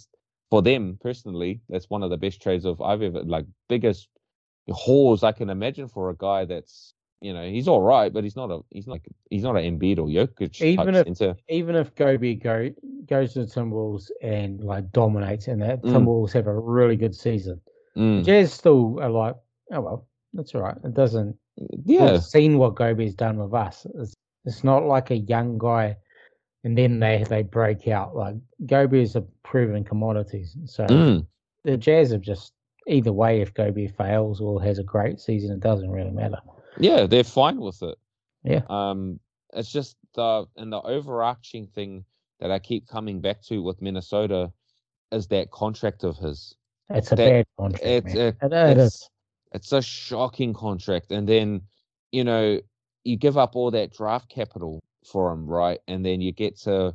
for 0.50 0.62
them 0.62 0.98
personally. 1.02 1.60
That's 1.68 1.88
one 1.90 2.02
of 2.02 2.10
the 2.10 2.16
best 2.16 2.42
trades 2.42 2.64
of 2.64 2.80
I've 2.80 3.02
ever 3.02 3.22
like 3.22 3.46
biggest 3.68 4.08
hauls 4.70 5.22
I 5.22 5.32
can 5.32 5.50
imagine 5.50 5.88
for 5.88 6.10
a 6.10 6.16
guy 6.16 6.44
that's 6.44 6.94
you 7.20 7.34
know 7.34 7.48
he's 7.48 7.68
all 7.68 7.82
right, 7.82 8.12
but 8.12 8.24
he's 8.24 8.36
not 8.36 8.50
a 8.50 8.60
he's 8.70 8.86
not 8.86 8.98
he's 9.30 9.42
not 9.42 9.56
an 9.56 9.78
Embiid 9.78 9.98
or 9.98 10.06
Jokic 10.06 10.60
Even 10.62 10.94
if- 10.94 11.04
center. 11.06 11.36
Even 11.48 11.74
if 11.76 11.94
Gobi 11.94 12.34
go 12.34 12.70
goes 13.06 13.34
to 13.34 13.40
the 13.44 13.46
Timberwolves 13.46 14.10
and 14.22 14.62
like 14.62 14.90
dominates, 14.92 15.48
and 15.48 15.60
that 15.62 15.82
Mm. 15.82 15.90
Timberwolves 15.92 16.32
have 16.32 16.46
a 16.46 16.58
really 16.58 16.96
good 16.96 17.14
season, 17.14 17.60
Mm, 17.96 18.24
Jazz 18.24 18.52
still 18.52 18.98
are 19.00 19.10
like, 19.10 19.34
oh 19.72 19.80
well, 19.80 20.06
that's 20.32 20.54
all 20.54 20.62
right. 20.62 20.76
It 20.84 20.94
doesn't. 20.94 21.36
yeah, 21.84 22.12
We've 22.12 22.22
seen 22.22 22.56
what 22.56 22.76
Gobi's 22.76 23.14
done 23.14 23.36
with 23.38 23.52
us. 23.52 23.86
It's, 23.96 24.14
it's 24.44 24.64
not 24.64 24.84
like 24.86 25.10
a 25.10 25.16
young 25.16 25.58
guy, 25.58 25.96
and 26.64 26.76
then 26.76 27.00
they 27.00 27.24
they 27.28 27.42
break 27.42 27.88
out. 27.88 28.14
Like 28.16 28.36
Gobi 28.66 29.02
is 29.02 29.16
a 29.16 29.22
proven 29.42 29.84
commodities. 29.84 30.56
So 30.66 30.84
mm, 30.86 31.26
the 31.64 31.76
Jazz 31.76 32.10
have 32.12 32.20
just 32.20 32.52
either 32.86 33.12
way. 33.12 33.40
If 33.40 33.54
Gobi 33.54 33.88
fails 33.88 34.40
or 34.40 34.62
has 34.62 34.78
a 34.78 34.82
great 34.84 35.20
season, 35.20 35.52
it 35.52 35.60
doesn't 35.60 35.90
really 35.90 36.10
matter. 36.10 36.38
yeah, 36.78 37.06
they're 37.06 37.24
fine 37.24 37.60
with 37.60 37.82
it. 37.82 37.96
Yeah. 38.44 38.62
Um, 38.68 39.20
it's 39.54 39.70
just 39.70 39.96
the 40.14 40.46
and 40.56 40.72
the 40.72 40.80
overarching 40.80 41.66
thing 41.68 42.04
that 42.40 42.50
I 42.50 42.58
keep 42.58 42.86
coming 42.88 43.20
back 43.20 43.42
to 43.44 43.62
with 43.62 43.82
Minnesota 43.82 44.50
is 45.12 45.26
that 45.28 45.50
contract 45.50 46.04
of 46.04 46.16
his. 46.16 46.54
It's 46.88 47.12
a 47.12 47.16
That- 47.16 47.30
bad 47.30 47.46
contract. 47.58 47.84
it's 47.84 48.14
man. 48.14 48.16
It- 48.16 48.36
it 48.42 48.78
it's 48.78 48.94
is. 48.94 49.08
it's 49.52 49.72
a 49.72 49.82
shocking 49.82 50.52
contract 50.52 51.10
and 51.12 51.28
then 51.28 51.62
you 52.12 52.24
know 52.24 52.60
you 53.04 53.16
give 53.16 53.36
up 53.38 53.56
all 53.56 53.70
that 53.72 53.92
draft 53.92 54.28
capital 54.28 54.80
for 55.04 55.32
him 55.32 55.46
right 55.46 55.80
and 55.88 56.04
then 56.04 56.20
you 56.20 56.32
get 56.32 56.56
to 56.58 56.94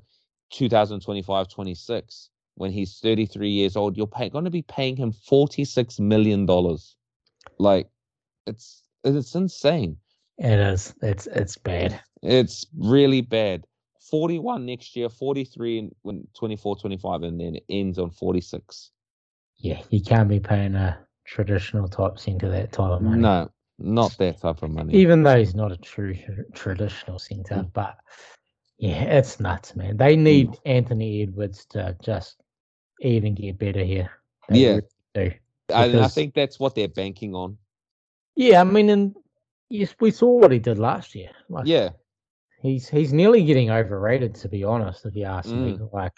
2025 0.52 1.48
26 1.48 2.30
when 2.56 2.72
he's 2.72 3.00
33 3.00 3.50
years 3.50 3.76
old 3.76 3.98
you're 3.98 4.08
pay- 4.08 4.30
going 4.30 4.46
to 4.46 4.52
be 4.52 4.62
paying 4.62 4.96
him 4.96 5.12
46 5.12 6.00
million 6.00 6.46
dollars 6.46 6.96
like 7.58 7.90
it's 8.48 8.84
it's 9.04 9.36
insane 9.36 9.98
It 10.38 10.60
is. 10.60 10.94
It's 11.02 11.28
it's 11.28 11.58
bad. 11.58 12.00
it's 12.22 12.66
really 12.78 13.22
bad 13.22 13.66
41 14.10 14.66
next 14.66 14.96
year 14.96 15.10
43 15.10 15.80
in 15.80 15.92
when 16.04 16.28
24 16.38 16.76
25 16.78 17.24
and 17.24 17.40
then 17.40 17.56
it 17.56 17.64
ends 17.70 17.98
on 17.98 18.12
46 18.12 18.92
Yeah, 19.58 19.82
you 19.90 20.02
can't 20.02 20.30
be 20.30 20.40
paying 20.40 20.76
a 20.76 20.98
traditional 21.26 21.88
type 21.88 22.20
centre 22.20 22.50
that 22.52 22.72
type 22.72 22.92
of 22.92 23.02
money. 23.02 23.22
no 23.22 23.50
not 23.78 24.16
that 24.18 24.40
type 24.40 24.64
of 24.64 24.72
money 24.72 24.94
Even 24.96 25.24
though 25.24 25.38
he's 25.38 25.56
not 25.56 25.72
a 25.72 25.78
true 25.78 26.16
traditional 26.54 27.20
centre, 27.20 27.56
Mm. 27.56 27.74
but 27.74 27.98
yeah, 28.78 29.04
it's 29.04 29.40
nuts, 29.40 29.76
man. 29.76 29.98
They 29.98 30.16
need 30.16 30.58
Anthony 30.66 31.22
Edwards 31.24 31.66
to 31.72 31.96
just 32.02 32.38
even 33.02 33.34
get 33.36 33.58
better 33.58 33.84
here. 33.84 34.10
They 34.50 34.60
Yeah. 34.60 34.80
really 35.16 35.40
and 35.70 35.76
i 35.76 35.88
because- 35.88 36.14
think 36.14 36.34
that's 36.36 36.60
what 36.60 36.76
they're 36.76 36.88
banking 36.88 37.34
on 37.34 37.58
Yeah, 38.36 38.62
I 38.62 38.64
mean, 38.66 38.90
and 38.90 39.16
yes, 39.70 39.96
we 40.00 40.12
saw 40.12 40.30
what 40.40 40.52
he 40.52 40.60
did 40.60 40.78
last 40.78 41.16
year. 41.16 41.32
Like, 41.50 41.66
yeah 41.68 41.90
he's 42.62 42.88
he's 42.90 43.14
nearly 43.14 43.44
getting 43.44 43.70
overrated, 43.72 44.36
to 44.36 44.50
be 44.50 44.64
honest. 44.64 45.06
If 45.06 45.16
you 45.16 45.26
ask 45.26 45.50
me, 45.50 45.74
Mm. 45.78 45.94
like, 45.94 46.14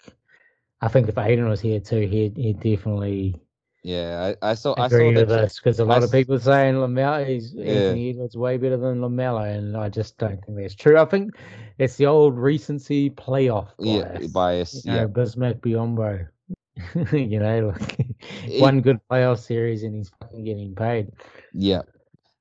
I 0.80 0.88
think 0.88 1.08
if 1.08 1.14
Aiden 1.16 1.48
was 1.48 1.60
here 1.60 1.80
too, 1.80 2.00
he'd 2.06 2.36
he'd 2.36 2.60
definitely 2.60 3.40
Yeah, 3.88 4.34
I, 4.42 4.50
I 4.50 4.54
saw 4.54 4.74
I 4.76 4.88
saw 4.88 4.96
agree 4.96 5.14
that 5.14 5.20
with 5.20 5.28
chat- 5.30 5.40
this 5.44 5.56
because 5.56 5.80
a 5.80 5.84
lot 5.84 6.02
of 6.02 6.12
people 6.12 6.38
saying 6.38 6.74
LaMelo, 6.74 7.26
he's 7.26 7.54
Yeah. 7.54 7.72
Anthony 7.72 8.10
Edwards 8.10 8.36
way 8.36 8.56
better 8.58 8.76
than 8.76 9.00
LaMelo, 9.00 9.56
and 9.56 9.76
I 9.76 9.88
just 9.88 10.18
don't 10.18 10.44
think 10.44 10.58
that's 10.58 10.74
true. 10.74 10.98
I 10.98 11.04
think 11.06 11.34
it's 11.78 11.96
the 11.96 12.06
old 12.06 12.36
recency 12.36 13.08
playoff 13.10 13.68
yeah 13.78 14.18
bias. 14.18 14.26
bias. 14.32 14.84
You 14.84 14.92
know, 14.92 14.98
Yeah, 14.98 15.06
Bismack 15.06 15.60
Biyombo. 15.60 16.28
you 17.12 17.40
know, 17.40 17.68
like 17.68 18.06
It- 18.46 18.60
one 18.60 18.82
good 18.82 18.98
playoff 19.10 19.38
series 19.38 19.82
and 19.84 19.94
he's 19.94 20.10
fucking 20.20 20.44
getting 20.44 20.74
paid. 20.74 21.08
yeah. 21.54 21.82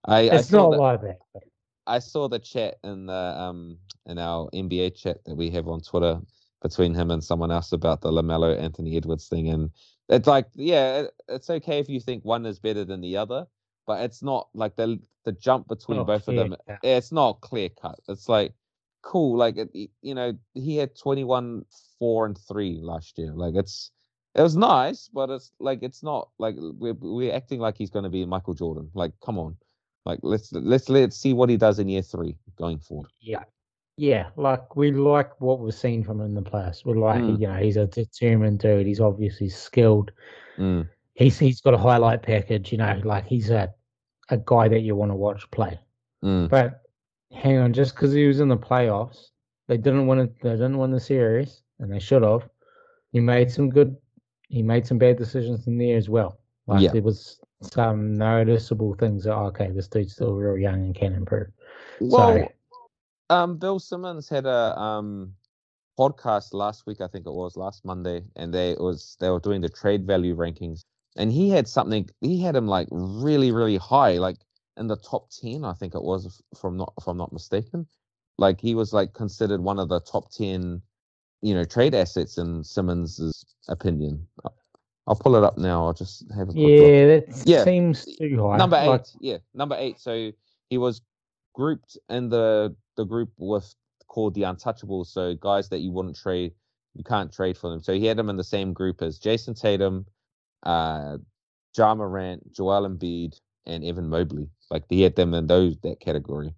I, 0.05 0.29
I 0.29 0.35
It's 0.37 0.49
saw 0.49 0.69
not 0.69 0.71
that, 0.71 0.77
like 0.81 1.01
that. 1.01 1.17
but- 1.33 1.43
I 1.87 1.99
saw 1.99 2.27
the 2.27 2.39
chat 2.39 2.75
in 2.83 3.05
the 3.05 3.13
um 3.13 3.77
in 4.05 4.17
our 4.19 4.49
NBA 4.53 4.95
chat 5.01 5.23
that 5.25 5.35
we 5.35 5.49
have 5.51 5.69
on 5.69 5.79
Twitter 5.79 6.19
between 6.61 6.93
him 6.93 7.11
and 7.11 7.23
someone 7.23 7.51
else 7.51 7.71
about 7.71 8.01
the 8.01 8.11
LaMelo 8.11 8.59
Anthony 8.59 8.97
Edwards 8.97 9.29
thing, 9.29 9.47
and 9.49 9.69
it's 10.09 10.27
like 10.27 10.47
yeah, 10.55 11.03
it's 11.27 11.49
okay 11.49 11.79
if 11.79 11.89
you 11.89 11.99
think 11.99 12.23
one 12.23 12.45
is 12.45 12.59
better 12.59 12.85
than 12.85 13.01
the 13.01 13.17
other, 13.17 13.47
but 13.85 14.03
it's 14.03 14.21
not 14.23 14.49
like 14.53 14.75
the 14.75 14.99
the 15.25 15.31
jump 15.33 15.67
between 15.67 16.03
both 16.05 16.27
of 16.27 16.35
them. 16.35 16.55
It's 16.83 17.11
not 17.11 17.41
clear 17.41 17.69
cut. 17.69 17.99
It's 18.07 18.29
like 18.29 18.53
cool. 19.01 19.37
Like 19.37 19.57
it, 19.57 19.89
you 20.01 20.15
know, 20.15 20.33
he 20.53 20.77
had 20.77 20.95
21, 20.95 21.65
four 21.99 22.25
and 22.25 22.37
three 22.37 22.79
last 22.81 23.17
year. 23.17 23.31
Like 23.33 23.55
it's 23.55 23.91
it 24.35 24.41
was 24.41 24.55
nice, 24.55 25.09
but 25.11 25.29
it's 25.29 25.51
like 25.59 25.79
it's 25.81 26.03
not 26.03 26.29
like 26.37 26.55
we're 26.57 26.93
we're 26.93 27.33
acting 27.33 27.59
like 27.59 27.77
he's 27.77 27.89
going 27.89 28.03
to 28.03 28.09
be 28.09 28.25
Michael 28.25 28.53
Jordan. 28.53 28.89
Like, 28.93 29.13
come 29.25 29.39
on, 29.39 29.55
like 30.05 30.19
let's 30.21 30.51
let's 30.51 30.89
let's 30.89 31.17
see 31.17 31.33
what 31.33 31.49
he 31.49 31.57
does 31.57 31.79
in 31.79 31.89
year 31.89 32.01
three 32.01 32.37
going 32.57 32.79
forward. 32.79 33.09
Yeah, 33.19 33.43
yeah. 33.97 34.27
Like 34.35 34.75
we 34.75 34.91
like 34.91 35.39
what 35.41 35.59
we've 35.59 35.73
seen 35.73 36.03
from 36.03 36.21
him 36.21 36.27
in 36.27 36.33
the 36.35 36.49
past. 36.49 36.85
We 36.85 36.93
like 36.93 37.21
mm. 37.21 37.39
you 37.39 37.47
know 37.47 37.55
he's 37.55 37.77
a 37.77 37.87
determined 37.87 38.59
dude. 38.59 38.87
He's 38.87 39.01
obviously 39.01 39.49
skilled. 39.49 40.11
Mm. 40.57 40.87
He's 41.13 41.37
he's 41.39 41.61
got 41.61 41.73
a 41.73 41.77
highlight 41.77 42.21
package. 42.21 42.71
You 42.71 42.77
know, 42.77 43.01
like 43.03 43.25
he's 43.25 43.49
a 43.49 43.73
a 44.29 44.37
guy 44.37 44.67
that 44.67 44.81
you 44.81 44.95
want 44.95 45.11
to 45.11 45.15
watch 45.15 45.49
play. 45.51 45.79
Mm. 46.23 46.49
But 46.49 46.81
hang 47.33 47.57
on, 47.57 47.73
just 47.73 47.95
because 47.95 48.13
he 48.13 48.27
was 48.27 48.39
in 48.39 48.49
the 48.49 48.57
playoffs, 48.57 49.27
they 49.67 49.77
didn't 49.77 50.07
win 50.07 50.19
it. 50.19 50.41
They 50.41 50.51
didn't 50.51 50.77
win 50.77 50.91
the 50.91 50.99
series, 50.99 51.61
and 51.79 51.91
they 51.91 51.99
should 51.99 52.23
have. 52.23 52.47
He 53.11 53.19
made 53.19 53.51
some 53.51 53.69
good 53.69 53.95
he 54.49 54.61
made 54.61 54.85
some 54.85 54.97
bad 54.97 55.17
decisions 55.17 55.67
in 55.67 55.77
there 55.77 55.97
as 55.97 56.09
well. 56.09 56.39
Like 56.67 56.81
yeah. 56.81 56.91
there 56.91 57.01
was 57.01 57.39
some 57.61 58.13
noticeable 58.13 58.95
things 58.95 59.23
that 59.23 59.33
okay, 59.33 59.71
this 59.71 59.87
dude's 59.87 60.13
still 60.13 60.35
real 60.35 60.57
young 60.57 60.85
and 60.85 60.95
can 60.95 61.13
improve. 61.13 61.47
Well, 61.99 62.33
so, 62.33 62.51
um, 63.29 63.57
Bill 63.57 63.79
Simmons 63.79 64.29
had 64.29 64.45
a 64.45 64.77
um 64.79 65.33
podcast 65.99 66.53
last 66.53 66.85
week, 66.85 67.01
I 67.01 67.07
think 67.07 67.25
it 67.25 67.33
was 67.33 67.57
last 67.57 67.85
Monday, 67.85 68.23
and 68.35 68.53
they 68.53 68.75
was 68.79 69.17
they 69.19 69.29
were 69.29 69.39
doing 69.39 69.61
the 69.61 69.69
trade 69.69 70.05
value 70.05 70.35
rankings, 70.35 70.83
and 71.15 71.31
he 71.31 71.49
had 71.49 71.67
something. 71.67 72.09
He 72.21 72.41
had 72.41 72.55
him 72.55 72.67
like 72.67 72.87
really, 72.91 73.51
really 73.51 73.77
high, 73.77 74.13
like 74.13 74.37
in 74.77 74.87
the 74.87 74.97
top 74.97 75.29
ten, 75.29 75.65
I 75.65 75.73
think 75.73 75.95
it 75.95 76.03
was, 76.03 76.41
from 76.59 76.77
not 76.77 76.93
if 76.99 77.07
I'm 77.07 77.17
not 77.17 77.33
mistaken. 77.33 77.87
Like 78.37 78.61
he 78.61 78.75
was 78.75 78.93
like 78.93 79.13
considered 79.13 79.61
one 79.61 79.79
of 79.79 79.89
the 79.89 79.99
top 79.99 80.31
ten 80.31 80.81
you 81.41 81.53
know, 81.53 81.63
trade 81.63 81.93
assets 81.93 82.37
in 82.37 82.63
Simmons's 82.63 83.45
opinion. 83.67 84.25
I'll 85.07 85.15
pull 85.15 85.35
it 85.35 85.43
up 85.43 85.57
now. 85.57 85.85
I'll 85.85 85.93
just 85.93 86.29
have 86.35 86.49
a 86.49 86.53
yeah, 86.53 87.15
look. 87.15 87.27
that 87.27 87.43
yeah. 87.45 87.63
seems 87.63 88.05
too 88.17 88.47
high. 88.47 88.57
Number 88.57 88.77
eight, 88.77 88.87
like... 88.87 89.05
yeah, 89.21 89.37
number 89.53 89.75
eight. 89.79 89.99
So 89.99 90.31
he 90.69 90.77
was 90.77 91.01
grouped 91.53 91.97
in 92.09 92.29
the 92.29 92.75
the 92.97 93.05
group 93.05 93.31
was 93.37 93.75
called 94.07 94.33
the 94.33 94.41
Untouchables. 94.41 95.07
So 95.07 95.35
guys 95.35 95.69
that 95.69 95.79
you 95.79 95.91
wouldn't 95.91 96.17
trade, 96.17 96.53
you 96.95 97.03
can't 97.03 97.31
trade 97.31 97.57
for 97.57 97.69
them. 97.69 97.81
So 97.81 97.93
he 97.93 98.05
had 98.05 98.17
them 98.17 98.29
in 98.29 98.35
the 98.35 98.43
same 98.43 98.73
group 98.73 99.01
as 99.01 99.19
Jayson 99.19 99.53
Tatum, 99.53 100.05
uh, 100.63 101.17
Ja 101.77 101.95
Morant, 101.95 102.51
Joel 102.51 102.89
Embiid, 102.89 103.39
and 103.65 103.85
Evan 103.85 104.09
Mobley. 104.09 104.49
Like 104.69 104.83
he 104.89 105.01
had 105.01 105.15
them 105.15 105.33
in 105.33 105.47
those 105.47 105.77
that 105.83 105.99
category. 105.99 106.53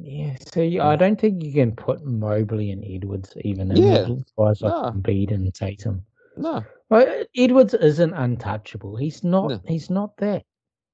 Yeah, 0.00 0.36
see, 0.52 0.80
I 0.80 0.96
don't 0.96 1.20
think 1.20 1.42
you 1.42 1.52
can 1.52 1.74
put 1.74 2.04
Mobley 2.04 2.72
and 2.72 2.84
Edwards 2.84 3.32
even 3.42 3.70
in 3.70 3.76
yeah. 3.76 4.06
guys 4.36 4.60
like 4.60 4.72
no. 4.72 4.90
Embiid 4.90 5.32
and 5.32 5.54
Tatum. 5.54 6.02
No, 6.36 6.64
well, 6.90 7.24
Edwards 7.36 7.74
isn't 7.74 8.14
untouchable. 8.14 8.96
He's 8.96 9.22
not. 9.22 9.50
No. 9.50 9.60
He's 9.66 9.90
not 9.90 10.16
that. 10.18 10.44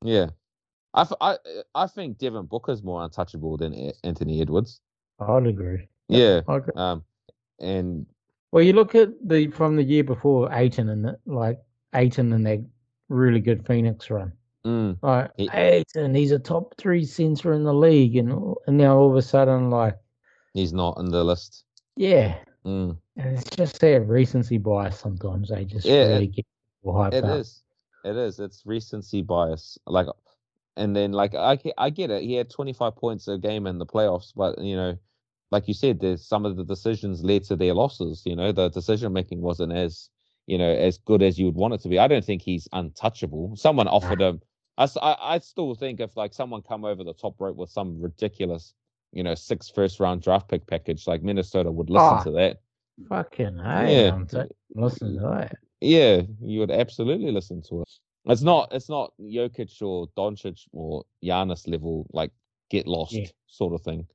Yeah, 0.03 0.29
I, 0.95 1.07
I, 1.21 1.37
I 1.75 1.87
think 1.87 2.19
Devin 2.19 2.47
Booker's 2.47 2.83
more 2.83 3.03
untouchable 3.03 3.57
than 3.57 3.93
Anthony 4.05 4.41
Edwards. 4.41 4.81
I'd 5.21 5.47
agree. 5.47 5.89
Yeah. 6.09 6.41
Agree. 6.49 6.73
Um, 6.77 7.05
and 7.61 8.07
well, 8.53 8.63
you 8.63 8.73
look 8.73 8.95
at 8.95 9.11
the 9.27 9.49
from 9.49 9.77
the 9.77 9.83
year 9.83 10.05
before 10.05 10.53
Ayton 10.53 10.89
and 10.89 11.05
the, 11.05 11.19
like 11.27 11.61
Ayton 11.95 12.33
and 12.33 12.47
that 12.47 12.65
really 13.09 13.41
good 13.41 13.67
Phoenix 13.67 14.11
run. 14.11 14.33
Mm. 14.65 14.97
Like 15.03 15.31
he, 15.37 15.51
and 15.97 16.17
he's 16.17 16.31
a 16.31 16.39
top 16.39 16.75
three 16.79 17.05
center 17.05 17.53
in 17.53 17.65
the 17.65 17.75
league, 17.75 18.17
and 18.17 18.55
and 18.67 18.79
now 18.79 18.97
all 18.97 19.11
of 19.11 19.17
a 19.17 19.23
sudden, 19.23 19.71
like 19.71 19.97
he's 20.55 20.73
not 20.73 20.97
on 20.97 21.11
the 21.11 21.23
list. 21.23 21.65
Yeah, 21.97 22.37
mm. 22.65 22.97
and 23.17 23.39
it's 23.39 23.51
just 23.57 23.81
that 23.81 24.09
recency 24.09 24.59
bias. 24.59 24.99
Sometimes 24.99 25.51
they 25.51 25.65
just 25.65 25.85
yeah, 25.85 26.07
really 26.07 26.25
it, 26.25 26.37
get 26.37 26.47
hyped 26.85 27.13
It 27.13 27.25
up. 27.25 27.39
is. 27.39 27.63
It 28.05 28.17
is. 28.17 28.41
It's 28.41 28.63
recency 28.65 29.23
bias. 29.23 29.79
Like, 29.87 30.07
and 30.77 30.95
then 30.95 31.12
like 31.12 31.35
I 31.35 31.59
I 31.79 31.91
get 31.91 32.11
it. 32.11 32.22
He 32.22 32.35
had 32.35 32.51
25 32.51 32.97
points 32.97 33.29
a 33.29 33.39
game 33.39 33.66
in 33.66 33.79
the 33.79 33.87
playoffs, 33.87 34.33
but 34.35 34.59
you 34.59 34.77
know, 34.77 34.99
like 35.51 35.68
you 35.68 35.75
said, 35.75 36.01
there's 36.01 36.27
some 36.27 36.45
of 36.45 36.57
the 36.57 36.64
decisions 36.64 37.22
led 37.22 37.45
to 37.45 37.57
their 37.57 37.75
losses. 37.75 38.22
You 38.25 38.37
know, 38.37 38.53
the 38.53 38.68
decision 38.68 39.12
making 39.12 39.41
wasn't 39.41 39.72
as 39.72 40.09
you 40.47 40.59
know 40.59 40.70
as 40.70 40.99
good 40.99 41.22
as 41.22 41.39
you 41.39 41.47
would 41.47 41.55
want 41.55 41.75
it 41.75 41.81
to 41.83 41.89
be. 41.89 41.99
I 41.99 42.09
don't 42.09 42.25
think 42.25 42.43
he's 42.43 42.68
untouchable. 42.72 43.57
Someone 43.57 43.89
offered 43.89 44.20
him 44.20 44.41
I, 44.77 45.16
I, 45.20 45.39
still 45.39 45.75
think 45.75 46.01
if 46.01 46.16
like 46.16 46.35
someone 46.35 46.62
come 46.62 46.85
over 46.85 47.05
the 47.05 47.14
top 47.14 47.41
rope 47.41 47.57
with 47.57 47.70
some 47.70 48.01
ridiculous, 48.01 48.75
you 49.12 49.22
know, 49.22 49.35
six 49.35 49.68
first 49.68 50.01
round 50.01 50.22
draft 50.22 50.49
pick 50.49 50.66
package, 50.66 51.07
like 51.07 51.22
Minnesota 51.22 51.70
would 51.70 51.91
listen 51.91 52.18
oh, 52.20 52.25
to 52.25 52.31
that. 52.33 52.61
Fucking 53.09 53.59
hey, 53.59 54.07
yeah, 54.07 54.25
listen 54.75 55.14
to 55.14 55.20
that. 55.20 55.57
Yeah, 55.81 56.22
you 56.41 56.61
would 56.61 56.70
absolutely 56.70 57.31
listen 57.31 57.62
to 57.68 57.83
it. 57.83 57.89
It's 58.27 58.43
not 58.43 58.72
it's 58.72 58.89
not 58.89 59.12
Jokic 59.20 59.83
or 59.83 60.09
Doncic 60.16 60.61
or 60.72 61.05
Giannis 61.22 61.68
level 61.68 62.07
like 62.12 62.33
get 62.70 62.87
lost 62.87 63.12
yeah. 63.12 63.27
sort 63.47 63.75
of 63.75 63.83
thing. 63.83 64.07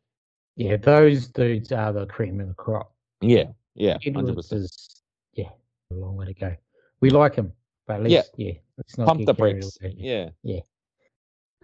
Yeah, 0.56 0.78
those 0.78 1.28
dudes 1.28 1.72
are 1.72 1.94
the 1.94 2.06
cream 2.06 2.40
of 2.42 2.48
the 2.48 2.54
crop. 2.54 2.94
Yeah, 3.22 3.46
yeah, 3.76 3.98
hundred 4.14 4.36
percent. 4.36 4.70
Yeah, 5.34 5.50
a 5.92 5.96
long 5.96 6.16
way 6.16 6.26
to 6.26 6.34
go. 6.34 6.56
We 7.02 7.12
like 7.12 7.36
him. 7.36 7.54
But 7.88 7.98
at 7.98 8.04
least, 8.04 8.30
yeah, 8.36 8.48
yeah 8.48 8.54
let's 8.78 8.98
not 8.98 9.08
pump 9.08 9.26
the 9.26 9.34
brakes. 9.34 9.78
Yeah, 9.82 10.30
yeah. 10.44 10.60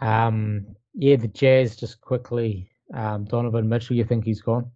Um, 0.02 0.76
yeah, 0.94 1.16
the 1.16 1.28
Jazz 1.28 1.76
just 1.76 2.02
quickly. 2.02 2.70
Um, 2.94 3.26
Donovan 3.26 3.68
Mitchell, 3.68 3.96
you 3.96 4.04
think 4.04 4.26
he's 4.26 4.42
gone? 4.42 4.70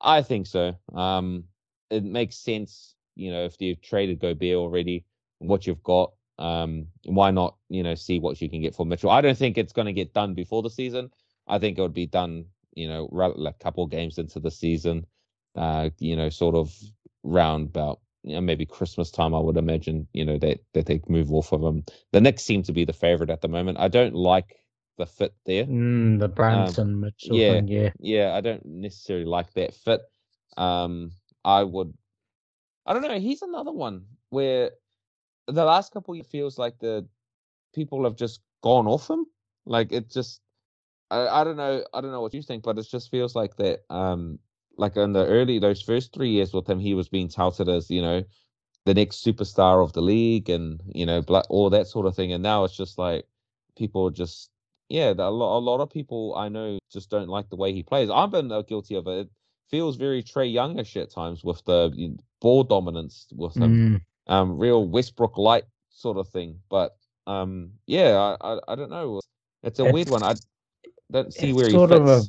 I 0.00 0.22
think 0.22 0.46
so. 0.46 0.74
Um, 0.94 1.44
it 1.90 2.04
makes 2.04 2.36
sense. 2.36 2.94
You 3.14 3.32
know, 3.32 3.44
if 3.44 3.60
you've 3.60 3.80
traded 3.80 4.20
Gobert 4.20 4.56
already, 4.56 5.04
what 5.38 5.66
you've 5.66 5.82
got, 5.82 6.12
um, 6.38 6.88
why 7.04 7.30
not? 7.30 7.56
You 7.68 7.82
know, 7.82 7.94
see 7.94 8.18
what 8.18 8.40
you 8.40 8.48
can 8.48 8.62
get 8.62 8.74
for 8.74 8.86
Mitchell. 8.86 9.10
I 9.10 9.20
don't 9.20 9.38
think 9.38 9.58
it's 9.58 9.72
going 9.72 9.86
to 9.86 9.92
get 9.92 10.14
done 10.14 10.34
before 10.34 10.62
the 10.62 10.70
season. 10.70 11.10
I 11.46 11.58
think 11.58 11.78
it 11.78 11.82
would 11.82 11.94
be 11.94 12.06
done. 12.06 12.46
You 12.74 12.88
know, 12.88 13.08
a 13.46 13.52
couple 13.54 13.86
games 13.86 14.18
into 14.18 14.40
the 14.40 14.50
season. 14.50 15.06
Uh, 15.54 15.90
you 15.98 16.16
know, 16.16 16.28
sort 16.28 16.54
of 16.54 16.74
round 17.22 17.68
about 17.68 18.00
you 18.26 18.34
know, 18.34 18.40
maybe 18.40 18.66
Christmas 18.66 19.10
time, 19.12 19.34
I 19.34 19.38
would 19.38 19.56
imagine, 19.56 20.08
you 20.12 20.24
know, 20.24 20.36
that, 20.38 20.58
that 20.74 20.86
they 20.86 21.00
move 21.08 21.32
off 21.32 21.52
of 21.52 21.62
him. 21.62 21.84
The 22.10 22.20
Knicks 22.20 22.42
seem 22.42 22.64
to 22.64 22.72
be 22.72 22.84
the 22.84 22.92
favorite 22.92 23.30
at 23.30 23.40
the 23.40 23.48
moment. 23.48 23.78
I 23.78 23.86
don't 23.86 24.14
like 24.14 24.56
the 24.98 25.06
fit 25.06 25.32
there. 25.46 25.64
Mm, 25.64 26.18
the 26.18 26.28
Brunson 26.28 26.94
um, 26.94 27.00
Mitchell 27.00 27.36
yeah, 27.36 27.52
thing, 27.52 27.68
yeah. 27.68 27.90
Yeah, 28.00 28.34
I 28.34 28.40
don't 28.40 28.66
necessarily 28.66 29.26
like 29.26 29.52
that 29.52 29.74
fit. 29.74 30.00
Um, 30.56 31.12
I 31.44 31.62
would, 31.62 31.94
I 32.84 32.94
don't 32.94 33.02
know. 33.02 33.20
He's 33.20 33.42
another 33.42 33.72
one 33.72 34.06
where 34.30 34.72
the 35.46 35.64
last 35.64 35.92
couple 35.92 36.14
years 36.14 36.26
feels 36.26 36.58
like 36.58 36.78
the 36.78 37.06
people 37.74 38.04
have 38.04 38.16
just 38.16 38.40
gone 38.62 38.86
off 38.86 39.08
him. 39.08 39.26
Like 39.64 39.92
it 39.92 40.10
just, 40.10 40.40
I, 41.10 41.26
I 41.26 41.44
don't 41.44 41.56
know. 41.56 41.84
I 41.92 42.00
don't 42.00 42.12
know 42.12 42.20
what 42.20 42.34
you 42.34 42.42
think, 42.42 42.62
but 42.62 42.78
it 42.78 42.86
just 42.90 43.10
feels 43.10 43.34
like 43.34 43.56
that. 43.56 43.80
Um, 43.90 44.38
like 44.78 44.96
in 44.96 45.12
the 45.12 45.26
early 45.26 45.58
those 45.58 45.82
first 45.82 46.12
three 46.12 46.30
years 46.30 46.52
with 46.52 46.68
him, 46.68 46.78
he 46.78 46.94
was 46.94 47.08
being 47.08 47.28
touted 47.28 47.68
as 47.68 47.90
you 47.90 48.02
know 48.02 48.22
the 48.84 48.94
next 48.94 49.24
superstar 49.24 49.82
of 49.82 49.92
the 49.92 50.02
league 50.02 50.48
and 50.48 50.80
you 50.94 51.06
know 51.06 51.22
all 51.48 51.70
that 51.70 51.86
sort 51.86 52.06
of 52.06 52.14
thing. 52.14 52.32
And 52.32 52.42
now 52.42 52.64
it's 52.64 52.76
just 52.76 52.98
like 52.98 53.24
people 53.76 54.10
just 54.10 54.50
yeah, 54.88 55.10
a 55.10 55.30
lot 55.30 55.58
a 55.58 55.60
lot 55.60 55.80
of 55.80 55.90
people 55.90 56.34
I 56.36 56.48
know 56.48 56.78
just 56.92 57.10
don't 57.10 57.28
like 57.28 57.48
the 57.48 57.56
way 57.56 57.72
he 57.72 57.82
plays. 57.82 58.10
I've 58.10 58.30
been 58.30 58.52
uh, 58.52 58.62
guilty 58.62 58.94
of 58.94 59.06
it. 59.06 59.20
It 59.20 59.28
feels 59.70 59.96
very 59.96 60.22
Trae 60.22 60.52
Youngish 60.52 60.96
at 60.96 61.10
times 61.10 61.42
with 61.42 61.64
the 61.64 62.16
ball 62.40 62.64
dominance 62.64 63.26
with 63.34 63.56
him, 63.56 63.96
mm. 63.96 64.00
Um, 64.26 64.58
real 64.58 64.86
Westbrook 64.86 65.38
light 65.38 65.64
sort 65.90 66.16
of 66.16 66.28
thing. 66.28 66.58
But 66.68 66.96
um, 67.26 67.72
yeah, 67.86 68.36
I, 68.40 68.54
I, 68.54 68.58
I 68.68 68.74
don't 68.74 68.90
know. 68.90 69.20
It's 69.62 69.78
a 69.80 69.84
it's, 69.84 69.92
weird 69.92 70.10
one. 70.10 70.22
I 70.22 70.34
don't 71.10 71.32
see 71.32 71.52
where 71.52 71.66
he 71.66 71.72
fits. 71.72 71.92
Of 71.92 72.08
a, 72.08 72.22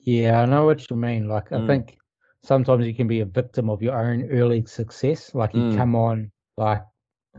yeah, 0.00 0.42
I 0.42 0.46
know 0.46 0.64
what 0.64 0.88
you 0.90 0.96
mean. 0.96 1.28
Like, 1.28 1.50
mm. 1.50 1.62
I 1.62 1.66
think 1.66 1.98
sometimes 2.42 2.86
you 2.86 2.94
can 2.94 3.06
be 3.06 3.20
a 3.20 3.26
victim 3.26 3.70
of 3.70 3.82
your 3.82 3.98
own 3.98 4.28
early 4.30 4.64
success. 4.66 5.34
Like, 5.34 5.54
you 5.54 5.62
mm. 5.62 5.76
come 5.76 5.94
on 5.94 6.30
like 6.56 6.82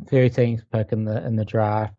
13th 0.05 0.63
pick 0.71 0.91
in 0.91 1.05
the 1.05 1.25
in 1.25 1.35
the 1.35 1.45
draft, 1.45 1.93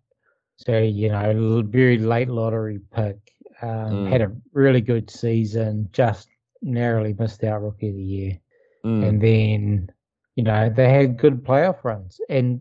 so 0.57 0.79
you 0.79 1.09
know, 1.09 1.63
very 1.67 1.99
late 1.99 2.29
lottery 2.29 2.81
pick. 2.95 3.17
Um, 3.61 3.69
mm. 3.69 4.09
Had 4.09 4.23
a 4.23 4.33
really 4.53 4.81
good 4.81 5.09
season, 5.09 5.89
just 5.93 6.29
narrowly 6.63 7.15
missed 7.17 7.45
out 7.45 7.63
rookie 7.63 7.91
of 7.91 7.97
the 7.97 8.03
year, 8.03 8.39
mm. 8.85 9.07
and 9.07 9.21
then 9.21 9.91
you 10.37 10.43
know 10.43 10.71
they 10.75 10.89
had 10.89 11.19
good 11.19 11.45
playoff 11.45 11.85
runs, 11.85 12.21
and 12.29 12.61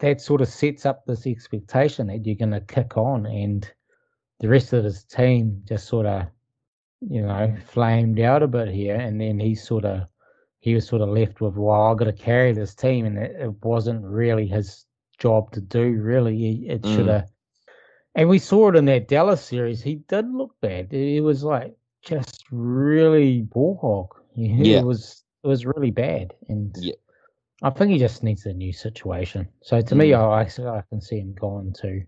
that 0.00 0.20
sort 0.20 0.40
of 0.40 0.48
sets 0.48 0.86
up 0.86 1.04
this 1.04 1.26
expectation 1.26 2.06
that 2.06 2.24
you're 2.24 2.36
going 2.36 2.50
to 2.50 2.60
kick 2.60 2.96
on, 2.96 3.26
and 3.26 3.70
the 4.40 4.48
rest 4.48 4.72
of 4.72 4.84
his 4.84 5.04
team 5.04 5.62
just 5.66 5.86
sort 5.86 6.06
of 6.06 6.26
you 7.00 7.22
know, 7.22 7.54
flamed 7.66 8.20
out 8.20 8.42
a 8.42 8.48
bit 8.48 8.68
here, 8.68 8.96
and 8.96 9.20
then 9.20 9.40
he 9.40 9.54
sort 9.54 9.84
of 9.84 10.08
he 10.60 10.74
was 10.74 10.86
sort 10.86 11.00
of 11.00 11.08
left 11.08 11.40
with, 11.40 11.54
well, 11.54 11.82
I've 11.82 11.96
got 11.96 12.04
to 12.04 12.12
carry 12.12 12.52
this 12.52 12.74
team, 12.74 13.06
and 13.06 13.16
it, 13.16 13.34
it 13.40 13.64
wasn't 13.64 14.04
really 14.04 14.46
his 14.46 14.84
job 15.18 15.50
to 15.52 15.60
do. 15.60 15.98
Really, 16.00 16.68
it, 16.68 16.82
mm. 16.82 16.94
should 16.94 17.08
have. 17.08 17.30
And 18.14 18.28
we 18.28 18.38
saw 18.38 18.68
it 18.68 18.76
in 18.76 18.84
that 18.86 19.08
Dallas 19.08 19.42
series. 19.42 19.82
He 19.82 19.96
did 20.08 20.30
look 20.32 20.54
bad. 20.60 20.88
He 20.90 21.20
was 21.20 21.42
like 21.42 21.74
just 22.02 22.44
really 22.50 23.42
ball 23.42 23.78
hog. 23.80 24.22
Yeah. 24.34 24.80
It 24.80 24.84
was 24.84 25.24
it 25.42 25.48
was 25.48 25.64
really 25.64 25.90
bad, 25.90 26.34
and 26.48 26.74
yeah. 26.78 26.94
I 27.62 27.70
think 27.70 27.90
he 27.90 27.98
just 27.98 28.22
needs 28.22 28.46
a 28.46 28.52
new 28.52 28.72
situation. 28.72 29.48
So 29.62 29.80
to 29.80 29.94
mm. 29.94 29.98
me, 29.98 30.14
I 30.14 30.42
I 30.42 30.82
can 30.88 31.00
see 31.00 31.18
him 31.18 31.34
gone 31.34 31.72
too, 31.72 32.04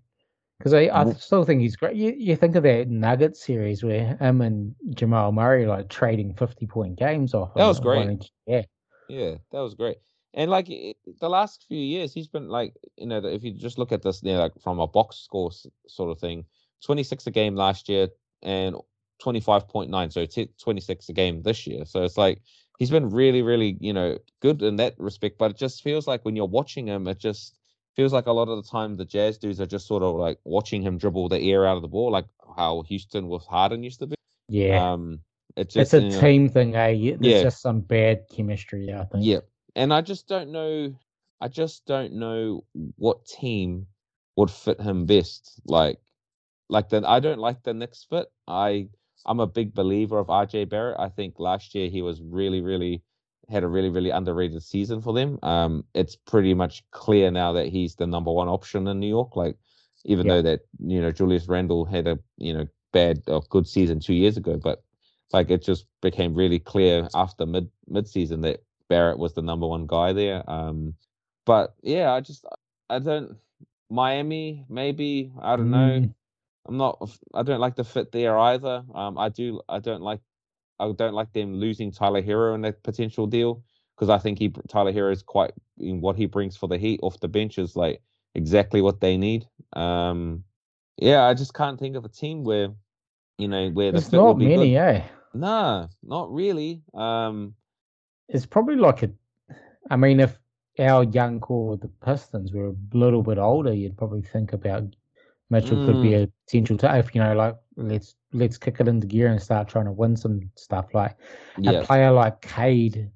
because 0.59 0.73
I, 0.73 0.89
I 0.93 1.13
still 1.13 1.45
think 1.45 1.61
he's 1.61 1.77
great. 1.77 1.97
You 1.97 2.15
you 2.17 2.37
think 2.37 2.57
of 2.57 2.63
that 2.63 2.89
Nugget 2.89 3.37
series 3.37 3.85
where 3.85 4.17
him 4.17 4.41
and 4.41 4.75
Jamal 4.95 5.33
Murray 5.33 5.67
like 5.67 5.89
trading 5.89 6.35
fifty 6.35 6.67
point 6.67 6.99
games 6.99 7.35
off. 7.35 7.55
That 7.55 7.67
was 7.67 7.81
great. 7.81 8.31
Yeah, 8.47 8.63
yeah, 9.09 9.35
that 9.51 9.61
was 9.61 9.75
great. 9.75 9.99
And 10.35 10.51
like 10.51 10.67
the 10.67 11.29
last 11.29 11.67
few 11.69 11.79
years, 11.79 12.15
he's 12.15 12.29
been 12.29 12.49
like, 12.49 12.75
you 12.97 13.07
know, 13.07 13.19
if 13.25 13.45
you 13.45 13.53
just 13.53 13.77
look 13.77 13.93
at 13.93 14.03
this, 14.03 14.23
you 14.23 14.33
know, 14.33 14.41
like 14.41 14.53
from 14.63 14.81
a 14.81 14.87
box 14.87 15.17
score 15.17 15.51
sort 15.87 16.11
of 16.11 16.19
thing, 16.19 16.47
26 16.85 17.27
a 17.27 17.31
game 17.31 17.55
last 17.55 17.89
year 17.89 18.09
and 18.43 18.75
25.9, 19.23 20.13
so 20.13 20.25
t- 20.25 20.51
26 20.61 21.09
a 21.11 21.13
game 21.13 21.43
this 21.43 21.67
year. 21.67 21.85
So 21.85 22.03
it's 22.03 22.17
like 22.17 22.41
he's 22.83 22.91
been 22.91 23.11
really, 23.11 23.43
really, 23.43 23.77
you 23.79 23.93
know, 23.93 24.19
good 24.41 24.61
in 24.61 24.75
that 24.75 24.97
respect. 24.99 25.39
But 25.39 25.53
it 25.53 25.57
just 25.57 25.85
feels 25.85 26.09
like 26.09 26.25
when 26.25 26.35
you're 26.35 26.47
watching 26.47 26.89
him, 26.89 27.07
it 27.07 27.21
just 27.21 27.57
feels 27.95 28.13
like 28.13 28.27
a 28.27 28.33
lot 28.33 28.49
of 28.49 28.57
the 28.57 28.69
time 28.69 28.97
the 28.97 29.05
Jazz 29.05 29.39
dudes 29.39 29.61
are 29.61 29.67
just 29.67 29.87
sort 29.87 30.03
of 30.03 30.17
like 30.17 30.41
watching 30.43 30.83
him 30.83 30.99
dribble 30.99 31.29
the 31.29 31.39
air 31.39 31.65
out 31.65 31.77
of 31.77 31.83
the 31.83 31.87
ball, 31.89 32.11
like 32.11 32.25
how 32.57 32.83
Houston 32.89 33.29
with 33.29 33.45
Harden 33.45 33.85
used 33.85 34.01
to 34.01 34.09
be. 34.09 34.17
Yeah. 34.49 34.95
Um, 34.95 35.21
it's 35.57 35.75
just 35.75 35.95
it's 35.95 36.17
a 36.17 36.21
team 36.21 36.47
know, 36.47 36.53
thing, 36.53 36.75
eh? 36.75 37.15
There's 37.21 37.21
yeah. 37.21 37.43
just 37.45 37.63
some 37.63 37.83
bad 37.83 38.25
chemistry, 38.35 38.93
I 38.93 39.05
think. 39.05 39.25
Yeah, 39.25 39.41
and 39.77 39.95
I 39.95 40.01
just 40.01 40.27
don't 40.27 40.51
know. 40.51 40.93
I 41.41 41.47
just 41.47 41.87
don't 41.87 42.15
know 42.15 42.65
what 42.97 43.27
team 43.27 43.87
would 44.35 44.51
fit 44.51 44.81
him 44.81 45.07
best. 45.07 45.61
Like, 45.67 45.99
like 46.69 46.89
then 46.89 47.05
I 47.05 47.21
don't 47.21 47.39
like 47.39 47.63
the 47.63 47.75
Knicks 47.75 48.05
fit. 48.11 48.27
I 48.49 48.89
I'm 49.27 49.41
a 49.41 49.47
big 49.47 49.75
believer 49.75 50.19
of 50.19 50.27
RJ 50.27 50.69
Barrett. 50.69 50.99
I 50.99 51.09
think 51.09 51.39
last 51.39 51.75
year 51.75 51.89
he 51.89 52.03
was 52.03 52.21
really, 52.21 52.61
really 52.61 53.03
had 53.49 53.65
a 53.65 53.69
really, 53.69 53.89
really 53.89 54.11
underrated 54.11 54.63
season 54.63 55.01
for 55.01 55.13
them. 55.13 55.39
Um, 55.43 55.85
it's 55.95 56.17
pretty 56.17 56.55
much 56.55 56.83
clear 56.91 57.31
now 57.31 57.53
that 57.53 57.69
he's 57.69 57.97
the 57.97 58.07
number 58.07 58.33
one 58.33 58.49
option 58.49 58.87
in 58.89 59.01
New 59.01 59.09
York. 59.09 59.37
Like, 59.37 59.57
even 60.05 60.27
yeah. 60.27 60.35
though 60.35 60.43
that 60.43 60.61
you 60.81 61.01
know 61.01 61.11
Julius 61.13 61.49
Randle 61.49 61.85
had 61.85 62.07
a 62.07 62.19
you 62.37 62.53
know 62.53 62.67
bad 62.93 63.23
or 63.27 63.43
good 63.49 63.67
season 63.67 64.01
two 64.01 64.15
years 64.15 64.37
ago, 64.37 64.57
but 64.57 64.83
like 65.33 65.51
it 65.51 65.63
just 65.63 65.87
became 66.01 66.35
really 66.35 66.59
clear 66.59 67.09
after 67.15 67.47
mid 67.47 67.71
mid 67.89 68.09
season 68.09 68.41
that 68.43 68.63
Barrett 68.89 69.19
was 69.19 69.35
the 69.35 69.43
number 69.43 69.67
one 69.67 69.87
guy 69.87 70.13
there. 70.13 70.49
Um, 70.51 70.95
but 71.47 71.75
yeah, 71.83 72.13
I 72.13 72.21
just 72.21 72.45
I 72.91 72.99
don't 72.99 73.37
Miami 73.91 74.65
maybe 74.69 75.33
I 75.41 75.57
don't 75.57 75.69
mm. 75.69 76.03
know. 76.03 76.15
I'm 76.67 76.77
not 76.77 77.11
I 77.35 77.43
don't 77.43 77.61
like 77.61 77.77
the 77.77 77.85
fit 77.85 78.13
there 78.13 78.39
either. 78.39 78.85
Um, 78.95 79.19
I 79.19 79.29
do 79.29 79.61
I 79.69 79.79
don't 79.79 80.03
like 80.03 80.21
I 80.79 80.91
don't 80.93 81.15
like 81.15 81.33
them 81.33 81.55
losing 81.55 81.93
Tyler 81.93 82.23
Herro 82.23 82.55
in 82.55 82.65
a 82.65 82.73
potential 82.73 83.27
deal 83.27 83.63
because 83.97 84.09
I 84.09 84.19
think 84.19 84.39
he 84.39 84.53
Tyler 84.69 84.93
Herro 84.93 85.13
is 85.13 85.23
quite 85.23 85.53
in 85.79 86.01
what 86.01 86.17
he 86.17 86.27
brings 86.27 86.57
for 86.57 86.69
the 86.69 86.79
Heat 86.79 87.01
off 87.03 87.21
the 87.21 87.29
bench 87.29 87.59
is 87.59 87.77
like 87.77 88.03
exactly 88.35 88.81
what 88.81 89.01
they 89.01 89.17
need. 89.17 89.47
Um, 89.75 90.45
yeah, 90.97 91.25
I 91.25 91.35
just 91.35 91.55
can't 91.55 91.79
think 91.79 91.97
of 91.97 92.05
a 92.05 92.09
team 92.09 92.45
where 92.45 92.69
you 93.39 93.49
know 93.49 93.71
where 93.71 93.93
the 93.93 93.99
There's 93.99 94.13
not 94.13 94.39
many, 94.39 94.73
good. 94.73 94.79
eh? 94.79 95.03
Nah, 95.35 95.89
not 96.03 96.33
really. 96.33 96.83
Um, 96.95 97.55
it's 98.29 98.47
probably 98.47 98.77
like 98.77 99.03
a. 99.03 99.11
I 99.91 99.97
mean, 99.97 100.21
if 100.21 100.39
our 100.79 101.05
young 101.05 101.41
core, 101.41 101.77
the 101.77 101.89
Pistons, 102.05 102.53
were 102.53 102.69
a 102.69 102.75
little 102.93 103.23
bit 103.23 103.39
older, 103.39 103.73
you'd 103.73 103.97
probably 103.97 104.23
think 104.23 104.53
about 104.53 104.85
Mitchell 105.53 105.77
mm. 105.77 105.87
could 105.87 106.03
be 106.03 106.11
mm. 106.11 106.25
a 106.25 106.33
potential 106.47 106.79
to 106.79 106.99
if 106.99 107.15
you 107.15 107.21
know, 107.21 107.35
like 107.35 107.57
let's 107.77 108.17
let's 108.33 108.57
kick 108.57 108.81
it 108.81 108.89
into 108.89 109.07
gear 109.07 109.29
and 109.29 109.41
start 109.41 109.69
trying 109.69 109.85
to 109.85 109.93
win 109.93 110.17
some 110.17 110.51
stuff. 110.57 110.95
Like 110.95 111.15
yeah. 111.59 111.73
a 111.73 111.85
player 111.85 112.11
like 112.11 112.41
Cade, 112.41 113.11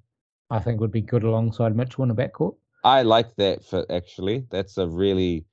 I 0.50 0.58
think 0.58 0.78
would 0.80 0.92
be 0.92 1.00
good 1.00 1.24
alongside 1.24 1.74
Mitchell 1.74 2.04
in 2.04 2.10
the 2.10 2.14
backcourt. 2.14 2.54
I 2.84 3.02
like 3.02 3.34
that 3.36 3.64
for 3.64 3.86
actually. 3.90 4.46
That's 4.50 4.76
a 4.76 4.86
really 4.86 5.46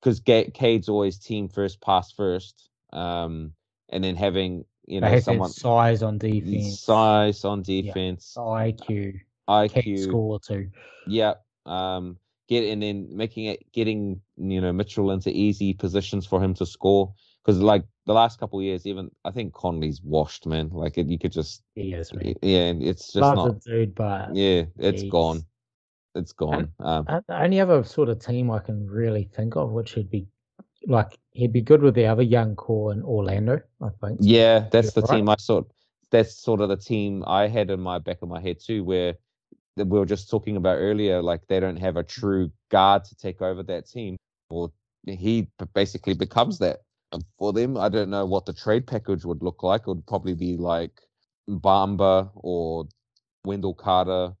because 0.00 0.20
Cade's 0.20 0.88
always 0.88 1.18
team 1.18 1.48
first, 1.48 1.80
pass 1.80 2.12
first, 2.12 2.70
um, 2.92 3.52
and 3.88 4.02
then 4.02 4.14
having 4.14 4.64
you 4.86 5.00
know, 5.00 5.18
someone 5.18 5.50
size 5.50 6.02
on 6.02 6.18
defense, 6.18 6.80
size 6.80 7.44
on 7.44 7.62
defense, 7.62 8.34
yeah. 8.36 8.42
IQ, 8.42 9.20
IQ, 9.48 9.98
score 9.98 10.38
too. 10.38 10.70
Yeah. 11.08 11.34
Um, 11.66 12.18
get 12.50 12.64
and 12.64 12.82
then 12.82 13.08
making 13.10 13.46
it 13.46 13.64
getting 13.72 14.20
you 14.36 14.60
know 14.60 14.72
Mitchell 14.72 15.12
into 15.12 15.30
easy 15.30 15.72
positions 15.72 16.26
for 16.26 16.42
him 16.42 16.52
to 16.54 16.66
score 16.66 17.14
because 17.42 17.60
like 17.60 17.84
the 18.06 18.12
last 18.12 18.38
couple 18.38 18.60
years, 18.60 18.86
even 18.86 19.10
I 19.24 19.30
think 19.30 19.54
Conley's 19.54 20.02
washed, 20.02 20.46
man. 20.46 20.68
Like 20.70 20.98
it, 20.98 21.06
you 21.06 21.18
could 21.18 21.32
just 21.32 21.62
he 21.74 21.94
is, 21.94 22.12
man. 22.12 22.34
yeah, 22.42 22.72
it's 22.76 23.12
just 23.12 23.20
not 23.20 23.62
dude, 23.62 23.94
but 23.94 24.34
yeah, 24.34 24.64
it's 24.78 25.02
geez. 25.02 25.10
gone. 25.10 25.42
It's 26.16 26.32
gone. 26.32 26.72
Um, 26.80 27.04
the 27.06 27.40
only 27.40 27.60
other 27.60 27.84
sort 27.84 28.08
of 28.08 28.18
team 28.18 28.50
I 28.50 28.58
can 28.58 28.86
really 28.86 29.30
think 29.32 29.54
of 29.54 29.70
which 29.70 29.94
would 29.94 30.10
be 30.10 30.26
like 30.86 31.18
he'd 31.30 31.52
be 31.52 31.60
good 31.60 31.82
with 31.82 31.94
the 31.94 32.06
other 32.06 32.22
young 32.22 32.56
core 32.56 32.92
in 32.92 33.02
Orlando, 33.02 33.60
I 33.80 33.88
think. 34.00 34.18
Yeah, 34.20 34.66
that's 34.72 34.92
the 34.92 35.02
right. 35.02 35.16
team 35.16 35.28
I 35.28 35.36
sort. 35.36 35.66
That's 36.10 36.36
sort 36.36 36.60
of 36.60 36.68
the 36.68 36.76
team 36.76 37.22
I 37.24 37.46
had 37.46 37.70
in 37.70 37.78
my 37.78 38.00
back 38.00 38.22
of 38.22 38.28
my 38.28 38.40
head 38.40 38.58
too, 38.58 38.82
where 38.82 39.14
we 39.76 39.84
were 39.84 40.06
just 40.06 40.30
talking 40.30 40.56
about 40.56 40.76
earlier. 40.76 41.22
Like 41.22 41.46
they 41.48 41.60
don't 41.60 41.76
have 41.78 41.96
a 41.96 42.02
true 42.02 42.50
guard 42.70 43.04
to 43.04 43.16
take 43.16 43.42
over 43.42 43.62
that 43.64 43.88
team, 43.88 44.16
or 44.48 44.72
he 45.06 45.48
basically 45.74 46.14
becomes 46.14 46.58
that 46.58 46.80
for 47.38 47.52
them. 47.52 47.76
I 47.76 47.88
don't 47.88 48.10
know 48.10 48.26
what 48.26 48.46
the 48.46 48.52
trade 48.52 48.86
package 48.86 49.24
would 49.24 49.42
look 49.42 49.62
like. 49.62 49.82
It 49.82 49.88
would 49.88 50.06
probably 50.06 50.34
be 50.34 50.56
like 50.56 51.00
Bamba 51.48 52.30
or 52.34 52.86
Wendell 53.44 53.74
Carter, 53.74 54.34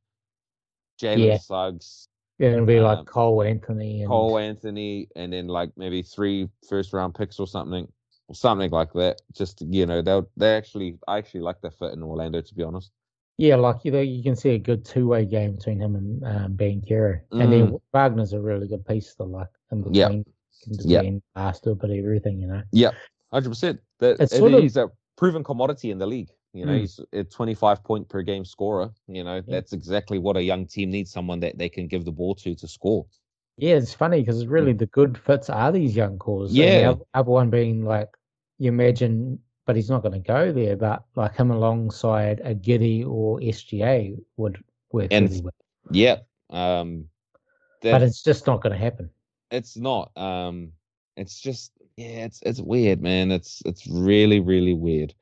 Jalen 1.00 1.26
yeah. 1.26 1.38
Suggs, 1.38 2.08
yeah, 2.40 2.52
it'll 2.52 2.64
be 2.64 2.80
like 2.80 3.00
um, 3.00 3.04
Cole 3.04 3.42
Anthony. 3.42 4.00
And... 4.00 4.08
Cole 4.08 4.38
Anthony, 4.38 5.08
and 5.14 5.30
then 5.30 5.46
like 5.46 5.70
maybe 5.76 6.02
three 6.02 6.48
first 6.66 6.94
round 6.94 7.14
picks 7.14 7.38
or 7.38 7.46
something, 7.46 7.86
or 8.28 8.34
something 8.34 8.70
like 8.70 8.94
that. 8.94 9.20
Just 9.36 9.60
you 9.60 9.84
know, 9.84 10.00
they 10.00 10.22
they 10.38 10.56
actually 10.56 10.96
I 11.06 11.18
actually 11.18 11.40
like 11.40 11.60
their 11.60 11.70
fit 11.70 11.92
in 11.92 12.02
Orlando 12.02 12.40
to 12.40 12.54
be 12.54 12.62
honest. 12.62 12.92
Yeah, 13.36 13.56
like 13.56 13.84
you 13.84 13.90
know, 13.90 14.00
you 14.00 14.22
can 14.22 14.36
see 14.36 14.50
a 14.50 14.58
good 14.58 14.84
two 14.84 15.08
way 15.08 15.24
game 15.24 15.56
between 15.56 15.80
him 15.80 15.96
and 15.96 16.24
um, 16.24 16.56
Banchero, 16.56 17.20
mm. 17.32 17.42
and 17.42 17.52
then 17.52 17.68
mm. 17.68 17.80
Wagner's 17.92 18.32
a 18.32 18.40
really 18.40 18.68
good 18.68 18.84
piece 18.86 19.14
to 19.14 19.24
like 19.24 19.48
in 19.72 19.82
between. 19.82 19.94
Yep. 19.96 20.26
Can 20.62 20.74
just 20.74 20.88
yep. 20.88 21.02
be 21.02 21.22
faster, 21.34 21.74
but 21.74 21.90
everything, 21.90 22.38
you 22.38 22.46
know. 22.46 22.62
Yeah, 22.70 22.90
hundred 23.32 23.48
percent. 23.48 23.80
That 23.98 24.20
it's 24.20 24.36
sort 24.36 24.52
of, 24.52 24.62
he's 24.62 24.76
a 24.76 24.90
proven 25.16 25.42
commodity 25.42 25.90
in 25.90 25.98
the 25.98 26.06
league. 26.06 26.28
You 26.52 26.66
know, 26.66 26.72
mm. 26.72 26.80
he's 26.80 27.00
a 27.12 27.24
25 27.24 27.84
point 27.84 28.08
per 28.08 28.22
game 28.22 28.44
scorer. 28.44 28.90
You 29.06 29.24
know, 29.24 29.36
yeah. 29.36 29.42
that's 29.46 29.72
exactly 29.72 30.18
what 30.18 30.36
a 30.36 30.42
young 30.42 30.66
team 30.66 30.90
needs 30.90 31.10
someone 31.12 31.40
that 31.40 31.56
they 31.56 31.68
can 31.68 31.86
give 31.86 32.04
the 32.04 32.12
ball 32.12 32.34
to 32.36 32.54
to 32.54 32.68
score. 32.68 33.06
Yeah, 33.56 33.74
it's 33.74 33.94
funny 33.94 34.20
because 34.20 34.46
really 34.46 34.72
the 34.72 34.86
good 34.86 35.18
fits 35.18 35.50
are 35.50 35.70
these 35.70 35.94
young 35.94 36.18
cores. 36.18 36.52
Yeah. 36.52 36.92
the 36.92 37.00
other 37.12 37.30
one 37.30 37.50
being 37.50 37.84
like, 37.84 38.08
you 38.58 38.68
imagine, 38.68 39.38
but 39.70 39.76
he's 39.76 39.88
not 39.88 40.02
going 40.02 40.20
to 40.20 40.26
go 40.26 40.50
there, 40.50 40.74
but 40.74 41.04
like 41.14 41.36
him 41.36 41.52
alongside 41.52 42.40
a 42.42 42.56
Giddey 42.56 43.06
or 43.06 43.38
SGA 43.38 44.20
would 44.36 44.60
work 44.90 45.06
and, 45.12 45.28
really 45.28 45.42
well. 45.42 45.54
Yeah. 45.92 46.16
Um, 46.50 47.04
but 47.80 48.02
it's 48.02 48.20
just 48.20 48.48
not 48.48 48.62
going 48.62 48.72
to 48.72 48.78
happen. 48.80 49.10
It's 49.52 49.76
not. 49.76 50.10
Um, 50.16 50.72
it's 51.16 51.38
just, 51.38 51.70
yeah, 51.96 52.24
it's, 52.24 52.40
it's 52.42 52.60
weird, 52.60 53.00
man. 53.00 53.30
It's, 53.30 53.62
it's 53.64 53.86
really, 53.86 54.40
really 54.40 54.74
weird. 54.74 55.14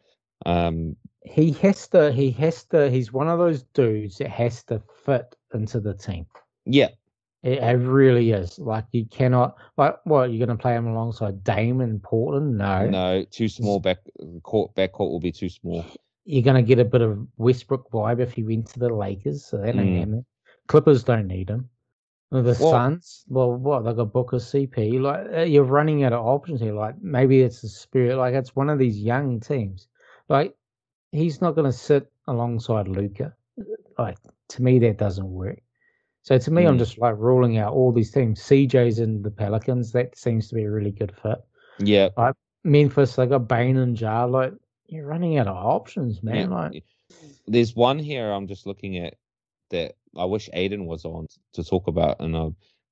Um, 0.46 0.96
he 1.26 1.52
has 1.52 1.86
to. 1.88 2.10
He 2.10 2.30
has 2.30 2.64
to. 2.70 2.90
He's 2.90 3.12
one 3.12 3.28
of 3.28 3.38
those 3.38 3.64
dudes 3.74 4.16
that 4.16 4.30
has 4.30 4.62
to 4.64 4.80
fit 5.04 5.36
into 5.52 5.78
the 5.78 5.92
team. 5.92 6.24
Yeah, 6.64 6.88
it, 7.42 7.58
it 7.58 7.78
really 7.78 8.32
is. 8.32 8.58
Like 8.58 8.86
you 8.92 9.06
cannot. 9.06 9.56
Like 9.76 9.96
what? 10.04 10.30
You're 10.30 10.44
going 10.44 10.56
to 10.56 10.60
play 10.60 10.74
him 10.74 10.86
alongside 10.86 11.44
Dame 11.44 11.80
and 11.80 12.02
Portland? 12.02 12.58
No, 12.58 12.88
no. 12.88 13.24
Too 13.24 13.48
small. 13.48 13.80
Back 13.80 13.98
court. 14.42 14.74
Back 14.74 14.92
court 14.92 15.10
will 15.10 15.20
be 15.20 15.32
too 15.32 15.48
small. 15.48 15.84
You're 16.24 16.42
going 16.42 16.56
to 16.56 16.62
get 16.62 16.78
a 16.78 16.84
bit 16.84 17.00
of 17.00 17.26
Westbrook 17.36 17.90
vibe 17.90 18.20
if 18.20 18.32
he 18.32 18.42
went 18.42 18.66
to 18.68 18.78
the 18.78 18.88
Lakers. 18.88 19.44
So 19.44 19.58
that 19.58 19.68
ain't 19.68 19.78
mm. 19.78 19.98
happening. 19.98 20.24
Clippers 20.66 21.02
don't 21.02 21.26
need 21.26 21.48
him. 21.48 21.70
The 22.30 22.42
well, 22.42 22.70
Suns, 22.70 23.24
well, 23.28 23.54
what 23.54 23.84
they 23.86 23.94
got 23.94 24.12
Booker 24.12 24.36
CP. 24.36 25.00
Like 25.00 25.26
uh, 25.34 25.40
you're 25.42 25.64
running 25.64 26.04
out 26.04 26.12
of 26.12 26.26
options 26.26 26.60
here. 26.60 26.74
Like 26.74 27.00
maybe 27.00 27.40
it's 27.40 27.62
the 27.62 27.68
spirit. 27.68 28.18
Like 28.18 28.34
it's 28.34 28.54
one 28.54 28.68
of 28.68 28.78
these 28.78 28.98
young 28.98 29.40
teams. 29.40 29.88
Like 30.28 30.54
he's 31.10 31.40
not 31.40 31.54
going 31.54 31.70
to 31.70 31.76
sit 31.76 32.12
alongside 32.26 32.86
Luka. 32.86 33.34
Like 33.98 34.18
to 34.50 34.62
me, 34.62 34.78
that 34.80 34.98
doesn't 34.98 35.30
work. 35.30 35.60
So 36.28 36.36
to 36.36 36.50
me, 36.50 36.64
mm. 36.64 36.68
I'm 36.68 36.78
just 36.78 36.98
like 36.98 37.14
ruling 37.16 37.56
out 37.56 37.72
all 37.72 37.90
these 37.90 38.10
teams. 38.10 38.38
CJ's 38.42 38.98
in 38.98 39.22
the 39.22 39.30
Pelicans. 39.30 39.92
That 39.92 40.14
seems 40.14 40.48
to 40.48 40.56
be 40.56 40.64
a 40.64 40.70
really 40.70 40.90
good 40.90 41.10
fit. 41.22 41.38
Yeah. 41.78 42.10
Like 42.18 42.34
Memphis, 42.64 43.16
they 43.16 43.24
got 43.24 43.48
Bane 43.48 43.78
and 43.78 43.98
Ja. 43.98 44.24
Like 44.24 44.52
you're 44.88 45.06
running 45.06 45.38
out 45.38 45.46
of 45.46 45.56
options, 45.56 46.22
man. 46.22 46.50
Yeah. 46.50 46.54
Like 46.54 46.84
there's 47.46 47.74
one 47.74 47.98
here 47.98 48.30
I'm 48.30 48.46
just 48.46 48.66
looking 48.66 48.98
at 48.98 49.14
that 49.70 49.94
I 50.18 50.26
wish 50.26 50.50
Aiden 50.54 50.84
was 50.84 51.06
on 51.06 51.28
to 51.54 51.64
talk 51.64 51.86
about, 51.86 52.20
and 52.20 52.36
I 52.36 52.50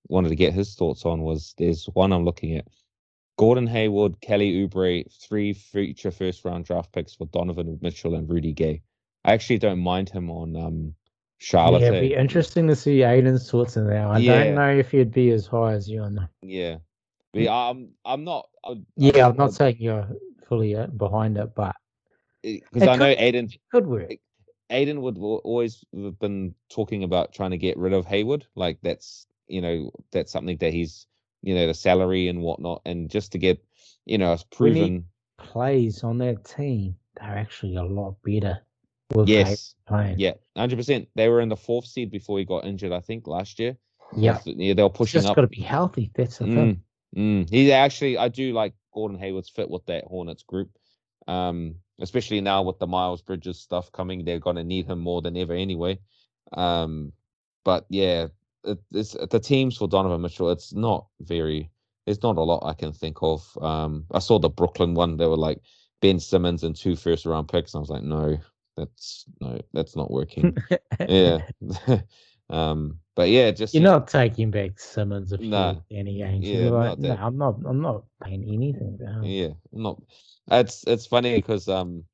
wanted 0.08 0.30
to 0.30 0.36
get 0.36 0.54
his 0.54 0.74
thoughts 0.74 1.04
on. 1.04 1.20
Was 1.20 1.54
there's 1.58 1.84
one 1.92 2.14
I'm 2.14 2.24
looking 2.24 2.56
at 2.56 2.66
Gordon 3.36 3.66
Hayward, 3.66 4.18
Kelly 4.22 4.66
Oubre, 4.66 5.04
three 5.20 5.52
future 5.52 6.10
first 6.10 6.42
round 6.46 6.64
draft 6.64 6.90
picks 6.90 7.14
for 7.14 7.26
Donovan 7.26 7.78
Mitchell 7.82 8.14
and 8.14 8.30
Rudy 8.30 8.54
Gay. 8.54 8.80
I 9.26 9.34
actually 9.34 9.58
don't 9.58 9.80
mind 9.80 10.08
him 10.08 10.30
on 10.30 10.56
um 10.56 10.94
Charlotte. 11.38 11.82
Yeah, 11.82 11.88
it'd 11.88 12.00
be 12.00 12.14
interesting 12.14 12.66
to 12.68 12.76
see 12.76 12.98
Aiden's 12.98 13.50
thoughts 13.50 13.76
in 13.76 13.86
there. 13.86 14.06
I 14.06 14.18
Yeah. 14.18 14.44
don't 14.44 14.54
know 14.54 14.70
if 14.70 14.90
he'd 14.90 15.12
be 15.12 15.30
as 15.30 15.46
high 15.46 15.72
as 15.74 15.88
you 15.88 16.02
on 16.02 16.14
that. 16.14 16.30
Yeah, 16.42 16.76
but 17.32 17.48
I'm 17.48 17.90
I'm 18.04 18.24
not. 18.24 18.48
I, 18.64 18.80
Yeah, 18.96 19.28
I'm 19.28 19.36
not 19.36 19.54
saying 19.54 19.76
you're 19.78 20.08
fully 20.48 20.74
uh, 20.76 20.86
behind 20.86 21.36
it, 21.38 21.54
but 21.54 21.76
because 22.42 22.88
I 22.88 22.96
know 22.96 23.14
Aiden. 23.14 23.56
could 23.70 23.86
work. 23.86 24.12
Aiden 24.70 25.00
would 25.00 25.18
always 25.18 25.84
have 25.94 26.18
been 26.18 26.54
talking 26.68 27.04
about 27.04 27.32
trying 27.32 27.52
to 27.52 27.58
get 27.58 27.76
rid 27.76 27.92
of 27.92 28.06
Hayward. 28.06 28.46
Like 28.56 28.78
that's 28.82 29.26
you 29.46 29.60
know 29.60 29.90
that's 30.10 30.32
something 30.32 30.56
that 30.58 30.72
he's 30.72 31.06
you 31.42 31.54
know 31.54 31.66
the 31.66 31.74
salary 31.74 32.28
and 32.28 32.42
whatnot, 32.42 32.82
and 32.84 33.08
just 33.10 33.32
to 33.32 33.38
get 33.38 33.62
you 34.06 34.18
know 34.18 34.32
it's 34.32 34.42
proven. 34.44 35.04
Plays 35.38 36.02
on 36.02 36.16
that 36.18 36.44
team, 36.44 36.96
they're 37.20 37.36
actually 37.36 37.76
a 37.76 37.82
lot 37.82 38.16
better. 38.24 38.58
Hayden 39.10 39.26
Yes, 39.28 39.74
playing. 39.86 40.18
yeah, 40.18 40.32
hundred 40.56 40.76
percent. 40.76 41.08
They 41.14 41.28
were 41.28 41.40
in 41.40 41.48
the 41.48 41.56
fourth 41.56 41.86
seed 41.86 42.10
before 42.10 42.38
he 42.38 42.44
got 42.44 42.64
injured. 42.64 42.92
I 42.92 43.00
think 43.00 43.26
last 43.26 43.58
year. 43.58 43.76
yeah. 44.16 44.38
yeah, 44.44 44.74
they 44.74 44.82
were 44.82 44.88
He's 44.88 44.96
pushing 44.96 45.18
just 45.20 45.30
up. 45.30 45.36
got 45.36 45.42
to 45.42 45.48
be 45.48 45.62
healthy. 45.62 46.10
That's 46.14 46.38
the 46.38 46.44
thing. 46.44 46.82
Mm, 47.16 47.44
mm. 47.46 47.50
He 47.50 47.72
actually, 47.72 48.18
I 48.18 48.28
do 48.28 48.52
like 48.52 48.74
Gordon 48.94 49.18
Hayward's 49.18 49.48
fit 49.48 49.70
with 49.70 49.84
that 49.86 50.04
Hornets 50.04 50.42
group. 50.42 50.70
Um, 51.28 51.76
especially 52.00 52.40
now 52.40 52.62
with 52.62 52.78
the 52.78 52.86
Miles 52.86 53.22
Bridges 53.22 53.58
stuff 53.60 53.90
coming, 53.92 54.24
they're 54.24 54.38
gonna 54.38 54.64
need 54.64 54.86
him 54.86 55.00
more 55.00 55.22
than 55.22 55.36
ever 55.36 55.54
anyway. 55.54 55.98
Um, 56.52 57.12
but 57.64 57.86
yeah, 57.88 58.28
it, 58.64 58.78
it's 58.92 59.12
the 59.30 59.40
teams 59.40 59.76
for 59.76 59.88
Donovan 59.88 60.20
Mitchell. 60.20 60.50
It's 60.50 60.72
not 60.72 61.06
very. 61.20 61.70
There's 62.04 62.22
not 62.22 62.36
a 62.36 62.42
lot 62.42 62.64
I 62.64 62.74
can 62.74 62.92
think 62.92 63.18
of. 63.22 63.58
Um, 63.60 64.04
I 64.12 64.20
saw 64.20 64.38
the 64.38 64.48
Brooklyn 64.48 64.94
one. 64.94 65.16
They 65.16 65.26
were 65.26 65.36
like 65.36 65.60
Ben 66.00 66.20
Simmons 66.20 66.62
and 66.62 66.76
two 66.76 66.94
first 66.94 67.26
round 67.26 67.48
picks. 67.48 67.74
And 67.74 67.80
I 67.80 67.82
was 67.82 67.90
like, 67.90 68.04
no, 68.04 68.38
that's 68.76 69.24
no, 69.40 69.60
that's 69.72 69.96
not 69.96 70.10
working. 70.10 70.56
yeah. 71.08 71.40
um, 72.50 72.98
but 73.14 73.30
yeah, 73.30 73.50
just 73.50 73.74
You're 73.74 73.82
not 73.82 74.08
taking 74.08 74.50
back 74.50 74.78
Simmons 74.78 75.32
if 75.32 75.40
Nah. 75.40 75.76
you 75.90 75.98
any 75.98 76.18
games. 76.18 76.46
Yeah, 76.46 76.70
like, 76.70 76.98
no, 76.98 77.08
that. 77.08 77.18
I'm 77.20 77.38
not. 77.38 77.56
I'm 77.66 77.80
not 77.80 78.04
paying 78.22 78.44
anything. 78.44 78.98
Him. 79.00 79.24
Yeah, 79.24 79.50
not. 79.72 80.02
It's 80.50 80.84
it's 80.86 81.06
funny 81.06 81.34
because 81.36 81.68
um, 81.68 82.04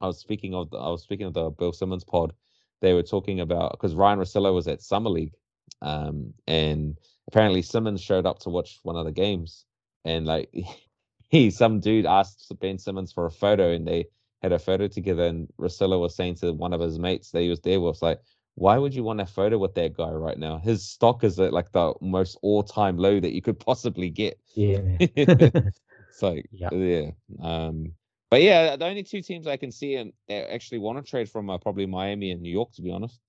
I 0.00 0.06
was 0.06 0.18
speaking 0.18 0.54
of 0.54 0.70
the, 0.70 0.78
I 0.78 0.88
was 0.88 1.02
speaking 1.02 1.26
of 1.26 1.34
the 1.34 1.50
Bill 1.50 1.72
Simmons 1.72 2.04
pod. 2.04 2.32
They 2.80 2.94
were 2.94 3.02
talking 3.02 3.40
about 3.40 3.72
because 3.72 3.94
Ryen 3.94 4.18
Russillo 4.18 4.54
was 4.54 4.68
at 4.68 4.82
Summer 4.82 5.10
League, 5.10 5.34
um, 5.82 6.32
and 6.46 6.96
apparently 7.28 7.62
Simmons 7.62 8.00
showed 8.00 8.26
up 8.26 8.38
to 8.40 8.50
watch 8.50 8.78
one 8.82 8.96
of 8.96 9.04
the 9.04 9.12
games, 9.12 9.66
and 10.04 10.24
like 10.26 10.50
he 11.28 11.50
some 11.50 11.80
dude 11.80 12.06
asked 12.06 12.50
Ben 12.58 12.78
Simmons 12.78 13.12
for 13.12 13.26
a 13.26 13.30
photo, 13.30 13.72
and 13.72 13.86
they 13.86 14.06
had 14.42 14.52
a 14.52 14.58
photo 14.58 14.86
together, 14.88 15.24
and 15.24 15.48
Russillo 15.58 16.00
was 16.00 16.14
saying 16.14 16.36
to 16.36 16.52
one 16.52 16.72
of 16.72 16.80
his 16.80 16.98
mates 16.98 17.30
that 17.30 17.40
he 17.42 17.48
was 17.48 17.60
there 17.60 17.80
with, 17.80 18.00
like, 18.02 18.20
why 18.54 18.76
would 18.76 18.94
you 18.94 19.04
want 19.04 19.20
a 19.20 19.26
photo 19.26 19.56
with 19.58 19.74
that 19.74 19.94
guy 19.96 20.10
right 20.10 20.38
now? 20.38 20.58
His 20.58 20.82
stock 20.84 21.22
is 21.22 21.38
at 21.38 21.52
like 21.52 21.70
the 21.70 21.94
most 22.00 22.38
all 22.42 22.62
time 22.64 22.96
low 22.96 23.20
that 23.20 23.32
you 23.32 23.40
could 23.40 23.58
possibly 23.70 24.10
get. 24.10 24.38
Yeah. 24.54 24.80
It's 26.10 26.22
like, 26.22 26.48
Yeah. 26.52 26.70
yeah. 26.72 27.10
Um, 27.40 27.92
but 28.30 28.42
yeah, 28.42 28.76
the 28.76 28.86
only 28.86 29.04
two 29.04 29.22
teams 29.22 29.46
I 29.46 29.56
can 29.56 29.70
see 29.70 29.94
and 29.94 30.12
that 30.28 30.52
actually 30.52 30.78
want 30.78 30.98
to 30.98 31.08
trade 31.08 31.28
from 31.30 31.48
are 31.50 31.58
probably 31.58 31.86
Miami 31.86 32.32
and 32.32 32.42
New 32.42 32.50
York, 32.50 32.72
to 32.72 32.82
be 32.82 32.90
honest. 32.90 33.20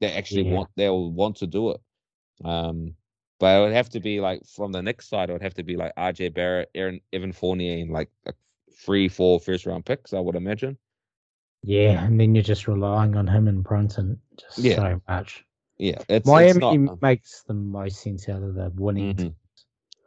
They 0.00 0.12
actually 0.12 0.44
Yeah. 0.44 0.54
want, 0.54 0.70
they'll 0.76 1.10
want 1.10 1.36
to 1.36 1.46
do 1.46 1.70
it. 1.70 1.80
Um, 2.44 2.94
but 3.40 3.58
it 3.58 3.60
would 3.64 3.72
have 3.72 3.88
to 3.90 4.00
be 4.00 4.20
like 4.20 4.46
from 4.46 4.70
the 4.70 4.82
Knicks 4.82 5.08
side, 5.08 5.28
it 5.28 5.32
would 5.32 5.42
have 5.42 5.54
to 5.54 5.64
be 5.64 5.76
like 5.76 5.92
RJ 5.96 6.32
Barrett, 6.34 6.70
Aaron, 6.74 7.00
Evan 7.12 7.32
Fournier, 7.32 7.78
and 7.82 7.90
like 7.90 8.10
a 8.26 8.32
three, 8.76 9.08
four 9.08 9.40
first 9.40 9.66
round 9.66 9.84
picks, 9.84 10.12
I 10.12 10.20
would 10.20 10.36
imagine. 10.36 10.76
yeah, 11.64 12.04
and 12.04 12.18
then 12.18 12.34
you're 12.34 12.42
just 12.42 12.66
relying 12.66 13.14
on 13.16 13.26
him 13.28 13.46
and 13.46 13.62
Brunson 13.62 14.18
just 14.36 14.58
Yeah. 14.58 14.74
so 14.76 15.00
much. 15.08 15.44
Yeah, 15.78 15.98
it's, 16.08 16.26
Miami 16.26 16.50
it's 16.50 16.58
not. 16.58 16.74
um, 16.74 16.98
makes 17.00 17.42
the 17.44 17.54
most 17.54 18.00
sense 18.02 18.28
out 18.28 18.42
of 18.42 18.54
the 18.54 18.70
winning. 18.74 19.14
Mhm. 19.14 19.34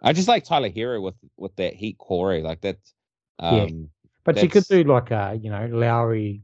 I 0.02 0.12
just 0.14 0.28
like 0.28 0.44
Tyler 0.44 0.70
Herro 0.70 1.02
with 1.02 1.16
with 1.38 1.56
that 1.56 1.74
Heat 1.74 1.98
core, 1.98 2.38
like 2.40 2.62
that. 2.62 2.78
Yeah. 3.42 3.64
Um, 3.64 3.90
But 4.26 4.42
you 4.42 4.50
could 4.50 4.66
do 4.66 4.84
like 4.84 5.12
a, 5.12 5.38
you 5.42 5.50
know, 5.50 5.66
Lowry, 5.68 6.42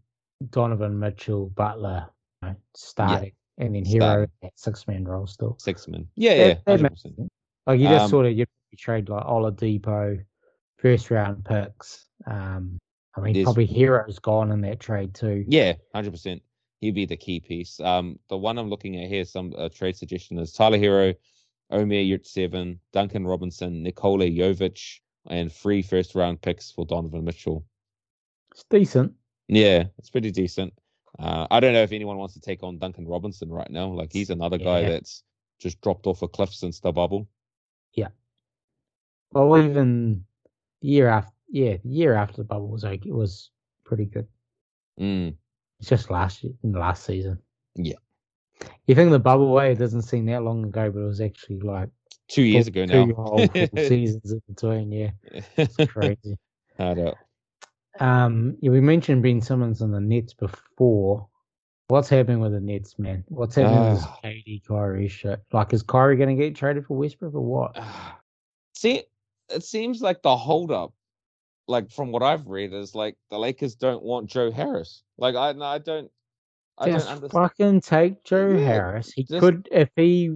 Donovan 0.49 0.97
Mitchell, 0.99 1.49
Butler, 1.49 2.07
you 2.41 2.49
know, 2.49 2.55
starting, 2.75 3.33
and 3.57 3.75
then 3.75 3.83
Herro 3.85 4.27
six 4.55 4.87
man 4.87 5.03
role 5.05 5.27
still. 5.27 5.57
six 5.59 5.87
man. 5.87 6.07
Yeah, 6.15 6.37
That- 6.37 6.61
yeah, 6.67 6.77
that. 6.77 7.29
Like 7.67 7.79
you 7.79 7.87
just 7.87 8.03
Um, 8.05 8.09
sort 8.09 8.25
of 8.27 8.33
you 8.37 8.45
trade 8.77 9.09
like 9.09 9.25
Oladipo, 9.25 10.23
first 10.77 11.11
round 11.11 11.43
picks. 11.45 12.07
Um, 12.25 12.79
I 13.15 13.21
mean, 13.21 13.33
There's- 13.33 13.45
probably 13.45 13.67
Herro's 13.67 14.19
gone 14.19 14.51
in 14.51 14.61
that 14.61 14.79
trade 14.79 15.13
too. 15.13 15.43
Yeah, 15.47 15.73
hundred 15.93 16.11
percent. 16.11 16.41
He'd 16.79 16.95
be 16.95 17.05
the 17.05 17.17
key 17.17 17.39
piece. 17.39 17.79
Um, 17.79 18.17
the 18.29 18.37
one 18.37 18.57
I'm 18.57 18.69
looking 18.69 19.01
at 19.01 19.09
here, 19.09 19.25
some 19.25 19.53
uh, 19.57 19.69
trade 19.69 19.95
suggestion 19.95 20.39
is 20.39 20.51
Tyler 20.51 20.79
Herro, 20.79 21.13
Omer 21.69 21.93
Yurtseven, 21.95 22.79
Duncan 22.91 23.27
Robinson, 23.27 23.83
Nikola 23.83 24.25
Jovic, 24.25 24.99
and 25.27 25.51
three 25.51 25.81
first 25.83 26.15
round 26.15 26.41
picks 26.41 26.71
for 26.71 26.85
Donovan 26.85 27.23
Mitchell. 27.23 27.65
It's 28.51 28.65
decent. 28.69 29.13
Yeah, 29.47 29.83
it's 29.97 30.09
pretty 30.09 30.31
decent. 30.31 30.73
Uh, 31.19 31.45
I 31.51 31.59
don't 31.59 31.73
know 31.73 31.83
if 31.83 31.91
anyone 31.91 32.17
wants 32.17 32.33
to 32.35 32.39
take 32.39 32.63
on 32.63 32.79
Duncan 32.79 33.07
Robinson 33.07 33.49
right 33.49 33.69
now. 33.69 33.87
Like 33.87 34.11
he's 34.11 34.29
another 34.29 34.57
guy 34.57 34.81
that's 34.83 35.23
just 35.59 35.79
dropped 35.81 36.07
off 36.07 36.21
a 36.23 36.27
cliff 36.27 36.53
since 36.53 36.79
the 36.79 36.91
bubble. 36.91 37.27
Yeah. 37.93 38.07
Well, 39.31 39.57
even 39.57 40.25
the 40.81 40.87
year 40.87 41.09
after, 41.09 41.31
yeah, 41.51 41.77
the 41.83 41.89
year 41.89 42.15
after 42.15 42.37
the 42.37 42.43
bubble 42.43 42.69
was 42.69 42.83
like 42.83 43.05
it 43.05 43.13
was 43.13 43.51
pretty 43.83 44.05
good. 44.05 44.27
Mm, 44.99 45.35
It's 45.79 45.89
just 45.89 46.09
last 46.09 46.43
year, 46.43 46.53
in 46.63 46.71
the 46.71 46.79
last 46.79 47.05
season. 47.05 47.39
Yeah. 47.75 47.95
You 48.87 48.95
think 48.95 49.11
the 49.11 49.19
bubble 49.19 49.51
way? 49.51 49.71
It 49.71 49.79
doesn't 49.79 50.03
seem 50.03 50.25
that 50.27 50.43
long 50.43 50.63
ago, 50.65 50.91
but 50.91 50.99
it 50.99 51.05
was 51.05 51.21
actually 51.21 51.59
like 51.61 51.89
two 52.27 52.43
years 52.43 52.67
ago 52.67 52.85
two 52.85 53.07
now. 53.07 53.13
whole 53.15 53.47
seasons 53.77 54.31
in 54.31 54.41
between. 54.47 54.91
Yeah, 54.91 55.11
it's 55.57 55.75
crazy. 55.91 56.37
Hard 56.77 56.99
up. 56.99 57.15
Um, 57.99 58.55
yeah, 58.61 58.71
we 58.71 58.79
mentioned 58.81 59.23
Ben 59.23 59.41
Simmons 59.41 59.81
and 59.81 59.93
the 59.93 59.99
Nets 59.99 60.33
before. 60.33 61.27
What's 61.87 62.07
happening 62.07 62.39
with 62.39 62.53
the 62.53 62.61
Nets, 62.61 62.97
man? 62.97 63.23
What's 63.27 63.55
happening 63.55 63.79
with 63.89 63.97
this 63.99 64.05
Ah. 64.07 64.19
KD 64.23 64.61
Kyrie 64.65 65.07
shit? 65.09 65.41
Like, 65.51 65.73
is 65.73 65.83
Kyrie 65.83 66.15
going 66.15 66.35
to 66.37 66.41
get 66.41 66.55
traded 66.55 66.85
for 66.85 66.95
Westbrook 66.95 67.33
or 67.33 67.41
what? 67.41 67.77
See, 68.75 69.03
it 69.49 69.63
seems 69.63 70.01
like 70.01 70.21
the 70.21 70.37
holdup, 70.37 70.93
like 71.67 71.89
from 71.91 72.11
what 72.11 72.23
I've 72.23 72.47
read, 72.47 72.73
is 72.73 72.95
like 72.95 73.15
the 73.29 73.37
Lakers 73.39 73.75
don't 73.75 74.03
want 74.03 74.29
Joe 74.29 74.51
Harris. 74.51 75.03
Like 75.17 75.35
I, 75.35 75.49
I 75.49 75.77
don't, 75.77 76.11
I 76.77 76.89
Just 76.89 77.05
don't 77.07 77.15
understand. 77.15 77.31
fucking 77.31 77.81
take 77.81 78.23
Joe 78.23 78.49
Yeah, 78.49 78.65
Harris. 78.65 79.11
He 79.13 79.23
just- 79.23 79.39
could, 79.39 79.67
if 79.71 79.89
he 79.95 80.35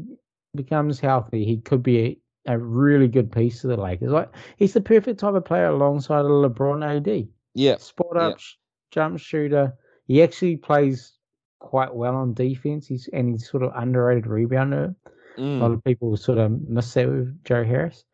becomes 0.56 1.00
healthy, 1.00 1.46
he 1.46 1.58
could 1.58 1.84
be 1.84 2.20
a, 2.48 2.54
a 2.54 2.58
really 2.58 3.08
good 3.08 3.32
piece 3.32 3.64
of 3.64 3.70
the 3.72 3.78
Lakers. 3.78 4.12
Like, 4.12 4.30
he's 4.58 4.74
the 4.74 4.82
perfect 4.82 5.20
type 5.20 5.34
of 5.34 5.46
player 5.46 5.66
alongside 5.68 6.26
a 6.26 6.30
LeBron 6.30 6.86
AD. 6.86 7.28
Yeah, 7.54 7.78
Spot 7.78 8.08
yeah. 8.16 8.22
up, 8.28 8.40
sh- 8.40 8.54
jump 8.92 9.20
shooter. 9.20 9.74
He 10.08 10.22
actually 10.22 10.58
plays 10.58 11.14
quite 11.60 11.94
well 11.96 12.16
on 12.16 12.34
defense. 12.34 12.86
He's 12.88 13.10
and 13.12 13.30
he's 13.32 13.50
sort 13.50 13.64
of 13.64 13.72
underrated 13.76 14.26
rebounder. 14.26 14.94
A 15.38 15.42
lot 15.42 15.72
mm, 15.72 15.74
of 15.74 15.84
people 15.84 16.16
sort 16.16 16.38
of 16.38 16.52
miss 16.70 16.94
that 16.94 17.10
with 17.10 17.44
Joe 17.44 17.64
Harris. 17.64 18.06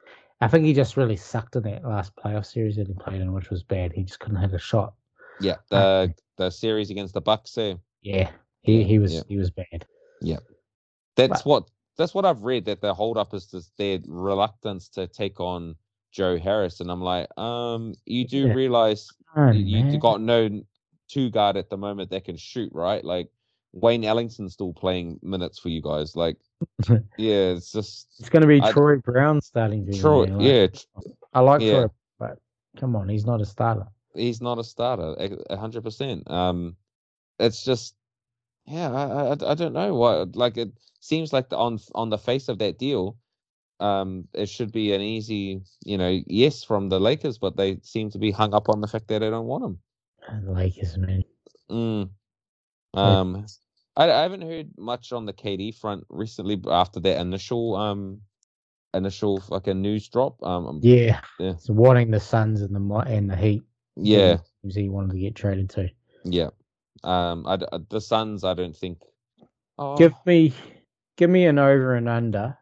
I 0.42 0.48
think 0.48 0.66
he 0.66 0.74
just 0.74 0.98
really 0.98 1.18
sucked 1.18 1.56
in 1.56 1.64
that 1.64 1.86
last 1.86 2.16
playoff 2.16 2.46
series 2.46 2.76
that 2.78 2.88
he 2.88 2.94
played 2.94 3.22
in, 3.22 3.32
which 3.34 3.50
was 3.50 3.64
bad. 3.64 3.94
He 3.94 4.04
just 4.04 4.20
couldn't 4.20 4.42
hit 4.42 4.54
a 4.54 4.60
shot. 4.60 4.94
yeah. 5.40 5.56
The 5.70 6.14
the 6.38 6.50
series 6.50 6.90
against 6.90 7.14
the 7.14 7.22
Bucks. 7.22 7.54
There, 7.54 7.78
Yeah, 8.02 8.30
he, 8.62 8.84
he 8.84 8.98
was 9.00 9.14
yeah. 9.14 9.22
he 9.28 9.38
was 9.38 9.52
bad. 9.52 9.86
Yeah, 10.22 10.38
that's 11.16 11.44
But- 11.44 11.46
what 11.50 11.72
that's 11.98 12.14
what 12.16 12.26
I've 12.26 12.42
read. 12.44 12.66
That 12.66 12.82
the 12.82 12.94
holdup 12.94 13.34
is 13.34 13.46
just 13.48 13.72
their 13.78 14.00
reluctance 14.08 14.90
to 14.90 15.08
take 15.08 15.40
on 15.40 15.76
Joe 16.12 16.38
Harris, 16.40 16.80
and 16.80 16.90
I'm 16.92 17.02
like, 17.02 17.28
um, 17.38 17.94
you 18.06 18.28
do 18.28 18.48
Yeah. 18.48 18.54
realize 18.54 19.08
Oh, 19.36 19.52
you, 19.52 19.78
you 19.78 19.84
man. 19.86 20.00
got 20.00 20.22
no 20.22 20.62
two 21.08 21.30
guard 21.30 21.58
at 21.58 21.70
the 21.70 21.78
moment 21.78 22.10
that 22.10 22.24
can 22.26 22.38
shoot, 22.38 22.72
right? 22.74 23.04
Like 23.04 23.30
Wayne 23.74 24.04
Ellington's 24.04 24.54
still 24.54 24.74
playing 24.74 25.20
minutes 25.22 25.60
for 25.60 25.70
you 25.70 25.82
guys. 25.82 26.16
Like, 26.16 26.38
yeah, 27.18 27.54
it's 27.56 27.72
just 27.72 28.08
It's 28.20 28.30
going 28.30 28.42
to 28.42 28.48
be 28.48 28.62
I- 28.62 28.72
Troy 28.72 28.98
Brown 28.98 29.42
starting. 29.42 29.92
Troy. 29.94 30.26
like, 30.26 30.42
Yeah, 30.42 30.68
I 31.34 31.40
like 31.42 31.62
yeah. 31.62 31.72
Troy, 31.72 31.88
but 32.20 32.38
come 32.78 32.96
on, 32.96 33.10
he's 33.10 33.26
not 33.26 33.42
a 33.42 33.46
starter. 33.46 33.88
he's 34.14 34.42
not 34.42 34.60
a 34.60 34.64
starter, 34.64 35.16
hundred 35.52 35.84
percent. 35.84 36.30
Um, 36.30 36.76
it's 37.40 37.64
just, 37.64 37.96
yeah, 38.66 38.92
I, 38.92 39.34
I, 39.34 39.52
I 39.52 39.54
don't 39.56 39.74
know 39.74 39.94
what. 39.96 40.36
Like, 40.36 40.58
it 40.58 40.72
seems 41.00 41.34
like 41.34 41.50
the, 41.50 41.58
on 41.58 41.80
on 41.96 42.10
the 42.10 42.18
face 42.18 42.48
of 42.50 42.60
that 42.60 42.78
deal, 42.78 43.18
um, 43.80 44.28
it 44.34 44.48
should 44.50 44.72
be 44.72 44.94
an 44.94 45.02
easy, 45.02 45.62
you 45.84 45.98
know, 45.98 46.20
yes 46.28 46.64
from 46.64 46.90
the 46.90 47.00
Lakers, 47.00 47.38
but 47.40 47.58
they 47.58 47.80
seem 47.82 48.12
to 48.12 48.20
be 48.20 48.30
hung 48.32 48.54
up 48.54 48.70
on 48.70 48.82
the 48.82 48.88
fact 48.88 49.08
that 49.08 49.20
they 49.20 49.30
don't 49.30 49.48
want 49.48 49.64
him. 49.64 49.80
And 50.28 50.48
the 50.48 50.52
Lakers, 50.52 50.98
man. 50.98 51.24
Mm. 51.72 52.10
Yeah. 52.94 53.20
Um, 53.20 53.46
I, 53.98 54.10
I 54.10 54.22
haven't 54.22 54.42
heard 54.42 54.70
much 54.78 55.12
on 55.12 55.26
the 55.26 55.34
KD 55.34 55.76
front 55.76 56.06
recently 56.10 56.60
after 56.70 57.00
that 57.02 57.20
initial 57.20 57.76
um 57.76 58.22
initial 58.94 59.40
fucking 59.40 59.82
news 59.82 60.08
drop. 60.10 60.42
Um, 60.44 60.68
um, 60.68 60.80
Yeah. 60.84 61.22
Yeah. 61.40 61.56
So 61.58 61.74
wanting 61.74 62.12
the 62.12 62.20
Suns 62.20 62.62
and 62.62 62.76
the 62.76 62.96
and 63.08 63.30
the 63.30 63.36
Heat. 63.36 63.64
yeah, 63.96 64.38
teams 64.62 64.76
he 64.76 64.90
wanted 64.90 65.14
to 65.14 65.20
get 65.20 65.36
traded 65.36 65.70
to. 65.72 65.90
yeah. 66.24 66.50
Um, 67.04 67.48
I, 67.48 67.56
I, 67.72 67.80
the 67.90 68.02
Suns, 68.02 68.44
I 68.44 68.54
don't 68.54 68.76
think. 68.76 69.00
Oh. 69.80 69.98
Give 69.98 70.14
me, 70.26 70.54
give 71.18 71.30
me 71.30 71.46
an 71.46 71.58
over 71.58 71.96
and 71.96 72.08
under 72.08 72.56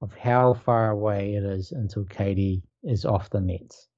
of 0.00 0.16
how 0.16 0.54
far 0.54 0.90
away 0.90 1.34
it 1.34 1.44
is 1.44 1.72
until 1.72 2.04
KD 2.04 2.62
is 2.82 3.04
off 3.04 3.30
the 3.30 3.40
Nets. 3.40 3.88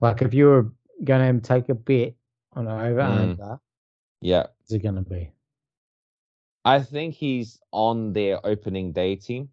Like 0.00 0.22
if 0.22 0.34
you 0.34 0.46
were 0.46 0.72
going 1.04 1.40
to 1.40 1.46
take 1.46 1.68
a 1.68 1.74
bet 1.74 2.14
on 2.54 2.66
over 2.66 3.00
mm. 3.00 3.18
under, 3.18 3.60
yeah, 4.20 4.46
is 4.64 4.72
it 4.72 4.82
going 4.82 4.96
to 4.96 5.02
be? 5.02 5.30
I 6.64 6.80
think 6.80 7.14
he's 7.14 7.58
on 7.72 8.12
their 8.12 8.44
opening 8.44 8.92
day 8.92 9.16
team. 9.16 9.48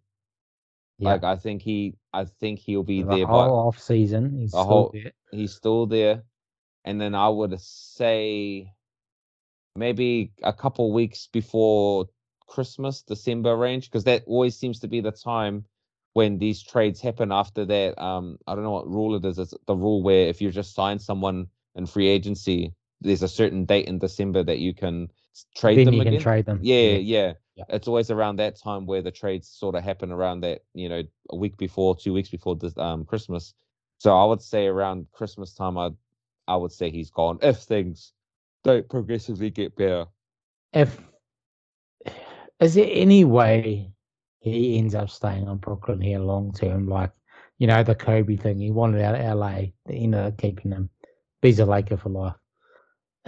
Yeah. 0.98 1.12
Like 1.12 1.24
I 1.24 1.36
think 1.36 1.62
he, 1.62 1.94
I 2.12 2.24
think 2.24 2.58
he'll 2.58 2.82
be 2.82 3.02
the 3.02 3.08
there. 3.08 3.26
Whole 3.26 3.68
off 3.68 3.78
season, 3.78 4.36
he's 4.36 4.50
still 4.50 4.64
whole, 4.64 4.90
there. 4.92 5.12
He's 5.30 5.54
still 5.54 5.86
there, 5.86 6.24
and 6.84 7.00
then 7.00 7.14
I 7.14 7.28
would 7.28 7.58
say 7.60 8.72
maybe 9.76 10.32
a 10.42 10.52
couple 10.52 10.92
weeks 10.92 11.28
before 11.32 12.06
Christmas, 12.48 13.02
December 13.02 13.56
range, 13.56 13.84
because 13.84 14.04
that 14.04 14.24
always 14.26 14.56
seems 14.56 14.80
to 14.80 14.88
be 14.88 15.00
the 15.00 15.12
time 15.12 15.64
when 16.14 16.38
these 16.38 16.62
trades 16.62 17.00
happen. 17.00 17.30
After 17.30 17.64
that, 17.66 17.96
um, 18.02 18.38
I 18.46 18.54
don't 18.54 18.64
know 18.64 18.72
what 18.72 18.88
rule 18.88 19.14
it 19.14 19.24
is. 19.24 19.38
It's 19.38 19.54
the 19.66 19.76
rule 19.76 20.02
where 20.02 20.26
if 20.26 20.40
you 20.40 20.50
just 20.50 20.74
sign 20.74 20.98
someone 20.98 21.46
in 21.76 21.86
free 21.86 22.08
agency, 22.08 22.74
there's 23.00 23.22
a 23.22 23.28
certain 23.28 23.64
date 23.64 23.86
in 23.86 24.00
December 24.00 24.42
that 24.42 24.58
you 24.58 24.74
can 24.74 25.08
trade 25.56 25.78
then 25.78 25.86
them 25.86 25.94
you 25.94 26.00
again. 26.02 26.14
Can 26.14 26.22
trade 26.22 26.46
them. 26.46 26.60
Yeah, 26.62 26.76
yeah, 26.76 26.96
yeah, 26.98 27.32
yeah. 27.56 27.64
It's 27.68 27.88
always 27.88 28.10
around 28.10 28.36
that 28.36 28.58
time 28.58 28.86
where 28.86 29.02
the 29.02 29.10
trades 29.10 29.48
sort 29.48 29.74
of 29.74 29.82
happen 29.84 30.12
around 30.12 30.40
that, 30.40 30.62
you 30.74 30.88
know, 30.88 31.02
a 31.30 31.36
week 31.36 31.56
before, 31.56 31.96
two 31.96 32.12
weeks 32.12 32.28
before 32.28 32.56
this, 32.56 32.76
um, 32.78 33.04
Christmas. 33.04 33.54
So 33.98 34.16
I 34.16 34.24
would 34.24 34.42
say 34.42 34.66
around 34.66 35.06
Christmas 35.12 35.54
time, 35.54 35.76
I 35.76 35.90
I 36.46 36.56
would 36.56 36.72
say 36.72 36.90
he's 36.90 37.10
gone 37.10 37.38
if 37.42 37.58
things 37.58 38.12
don't 38.64 38.88
progressively 38.88 39.50
get 39.50 39.76
better. 39.76 40.06
If 40.72 40.98
is 42.60 42.74
there 42.74 42.88
any 42.90 43.24
way 43.24 43.92
he 44.40 44.78
ends 44.78 44.94
up 44.94 45.10
staying 45.10 45.48
on 45.48 45.58
Brooklyn 45.58 46.00
here 46.00 46.18
long 46.18 46.52
term? 46.52 46.88
Like, 46.88 47.12
you 47.58 47.66
know, 47.66 47.82
the 47.82 47.94
Kobe 47.94 48.36
thing, 48.36 48.58
he 48.58 48.70
wanted 48.70 49.02
out 49.02 49.14
of 49.14 49.38
LA, 49.38 49.66
they 49.86 49.96
ended 49.96 50.20
up 50.20 50.38
keeping 50.38 50.72
him. 50.72 50.90
He's 51.42 51.60
a 51.60 51.66
Laker 51.66 51.96
for 51.96 52.08
life. 52.08 52.34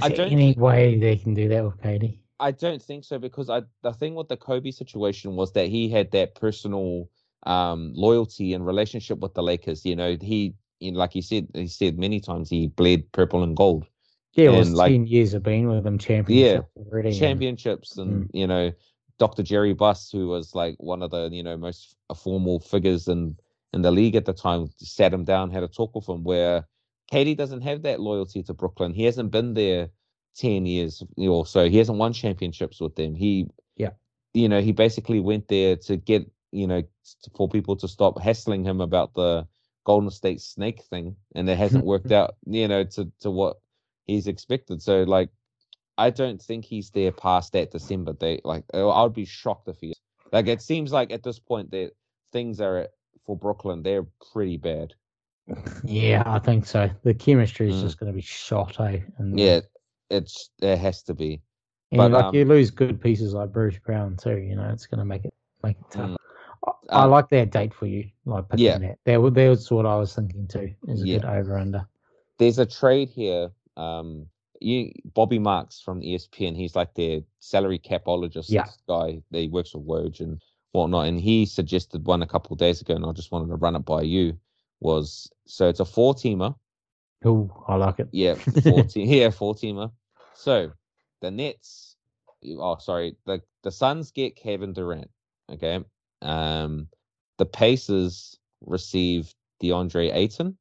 Is 0.00 0.04
I 0.04 0.08
there 0.08 0.16
don't 0.18 0.32
any 0.32 0.54
way 0.54 0.98
they 0.98 1.16
can 1.16 1.34
do 1.34 1.48
that 1.48 1.64
with 1.64 1.80
KD? 1.80 2.18
I 2.38 2.52
don't 2.52 2.82
think 2.82 3.04
so 3.04 3.18
because 3.18 3.50
I 3.50 3.62
the 3.82 3.92
thing 3.92 4.14
with 4.14 4.28
the 4.28 4.36
Kobe 4.36 4.70
situation 4.70 5.36
was 5.36 5.52
that 5.52 5.68
he 5.68 5.90
had 5.90 6.10
that 6.12 6.34
personal 6.34 7.08
um 7.44 7.92
loyalty 7.94 8.54
and 8.54 8.66
relationship 8.66 9.18
with 9.18 9.34
the 9.34 9.42
Lakers. 9.42 9.84
You 9.84 9.96
know, 9.96 10.16
he 10.20 10.54
you 10.80 10.92
know, 10.92 10.98
like 10.98 11.12
he 11.12 11.20
said 11.20 11.48
he 11.54 11.68
said 11.68 11.98
many 11.98 12.20
times 12.20 12.48
he 12.48 12.68
bled 12.68 13.12
purple 13.12 13.42
and 13.42 13.56
gold. 13.56 13.86
Yeah, 14.32 14.50
it 14.50 14.58
was 14.58 14.72
like, 14.72 14.92
ten 14.92 15.06
years 15.06 15.34
of 15.34 15.42
being 15.42 15.68
with 15.68 15.84
them 15.84 15.98
championships 15.98 16.68
yeah, 16.76 16.82
already. 16.82 17.18
Championships 17.18 17.98
and, 17.98 18.10
and 18.10 18.24
mm. 18.24 18.30
you 18.32 18.46
know, 18.46 18.72
Dr. 19.18 19.42
Jerry 19.42 19.74
Buss, 19.74 20.10
who 20.10 20.28
was 20.28 20.54
like 20.54 20.76
one 20.78 21.02
of 21.02 21.10
the, 21.10 21.28
you 21.32 21.42
know, 21.42 21.56
most 21.56 21.96
formal 22.16 22.60
figures 22.60 23.06
in 23.06 23.36
in 23.72 23.82
the 23.82 23.90
league 23.90 24.16
at 24.16 24.24
the 24.24 24.32
time, 24.32 24.70
sat 24.78 25.12
him 25.12 25.24
down, 25.24 25.50
had 25.50 25.62
a 25.62 25.68
talk 25.68 25.94
with 25.94 26.08
him 26.08 26.24
where 26.24 26.66
KD 27.12 27.36
doesn't 27.36 27.62
have 27.62 27.82
that 27.82 28.00
loyalty 28.00 28.42
to 28.44 28.54
Brooklyn. 28.54 28.94
He 28.94 29.04
hasn't 29.04 29.30
been 29.30 29.54
there 29.54 29.90
10 30.36 30.66
years 30.66 31.02
or 31.16 31.44
so. 31.44 31.68
He 31.68 31.78
hasn't 31.78 31.98
won 31.98 32.12
championships 32.12 32.80
with 32.80 32.94
them. 32.96 33.14
He, 33.14 33.48
yeah, 33.76 33.90
you 34.32 34.48
know, 34.48 34.60
he 34.60 34.72
basically 34.72 35.20
went 35.20 35.48
there 35.48 35.76
to 35.76 35.96
get, 35.96 36.30
you 36.52 36.66
know, 36.66 36.82
for 37.36 37.48
people 37.48 37.76
to 37.76 37.88
stop 37.88 38.20
hassling 38.20 38.64
him 38.64 38.80
about 38.80 39.14
the 39.14 39.46
Golden 39.84 40.10
State 40.10 40.40
Snake 40.40 40.82
thing, 40.84 41.16
and 41.34 41.48
it 41.48 41.58
hasn't 41.58 41.84
worked 41.84 42.12
out, 42.12 42.36
you 42.46 42.68
know, 42.68 42.84
to 42.84 43.10
to 43.20 43.30
what 43.30 43.56
he's 44.06 44.26
expected. 44.26 44.82
So 44.82 45.02
like, 45.02 45.30
I 45.98 46.10
don't 46.10 46.40
think 46.40 46.64
he's 46.64 46.90
there 46.90 47.12
past 47.12 47.52
that 47.52 47.72
December 47.72 48.12
date. 48.12 48.44
Like, 48.44 48.64
I 48.72 49.02
would 49.02 49.14
be 49.14 49.24
shocked 49.24 49.68
if 49.68 49.78
he. 49.80 49.90
Is. 49.90 50.00
Like, 50.32 50.46
it 50.46 50.62
seems 50.62 50.92
like 50.92 51.10
at 51.10 51.22
this 51.24 51.40
point 51.40 51.72
that 51.72 51.90
things 52.32 52.60
are 52.60 52.88
for 53.26 53.36
Brooklyn, 53.36 53.82
they're 53.82 54.06
pretty 54.32 54.56
bad. 54.56 54.94
Yeah, 55.84 56.22
I 56.26 56.38
think 56.38 56.66
so. 56.66 56.90
The 57.02 57.14
chemistry 57.14 57.70
is 57.70 57.76
mm. 57.76 57.82
just 57.82 57.98
going 57.98 58.12
to 58.12 58.16
be 58.16 58.22
shot, 58.22 58.78
eh? 58.80 59.00
And 59.18 59.38
yeah, 59.38 59.60
it's 60.10 60.50
it 60.60 60.78
has 60.78 61.02
to 61.04 61.14
be. 61.14 61.42
But 61.92 62.12
like 62.12 62.24
um, 62.26 62.34
you 62.34 62.44
lose 62.44 62.70
good 62.70 63.00
pieces 63.00 63.34
like 63.34 63.52
Bruce 63.52 63.78
Brown 63.84 64.16
too, 64.16 64.38
you 64.38 64.54
know, 64.54 64.68
it's 64.72 64.86
going 64.86 65.00
to 65.00 65.04
make 65.04 65.24
it 65.24 65.34
make 65.62 65.76
it 65.76 65.90
tough. 65.90 66.10
Mm, 66.10 66.16
I, 66.90 67.02
um, 67.04 67.10
like 67.10 67.28
that 67.30 67.50
date 67.50 67.74
for 67.74 67.86
you, 67.86 68.08
like 68.24 68.44
yeah. 68.54 68.78
that. 68.78 68.98
That, 69.04 69.34
that 69.34 69.48
was 69.48 69.70
what 69.70 69.86
I 69.86 69.96
was 69.96 70.14
thinking 70.14 70.46
too. 70.46 70.72
Is 70.86 71.02
a 71.02 71.06
yeah. 71.06 71.18
good 71.18 71.24
over 71.26 71.58
under. 71.58 71.86
There's 72.38 72.58
a 72.58 72.66
trade 72.66 73.08
here. 73.08 73.50
Um, 73.76 74.26
you 74.60 74.92
Bobby 75.14 75.38
Marks 75.38 75.80
from 75.80 76.00
ESPN. 76.00 76.56
He's 76.56 76.76
like 76.76 76.94
their 76.94 77.20
salary 77.40 77.78
capologist 77.78 78.50
yeah. 78.50 78.66
guy. 78.88 79.20
He 79.32 79.48
works 79.48 79.70
for 79.70 79.80
Woj 79.80 80.20
and 80.20 80.40
whatnot, 80.72 81.06
and 81.06 81.20
he 81.20 81.46
suggested 81.46 82.06
one 82.06 82.22
a 82.22 82.26
couple 82.26 82.52
of 82.52 82.58
days 82.58 82.80
ago, 82.80 82.94
and 82.94 83.04
I 83.04 83.12
just 83.12 83.32
wanted 83.32 83.48
to 83.48 83.56
run 83.56 83.74
it 83.74 83.84
by 83.84 84.02
you. 84.02 84.38
Was 84.80 85.30
so 85.46 85.68
it's 85.68 85.80
a 85.80 85.84
four 85.84 86.14
teamer. 86.14 86.54
Oh, 87.24 87.64
I 87.68 87.76
like 87.76 87.98
it. 87.98 88.08
Yeah, 88.12 88.34
four 88.62 88.82
team. 88.84 89.08
yeah, 89.08 89.30
four 89.30 89.54
teamer. 89.54 89.92
So 90.34 90.72
the 91.20 91.30
Nets, 91.30 91.96
oh 92.46 92.78
sorry, 92.78 93.16
the 93.26 93.42
the 93.62 93.70
Suns 93.70 94.10
get 94.10 94.36
Kevin 94.36 94.72
Durant. 94.72 95.10
Okay. 95.52 95.84
Um, 96.22 96.88
the 97.38 97.46
Pacers 97.46 98.38
receive 98.60 99.34
DeAndre 99.62 100.14
Ayton. 100.14 100.56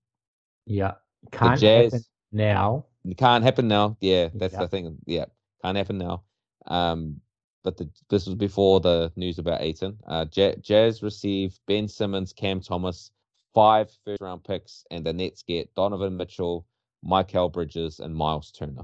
Yeah, 0.65 0.93
can't 1.31 1.59
the 1.59 1.61
Jazz, 1.61 1.93
happen 1.93 2.05
now. 2.31 2.85
Can't 3.17 3.43
happen 3.43 3.67
now. 3.67 3.97
Yeah, 4.01 4.29
that's 4.33 4.53
yeah. 4.53 4.59
the 4.59 4.67
thing. 4.67 4.97
Yeah, 5.05 5.25
can't 5.63 5.77
happen 5.77 5.97
now. 5.97 6.23
Um, 6.67 7.21
but 7.63 7.77
the, 7.77 7.89
this 8.09 8.25
was 8.25 8.35
before 8.35 8.79
the 8.79 9.11
news 9.15 9.39
about 9.39 9.61
Ayton. 9.61 9.97
Uh, 10.07 10.25
Jazz 10.25 11.03
receive 11.03 11.59
Ben 11.67 11.87
Simmons, 11.87 12.33
Cam 12.33 12.61
Thomas, 12.61 13.11
five 13.53 13.89
first 14.05 14.21
round 14.21 14.43
picks, 14.43 14.83
and 14.91 15.05
the 15.05 15.13
Nets 15.13 15.43
get 15.43 15.73
Donovan 15.75 16.17
Mitchell, 16.17 16.65
Mikal 17.05 17.51
Bridges, 17.51 17.99
and 17.99 18.15
Miles 18.15 18.51
Turner. 18.51 18.83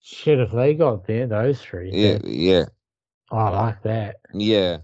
Shit, 0.00 0.38
if 0.38 0.52
they 0.52 0.74
got 0.74 1.06
there, 1.06 1.26
those 1.26 1.60
three. 1.60 1.90
Yeah, 1.92 2.18
yeah. 2.22 2.64
I 3.30 3.50
like 3.50 3.82
that. 3.82 4.16
Yeah. 4.32 4.78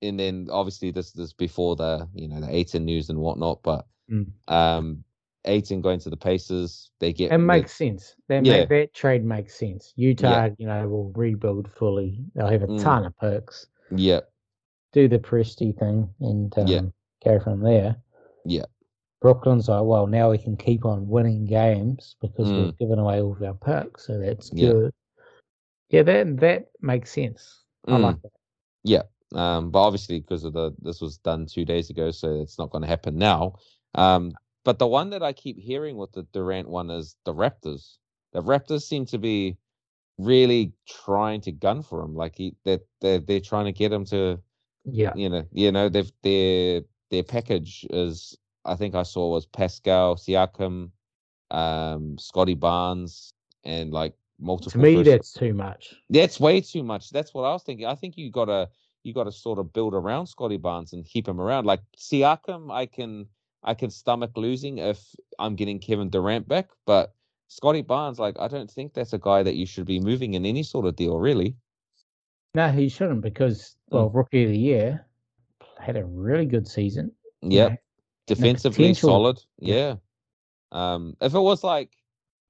And 0.00 0.18
then 0.18 0.46
obviously 0.50 0.92
this 0.92 1.16
is 1.16 1.32
before 1.32 1.74
the 1.74 2.08
you 2.14 2.28
know 2.28 2.40
the 2.40 2.54
Ayton 2.54 2.84
news 2.84 3.10
and 3.10 3.18
whatnot, 3.18 3.62
but 3.64 3.86
mm. 4.08 4.26
um 4.46 5.02
Ayton 5.44 5.80
going 5.80 5.98
to 6.00 6.10
the 6.10 6.16
Pacers, 6.16 6.90
they 7.00 7.12
get 7.12 7.32
it 7.32 7.38
makes 7.38 7.72
sense. 7.72 8.14
That 8.28 8.44
yeah. 8.44 8.58
make, 8.58 8.68
that 8.68 8.94
trade 8.94 9.24
makes 9.24 9.54
sense. 9.54 9.92
Utah, 9.96 10.44
yeah. 10.44 10.50
you 10.58 10.66
know, 10.66 10.88
will 10.88 11.12
rebuild 11.16 11.68
fully. 11.72 12.20
They'll 12.34 12.48
have 12.48 12.62
a 12.62 12.68
mm. 12.68 12.82
ton 12.82 13.06
of 13.06 13.16
perks. 13.16 13.66
Yeah. 13.90 14.20
Do 14.92 15.08
the 15.08 15.18
Presty 15.18 15.76
thing 15.76 16.08
and 16.20 16.56
um, 16.56 16.66
yeah. 16.66 16.82
Go 17.24 17.40
from 17.40 17.62
there. 17.62 17.96
Yeah. 18.44 18.64
Brooklyn's 19.20 19.68
like, 19.68 19.82
well, 19.82 20.06
now 20.06 20.30
we 20.30 20.38
can 20.38 20.56
keep 20.56 20.84
on 20.84 21.08
winning 21.08 21.44
games 21.44 22.16
because 22.20 22.48
mm. 22.48 22.64
we've 22.64 22.78
given 22.78 22.98
away 22.98 23.20
all 23.20 23.32
of 23.32 23.42
our 23.42 23.54
perks, 23.54 24.06
so 24.06 24.18
that's 24.18 24.50
good. 24.50 24.92
Yeah, 25.90 26.02
that 26.02 26.38
that 26.38 26.66
makes 26.80 27.10
sense. 27.10 27.64
I 27.86 27.92
mm. 27.92 28.00
like 28.00 28.22
that. 28.22 28.32
Yeah, 28.84 29.02
um, 29.34 29.70
but 29.70 29.80
obviously 29.80 30.20
because 30.20 30.44
of 30.44 30.52
the 30.52 30.72
this 30.80 31.00
was 31.00 31.18
done 31.18 31.46
two 31.46 31.64
days 31.64 31.90
ago, 31.90 32.10
so 32.12 32.40
it's 32.40 32.58
not 32.58 32.70
going 32.70 32.82
to 32.82 32.88
happen 32.88 33.18
now. 33.18 33.54
Um, 33.94 34.32
but 34.64 34.78
the 34.78 34.86
one 34.86 35.10
that 35.10 35.22
I 35.22 35.32
keep 35.32 35.58
hearing 35.58 35.96
with 35.96 36.12
the 36.12 36.22
Durant 36.32 36.68
one 36.68 36.90
is 36.90 37.16
the 37.24 37.34
Raptors. 37.34 37.96
The 38.32 38.42
Raptors 38.42 38.82
seem 38.82 39.06
to 39.06 39.18
be 39.18 39.56
really 40.18 40.72
trying 40.86 41.40
to 41.40 41.52
gun 41.52 41.82
for 41.82 42.02
him, 42.02 42.14
like 42.14 42.36
he 42.36 42.54
that 42.64 42.82
they're, 43.00 43.18
they're 43.18 43.40
trying 43.40 43.64
to 43.64 43.72
get 43.72 43.92
him 43.92 44.04
to, 44.06 44.38
yeah, 44.84 45.12
you 45.16 45.28
know, 45.28 45.44
you 45.52 45.72
know, 45.72 45.88
they've 45.88 46.12
their 46.22 46.82
their 47.10 47.22
package 47.22 47.86
is 47.90 48.36
I 48.64 48.76
think 48.76 48.94
I 48.94 49.02
saw 49.02 49.30
was 49.30 49.46
Pascal 49.46 50.16
Siakam, 50.16 50.90
um, 51.50 52.18
Scottie 52.18 52.54
Barnes, 52.54 53.32
and 53.64 53.92
like 53.92 54.14
multiple. 54.38 54.72
To 54.72 54.78
me, 54.78 55.02
that's 55.02 55.32
too 55.32 55.54
much. 55.54 55.94
That's 56.10 56.38
way 56.38 56.60
too 56.60 56.82
much. 56.82 57.10
That's 57.10 57.32
what 57.32 57.42
I 57.42 57.52
was 57.52 57.62
thinking. 57.62 57.86
I 57.86 57.94
think 57.94 58.16
you 58.16 58.30
gotta 58.30 58.68
you 59.02 59.14
gotta 59.14 59.32
sort 59.32 59.58
of 59.58 59.72
build 59.72 59.94
around 59.94 60.26
Scottie 60.26 60.58
Barnes 60.58 60.92
and 60.92 61.04
keep 61.04 61.26
him 61.26 61.40
around. 61.40 61.66
Like 61.66 61.80
Siakam, 61.96 62.72
I 62.72 62.86
can 62.86 63.26
I 63.62 63.74
can 63.74 63.90
stomach 63.90 64.32
losing 64.36 64.78
if 64.78 65.14
I'm 65.38 65.56
getting 65.56 65.78
Kevin 65.78 66.10
Durant 66.10 66.46
back, 66.46 66.68
but 66.86 67.14
Scottie 67.48 67.82
Barnes, 67.82 68.18
like 68.18 68.38
I 68.38 68.48
don't 68.48 68.70
think 68.70 68.92
that's 68.92 69.12
a 69.12 69.18
guy 69.18 69.42
that 69.42 69.56
you 69.56 69.66
should 69.66 69.86
be 69.86 70.00
moving 70.00 70.34
in 70.34 70.44
any 70.44 70.62
sort 70.62 70.86
of 70.86 70.96
deal, 70.96 71.18
really. 71.18 71.56
No, 72.54 72.68
he 72.70 72.88
shouldn't 72.88 73.22
because 73.22 73.76
well, 73.90 74.10
mm. 74.10 74.14
rookie 74.14 74.44
of 74.44 74.50
the 74.50 74.58
year 74.58 75.07
had 75.78 75.96
a 75.96 76.04
really 76.04 76.46
good 76.46 76.66
season. 76.66 77.12
Yeah, 77.42 77.76
defensively 78.26 78.94
solid. 78.94 79.38
Yeah. 79.58 79.96
Um, 80.70 81.16
if 81.20 81.34
it 81.34 81.40
was 81.40 81.64
like 81.64 81.90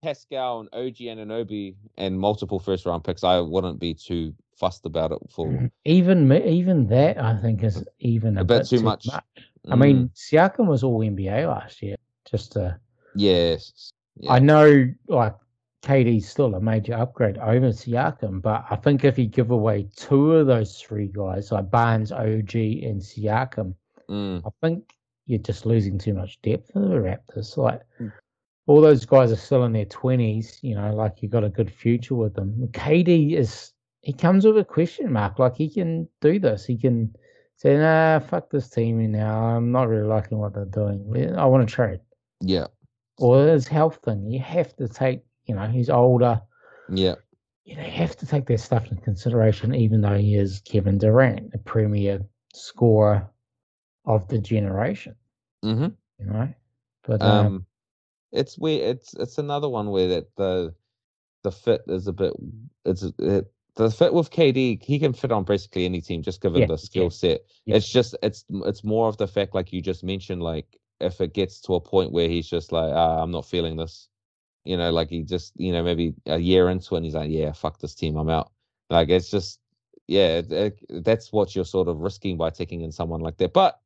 Pascal 0.03 0.61
and 0.61 0.69
OG 0.73 0.97
Anunoby 0.97 1.77
and 1.97 2.19
multiple 2.19 2.59
first 2.59 2.87
round 2.87 3.05
picks, 3.05 3.25
I 3.25 3.41
wouldn't 3.41 3.79
be 3.79 3.95
too 3.95 4.35
fussed 4.57 4.87
about 4.87 5.13
it. 5.13 5.19
For 5.31 5.47
mm-hmm. 5.47 5.67
even 5.85 6.33
even 6.33 6.87
that, 6.89 7.23
I 7.23 7.37
think 7.37 7.63
is 7.63 7.85
even 8.01 8.39
a, 8.39 8.43
a 8.43 8.45
bit, 8.45 8.59
bit, 8.61 8.69
too, 8.69 8.79
too 8.79 8.85
much. 8.85 9.07
much. 9.07 9.25
Mm. 9.67 9.73
I 9.73 9.77
mean, 9.77 10.11
Siakam 10.15 10.67
was 10.67 10.83
all 10.83 11.01
NBA 11.01 11.47
last 11.49 11.83
year. 11.83 11.97
Just 12.31 12.53
to 12.53 12.79
yes, 13.15 13.93
yeah. 14.19 14.33
I 14.33 14.39
know, 14.39 14.93
like 15.07 15.35
KD's 15.83 16.29
still 16.29 16.55
a 16.55 16.61
major 16.61 16.95
upgrade 16.95 17.39
over 17.39 17.69
Siakam, 17.69 18.43
but 18.43 18.65
I 18.69 18.77
think 18.77 19.05
if 19.05 19.19
you 19.19 19.27
give 19.27 19.51
away 19.51 19.89
two 19.97 20.35
of 20.35 20.47
those 20.47 20.81
three 20.81 21.09
guys, 21.09 21.53
like 21.53 21.71
Barnes, 21.71 22.13
OG, 22.13 22.55
and 22.85 23.01
Siakam, 23.01 23.75
Mm. 24.09 24.43
I 24.45 24.49
think 24.67 24.95
you're 25.27 25.39
just 25.39 25.67
losing 25.67 25.99
too 25.99 26.15
much 26.15 26.41
depth 26.41 26.73
for 26.73 26.81
the 26.81 26.97
Raptors. 26.97 27.57
Like 27.57 27.83
Mm. 28.01 28.11
all 28.67 28.81
those 28.81 29.05
guys 29.05 29.31
are 29.31 29.37
still 29.37 29.65
in 29.65 29.73
their 29.73 29.85
twenties, 29.85 30.59
you 30.63 30.75
know, 30.75 30.95
like 30.95 31.23
you've 31.23 31.31
got 31.33 31.45
a 31.45 31.51
good 31.51 31.71
future 31.71 32.15
with 32.15 32.35
them. 32.35 32.69
KD 32.73 33.35
is 33.35 33.73
he 34.01 34.13
comes 34.13 34.47
with 34.47 34.57
a 34.57 34.65
question 34.65 35.13
mark. 35.13 35.39
Like 35.39 35.57
he 35.57 35.69
can 35.69 36.09
do 36.21 36.39
this. 36.39 36.65
He 36.65 36.79
can 36.79 37.15
say, 37.57 37.77
nah, 37.77 38.21
fuck 38.21 38.51
this 38.51 38.71
team 38.71 39.11
now. 39.11 39.45
I'm 39.45 39.71
not 39.73 39.89
really 39.89 40.07
liking 40.07 40.39
what 40.39 40.55
they're 40.55 40.65
doing. 40.65 41.35
I 41.37 41.45
want 41.45 41.69
to 41.69 41.75
trade. 41.75 42.01
Yeah. 42.41 42.69
Or 43.19 43.49
his 43.49 43.67
health 43.67 43.99
thing. 44.05 44.31
You 44.31 44.39
have 44.39 44.75
to 44.77 44.89
take, 44.89 45.23
you 45.49 45.55
know, 45.55 45.67
he's 45.67 45.91
older. 45.91 46.41
Yeah. 46.89 47.15
You 47.65 47.77
know, 47.77 47.85
you 47.85 47.91
have 47.91 48.17
to 48.17 48.27
take 48.27 48.47
that 48.47 48.61
stuff 48.61 48.91
into 48.91 49.03
consideration, 49.03 49.75
even 49.75 50.01
though 50.01 50.17
he 50.17 50.37
is 50.37 50.61
Kevin 50.65 50.99
Durant, 50.99 51.53
the 51.53 51.59
premier 51.59 52.21
scorer 52.55 53.29
of 54.07 54.27
the 54.29 54.39
generation. 54.39 55.15
Mm-hmm. 55.65 55.89
You 56.21 56.27
know, 56.27 56.55
but 57.07 57.23
um, 57.23 57.47
Um, 57.47 57.67
it's 58.33 58.57
weird. 58.59 58.97
It's 58.97 59.15
it's 59.15 59.39
another 59.39 59.69
one 59.69 59.91
where 59.91 60.09
that 60.09 60.35
the 60.37 60.75
the 61.43 61.53
fit 61.53 61.83
is 61.89 62.07
a 62.07 62.13
bit. 62.13 62.33
It's 62.85 63.03
it, 63.03 63.53
the 63.77 63.91
fit 63.91 64.13
with 64.13 64.31
KD. 64.31 64.83
He 64.83 64.99
can 64.99 65.13
fit 65.13 65.31
on 65.31 65.45
basically 65.45 65.85
any 65.85 66.01
team, 66.01 66.23
just 66.23 66.41
given 66.41 66.61
Yeah, 66.63 66.67
the 66.67 66.79
skill 66.79 67.05
yeah, 67.05 67.09
set. 67.11 67.41
yeah. 67.67 67.77
It's 67.77 67.91
just 67.91 68.17
it's 68.23 68.45
it's 68.51 68.83
more 68.83 69.09
of 69.09 69.17
the 69.19 69.29
fact, 69.29 69.55
like 69.55 69.73
you 69.73 69.81
just 69.83 70.03
mentioned, 70.03 70.43
like 70.43 70.79
if 71.01 71.21
it 71.21 71.33
gets 71.35 71.61
to 71.63 71.75
a 71.75 71.81
point 71.81 72.13
where 72.13 72.29
he's 72.29 72.49
just 72.49 72.73
like, 72.73 72.93
ah, 72.93 73.23
I'm 73.23 73.31
not 73.31 73.47
feeling 73.47 73.77
this. 73.77 74.09
You 74.69 74.77
know, 74.77 74.91
like 74.93 75.09
he 75.09 75.23
just, 75.23 75.53
you 75.57 75.73
know, 75.73 75.83
maybe 75.83 76.15
a 76.27 76.39
year 76.39 76.69
into 76.69 76.95
it, 76.95 76.99
and 76.99 77.05
he's 77.07 77.15
like, 77.15 77.31
yeah, 77.31 77.53
fuck 77.53 77.79
this 77.81 77.95
team, 77.95 78.17
I'm 78.17 78.29
out. 78.29 78.53
Like 78.91 79.09
it's 79.09 79.31
just, 79.31 79.61
yeah, 80.07 80.39
it, 80.41 80.53
it- 80.53 81.05
that's 81.05 81.33
what 81.33 81.55
you're 81.55 81.65
sort 81.65 81.89
of 81.89 81.99
risking 82.01 82.37
by 82.37 82.51
taking 82.51 82.83
in 82.83 82.93
someone 82.93 83.21
like 83.21 83.39
that. 83.39 83.53
But 83.55 83.81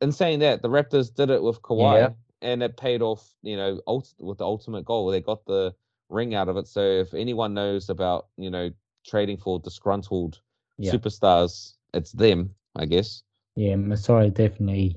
in 0.00 0.12
saying 0.12 0.38
that, 0.40 0.62
the 0.62 0.68
Raptors 0.68 1.12
did 1.14 1.30
it 1.30 1.42
with 1.42 1.60
Kawhi, 1.62 1.98
Yeah. 2.00 2.10
and 2.42 2.62
it 2.62 2.76
paid 2.76 3.02
off. 3.02 3.28
You 3.42 3.56
know, 3.56 3.80
ult- 3.88 4.14
with 4.20 4.38
the 4.38 4.44
ultimate 4.44 4.84
goal, 4.84 5.08
they 5.10 5.20
got 5.20 5.44
the 5.46 5.74
ring 6.08 6.34
out 6.36 6.48
of 6.48 6.56
it. 6.56 6.66
So 6.68 6.80
if 6.80 7.12
anyone 7.12 7.52
knows 7.54 7.88
about, 7.90 8.28
you 8.36 8.50
know, 8.50 8.70
trading 9.04 9.36
for 9.36 9.58
disgruntled 9.58 10.40
Yeah. 10.78 10.92
superstars, 10.92 11.74
it's 11.92 12.12
them, 12.12 12.54
I 12.76 12.86
guess. 12.86 13.22
yeah, 13.56 13.74
Masai 13.76 14.30
definitely, 14.30 14.96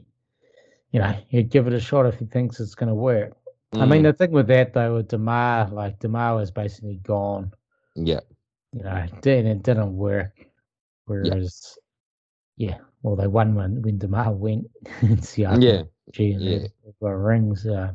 you 0.92 1.00
know, 1.00 1.16
he'd 1.28 1.50
give 1.50 1.66
it 1.68 1.74
a 1.74 1.80
shot 1.80 2.06
if 2.06 2.20
he 2.20 2.26
thinks 2.26 2.60
it's 2.60 2.76
going 2.76 2.90
to 2.90 2.96
work. 2.96 3.36
I 3.80 3.86
mean, 3.86 4.04
Mm, 4.04 4.04
the 4.04 4.14
thing 4.14 4.32
with 4.32 4.48
that 4.48 4.74
though, 4.74 4.96
with 4.96 5.10
Demar, 5.10 5.70
like 5.70 6.00
Demar 6.00 6.36
was 6.36 6.52
basically 6.52 6.98
gone. 6.98 7.54
yeah, 7.96 8.22
You 8.74 8.84
know, 8.84 8.96
it 8.96 9.22
didn't 9.22 9.48
it 9.52 9.64
didn't 9.64 9.96
work. 9.96 10.46
Whereas, 11.06 11.78
yeah, 12.58 12.80
well, 13.04 13.16
they 13.16 13.28
won 13.28 13.56
when 13.56 13.82
when 13.82 13.98
Demar 14.00 14.34
went. 14.34 14.68
Yeah, 15.38 15.84
G 16.12 16.32
and 16.34 16.44
yeah. 16.44 16.60
yeah. 16.62 16.68
rings. 17.02 17.66
Uh, 17.68 17.94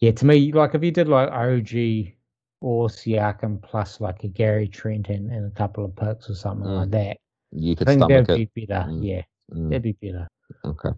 yeah, 0.00 0.12
to 0.12 0.26
me, 0.26 0.52
like 0.52 0.74
if 0.74 0.82
you 0.84 0.90
did 0.90 1.08
like 1.08 1.30
OG 1.30 2.16
or 2.60 2.88
Siakam 2.88 3.62
plus 3.62 4.00
like 4.00 4.24
a 4.24 4.28
Gary 4.28 4.68
Trent 4.68 5.08
and, 5.08 5.30
and 5.32 5.46
a 5.46 5.54
couple 5.54 5.84
of 5.84 5.96
picks 5.96 6.30
or 6.30 6.34
something 6.34 6.66
Mm. 6.66 6.76
like 6.76 6.90
that, 6.90 7.18
you 7.52 7.76
I 7.78 7.80
could 7.80 7.88
think 7.90 7.98
stomach 7.98 8.28
that'd 8.28 8.30
it. 8.30 8.42
be 8.54 8.66
better. 8.66 8.88
Mm. 8.88 9.00
Yeah, 9.00 9.22
Mm, 9.54 9.70
that'd 9.70 9.82
be 9.82 9.92
better. 9.92 10.28
okay. 10.64 10.90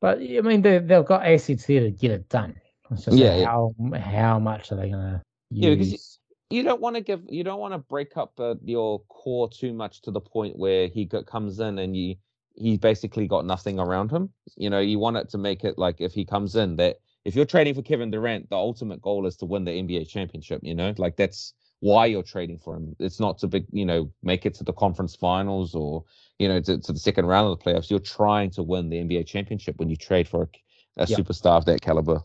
But 0.00 0.18
I 0.20 0.40
mean, 0.42 0.62
they 0.62 0.78
they've 0.78 1.04
got 1.04 1.26
assets 1.26 1.66
there 1.66 1.80
to 1.80 1.90
get 1.90 2.12
it 2.12 2.28
done. 2.28 2.60
It's 2.90 3.04
just 3.04 3.18
Yeah, 3.18 3.36
yeah. 3.36 3.44
how 3.46 3.74
how 3.98 4.38
much 4.38 4.70
are 4.72 4.76
they 4.76 4.90
gonna 4.90 5.22
use? 5.50 5.64
Yeah, 5.64 5.70
because 5.70 6.18
you- 6.50 6.62
don't 6.62 6.80
want 6.80 6.94
to 6.94 7.02
give 7.02 7.22
you 7.28 7.42
don't 7.42 7.58
want 7.58 7.74
to 7.74 7.78
break 7.78 8.16
up 8.16 8.38
uh, 8.38 8.54
your 8.62 9.00
core 9.08 9.48
too 9.48 9.72
much 9.72 10.02
to 10.02 10.10
the 10.12 10.20
point 10.20 10.56
where 10.56 10.86
he 10.86 11.06
comes 11.06 11.58
in 11.58 11.78
and 11.80 11.96
you 11.96 12.14
he 12.54 12.76
basically 12.76 13.26
got 13.26 13.44
nothing 13.44 13.80
around 13.80 14.10
him 14.12 14.28
you 14.56 14.70
know 14.70 14.78
you 14.78 14.98
want 15.00 15.16
it 15.16 15.28
to 15.30 15.38
make 15.38 15.64
it 15.64 15.76
like 15.78 16.00
if 16.00 16.12
he 16.12 16.24
comes 16.24 16.54
in 16.54 16.76
that 16.76 16.98
if 17.24 17.34
you're 17.34 17.44
trading 17.44 17.74
for 17.74 17.82
Kevin 17.82 18.10
Durant 18.10 18.48
the 18.50 18.56
ultimate 18.56 19.02
goal 19.02 19.26
is 19.26 19.36
to 19.38 19.46
win 19.46 19.64
the 19.64 19.72
NBA 19.72 20.08
championship 20.08 20.60
you 20.62 20.74
know 20.76 20.94
like 20.96 21.16
that's 21.16 21.54
why 21.80 22.06
you're 22.06 22.22
trading 22.22 22.58
for 22.58 22.76
him 22.76 22.94
it's 23.00 23.18
not 23.18 23.38
to 23.38 23.48
big 23.48 23.66
you 23.72 23.84
know 23.84 24.12
make 24.22 24.46
it 24.46 24.54
to 24.54 24.62
the 24.64 24.72
conference 24.72 25.16
finals 25.16 25.74
or 25.74 26.04
you 26.38 26.46
know 26.46 26.60
to, 26.60 26.78
to 26.78 26.92
the 26.92 26.98
second 27.00 27.26
round 27.26 27.50
of 27.50 27.58
the 27.58 27.64
playoffs 27.64 27.90
you're 27.90 27.98
trying 27.98 28.50
to 28.50 28.62
win 28.62 28.88
the 28.88 28.98
NBA 28.98 29.26
championship 29.26 29.76
when 29.78 29.88
you 29.90 29.96
trade 29.96 30.28
for 30.28 30.48
a, 30.96 31.02
a 31.02 31.06
Yeah. 31.06 31.16
superstar 31.16 31.56
of 31.58 31.64
that 31.64 31.80
caliber 31.80 32.22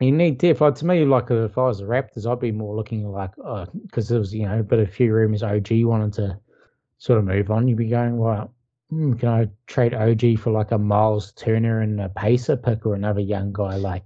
You 0.00 0.12
need 0.12 0.38
depth. 0.38 0.62
Like 0.62 0.74
to 0.76 0.86
me, 0.86 1.04
like 1.04 1.30
if 1.30 1.58
I 1.58 1.62
was 1.64 1.78
the 1.78 1.84
Raptors, 1.84 2.30
I'd 2.30 2.40
be 2.40 2.52
more 2.52 2.74
looking 2.74 3.06
like 3.10 3.32
because 3.36 4.08
there 4.08 4.18
was 4.18 4.34
you 4.34 4.46
know, 4.46 4.62
but 4.62 4.78
a 4.78 4.86
few 4.86 5.12
rumors 5.12 5.42
OG 5.42 5.68
wanted 5.84 6.14
to 6.14 6.40
sort 6.98 7.18
of 7.18 7.26
move 7.26 7.50
on. 7.50 7.68
You'd 7.68 7.76
be 7.78 7.88
going, 7.88 8.16
well, 8.16 8.54
hmm, 8.88 9.12
can 9.14 9.28
I 9.28 9.48
trade 9.66 9.92
OG 9.94 10.38
for 10.38 10.50
like 10.50 10.72
a 10.72 10.78
Miles 10.78 11.32
Turner 11.32 11.80
and 11.82 12.00
a 12.00 12.08
Pacer 12.08 12.56
pick 12.56 12.86
or 12.86 12.94
another 12.94 13.20
young 13.20 13.52
guy 13.52 13.76
like 13.76 14.04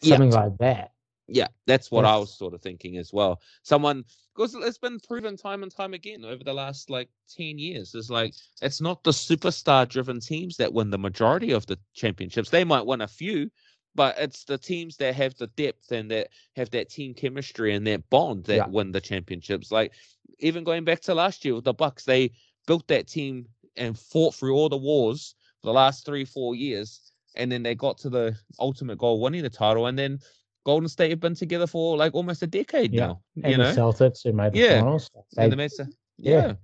Yeah. 0.00 0.14
something 0.16 0.30
like 0.30 0.56
that? 0.58 0.92
Yeah, 1.28 1.48
that's 1.66 1.90
what 1.90 2.04
I 2.04 2.16
was 2.16 2.32
sort 2.32 2.54
of 2.54 2.62
thinking 2.62 2.98
as 2.98 3.12
well. 3.12 3.40
Someone 3.62 4.04
because 4.34 4.54
it's 4.54 4.78
been 4.78 5.00
proven 5.00 5.36
time 5.36 5.62
and 5.62 5.74
time 5.74 5.92
again 5.92 6.24
over 6.24 6.44
the 6.44 6.52
last 6.54 6.88
like 6.88 7.08
10 7.36 7.58
years. 7.58 7.94
Is 7.94 8.10
like 8.10 8.32
it's 8.62 8.80
not 8.80 9.02
the 9.02 9.10
superstar 9.10 9.88
driven 9.88 10.20
teams 10.20 10.56
that 10.58 10.72
win 10.72 10.88
the 10.88 10.98
majority 10.98 11.50
of 11.50 11.66
the 11.66 11.78
championships. 11.94 12.48
They 12.48 12.64
might 12.64 12.86
win 12.86 13.00
a 13.00 13.08
few, 13.08 13.50
but 13.96 14.16
it's 14.18 14.44
the 14.44 14.58
teams 14.58 14.96
that 14.98 15.14
have 15.14 15.34
the 15.36 15.46
depth 15.48 15.90
and 15.90 16.10
that 16.10 16.28
have 16.54 16.70
that 16.70 16.88
team 16.90 17.14
chemistry 17.14 17.74
and 17.74 17.86
that 17.86 18.08
bond 18.10 18.44
that 18.44 18.56
Yeah. 18.56 18.66
win 18.68 18.92
the 18.92 19.00
championships. 19.00 19.72
Like 19.72 19.92
even 20.38 20.64
going 20.64 20.84
back 20.84 21.00
to 21.02 21.14
last 21.14 21.44
year 21.44 21.54
with 21.54 21.64
the 21.64 21.72
Bucks, 21.74 22.04
they 22.04 22.30
built 22.66 22.86
that 22.88 23.08
team 23.08 23.46
and 23.76 23.98
fought 23.98 24.34
through 24.34 24.54
all 24.54 24.68
the 24.68 24.76
wars 24.76 25.34
for 25.60 25.66
the 25.68 25.72
last 25.72 26.04
three, 26.04 26.24
four 26.24 26.54
years. 26.54 27.00
And 27.34 27.50
then 27.50 27.62
they 27.62 27.74
got 27.74 27.98
to 27.98 28.10
the 28.10 28.36
ultimate 28.58 28.98
goal, 28.98 29.20
winning 29.20 29.42
the 29.42 29.50
title, 29.50 29.86
and 29.86 29.98
then 29.98 30.20
Golden 30.64 30.88
State 30.88 31.10
have 31.10 31.20
been 31.20 31.34
together 31.34 31.66
for 31.66 31.96
like 31.96 32.14
almost 32.14 32.42
a 32.42 32.46
decade 32.46 32.92
Yeah, 32.92 33.06
now. 33.08 33.20
And 33.42 33.52
You 33.52 33.58
know, 33.58 33.72
Celtics 33.72 34.22
who 34.24 34.32
made 34.32 34.52
the 34.52 34.58
Yeah. 34.58 34.80
finals. 34.80 35.10
and 35.36 35.52
the 35.52 35.56
Mets, 35.56 35.80
are- 35.80 35.88
yeah. 36.18 36.32
yeah. 36.46 36.54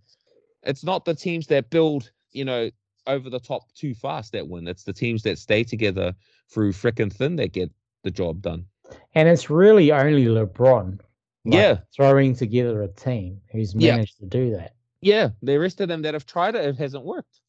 It's 0.65 0.85
not 0.85 1.05
the 1.05 1.15
teams 1.15 1.47
that 1.49 1.71
build, 1.71 2.11
you 2.33 2.45
know, 2.45 2.71
over 3.07 3.29
the 3.31 3.41
top 3.41 3.73
too 3.75 3.95
fast 3.95 4.33
that 4.33 4.47
win. 4.49 4.69
It's 4.69 4.85
the 4.85 4.93
teams 4.93 5.23
that 5.25 5.39
stay 5.39 5.65
together 5.65 6.15
through 6.49 6.73
frickin' 6.73 7.13
thin 7.13 7.37
that 7.37 7.53
get 7.53 7.71
the 8.05 8.11
job 8.11 8.43
done. 8.43 8.67
and 9.15 9.27
it's 9.29 9.49
really 9.49 9.91
only 9.93 10.27
LeBron. 10.27 10.99
like, 11.45 11.55
Yeah. 11.55 11.79
throwing 11.97 12.35
together 12.35 12.83
a 12.83 12.89
team 12.89 13.41
who's 13.51 13.75
Yeah. 13.75 13.93
managed 13.93 14.19
to 14.19 14.27
do 14.27 14.51
that. 14.53 14.75
Yeah, 15.01 15.31
the 15.43 15.57
rest 15.59 15.81
of 15.81 15.89
them 15.89 16.03
that 16.03 16.15
have 16.15 16.27
tried 16.27 16.55
it, 16.55 16.65
it 16.67 16.77
hasn't 16.77 17.05
worked. 17.05 17.41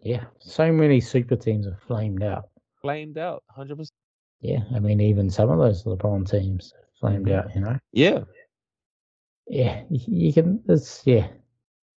Yeah, 0.00 0.26
so 0.40 0.70
many 0.70 1.00
super 1.00 1.36
teams 1.36 1.64
have 1.66 1.80
flamed 1.80 2.22
out. 2.22 2.50
Flamed 2.82 3.16
out, 3.18 3.42
hundred 3.48 3.78
percent. 3.78 3.94
Yeah, 4.40 4.62
I 4.74 4.78
mean, 4.78 5.00
even 5.00 5.30
some 5.30 5.48
of 5.50 5.58
those 5.58 5.84
LeBron 5.84 6.28
teams 6.30 6.74
flamed 7.00 7.30
out. 7.30 7.52
You 7.54 7.62
know. 7.62 7.78
Yeah, 7.92 8.24
Yeah, 9.46 9.84
you 9.90 10.32
can. 10.32 10.62
It's 10.68 11.06
yeah, 11.06 11.28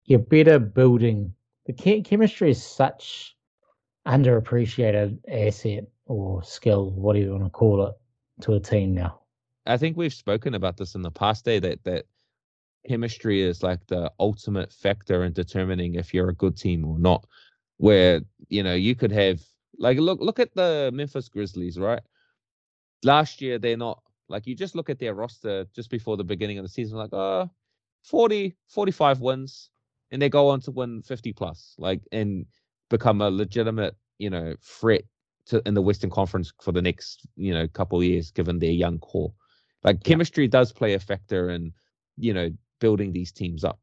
you're 0.06 0.20
better 0.20 0.60
building. 0.60 1.34
The 1.68 2.02
chemistry 2.02 2.50
is 2.50 2.64
such 2.64 3.36
underappreciated 4.08 5.20
asset 5.30 5.86
or 6.06 6.42
skill, 6.44 6.92
whatever 6.92 7.26
you 7.26 7.32
want 7.32 7.44
to 7.44 7.50
call 7.50 7.86
it, 7.88 7.94
to 8.42 8.54
a 8.54 8.60
team 8.60 8.96
now. 8.96 9.20
I 9.66 9.76
think 9.76 9.98
we've 9.98 10.14
spoken 10.14 10.54
about 10.54 10.78
this 10.78 10.96
in 10.96 11.02
the 11.02 11.12
past 11.12 11.44
day 11.44 11.60
that 11.60 11.84
that 11.84 12.06
chemistry 12.88 13.42
is 13.42 13.64
like 13.64 13.86
the 13.88 14.10
ultimate 14.18 14.72
factor 14.72 15.26
in 15.26 15.34
determining 15.34 15.96
if 15.96 16.14
you're 16.14 16.30
a 16.30 16.36
good 16.36 16.56
team 16.56 16.86
or 16.86 16.98
not. 16.98 17.26
Where 17.80 18.22
you 18.48 18.64
know 18.64 18.74
you 18.74 18.96
could 18.96 19.12
have 19.12 19.42
like 19.78 20.00
look 20.00 20.20
look 20.22 20.40
at 20.40 20.56
the 20.56 20.90
Memphis 20.94 21.28
Grizzlies, 21.28 21.78
right? 21.78 22.02
Last 23.04 23.42
year 23.42 23.60
they're 23.60 23.78
not 23.78 24.02
like 24.30 24.48
you 24.48 24.56
just 24.56 24.74
look 24.74 24.90
at 24.90 25.00
their 25.00 25.14
roster 25.14 25.66
just 25.76 25.90
before 25.90 26.16
the 26.16 26.24
beginning 26.24 26.58
of 26.58 26.64
the 26.64 26.70
season, 26.70 26.98
like 26.98 27.14
uh 27.14 27.46
40, 28.04 28.56
45 28.70 29.20
wins, 29.20 29.70
and 30.12 30.22
they 30.22 30.30
go 30.30 30.50
on 30.50 30.62
to 30.62 30.72
win 30.72 31.02
50 31.02 31.34
plus, 31.34 31.76
like 31.78 32.02
and 32.12 32.46
become 32.90 33.22
a 33.22 33.30
legitimate, 33.30 33.96
you 34.20 34.30
know, 34.30 34.56
threat 34.62 35.04
to 35.48 35.62
in 35.66 35.74
the 35.74 35.82
Western 35.82 36.10
Conference 36.10 36.52
for 36.62 36.72
the 36.72 36.82
next, 36.82 37.28
you 37.36 37.54
know, 37.54 37.68
couple 37.68 37.98
of 38.00 38.04
years, 38.06 38.32
given 38.32 38.60
their 38.60 38.72
young 38.72 39.00
core. 39.00 39.34
Like 39.84 39.98
Yeah. 39.98 40.10
chemistry 40.10 40.48
does 40.48 40.72
play 40.72 40.94
a 40.94 41.00
factor 41.00 41.50
in, 41.52 41.74
you 42.18 42.34
know, 42.34 42.50
building 42.80 43.12
these 43.14 43.32
teams 43.32 43.64
up. 43.64 43.80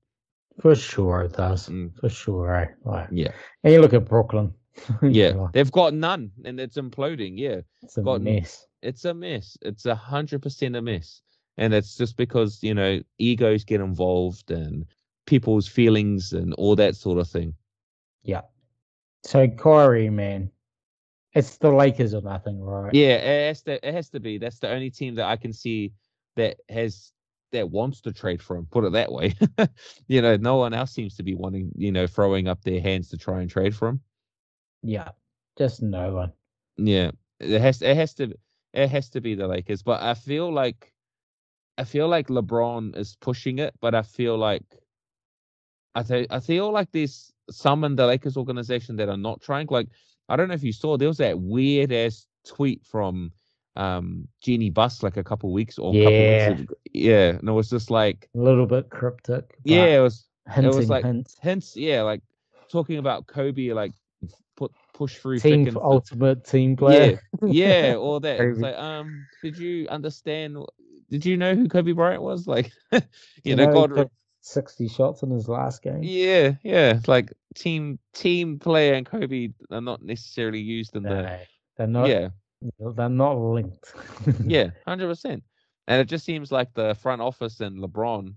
For 0.61 0.75
sure, 0.75 1.23
it 1.23 1.33
does. 1.33 1.69
Mm. 1.69 1.99
For 1.99 2.09
sure, 2.09 2.47
right? 2.47 2.69
Like, 2.85 3.09
Yeah. 3.13 3.33
and 3.63 3.73
you 3.73 3.81
look 3.81 3.95
at 3.95 4.07
Brooklyn. 4.09 4.55
Yeah. 5.03 5.49
They've 5.53 5.71
got 5.71 5.95
none 5.95 6.33
and 6.45 6.59
it's 6.61 6.77
imploding. 6.77 7.39
Yeah. 7.39 7.61
it's 7.83 7.97
a 7.97 8.03
got- 8.03 8.23
mess. 8.23 8.67
It's 8.83 9.05
a 9.05 9.15
mess. 9.15 9.57
It's 9.63 9.87
a 9.87 9.95
hundred 9.95 10.43
percent 10.43 10.77
a 10.77 10.83
mess. 10.83 11.23
And 11.57 11.73
it's 11.73 11.97
just 11.97 12.17
because, 12.17 12.63
you 12.63 12.75
know, 12.75 13.01
egos 13.19 13.65
get 13.65 13.81
involved 13.81 14.51
and 14.51 14.85
people's 15.27 15.67
feelings 15.67 16.33
and 16.33 16.55
all 16.55 16.77
that 16.77 16.97
sort 16.97 17.19
of 17.19 17.29
thing. 17.29 17.55
Yeah. 18.23 18.43
So 19.25 19.49
Kyrie, 19.49 20.11
man, 20.11 20.51
it's 21.35 21.57
the 21.59 21.71
Lakers 21.71 22.15
or 22.15 22.23
nothing, 22.23 22.61
right? 22.61 22.95
Yeah, 22.95 23.17
it 23.17 23.49
has 23.49 23.63
to 23.63 23.89
it 23.89 23.95
has 23.95 24.09
to 24.11 24.21
be. 24.21 24.39
That's 24.39 24.59
the 24.59 24.71
only 24.71 24.91
team 24.91 25.15
that 25.17 25.27
I 25.27 25.37
can 25.37 25.53
see 25.53 25.93
that 26.37 26.59
has 26.69 27.13
that 27.53 27.71
wants 27.71 28.01
to 28.03 28.13
trade 28.13 28.43
for 28.43 28.57
him. 28.57 28.67
Put 28.71 28.85
it 28.85 28.93
that 28.93 29.11
way. 29.11 29.35
you 30.09 30.21
know, 30.23 30.37
no 30.37 30.57
one 30.57 30.75
else 30.75 30.93
seems 30.93 31.17
to 31.17 31.23
be 31.23 31.35
wanting, 31.35 31.73
you 31.77 31.93
know, 31.93 32.07
throwing 32.07 32.49
up 32.49 32.63
their 32.63 32.81
hands 32.81 33.09
to 33.09 33.17
try 33.17 33.41
and 33.41 33.51
trade 33.51 33.75
for 33.75 33.89
him. 33.89 34.01
Yeah, 34.83 35.11
just 35.57 35.83
no 35.83 36.13
one. 36.13 36.33
Yeah, 36.77 37.13
it 37.41 37.61
has 37.61 37.83
it 37.83 37.97
has 37.97 38.15
to 38.15 38.35
it 38.73 38.89
has 38.89 39.09
to 39.11 39.21
be 39.21 39.35
the 39.35 39.49
Lakers, 39.49 39.83
but 39.83 40.03
I 40.03 40.15
feel 40.15 40.53
like 40.53 40.93
I 41.79 41.85
feel 41.85 42.09
like 42.09 42.29
LeBron 42.29 42.97
is 42.97 43.17
pushing 43.21 43.59
it, 43.59 43.75
but 43.81 43.95
I 43.95 44.03
feel 44.03 44.37
like 44.37 44.65
I 45.95 46.03
th- 46.03 46.27
I 46.31 46.41
feel 46.41 46.71
like 46.73 46.91
there's 46.93 47.33
some 47.51 47.85
in 47.85 47.97
the 47.97 48.07
Lakers 48.07 48.37
organization 48.37 48.97
that 48.97 49.09
are 49.09 49.17
not 49.17 49.41
trying. 49.41 49.67
Like 49.71 49.89
I 50.29 50.37
don't 50.37 50.49
know 50.49 50.55
if 50.55 50.63
you 50.65 50.73
saw 50.73 50.97
there 50.97 51.09
was 51.09 51.19
that 51.19 51.39
weird 51.39 51.93
ass 51.93 52.27
tweet 52.47 52.85
from 52.85 53.33
um 53.77 54.29
Jeanie 54.41 54.71
Buss 54.71 55.03
like 55.03 55.17
a 55.17 55.25
couple 55.25 55.53
weeks 55.53 55.79
or 55.79 55.95
yeah. 55.95 56.51
Weeks 56.51 56.63
ago. 56.63 56.75
yeah, 56.93 57.29
and 57.31 57.49
it 57.49 57.53
was 57.53 57.71
just 57.71 57.91
like 57.91 58.29
a 58.35 58.39
little 58.39 58.67
bit 58.67 58.91
cryptic. 58.91 59.57
Yeah, 59.65 59.99
it 59.99 60.01
was 60.01 60.27
hinting, 60.49 60.73
it 60.73 60.77
was 60.77 60.89
like 60.89 61.05
hints. 61.05 61.37
hints. 61.41 61.77
Yeah, 61.77 62.03
like 62.03 62.23
talking 62.69 62.99
about 62.99 63.27
Kobe, 63.27 63.73
like 63.73 63.93
put 64.57 64.73
push 64.93 65.17
through 65.17 65.41
team 65.41 65.65
thick 65.67 65.77
ultimate 65.77 66.45
team 66.45 66.77
player. 66.77 67.21
Yeah, 67.43 67.87
yeah, 67.91 67.95
all 67.97 68.21
that. 68.21 68.41
It's 68.41 68.61
like, 68.61 68.77
um, 68.77 69.27
did 69.43 69.59
you 69.59 69.89
understand? 69.89 70.59
Did 71.11 71.27
you 71.27 71.37
know 71.37 71.55
who 71.55 71.69
Kobe 71.69 71.93
Bryant 71.93 72.23
was? 72.23 72.47
Like, 72.47 72.73
you, 72.93 73.01
You 73.45 73.57
know, 73.57 73.67
know, 73.67 73.87
God, 73.87 74.11
took 74.45 74.69
sixty 74.69 74.89
shots 74.89 75.23
in 75.23 75.31
his 75.31 75.49
last 75.49 75.83
game. 75.83 76.03
yeah, 76.03 76.53
yeah. 76.63 77.01
Like 77.07 77.33
team 77.55 77.99
team 78.13 78.59
player 78.59 78.95
and 78.95 79.07
Kobe 79.07 79.49
are 79.71 79.81
not 79.81 80.03
necessarily 80.03 80.61
used 80.61 80.97
in 80.97 81.03
the 81.03 81.39
they're 81.77 81.87
not. 81.87 82.09
yeah, 82.09 82.29
they're 82.79 83.09
not 83.09 83.33
linked. 83.39 83.95
yeah, 84.45 84.71
hundred 84.87 85.09
percent. 85.09 85.43
And 85.87 86.01
it 86.01 86.07
just 86.09 86.25
seems 86.25 86.51
like 86.51 86.73
the 86.75 86.95
front 86.95 87.21
office 87.21 87.61
and 87.61 87.79
LeBron 87.79 88.35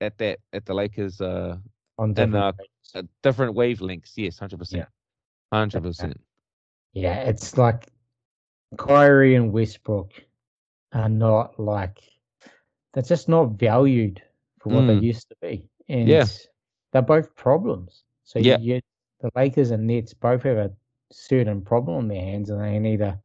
at 0.00 0.18
that 0.18 0.40
at 0.52 0.66
the 0.66 0.74
Lakers 0.74 1.20
uh 1.20 1.56
on 1.98 2.08
And, 2.08 2.14
different 2.16 2.36
uh, 2.36 2.52
pages. 2.52 2.92
uh, 2.94 3.02
different 3.22 3.56
wavelengths. 3.56 4.12
Yes, 4.16 4.38
hundred 4.38 4.58
percent, 4.58 4.86
hundred 5.52 5.82
percent. 5.82 6.20
Yeah, 6.92 7.14
it's 7.16 7.56
like 7.58 7.86
Kyrie 8.76 9.34
and 9.34 9.52
Westbrook 9.52 10.12
are 10.92 11.08
not 11.08 11.58
like 11.58 11.98
they're 12.92 13.02
just 13.02 13.28
not 13.28 13.52
valued 13.58 14.22
for 14.66 14.80
what 14.80 14.88
they 14.88 14.98
Mm. 14.98 15.08
used 15.08 15.30
to 15.30 15.36
be, 15.42 15.68
and 15.88 16.20
Yeah. 16.20 16.30
they're 16.92 17.02
both 17.02 17.34
problems. 17.36 18.04
So 18.24 18.38
Yeah. 18.38 18.58
you, 18.58 18.80
the 19.20 19.30
Lakers 19.36 19.70
and 19.70 19.86
Nets 19.86 20.14
both 20.14 20.42
have 20.44 20.58
a 20.58 20.72
certain 21.12 21.62
problem 21.62 21.96
on 21.98 22.08
their 22.08 22.22
hands, 22.22 22.50
and 22.50 22.60
they 22.62 22.78
need 22.78 22.98
to 22.98 23.20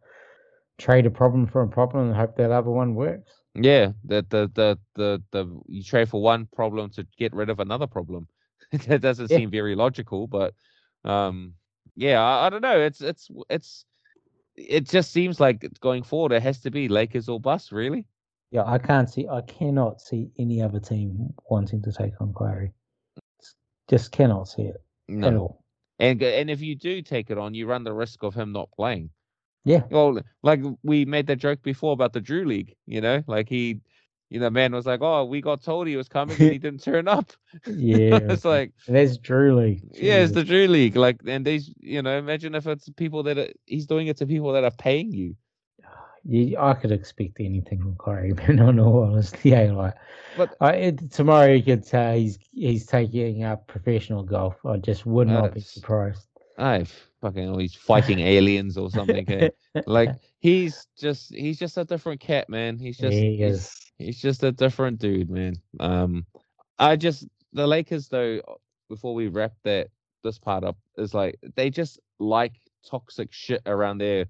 trade 0.78 1.06
a 1.08 1.12
problem 1.12 1.48
for 1.48 1.62
a 1.62 1.68
problem 1.68 2.08
and 2.08 2.16
hope 2.16 2.36
that 2.38 2.52
other 2.52 2.72
one 2.72 2.96
works. 2.96 3.44
Yeah, 3.56 3.94
the 4.04 4.26
the 4.30 4.52
the 4.54 4.80
the 4.96 5.24
the 5.32 5.62
you 5.68 5.84
trade 5.84 6.10
for 6.10 6.22
one 6.22 6.48
problem 6.48 6.90
to 6.92 7.06
get 7.18 7.34
rid 7.34 7.50
of 7.50 7.60
another 7.60 7.88
problem. 7.88 8.28
that 8.88 9.02
doesn't 9.02 9.30
Yeah. 9.30 9.40
seem 9.40 9.50
very 9.52 9.76
logical, 9.76 10.28
but 10.28 10.54
um, 11.04 11.56
yeah, 11.96 12.22
I, 12.22 12.48
I 12.48 12.50
don't 12.50 12.62
know. 12.62 12.80
It's 12.80 13.02
it's 13.02 13.30
it's 13.50 13.86
it 14.56 14.88
just 14.90 15.12
seems 15.12 15.40
like 15.40 15.66
going 15.80 16.04
forward. 16.04 16.32
It 16.34 16.44
has 16.44 16.62
to 16.62 16.72
be 16.72 16.88
Lakers 16.88 17.30
or 17.30 17.40
bust, 17.40 17.72
really. 17.72 18.06
Yeah, 18.52 18.64
I 18.66 18.78
can't 18.78 19.10
see, 19.10 19.28
I 19.28 19.42
cannot 19.42 20.02
see 20.02 20.30
any 20.38 20.62
other 20.62 20.80
team 20.80 21.34
wanting 21.50 21.82
to 21.84 21.92
take 21.92 22.20
on 22.20 22.34
Kyrie. 22.34 22.74
Just 23.90 24.12
cannot 24.12 24.50
see 24.50 24.64
it 24.64 24.82
at 25.24 25.36
all. 25.36 25.64
and 26.00 26.22
and 26.22 26.50
if 26.50 26.62
you 26.62 26.76
do 26.76 27.02
take 27.02 27.30
it 27.30 27.38
on, 27.38 27.54
you 27.54 27.66
run 27.66 27.84
the 27.84 27.94
risk 27.94 28.24
of 28.24 28.34
him 28.34 28.52
not 28.52 28.70
playing. 28.72 29.10
Yeah. 29.64 29.84
Well, 29.90 30.20
like 30.44 30.62
we 30.84 31.06
made 31.06 31.28
that 31.28 31.38
joke 31.38 31.62
before 31.62 31.94
about 31.94 32.14
the 32.14 32.22
Drew 32.22 32.46
League, 32.46 32.76
you 32.86 33.00
know, 33.00 33.24
like 33.28 33.48
he, 33.48 33.80
you 34.30 34.40
know, 34.40 34.50
man 34.50 34.74
was 34.74 34.86
like, 34.86 35.02
"Oh, 35.02 35.26
we 35.26 35.42
got 35.42 35.62
told 35.62 35.88
he 35.88 35.98
was 35.98 36.08
coming, 36.08 36.36
and 36.40 36.52
he 36.52 36.58
didn't 36.66 36.84
turn 36.84 37.08
up." 37.08 37.32
Yeah, 37.68 38.20
it's 38.30 38.46
like, 38.46 38.74
that's 38.88 39.18
Drew 39.18 39.56
League. 39.56 39.84
yeah, 39.94 40.18
it's 40.18 40.34
the 40.34 40.44
Drew 40.44 40.68
League. 40.68 40.96
Like, 40.96 41.22
and 41.26 41.46
these, 41.46 41.74
you 41.80 42.02
know, 42.02 42.18
imagine 42.18 42.56
if 42.56 42.68
it's 42.68 42.90
people 42.90 43.24
that 43.24 43.38
are, 43.38 43.50
he's 43.66 43.86
doing 43.86 44.08
it 44.08 44.18
to 44.18 44.26
people 44.26 44.54
that 44.54 44.64
are 44.64 44.72
paying 44.72 45.12
you. 45.12 45.36
Yeah, 46.24 46.64
I 46.64 46.74
could 46.74 46.92
expect 46.92 47.40
anything 47.40 47.80
from 47.82 47.96
Kyrie, 47.98 48.32
but 48.36 48.50
in 48.50 48.80
all 48.80 49.04
honesty, 49.04 49.50
yeah, 49.50 49.72
like 49.72 49.96
But 50.38 50.56
I, 50.62 50.74
it, 50.74 51.12
tomorrow 51.12 51.52
you 51.54 51.64
could 51.64 51.86
say 51.86 52.22
he's 52.22 52.40
he's 52.52 52.86
taking 52.86 53.44
up 53.44 53.68
professional 53.68 54.24
golf. 54.24 54.56
I 54.66 54.78
just 54.78 55.06
would 55.06 55.28
not 55.28 55.54
be 55.54 55.62
surprised. 55.62 56.28
I 56.58 56.84
fucking, 57.22 57.50
oh, 57.50 57.58
he's 57.58 57.74
fighting 57.74 58.20
aliens 58.36 58.78
or 58.78 58.90
something. 58.92 59.28
eh? 59.32 59.50
Like 59.88 60.10
he's 60.40 60.86
just, 60.98 61.34
he's 61.34 61.58
just 61.58 61.78
a 61.78 61.86
different 61.86 62.20
cat, 62.22 62.50
man. 62.50 62.78
He's 62.78 62.98
just, 62.98 63.18
he 63.18 63.38
he's- 63.38 63.78
He's 63.98 64.20
just 64.20 64.42
a 64.44 64.52
different 64.52 64.98
dude, 64.98 65.30
man. 65.30 65.58
Um, 65.80 66.26
I 66.80 66.96
just 66.96 67.28
the 67.54 67.68
Lakers 67.68 68.08
though. 68.08 68.42
Before 68.90 69.14
we 69.14 69.28
wrap 69.28 69.54
that 69.64 69.90
this 70.24 70.40
part 70.40 70.64
up, 70.64 70.76
is 70.98 71.14
like 71.14 71.40
they 71.56 71.70
just 71.70 72.00
like 72.20 72.54
toxic 72.90 73.32
shit 73.32 73.62
around 73.68 74.00
their 74.00 74.26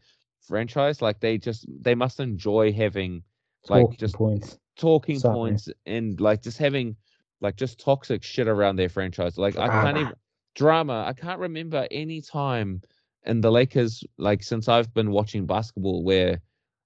franchise. 0.47 1.01
Like 1.01 1.19
they 1.19 1.37
just 1.37 1.65
they 1.81 1.95
must 1.95 2.19
enjoy 2.19 2.71
having 2.73 3.23
like, 3.69 3.83
Talking 3.83 3.97
just- 3.99 4.15
points. 4.15 4.57
talking 4.77 5.19
Something. 5.19 5.35
points 5.35 5.69
and 5.85 6.19
like 6.19 6.41
just 6.41 6.57
having 6.57 6.95
like 7.41 7.55
just 7.55 7.79
toxic 7.79 8.23
shit 8.23 8.47
around 8.47 8.75
their 8.77 8.89
franchise. 8.89 9.37
Like 9.37 9.57
I 9.57 9.67
can't 9.67 9.97
even 9.97 10.13
drama. 10.55 11.03
I 11.07 11.13
can't 11.13 11.39
remember 11.39 11.87
any 11.91 12.21
time 12.21 12.81
in 13.25 13.41
the 13.41 13.51
Lakers 13.51 14.03
like 14.17 14.43
since 14.43 14.67
I've 14.67 14.93
been 14.93 15.11
watching 15.11 15.45
basketball 15.45 16.03
where 16.03 16.41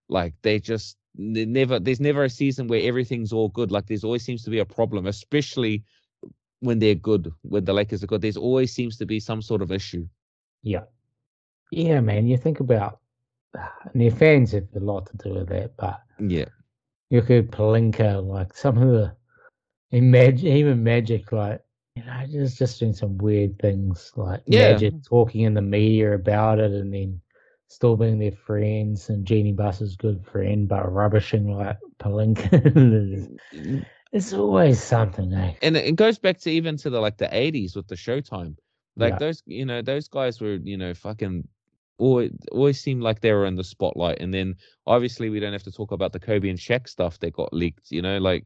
like 0.10 0.34
they 0.42 0.60
just 0.60 0.98
they 1.18 1.46
never 1.46 1.80
there's 1.80 2.02
never 2.02 2.26
a 2.26 2.30
season 2.30 2.68
where 2.68 2.82
everything's 2.82 3.32
all 3.32 3.48
good. 3.50 3.72
Like 3.72 3.86
there's 3.88 4.04
always 4.04 4.24
seems 4.26 4.44
to 4.44 4.50
be 4.50 4.60
a 4.60 4.66
problem, 4.66 5.08
especially 5.08 5.84
when 6.60 6.80
they're 6.80 6.96
good. 6.96 7.32
When 7.44 7.64
the 7.64 7.74
Lakers 7.74 8.04
are 8.04 8.08
good, 8.08 8.22
there's 8.22 8.38
always 8.38 8.74
seems 8.74 8.98
to 8.98 9.06
be 9.06 9.20
some 9.20 9.42
sort 9.42 9.62
of 9.62 9.72
issue. 9.72 10.08
Yeah, 10.64 10.84
yeah, 11.72 12.02
man. 12.02 12.28
You 12.28 12.38
think 12.38 12.60
about, 12.60 13.00
and 13.94 14.02
their 14.02 14.12
fans 14.12 14.52
have 14.52 14.68
a 14.76 14.80
lot 14.80 15.06
to 15.08 15.18
do 15.18 15.34
with 15.36 15.50
that, 15.50 15.76
but 15.78 16.02
Yeah. 16.20 16.46
you 17.10 17.22
could 17.22 17.52
Pelinka, 17.52 18.26
like 18.26 18.54
some 18.54 18.78
of 18.78 18.90
the 18.90 19.16
imagine 19.92 20.48
even 20.48 20.84
Magic, 20.84 21.32
like 21.32 21.62
you 21.96 22.04
know, 22.04 22.26
just 22.30 22.58
just 22.58 22.80
doing 22.80 22.94
some 22.94 23.18
weird 23.18 23.58
things, 23.60 24.12
like 24.16 24.42
Yeah. 24.48 24.72
Magic 24.74 24.94
talking 25.08 25.42
in 25.42 25.54
the 25.54 25.62
media 25.62 26.14
about 26.14 26.60
it, 26.60 26.72
and 26.72 26.94
then 26.94 27.22
still 27.68 27.96
being 27.96 28.20
their 28.20 28.32
friends, 28.32 29.10
and 29.10 29.26
Jeanie 29.26 29.54
Buss's 29.54 29.96
good 29.96 30.24
friend, 30.26 30.68
but 30.68 30.92
rubbishing 30.92 31.48
like 31.56 31.78
Pelinka. 32.00 33.30
It's- 34.12 34.34
always 34.34 34.82
something, 34.82 35.34
eh? 35.34 35.54
and 35.62 35.76
it 35.76 35.86
it 35.86 35.96
goes 35.96 36.18
back 36.20 36.38
to 36.40 36.50
even 36.50 36.78
to 36.78 36.90
the 36.90 37.00
like 37.00 37.18
the 37.18 37.28
80s 37.34 37.76
with 37.76 37.88
the 37.88 37.96
showtime 37.96 38.56
like 38.96 39.14
Yeah. 39.14 39.18
those 39.18 39.44
you 39.46 39.66
know 39.66 39.82
those 39.82 40.08
guys 40.08 40.40
were 40.40 40.56
you 40.56 40.78
know 40.78 40.94
fucking 40.94 41.48
always, 41.98 42.32
always 42.52 42.80
seemed 42.82 43.02
like 43.02 43.22
they 43.22 43.32
were 43.32 43.46
in 43.46 43.56
the 43.56 43.64
spotlight 43.64 44.20
and 44.20 44.34
then 44.34 44.56
obviously 44.86 45.30
we 45.30 45.40
don't 45.40 45.54
have 45.54 45.64
to 45.64 45.72
talk 45.72 45.92
about 45.92 46.12
the 46.14 46.20
kobe 46.20 46.50
and 46.50 46.60
Shaq 46.60 46.88
stuff 46.90 47.20
that 47.20 47.34
got 47.34 47.54
leaked 47.54 47.92
you 47.92 48.02
know 48.02 48.18
like 48.18 48.46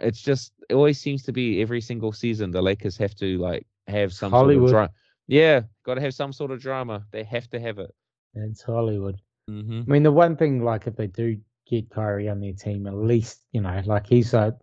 it's 0.00 0.20
just 0.20 0.52
it 0.68 0.74
always 0.74 1.00
seems 1.00 1.22
to 1.24 1.32
be 1.32 1.60
every 1.62 1.80
single 1.80 2.12
season 2.12 2.50
the 2.50 2.62
lakers 2.62 2.96
have 2.96 3.14
to 3.16 3.38
like 3.38 3.66
have 3.86 4.12
some 4.12 4.30
Hollywood. 4.32 4.70
sort 4.70 4.84
of 4.84 4.88
drama 4.88 4.90
yeah 5.28 5.60
got 5.84 5.94
to 5.94 6.00
have 6.00 6.14
some 6.14 6.32
sort 6.32 6.50
of 6.50 6.60
drama 6.60 7.04
they 7.12 7.22
have 7.24 7.48
to 7.50 7.60
have 7.60 7.78
it 7.78 7.94
It's 8.34 8.62
Hollywood. 8.62 9.20
hmm 9.48 9.82
I 9.86 9.90
mean, 9.90 10.02
the 10.02 10.12
one 10.12 10.36
thing, 10.36 10.62
like, 10.64 10.86
if 10.86 10.96
they 10.96 11.06
do 11.08 11.38
get 11.68 11.90
Kyrie 11.90 12.28
on 12.28 12.40
their 12.40 12.52
team, 12.52 12.86
at 12.86 12.94
least, 12.94 13.42
you 13.52 13.60
know, 13.60 13.82
like, 13.86 14.06
he's 14.06 14.34
a 14.34 14.56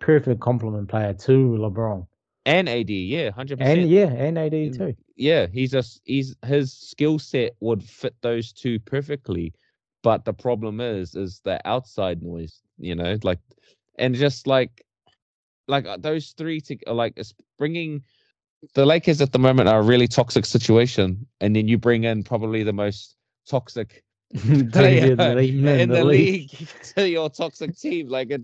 perfect 0.00 0.40
complement 0.40 0.88
player 0.88 1.12
to 1.14 1.32
LeBron. 1.32 2.06
And 2.46 2.68
ad 2.68 2.90
yeah 2.90 3.26
100% 3.30 3.88
And, 3.88 3.90
yeah, 3.90 4.06
and 4.06 4.38
AD 4.38 4.70
too. 4.70 4.96
yeah, 5.16 5.46
he's 5.52 5.72
just 5.72 6.00
he's 6.04 6.36
his 6.46 6.72
skill 6.72 7.18
set 7.18 7.52
would 7.60 7.82
fit 7.82 8.14
those 8.22 8.52
two 8.52 8.78
perfectly, 8.80 9.52
but 10.02 10.24
the 10.24 10.32
problem 10.32 10.80
is 10.80 11.14
is 11.14 11.40
the 11.44 11.60
outside 11.68 12.22
noise, 12.22 12.62
you 12.78 12.94
know, 12.94 13.18
like 13.22 13.38
and 13.98 14.14
just 14.14 14.46
like 14.46 14.84
like 15.68 15.86
uh, 15.86 15.96
those 15.98 16.32
three 16.32 16.60
to 16.62 16.76
like 16.92 17.14
it's 17.16 17.34
bringing 17.58 18.02
the 18.74 18.86
Lakers 18.86 19.20
at 19.20 19.32
the 19.32 19.38
moment 19.38 19.68
are 19.68 19.80
a 19.80 19.84
really 19.84 20.08
toxic 20.08 20.44
situation, 20.44 21.26
and 21.40 21.54
then 21.56 21.68
you 21.68 21.78
bring 21.78 22.04
in 22.04 22.22
probably 22.24 22.62
the 22.62 22.72
most 22.72 23.16
toxic 23.48 24.02
Player 24.72 25.12
in 25.12 25.20
the 25.20 25.30
league- 25.34 25.64
in 25.64 25.90
the 25.92 26.04
league 26.04 26.50
to 26.96 27.08
your 27.08 27.28
toxic 27.30 27.76
team. 27.76 28.08
Like 28.08 28.30
it, 28.30 28.42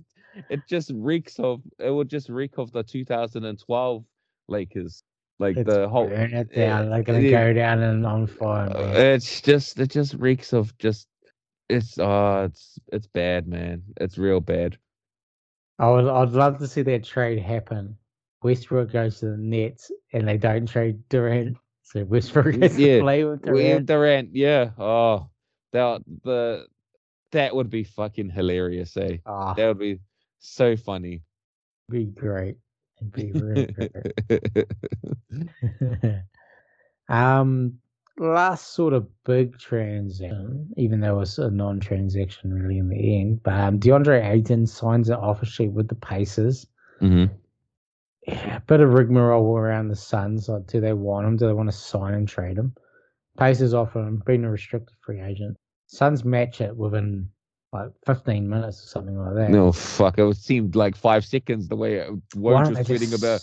it 0.49 0.67
just 0.67 0.91
reeks 0.95 1.39
of 1.39 1.63
it 1.79 1.91
would 1.91 2.09
just 2.09 2.29
reek 2.29 2.59
of 2.59 2.73
the 2.73 2.83
2012 2.83 4.05
Lakers. 4.49 5.03
Like 5.39 5.57
Let's 5.57 5.65
the 5.65 5.89
whole 5.89 6.09
burn 6.09 6.35
it 6.35 6.53
down. 6.53 6.91
They're 6.91 7.03
going 7.03 7.21
to 7.23 7.29
yeah. 7.29 7.47
go 7.49 7.53
down 7.55 7.81
and 7.83 8.07
on 8.07 8.27
fire. 8.27 8.71
uh, 8.75 8.81
man. 8.89 9.09
it's 9.15 9.41
just 9.41 9.79
it 9.81 9.91
just 9.91 10.15
reeks 10.15 10.53
of 10.53 10.77
just 10.79 11.09
it's 11.69 11.99
uh 11.99 12.49
it's 12.51 12.79
it's 12.93 13.07
bad 13.09 13.47
man 13.47 13.83
it's 14.01 14.19
real 14.19 14.41
bad 14.41 14.79
I 15.79 15.91
would, 15.91 16.07
I'd 16.07 16.31
love 16.31 16.59
to 16.59 16.67
see 16.69 16.83
that 16.83 17.05
trade 17.05 17.39
happen. 17.41 17.97
Westbrook 18.43 18.93
goes 18.93 19.21
to 19.21 19.31
the 19.31 19.37
Nets 19.37 19.91
and 20.13 20.27
they 20.29 20.37
don't 20.39 20.67
trade 20.67 21.09
Durant. 21.09 21.57
So 21.83 22.05
Westbrook 22.05 22.57
has 22.63 22.77
Yeah, 22.77 22.99
to 22.99 23.01
play 23.01 23.25
with 23.25 23.43
Durant. 23.45 23.87
Durant 23.87 24.31
yeah 24.35 24.71
oh 24.79 25.31
that 25.73 26.03
the 26.25 26.67
that 27.33 27.55
would 27.55 27.71
be 27.71 27.85
fucking 27.85 28.31
hilarious 28.31 28.97
eh 28.97 29.19
Ah, 29.27 29.55
that 29.55 29.67
would 29.69 29.79
be 29.79 30.01
so 30.39 30.77
funny 30.77 31.23
Be 31.91 32.07
great. 32.07 32.57
It'd 33.01 33.13
be 33.13 33.33
really 33.33 33.67
great. 33.67 34.67
um, 37.09 37.79
last 38.19 38.75
sort 38.75 38.93
of 38.93 39.07
big 39.25 39.59
transaction, 39.59 40.69
even 40.77 41.01
though 41.01 41.17
it 41.17 41.21
was 41.21 41.39
a 41.39 41.51
non-transaction 41.51 42.53
really 42.53 42.79
in 42.79 42.89
the 42.89 43.21
end, 43.21 43.43
but 43.43 43.55
um, 43.55 43.79
DeAndre 43.79 44.25
Ayton 44.25 44.67
signs 44.67 45.09
an 45.09 45.17
offer 45.17 45.47
sheet 45.47 45.73
with 45.73 45.89
the 45.89 45.95
Pacers. 45.95 46.67
Mm-hmm. 47.01 47.33
Yeah, 48.27 48.57
a 48.57 48.61
bit 48.61 48.81
of 48.81 48.93
rigmarole 48.93 49.57
around 49.57 49.89
the 49.89 49.97
Suns. 49.97 50.49
Like, 50.49 50.67
do 50.67 50.81
they 50.81 50.93
want 50.93 51.27
him? 51.27 51.37
Do 51.37 51.47
they 51.47 51.53
want 51.53 51.71
to 51.71 51.77
sign 51.77 52.15
and 52.15 52.29
trade 52.29 52.59
him? 52.59 52.75
Pacers 53.39 53.73
offer 53.73 54.01
him, 54.01 54.23
being 54.27 54.45
a 54.45 54.51
restricted 54.51 54.97
free 55.01 55.21
agent. 55.21 55.57
Suns 55.87 56.25
match 56.25 56.61
it 56.61 56.77
within 56.77 57.31
like 57.73 57.91
15 58.07 58.49
minutes 58.49 58.83
or 58.85 58.87
something 58.87 59.19
like 59.19 59.35
that. 59.35 59.51
No, 59.51 59.73
fuck. 59.73 60.19
It 60.19 60.37
seemed 60.37 60.75
like 60.75 60.97
five 60.97 61.25
seconds 61.25 61.69
the 61.69 61.77
way 61.77 62.05
Woj 62.35 62.77
was 62.77 62.79
tweeting 62.87 63.17
about. 63.17 63.43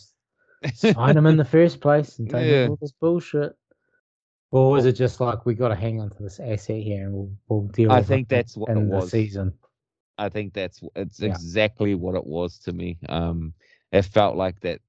sign 0.73 1.17
him 1.17 1.25
in 1.25 1.37
the 1.37 1.45
first 1.45 1.79
place 1.79 2.17
and 2.17 2.29
take 2.29 2.47
yeah. 2.47 2.67
all 2.67 2.77
this 2.81 2.91
bullshit. 2.91 3.55
Or 4.51 4.71
was 4.71 4.85
it 4.85 4.93
just 4.93 5.19
like 5.19 5.45
we 5.45 5.53
got 5.53 5.69
to 5.69 5.75
hang 5.75 5.99
on 5.99 6.09
to 6.11 6.23
this 6.23 6.39
asset 6.39 6.81
here 6.81 7.05
and 7.05 7.13
we'll, 7.13 7.31
we'll 7.49 7.67
deal? 7.67 7.89
With? 7.89 7.97
I 7.97 8.03
think 8.03 8.29
that's 8.29 8.55
what 8.55 8.69
in 8.69 8.77
it 8.77 8.85
was. 8.85 9.05
The 9.05 9.09
season. 9.09 9.53
I 10.17 10.29
think 10.29 10.53
that's 10.53 10.81
it's 10.95 11.19
yeah. 11.19 11.29
exactly 11.29 11.93
what 11.93 12.15
it 12.15 12.25
was 12.25 12.57
to 12.59 12.71
me. 12.71 12.97
Um, 13.09 13.53
it 13.91 14.03
felt 14.03 14.37
like 14.37 14.59
that 14.61 14.79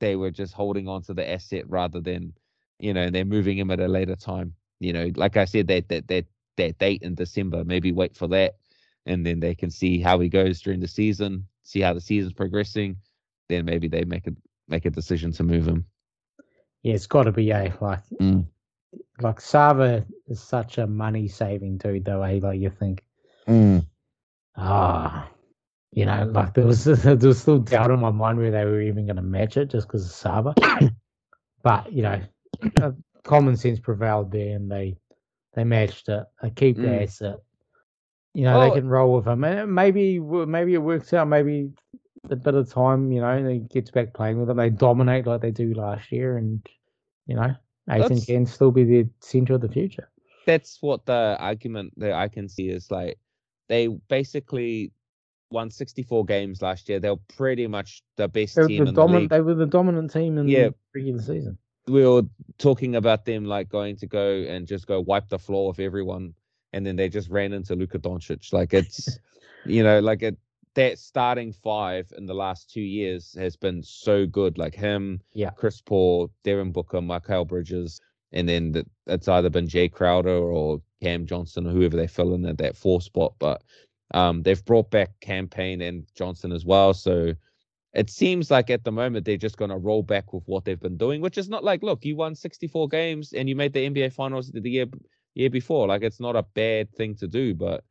they 0.00 0.16
were 0.16 0.30
just 0.30 0.52
holding 0.52 0.86
on 0.86 1.02
to 1.04 1.14
the 1.14 1.28
asset 1.28 1.64
rather 1.68 2.00
than, 2.00 2.34
you 2.78 2.92
know, 2.92 3.08
they're 3.08 3.24
moving 3.24 3.56
him 3.56 3.70
at 3.70 3.80
a 3.80 3.88
later 3.88 4.16
time. 4.16 4.54
You 4.80 4.92
know, 4.92 5.10
like 5.16 5.38
I 5.38 5.46
said, 5.46 5.68
that 5.68 5.88
that 5.88 6.08
that 6.08 6.26
that 6.56 6.78
date 6.78 7.02
in 7.02 7.14
December, 7.14 7.64
maybe 7.64 7.92
wait 7.92 8.14
for 8.14 8.28
that, 8.28 8.56
and 9.06 9.24
then 9.24 9.40
they 9.40 9.54
can 9.54 9.70
see 9.70 10.00
how 10.00 10.18
he 10.18 10.28
goes 10.28 10.60
during 10.60 10.80
the 10.80 10.88
season, 10.88 11.46
see 11.62 11.80
how 11.80 11.94
the 11.94 12.00
season's 12.00 12.34
progressing. 12.34 12.96
Then 13.48 13.64
maybe 13.64 13.88
they 13.88 14.04
make 14.04 14.26
a 14.26 14.32
make 14.68 14.84
a 14.84 14.90
decision 14.90 15.32
to 15.32 15.42
move 15.42 15.66
him. 15.66 15.86
Yeah, 16.82 16.94
it's 16.94 17.06
got 17.06 17.24
to 17.24 17.32
be 17.32 17.50
a 17.50 17.72
like 17.80 18.02
mm 18.20 18.46
like 19.20 19.40
Sarver 19.40 20.04
is 20.28 20.40
such 20.40 20.78
a 20.78 20.86
money 20.86 21.28
saving 21.28 21.78
dude 21.78 22.04
though, 22.04 22.22
eh? 22.22 22.38
Like 22.42 22.60
you 22.60 22.70
think, 22.70 23.02
mm. 23.48 23.86
ah, 24.56 25.28
you 25.92 26.04
know, 26.04 26.30
like 26.32 26.54
there 26.54 26.66
was 26.66 26.84
there 26.84 27.16
was 27.16 27.40
still 27.40 27.58
doubt 27.58 27.90
in 27.90 28.00
my 28.00 28.10
mind 28.10 28.38
where 28.38 28.50
they 28.50 28.64
were 28.64 28.80
even 28.80 29.06
going 29.06 29.16
to 29.16 29.22
match 29.22 29.56
it 29.56 29.70
just 29.70 29.86
because 29.86 30.06
of 30.06 30.12
Sarver, 30.12 30.94
but 31.62 31.92
you 31.92 32.02
know, 32.02 32.20
uh, 32.82 32.92
common 33.22 33.56
sense 33.56 33.80
prevailed 33.80 34.30
there, 34.30 34.54
and 34.54 34.70
they 34.70 34.96
they 35.54 35.64
matched 35.64 36.08
it. 36.08 36.24
They 36.42 36.50
keep 36.50 36.76
mm. 36.76 36.82
the 36.82 37.02
asset. 37.02 37.36
You 38.36 38.44
know, 38.44 38.60
they 38.60 38.78
can 38.78 38.86
roll 38.86 39.14
with 39.14 39.26
him. 39.26 39.44
And 39.44 39.74
maybe 39.74 40.18
maybe 40.18 40.74
it 40.74 40.82
works 40.82 41.14
out. 41.14 41.26
Maybe 41.26 41.70
a 42.30 42.36
bit 42.36 42.54
of 42.54 42.70
time, 42.70 43.10
you 43.10 43.22
know, 43.22 43.48
he 43.48 43.60
gets 43.60 43.90
back 43.90 44.12
playing 44.12 44.38
with 44.38 44.48
them. 44.48 44.58
They 44.58 44.68
dominate 44.68 45.26
like 45.26 45.40
they 45.40 45.50
do 45.50 45.72
last 45.72 46.12
year, 46.12 46.36
and 46.36 46.60
you 47.26 47.36
know, 47.36 47.54
think 48.08 48.26
can 48.26 48.44
still 48.44 48.70
be 48.70 48.84
the 48.84 49.08
center 49.20 49.54
of 49.54 49.62
the 49.62 49.70
future. 49.70 50.10
That's 50.44 50.76
what 50.82 51.06
the 51.06 51.38
argument 51.40 51.94
that 51.96 52.12
I 52.12 52.28
can 52.28 52.46
see 52.50 52.68
is 52.68 52.90
like 52.90 53.18
they 53.70 53.86
basically 53.86 54.92
won 55.50 55.70
64 55.70 56.26
games 56.26 56.60
last 56.60 56.90
year. 56.90 57.00
They 57.00 57.08
were 57.08 57.16
pretty 57.34 57.66
much 57.66 58.02
the 58.16 58.28
best 58.28 58.56
team 58.56 58.84
the 58.84 58.90
in 58.90 58.94
domin- 58.94 59.12
the 59.12 59.18
league. 59.20 59.30
They 59.30 59.40
were 59.40 59.54
the 59.54 59.64
dominant 59.64 60.12
team 60.12 60.36
in 60.36 60.46
yeah. 60.46 60.68
the 60.68 60.74
regular 60.94 61.22
season. 61.22 61.56
We 61.88 62.06
were 62.06 62.24
talking 62.58 62.96
about 62.96 63.24
them 63.24 63.46
like 63.46 63.70
going 63.70 63.96
to 63.96 64.06
go 64.06 64.44
and 64.46 64.66
just 64.66 64.86
go 64.86 65.00
wipe 65.00 65.30
the 65.30 65.38
floor 65.38 65.68
with 65.68 65.78
everyone, 65.78 66.34
and 66.76 66.84
then 66.84 66.94
they 66.94 67.08
just 67.08 67.30
ran 67.30 67.54
into 67.54 67.74
Luka 67.74 67.98
Doncic. 67.98 68.52
Like 68.52 68.74
it's, 68.74 69.18
you 69.64 69.82
know, 69.82 69.98
like 69.98 70.22
it 70.22 70.36
that 70.74 70.98
starting 70.98 71.54
five 71.54 72.12
in 72.18 72.26
the 72.26 72.34
last 72.34 72.70
two 72.70 72.82
years 72.82 73.34
has 73.38 73.56
been 73.56 73.82
so 73.82 74.26
good. 74.26 74.58
Like 74.58 74.74
him, 74.74 75.22
yeah, 75.32 75.50
Chris 75.50 75.80
Paul, 75.80 76.30
Devin 76.44 76.72
Booker, 76.72 76.98
Mikal 76.98 77.48
Bridges, 77.48 77.98
and 78.32 78.46
then 78.46 78.72
the, 78.72 78.86
it's 79.06 79.26
either 79.26 79.48
been 79.48 79.66
Jae 79.66 79.90
Crowder 79.90 80.36
or 80.36 80.82
Cam 81.02 81.24
Johnson 81.26 81.66
or 81.66 81.70
whoever 81.70 81.96
they 81.96 82.06
fill 82.06 82.34
in 82.34 82.44
at 82.44 82.58
that 82.58 82.76
four 82.76 83.00
spot. 83.00 83.32
But 83.38 83.62
um, 84.12 84.42
they've 84.42 84.64
brought 84.66 84.90
back 84.90 85.18
Cam 85.22 85.48
Payne 85.48 85.80
and 85.80 86.04
Johnson 86.14 86.52
as 86.52 86.66
well. 86.66 86.92
So 86.92 87.32
it 87.94 88.10
seems 88.10 88.50
like 88.50 88.68
at 88.68 88.84
the 88.84 88.92
moment 88.92 89.24
they're 89.24 89.38
just 89.38 89.56
going 89.56 89.70
to 89.70 89.78
roll 89.78 90.02
back 90.02 90.34
with 90.34 90.42
what 90.44 90.66
they've 90.66 90.78
been 90.78 90.98
doing, 90.98 91.22
which 91.22 91.38
is 91.38 91.48
not 91.48 91.64
like, 91.64 91.82
look, 91.82 92.04
you 92.04 92.16
won 92.16 92.34
64 92.34 92.88
games 92.88 93.32
and 93.32 93.48
you 93.48 93.56
made 93.56 93.72
the 93.72 93.88
NBA 93.88 94.12
Finals 94.12 94.50
the 94.52 94.70
year 94.70 94.86
year 95.36 95.50
before. 95.50 95.86
Like 95.86 96.02
it's 96.02 96.20
not 96.20 96.36
a 96.36 96.42
bad 96.42 96.90
thing 96.92 97.14
to 97.16 97.26
do, 97.26 97.54
but 97.54 97.84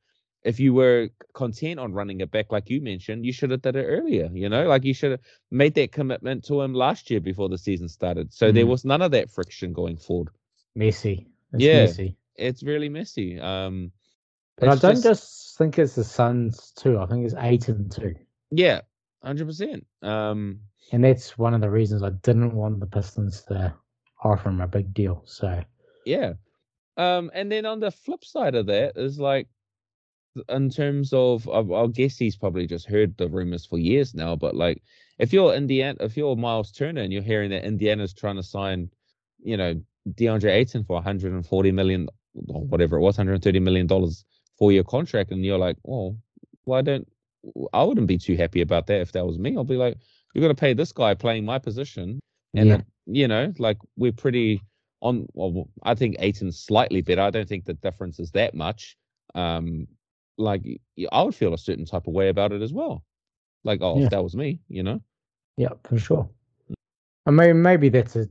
if 0.44 0.60
you 0.60 0.74
were 0.74 1.10
content 1.34 1.80
on 1.80 1.94
running 1.94 2.22
it 2.22 2.32
back, 2.32 2.52
like 2.52 2.70
you 2.70 2.80
mentioned, 2.80 3.26
you 3.26 3.34
should 3.34 3.50
have 3.52 3.64
done 3.64 3.76
it 3.76 3.84
earlier. 3.84 4.30
You 4.32 4.48
know, 4.48 4.68
like 4.68 4.84
you 4.84 4.94
should 4.94 5.12
have 5.12 5.22
made 5.50 5.74
that 5.76 5.92
commitment 5.92 6.46
to 6.46 6.62
him 6.62 6.74
last 6.74 7.10
year 7.10 7.20
before 7.20 7.50
the 7.50 7.58
season 7.58 7.90
started. 7.90 8.32
So 8.32 8.52
mm. 8.52 8.54
there 8.54 8.68
was 8.68 8.86
none 8.86 9.02
of 9.02 9.12
that 9.12 9.32
friction 9.32 9.74
going 9.74 9.98
forward. 9.98 10.30
Messy. 10.76 11.28
It's 11.54 11.64
yeah, 11.64 11.86
messy. 11.86 12.18
it's 12.36 12.62
really 12.62 12.90
messy. 12.90 13.40
Um, 13.40 13.92
but 14.58 14.70
I 14.70 14.76
don't 14.76 14.94
just... 14.94 15.04
just... 15.04 15.58
think 15.58 15.80
it's 15.80 15.96
the 15.96 16.04
Suns 16.04 16.72
too. 16.72 17.00
I 17.00 17.08
think 17.08 17.26
it's 17.26 17.36
Ayton 17.38 17.90
too. 17.90 18.14
Yeah, 18.52 18.82
hundred 19.24 19.48
percent. 19.48 19.86
Um, 20.04 20.60
and 20.92 21.04
that's 21.04 21.38
one 21.38 21.56
of 21.56 21.62
the 21.62 21.72
reasons 21.72 22.04
I 22.04 22.12
didn't 22.12 22.54
want 22.54 22.80
the 22.80 22.86
Pistons 22.86 23.42
to 23.48 23.74
offer 24.24 24.50
him 24.50 24.62
a 24.62 24.68
big 24.68 24.94
deal. 24.94 25.24
So 25.26 25.64
yeah. 26.06 26.34
Um, 26.98 27.32
and 27.34 27.52
then 27.52 27.66
on 27.66 27.80
the 27.80 27.92
flip 27.92 28.24
side 28.24 28.56
of 28.56 28.68
that 28.68 28.94
is 28.96 29.20
like 29.20 29.48
in 30.50 30.70
terms 30.70 31.14
of, 31.14 31.48
I, 31.50 31.60
I 31.60 31.88
guess 31.88 32.18
he's 32.18 32.36
probably 32.36 32.68
just 32.68 32.88
heard 32.88 33.18
the 33.18 33.28
rumors 33.28 33.66
for 33.66 33.78
years 33.78 34.14
now. 34.14 34.36
But 34.36 34.56
like, 34.56 34.82
if 35.20 35.32
you're 35.32 35.54
Indiana, 35.54 35.98
if 36.02 36.18
you're 36.18 36.36
Miles 36.36 36.72
Turner 36.72 37.02
and 37.02 37.12
you're 37.12 37.22
hearing 37.22 37.50
that 37.52 37.66
Indiana's 37.66 38.14
trying 38.14 38.36
to 38.36 38.44
sign, 38.44 38.90
you 39.44 39.58
know, 39.58 39.80
DeAndre 40.10 40.52
Ayton 40.52 40.84
for 40.84 40.94
140 40.94 41.72
million 41.72 42.10
or 42.48 42.66
whatever 42.66 42.98
it 42.98 43.02
was, 43.02 43.18
130 43.18 43.60
million 43.60 43.88
dollars 43.88 44.26
for 44.58 44.72
your 44.72 44.84
contract, 44.84 45.32
and 45.32 45.46
you're 45.46 45.58
like, 45.58 45.78
oh, 45.88 46.18
why 46.66 46.82
don't 46.82 47.08
I 47.74 47.84
wouldn't 47.84 48.08
be 48.08 48.18
too 48.18 48.36
happy 48.36 48.62
about 48.62 48.88
that 48.88 49.02
if 49.02 49.12
that 49.14 49.26
was 49.26 49.38
me. 49.38 49.56
I'll 49.56 49.64
be 49.64 49.78
like, 49.78 49.98
you're 50.34 50.42
gonna 50.42 50.56
pay 50.56 50.74
this 50.74 50.92
guy 50.92 51.14
playing 51.14 51.46
my 51.46 51.60
position, 51.60 52.20
and 52.54 52.70
yeah. 52.70 52.82
you 53.06 53.28
know, 53.28 53.54
like 53.58 53.78
we're 53.96 54.12
pretty 54.12 54.62
on. 55.02 55.28
Well, 55.34 55.70
I 55.84 55.96
think 55.96 56.16
Ayton's 56.20 56.60
slightly 56.60 57.02
better. 57.02 57.22
I 57.22 57.30
don't 57.30 57.48
think 57.48 57.66
the 57.66 57.74
difference 57.74 58.20
is 58.20 58.32
that 58.32 58.54
much. 58.54 58.98
Um, 59.34 59.88
like 60.38 60.64
I 61.12 61.24
would 61.24 61.36
feel 61.36 61.54
a 61.54 61.58
certain 61.58 61.86
type 61.86 62.08
of 62.08 62.14
way 62.14 62.30
about 62.30 62.52
it 62.52 62.62
as 62.62 62.74
well. 62.74 63.04
Like, 63.64 63.80
oh, 63.82 63.98
yeah. 63.98 64.06
if 64.06 64.12
that 64.12 64.24
was 64.24 64.36
me, 64.36 64.60
you 64.68 64.84
know? 64.84 65.02
Yeah, 65.58 65.70
for 65.84 65.98
sure. 65.98 66.30
I 67.26 67.32
mean, 67.32 67.62
maybe 67.62 67.90
that's 67.90 68.16
a 68.16 68.28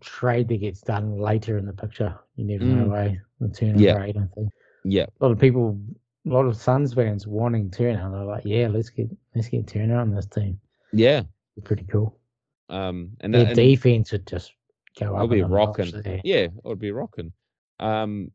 trade 0.00 0.48
that 0.48 0.58
gets 0.58 0.80
done 0.80 1.18
later 1.18 1.58
in 1.58 1.66
the 1.66 1.72
picture. 1.72 2.16
You 2.36 2.44
never 2.44 2.64
mm. 2.64 2.88
know? 2.88 3.16
The 3.40 3.54
Turner 3.54 3.78
yeah. 3.78 3.94
trade, 3.94 4.16
I 4.16 4.26
think. 4.34 4.50
Yeah. 4.84 5.06
A 5.20 5.24
lot 5.24 5.32
of 5.32 5.38
people, 5.40 5.80
a 6.26 6.30
lot 6.30 6.46
of 6.46 6.56
Suns 6.56 6.94
fans 6.94 7.26
wanting 7.26 7.70
Turner. 7.70 8.10
They're 8.10 8.24
like, 8.24 8.44
yeah, 8.44 8.68
let's 8.68 8.90
get 8.90 9.08
let's 9.34 9.48
get 9.48 9.66
Turner 9.66 10.00
on 10.00 10.14
this 10.14 10.26
team. 10.26 10.60
Yeah. 10.92 11.22
pretty 11.64 11.84
cool. 11.84 12.16
Um, 12.68 13.10
and 13.20 13.34
their 13.34 13.54
defense 13.54 14.12
would 14.12 14.26
just 14.26 14.52
go. 14.98 15.14
It'll 15.14 15.28
be 15.28 15.42
rocking. 15.42 16.20
Yeah, 16.24 16.48
it'll 16.64 16.76
be 16.76 16.92
rocking. 16.92 17.32
Um, 17.80 18.30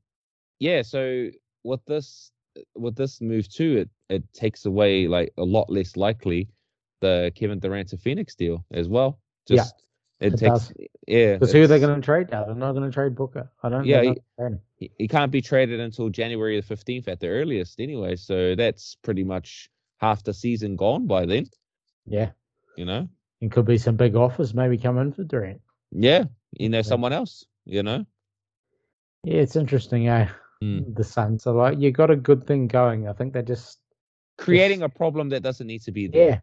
yeah. 0.60 0.82
So 0.82 1.30
with 1.64 1.84
this 1.86 2.32
with 2.76 2.96
this 2.96 3.22
move 3.22 3.50
too, 3.50 3.78
it 3.78 3.90
it 4.10 4.34
takes 4.34 4.66
away 4.66 5.08
like 5.08 5.34
a 5.38 5.44
lot 5.44 5.70
less 5.70 5.98
likely 5.98 6.50
the 7.02 7.32
Kevin 7.36 7.60
Durant 7.60 7.90
to 7.90 7.98
Phoenix 7.98 8.36
deal 8.36 8.66
as 8.72 8.88
well. 8.88 9.20
Just 9.48 9.76
yeah, 10.20 10.28
it, 10.28 10.34
it 10.34 10.38
takes 10.38 10.68
does. 10.68 10.74
yeah. 11.08 11.34
Because 11.34 11.52
who 11.52 11.64
are 11.64 11.68
they 11.68 11.80
going 11.80 12.00
to 12.00 12.06
trade 12.06 12.30
now? 12.32 12.46
They're 12.46 12.56
not 12.56 12.72
going 12.72 12.90
to 12.90 12.94
trade 12.94 13.16
Booker. 13.16 13.52
I 13.62 13.70
don't. 13.70 13.86
Yeah, 13.86 14.14
he, 14.78 14.92
he, 14.98 15.08
can't 15.08 15.32
be 15.32 15.42
traded 15.42 15.80
until 15.80 16.10
January 16.10 16.56
the 16.56 16.66
fifteenth 16.66 17.08
at 17.08 17.20
the 17.20 17.28
earliest, 17.28 17.80
anyway. 17.80 18.16
So 18.16 18.56
that's 18.56 18.96
pretty 19.04 19.24
much 19.24 19.70
half 19.98 20.24
the 20.24 20.34
season 20.34 20.76
gone 20.76 21.08
by 21.08 21.26
then. 21.26 21.48
Yeah, 22.06 22.32
you 22.78 22.86
know, 22.86 23.08
and 23.42 23.52
could 23.52 23.66
be 23.66 23.78
some 23.78 23.98
big 23.98 24.16
offers 24.16 24.54
maybe 24.54 24.78
coming 24.78 25.12
for 25.12 25.24
Durant. 25.24 25.62
Yeah, 25.92 26.26
you 26.60 26.70
know, 26.70 26.80
yeah. 26.80 26.84
someone 26.84 27.14
else. 27.14 27.46
You 27.66 27.84
know. 27.84 28.06
Yeah, 29.24 29.42
it's 29.42 29.56
interesting. 29.56 30.08
Eh? 30.10 30.28
mm. 30.64 30.96
the 30.96 31.04
Suns. 31.04 31.46
are 31.48 31.54
like 31.54 31.80
you 31.80 31.92
got 31.92 32.12
a 32.12 32.16
good 32.16 32.46
thing 32.46 32.68
going. 32.68 33.08
I 33.08 33.14
think 33.14 33.34
they're 33.34 33.42
just 33.42 33.80
creating 34.38 34.80
just, 34.80 34.94
a 34.94 34.98
problem 34.98 35.30
that 35.30 35.44
doesn't 35.44 35.68
need 35.68 35.82
to 35.84 35.92
be 35.92 36.08
there. 36.08 36.42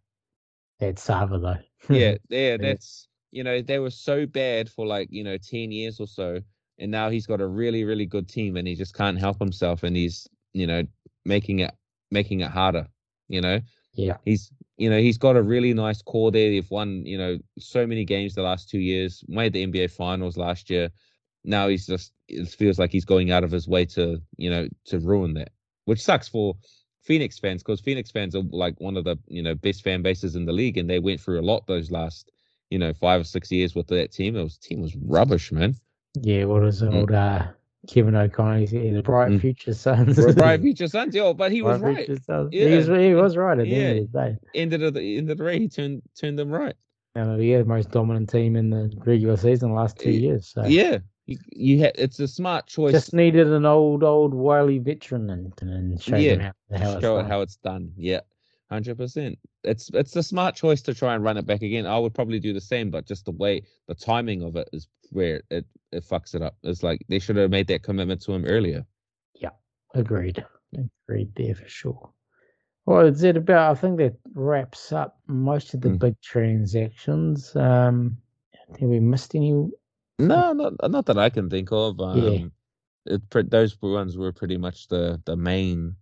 Yeah. 0.80 0.88
It's 0.88 1.06
Sarver 1.06 1.40
though. 1.40 1.94
yeah, 1.94 2.16
yeah, 2.28 2.56
that's 2.56 3.08
you 3.32 3.44
know, 3.44 3.62
they 3.62 3.78
were 3.78 3.90
so 3.90 4.26
bad 4.26 4.68
for 4.68 4.86
like, 4.86 5.08
you 5.10 5.24
know, 5.24 5.36
ten 5.36 5.70
years 5.70 6.00
or 6.00 6.06
so. 6.06 6.40
And 6.78 6.90
now 6.90 7.10
he's 7.10 7.26
got 7.26 7.42
a 7.42 7.46
really, 7.46 7.84
really 7.84 8.06
good 8.06 8.28
team 8.28 8.56
and 8.56 8.66
he 8.66 8.74
just 8.74 8.94
can't 8.94 9.18
help 9.18 9.38
himself 9.38 9.82
and 9.82 9.94
he's, 9.94 10.26
you 10.54 10.66
know, 10.66 10.82
making 11.24 11.60
it 11.60 11.74
making 12.10 12.40
it 12.40 12.50
harder, 12.50 12.86
you 13.28 13.40
know? 13.40 13.60
Yeah. 13.94 14.16
He's 14.24 14.50
you 14.80 14.90
know, 14.90 14.98
he's 14.98 15.18
got 15.18 15.36
a 15.36 15.42
really 15.42 15.74
nice 15.74 16.02
core 16.02 16.32
there. 16.32 16.50
They've 16.50 16.70
won, 16.70 17.04
you 17.06 17.18
know, 17.18 17.38
so 17.58 17.86
many 17.86 18.04
games 18.04 18.34
the 18.34 18.42
last 18.42 18.68
two 18.68 18.80
years, 18.80 19.22
made 19.28 19.52
the 19.52 19.66
NBA 19.66 19.90
finals 19.90 20.36
last 20.36 20.70
year 20.70 20.90
now 21.44 21.68
he's 21.68 21.86
just 21.86 22.12
it 22.28 22.48
feels 22.48 22.78
like 22.78 22.92
he's 22.92 23.04
going 23.04 23.30
out 23.30 23.44
of 23.44 23.50
his 23.50 23.66
way 23.68 23.84
to 23.84 24.20
you 24.36 24.50
know 24.50 24.68
to 24.86 24.98
ruin 24.98 25.34
that, 25.34 25.50
which 25.84 26.02
sucks 26.02 26.28
for 26.28 26.56
Phoenix 27.02 27.38
fans 27.38 27.62
because 27.62 27.80
Phoenix 27.80 28.10
fans 28.10 28.34
are 28.34 28.42
like 28.50 28.78
one 28.80 28.96
of 28.96 29.04
the 29.04 29.16
you 29.26 29.42
know 29.42 29.54
best 29.54 29.82
fan 29.82 30.02
bases 30.02 30.36
in 30.36 30.44
the 30.44 30.52
league, 30.52 30.76
and 30.76 30.88
they 30.88 30.98
went 30.98 31.20
through 31.20 31.40
a 31.40 31.42
lot 31.42 31.66
those 31.66 31.90
last 31.90 32.30
you 32.70 32.78
know 32.78 32.92
five 32.92 33.22
or 33.22 33.24
six 33.24 33.50
years 33.50 33.74
with 33.74 33.86
that 33.88 34.12
team. 34.12 34.36
It 34.36 34.42
was 34.42 34.58
team 34.58 34.80
was 34.80 34.96
rubbish, 34.96 35.52
man. 35.52 35.76
Yeah, 36.20 36.44
what 36.44 36.62
was 36.62 36.82
mm. 36.82 36.94
old 36.94 37.12
uh, 37.12 37.48
Kevin 37.88 38.14
O'Connor? 38.14 38.66
The 38.66 39.02
bright 39.02 39.30
mm. 39.30 39.40
future 39.40 39.74
Suns. 39.74 40.34
bright 40.34 40.60
future 40.62 40.88
Suns, 40.88 41.14
yeah, 41.14 41.32
but 41.32 41.50
he 41.50 41.62
was 41.62 41.80
right. 41.80 42.08
Yeah. 42.08 42.68
He, 42.68 42.76
was, 42.76 42.86
he 42.86 43.14
was 43.14 43.36
right 43.36 43.58
at 43.58 43.64
the 43.64 43.70
yeah. 43.70 43.76
end 43.76 43.98
of 43.98 44.12
the 44.12 44.18
day. 44.18 44.38
Ended 44.54 44.82
of 44.82 44.94
the 44.94 45.18
end 45.18 45.30
of 45.30 45.38
the 45.38 45.44
day, 45.44 45.58
he 45.58 45.68
turned 45.68 46.02
turned 46.14 46.38
them 46.38 46.50
right. 46.50 46.74
Uh, 47.16 47.36
yeah, 47.36 47.58
the 47.58 47.64
most 47.64 47.90
dominant 47.90 48.30
team 48.30 48.54
in 48.54 48.70
the 48.70 48.92
regular 49.04 49.36
season 49.36 49.70
the 49.70 49.74
last 49.74 49.98
two 49.98 50.12
years. 50.12 50.46
So. 50.46 50.64
Yeah, 50.64 50.98
you, 51.26 51.38
you 51.50 51.78
had 51.80 51.92
it's 51.96 52.20
a 52.20 52.28
smart 52.28 52.66
choice. 52.66 52.92
Just 52.92 53.14
needed 53.14 53.48
an 53.48 53.64
old 53.64 54.04
old 54.04 54.34
wily 54.34 54.78
veteran 54.78 55.30
and, 55.30 55.52
and 55.60 56.00
show 56.00 56.16
yeah, 56.16 56.36
them 56.36 56.52
how, 56.70 56.78
how 56.78 57.00
show 57.00 57.18
it 57.18 57.26
how 57.26 57.40
it's 57.40 57.56
done. 57.56 57.92
Yeah, 57.96 58.20
hundred 58.70 58.98
percent. 58.98 59.38
It's 59.62 59.90
it's 59.92 60.16
a 60.16 60.22
smart 60.22 60.54
choice 60.54 60.80
to 60.82 60.94
try 60.94 61.14
and 61.14 61.22
run 61.22 61.36
it 61.36 61.46
back 61.46 61.62
again. 61.62 61.86
I 61.86 61.98
would 61.98 62.14
probably 62.14 62.40
do 62.40 62.52
the 62.52 62.60
same, 62.60 62.90
but 62.90 63.06
just 63.06 63.24
the 63.26 63.32
way 63.32 63.62
the 63.88 63.94
timing 63.94 64.42
of 64.42 64.56
it 64.56 64.68
is 64.72 64.88
where 65.10 65.42
it 65.50 65.66
it 65.92 66.04
fucks 66.04 66.34
it 66.34 66.42
up. 66.42 66.56
It's 66.62 66.82
like 66.82 67.00
they 67.08 67.18
should 67.18 67.36
have 67.36 67.50
made 67.50 67.66
that 67.68 67.82
commitment 67.82 68.22
to 68.22 68.32
him 68.32 68.44
earlier. 68.46 68.86
Yeah, 69.34 69.50
agreed. 69.94 70.44
Agreed 71.08 71.34
there 71.34 71.56
for 71.56 71.68
sure. 71.68 72.10
Well, 72.86 73.06
is 73.06 73.24
it 73.24 73.36
about? 73.36 73.76
I 73.76 73.80
think 73.80 73.98
that 73.98 74.14
wraps 74.34 74.92
up 74.92 75.18
most 75.26 75.74
of 75.74 75.80
the 75.80 75.88
mm. 75.88 75.98
big 75.98 76.20
transactions. 76.22 77.54
Um, 77.56 78.16
have 78.78 78.88
we 78.88 79.00
missed 79.00 79.34
any 79.34 79.68
no, 80.20 80.52
not 80.52 80.90
not 80.90 81.06
that 81.06 81.18
I 81.18 81.30
can 81.30 81.48
think 81.48 81.72
of. 81.72 82.00
Um, 82.00 82.52
yeah. 83.06 83.14
It, 83.14 83.50
those 83.50 83.80
ones 83.80 84.16
were 84.16 84.32
pretty 84.32 84.56
much 84.56 84.88
the 84.88 85.20
the 85.24 85.36
main 85.36 85.96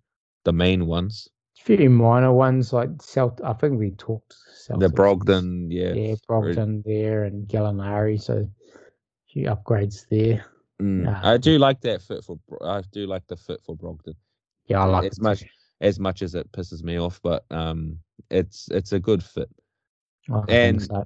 the 0.44 0.52
main 0.52 0.86
ones. 0.86 1.28
A 1.60 1.64
few 1.64 1.90
minor 1.90 2.32
ones 2.32 2.72
like 2.72 3.02
Celt. 3.02 3.40
I 3.44 3.52
think 3.52 3.78
we 3.78 3.90
talked 3.92 4.34
Celtics. 4.68 4.80
the 4.80 4.88
Brogdon, 4.88 5.66
yeah, 5.70 5.92
yeah, 5.92 6.14
Brogdon 6.28 6.82
there 6.84 7.24
and 7.24 7.46
Gallinari. 7.48 8.20
So 8.20 8.34
a 8.34 9.32
few 9.32 9.46
upgrades 9.46 10.06
there. 10.10 10.44
Mm. 10.80 11.06
Uh, 11.06 11.28
I 11.28 11.36
do 11.36 11.58
like 11.58 11.80
that 11.82 12.02
fit 12.02 12.24
for. 12.24 12.38
I 12.62 12.82
do 12.92 13.06
like 13.06 13.26
the 13.26 13.36
fit 13.36 13.60
for 13.64 13.76
Brogdon. 13.76 14.14
Yeah, 14.66 14.82
I 14.82 14.84
like 14.84 15.10
as 15.10 15.20
much 15.20 15.40
too. 15.40 15.46
as 15.80 15.98
much 15.98 16.22
as 16.22 16.34
it 16.34 16.50
pisses 16.52 16.82
me 16.82 16.98
off, 16.98 17.20
but 17.22 17.44
um, 17.50 17.98
it's 18.30 18.68
it's 18.70 18.92
a 18.92 19.00
good 19.00 19.22
fit. 19.22 19.50
and 20.48 20.82
so. 20.82 21.04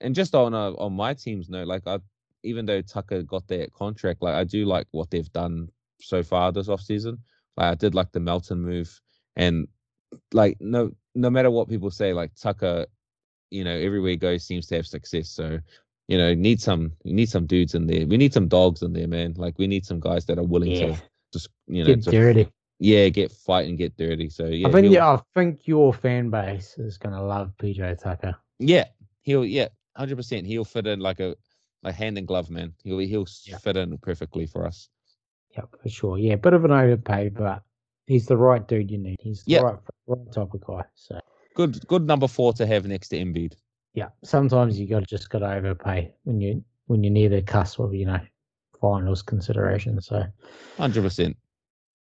and 0.00 0.14
just 0.14 0.34
on 0.34 0.54
a, 0.54 0.74
on 0.76 0.92
my 0.92 1.14
team's 1.14 1.48
note, 1.48 1.66
like 1.66 1.82
I 1.86 1.98
even 2.44 2.66
though 2.66 2.82
Tucker 2.82 3.22
got 3.22 3.46
that 3.48 3.72
contract, 3.72 4.22
like 4.22 4.34
I 4.34 4.44
do 4.44 4.64
like 4.64 4.86
what 4.92 5.10
they've 5.10 5.32
done 5.32 5.68
so 6.00 6.22
far 6.22 6.52
this 6.52 6.68
off 6.68 6.80
season. 6.80 7.18
Like 7.56 7.72
I 7.72 7.74
did 7.74 7.94
like 7.94 8.12
the 8.12 8.20
Melton 8.20 8.62
move, 8.62 9.00
and 9.36 9.66
like 10.32 10.56
no 10.60 10.92
no 11.14 11.30
matter 11.30 11.50
what 11.50 11.68
people 11.68 11.90
say, 11.90 12.12
like 12.12 12.34
Tucker, 12.34 12.86
you 13.50 13.64
know, 13.64 13.74
everywhere 13.74 14.10
he 14.10 14.16
goes 14.16 14.44
seems 14.44 14.66
to 14.68 14.76
have 14.76 14.86
success. 14.86 15.28
So 15.28 15.58
you 16.08 16.16
know, 16.16 16.34
need 16.34 16.60
some 16.60 16.92
you 17.04 17.14
need 17.14 17.28
some 17.28 17.46
dudes 17.46 17.74
in 17.74 17.86
there. 17.86 18.06
We 18.06 18.16
need 18.16 18.32
some 18.32 18.48
dogs 18.48 18.82
in 18.82 18.92
there, 18.92 19.08
man. 19.08 19.34
Like 19.36 19.58
we 19.58 19.66
need 19.66 19.84
some 19.84 20.00
guys 20.00 20.24
that 20.26 20.38
are 20.38 20.44
willing 20.44 20.72
yeah. 20.72 20.86
to 20.86 21.02
just 21.32 21.48
you 21.66 21.84
know 21.84 21.94
get 21.94 22.04
dirty. 22.04 22.48
Yeah, 22.80 23.08
get 23.08 23.32
fight 23.32 23.68
and 23.68 23.76
get 23.76 23.96
dirty. 23.96 24.30
So 24.30 24.46
yeah, 24.46 24.68
I 24.68 24.72
think 24.72 24.92
yeah, 24.92 25.12
I 25.12 25.20
think 25.34 25.66
your 25.66 25.92
fan 25.92 26.30
base 26.30 26.78
is 26.78 26.96
gonna 26.96 27.22
love 27.22 27.52
PJ 27.60 28.00
Tucker. 28.00 28.36
Yeah, 28.58 28.84
he'll 29.20 29.44
yeah, 29.44 29.68
hundred 29.96 30.16
percent. 30.16 30.46
He'll 30.46 30.64
fit 30.64 30.86
in 30.86 31.00
like 31.00 31.20
a 31.20 31.36
like 31.82 31.94
hand 31.94 32.16
and 32.16 32.26
glove, 32.26 32.50
man. 32.50 32.72
He'll 32.84 32.98
he'll 32.98 33.26
yeah. 33.44 33.58
fit 33.58 33.76
in 33.76 33.96
perfectly 33.98 34.46
for 34.46 34.66
us. 34.66 34.88
Yeah, 35.50 35.64
for 35.82 35.88
sure. 35.88 36.18
Yeah, 36.18 36.36
bit 36.36 36.54
of 36.54 36.64
an 36.64 36.72
overpay, 36.72 37.30
but 37.30 37.62
he's 38.06 38.26
the 38.26 38.36
right 38.36 38.66
dude 38.66 38.90
you 38.90 38.98
need. 38.98 39.18
He's 39.20 39.42
the 39.44 39.52
yep. 39.52 39.62
right, 39.62 39.76
right 40.08 40.32
type 40.32 40.54
of 40.54 40.60
guy. 40.64 40.84
So 40.94 41.20
good, 41.54 41.86
good 41.86 42.06
number 42.06 42.28
four 42.28 42.52
to 42.54 42.66
have 42.66 42.86
next 42.86 43.08
to 43.08 43.18
Embiid. 43.18 43.54
Yeah, 43.94 44.08
sometimes 44.24 44.78
you 44.78 44.86
got 44.86 45.00
to 45.00 45.06
just 45.06 45.30
got 45.30 45.40
to 45.40 45.52
overpay 45.52 46.12
when 46.24 46.40
you 46.40 46.64
when 46.86 47.02
you're 47.02 47.12
near 47.12 47.28
the 47.28 47.42
cusp 47.42 47.78
of 47.78 47.94
you 47.94 48.06
know 48.06 48.20
finals 48.80 49.22
consideration. 49.22 50.00
So 50.00 50.24
hundred 50.76 51.02
percent. 51.02 51.36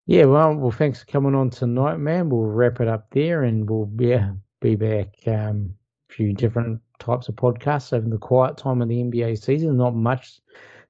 Yeah, 0.05 0.25
well, 0.25 0.53
well, 0.55 0.71
thanks 0.71 0.99
for 0.99 1.05
coming 1.05 1.33
on 1.33 1.49
tonight, 1.49 1.97
man. 1.97 2.29
We'll 2.29 2.41
wrap 2.41 2.81
it 2.81 2.87
up 2.87 3.07
there, 3.11 3.43
and 3.43 3.69
we'll 3.69 3.89
yeah 3.97 4.31
be 4.59 4.75
back 4.75 5.15
um, 5.27 5.73
a 6.09 6.13
few 6.13 6.33
different 6.33 6.81
types 6.99 7.27
of 7.27 7.35
podcasts 7.35 7.93
over 7.93 8.09
the 8.09 8.17
quiet 8.17 8.57
time 8.57 8.81
of 8.81 8.89
the 8.89 9.01
NBA 9.01 9.41
season. 9.41 9.77
Not 9.77 9.95
much 9.95 10.39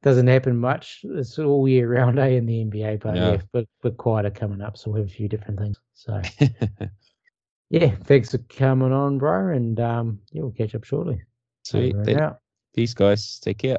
doesn't 0.04 0.28
happen 0.28 0.58
much. 0.58 1.00
It's 1.04 1.40
all 1.40 1.68
year 1.68 1.92
round, 1.92 2.20
eh, 2.20 2.28
in 2.28 2.46
the 2.46 2.66
NBA, 2.66 3.02
but 3.02 3.16
yeah, 3.16 3.32
yeah 3.32 3.42
but 3.52 3.66
but 3.82 3.98
quieter 3.98 4.30
coming 4.30 4.62
up, 4.62 4.78
so 4.78 4.92
we 4.92 5.00
have 5.00 5.10
a 5.10 5.12
few 5.12 5.28
different 5.28 5.60
things. 5.60 5.80
So 5.94 6.22
yeah, 7.74 7.96
thanks 8.04 8.30
for 8.30 8.38
coming 8.38 8.94
on, 8.94 9.18
bro, 9.18 9.50
and 9.50 9.80
um, 9.80 10.20
yeah, 10.32 10.44
we'll 10.44 10.52
catch 10.52 10.76
up 10.76 10.84
shortly. 10.84 11.24
Sweet. 11.64 11.96
Peace, 12.76 12.94
guys. 12.94 13.40
Take 13.40 13.58
care. 13.58 13.78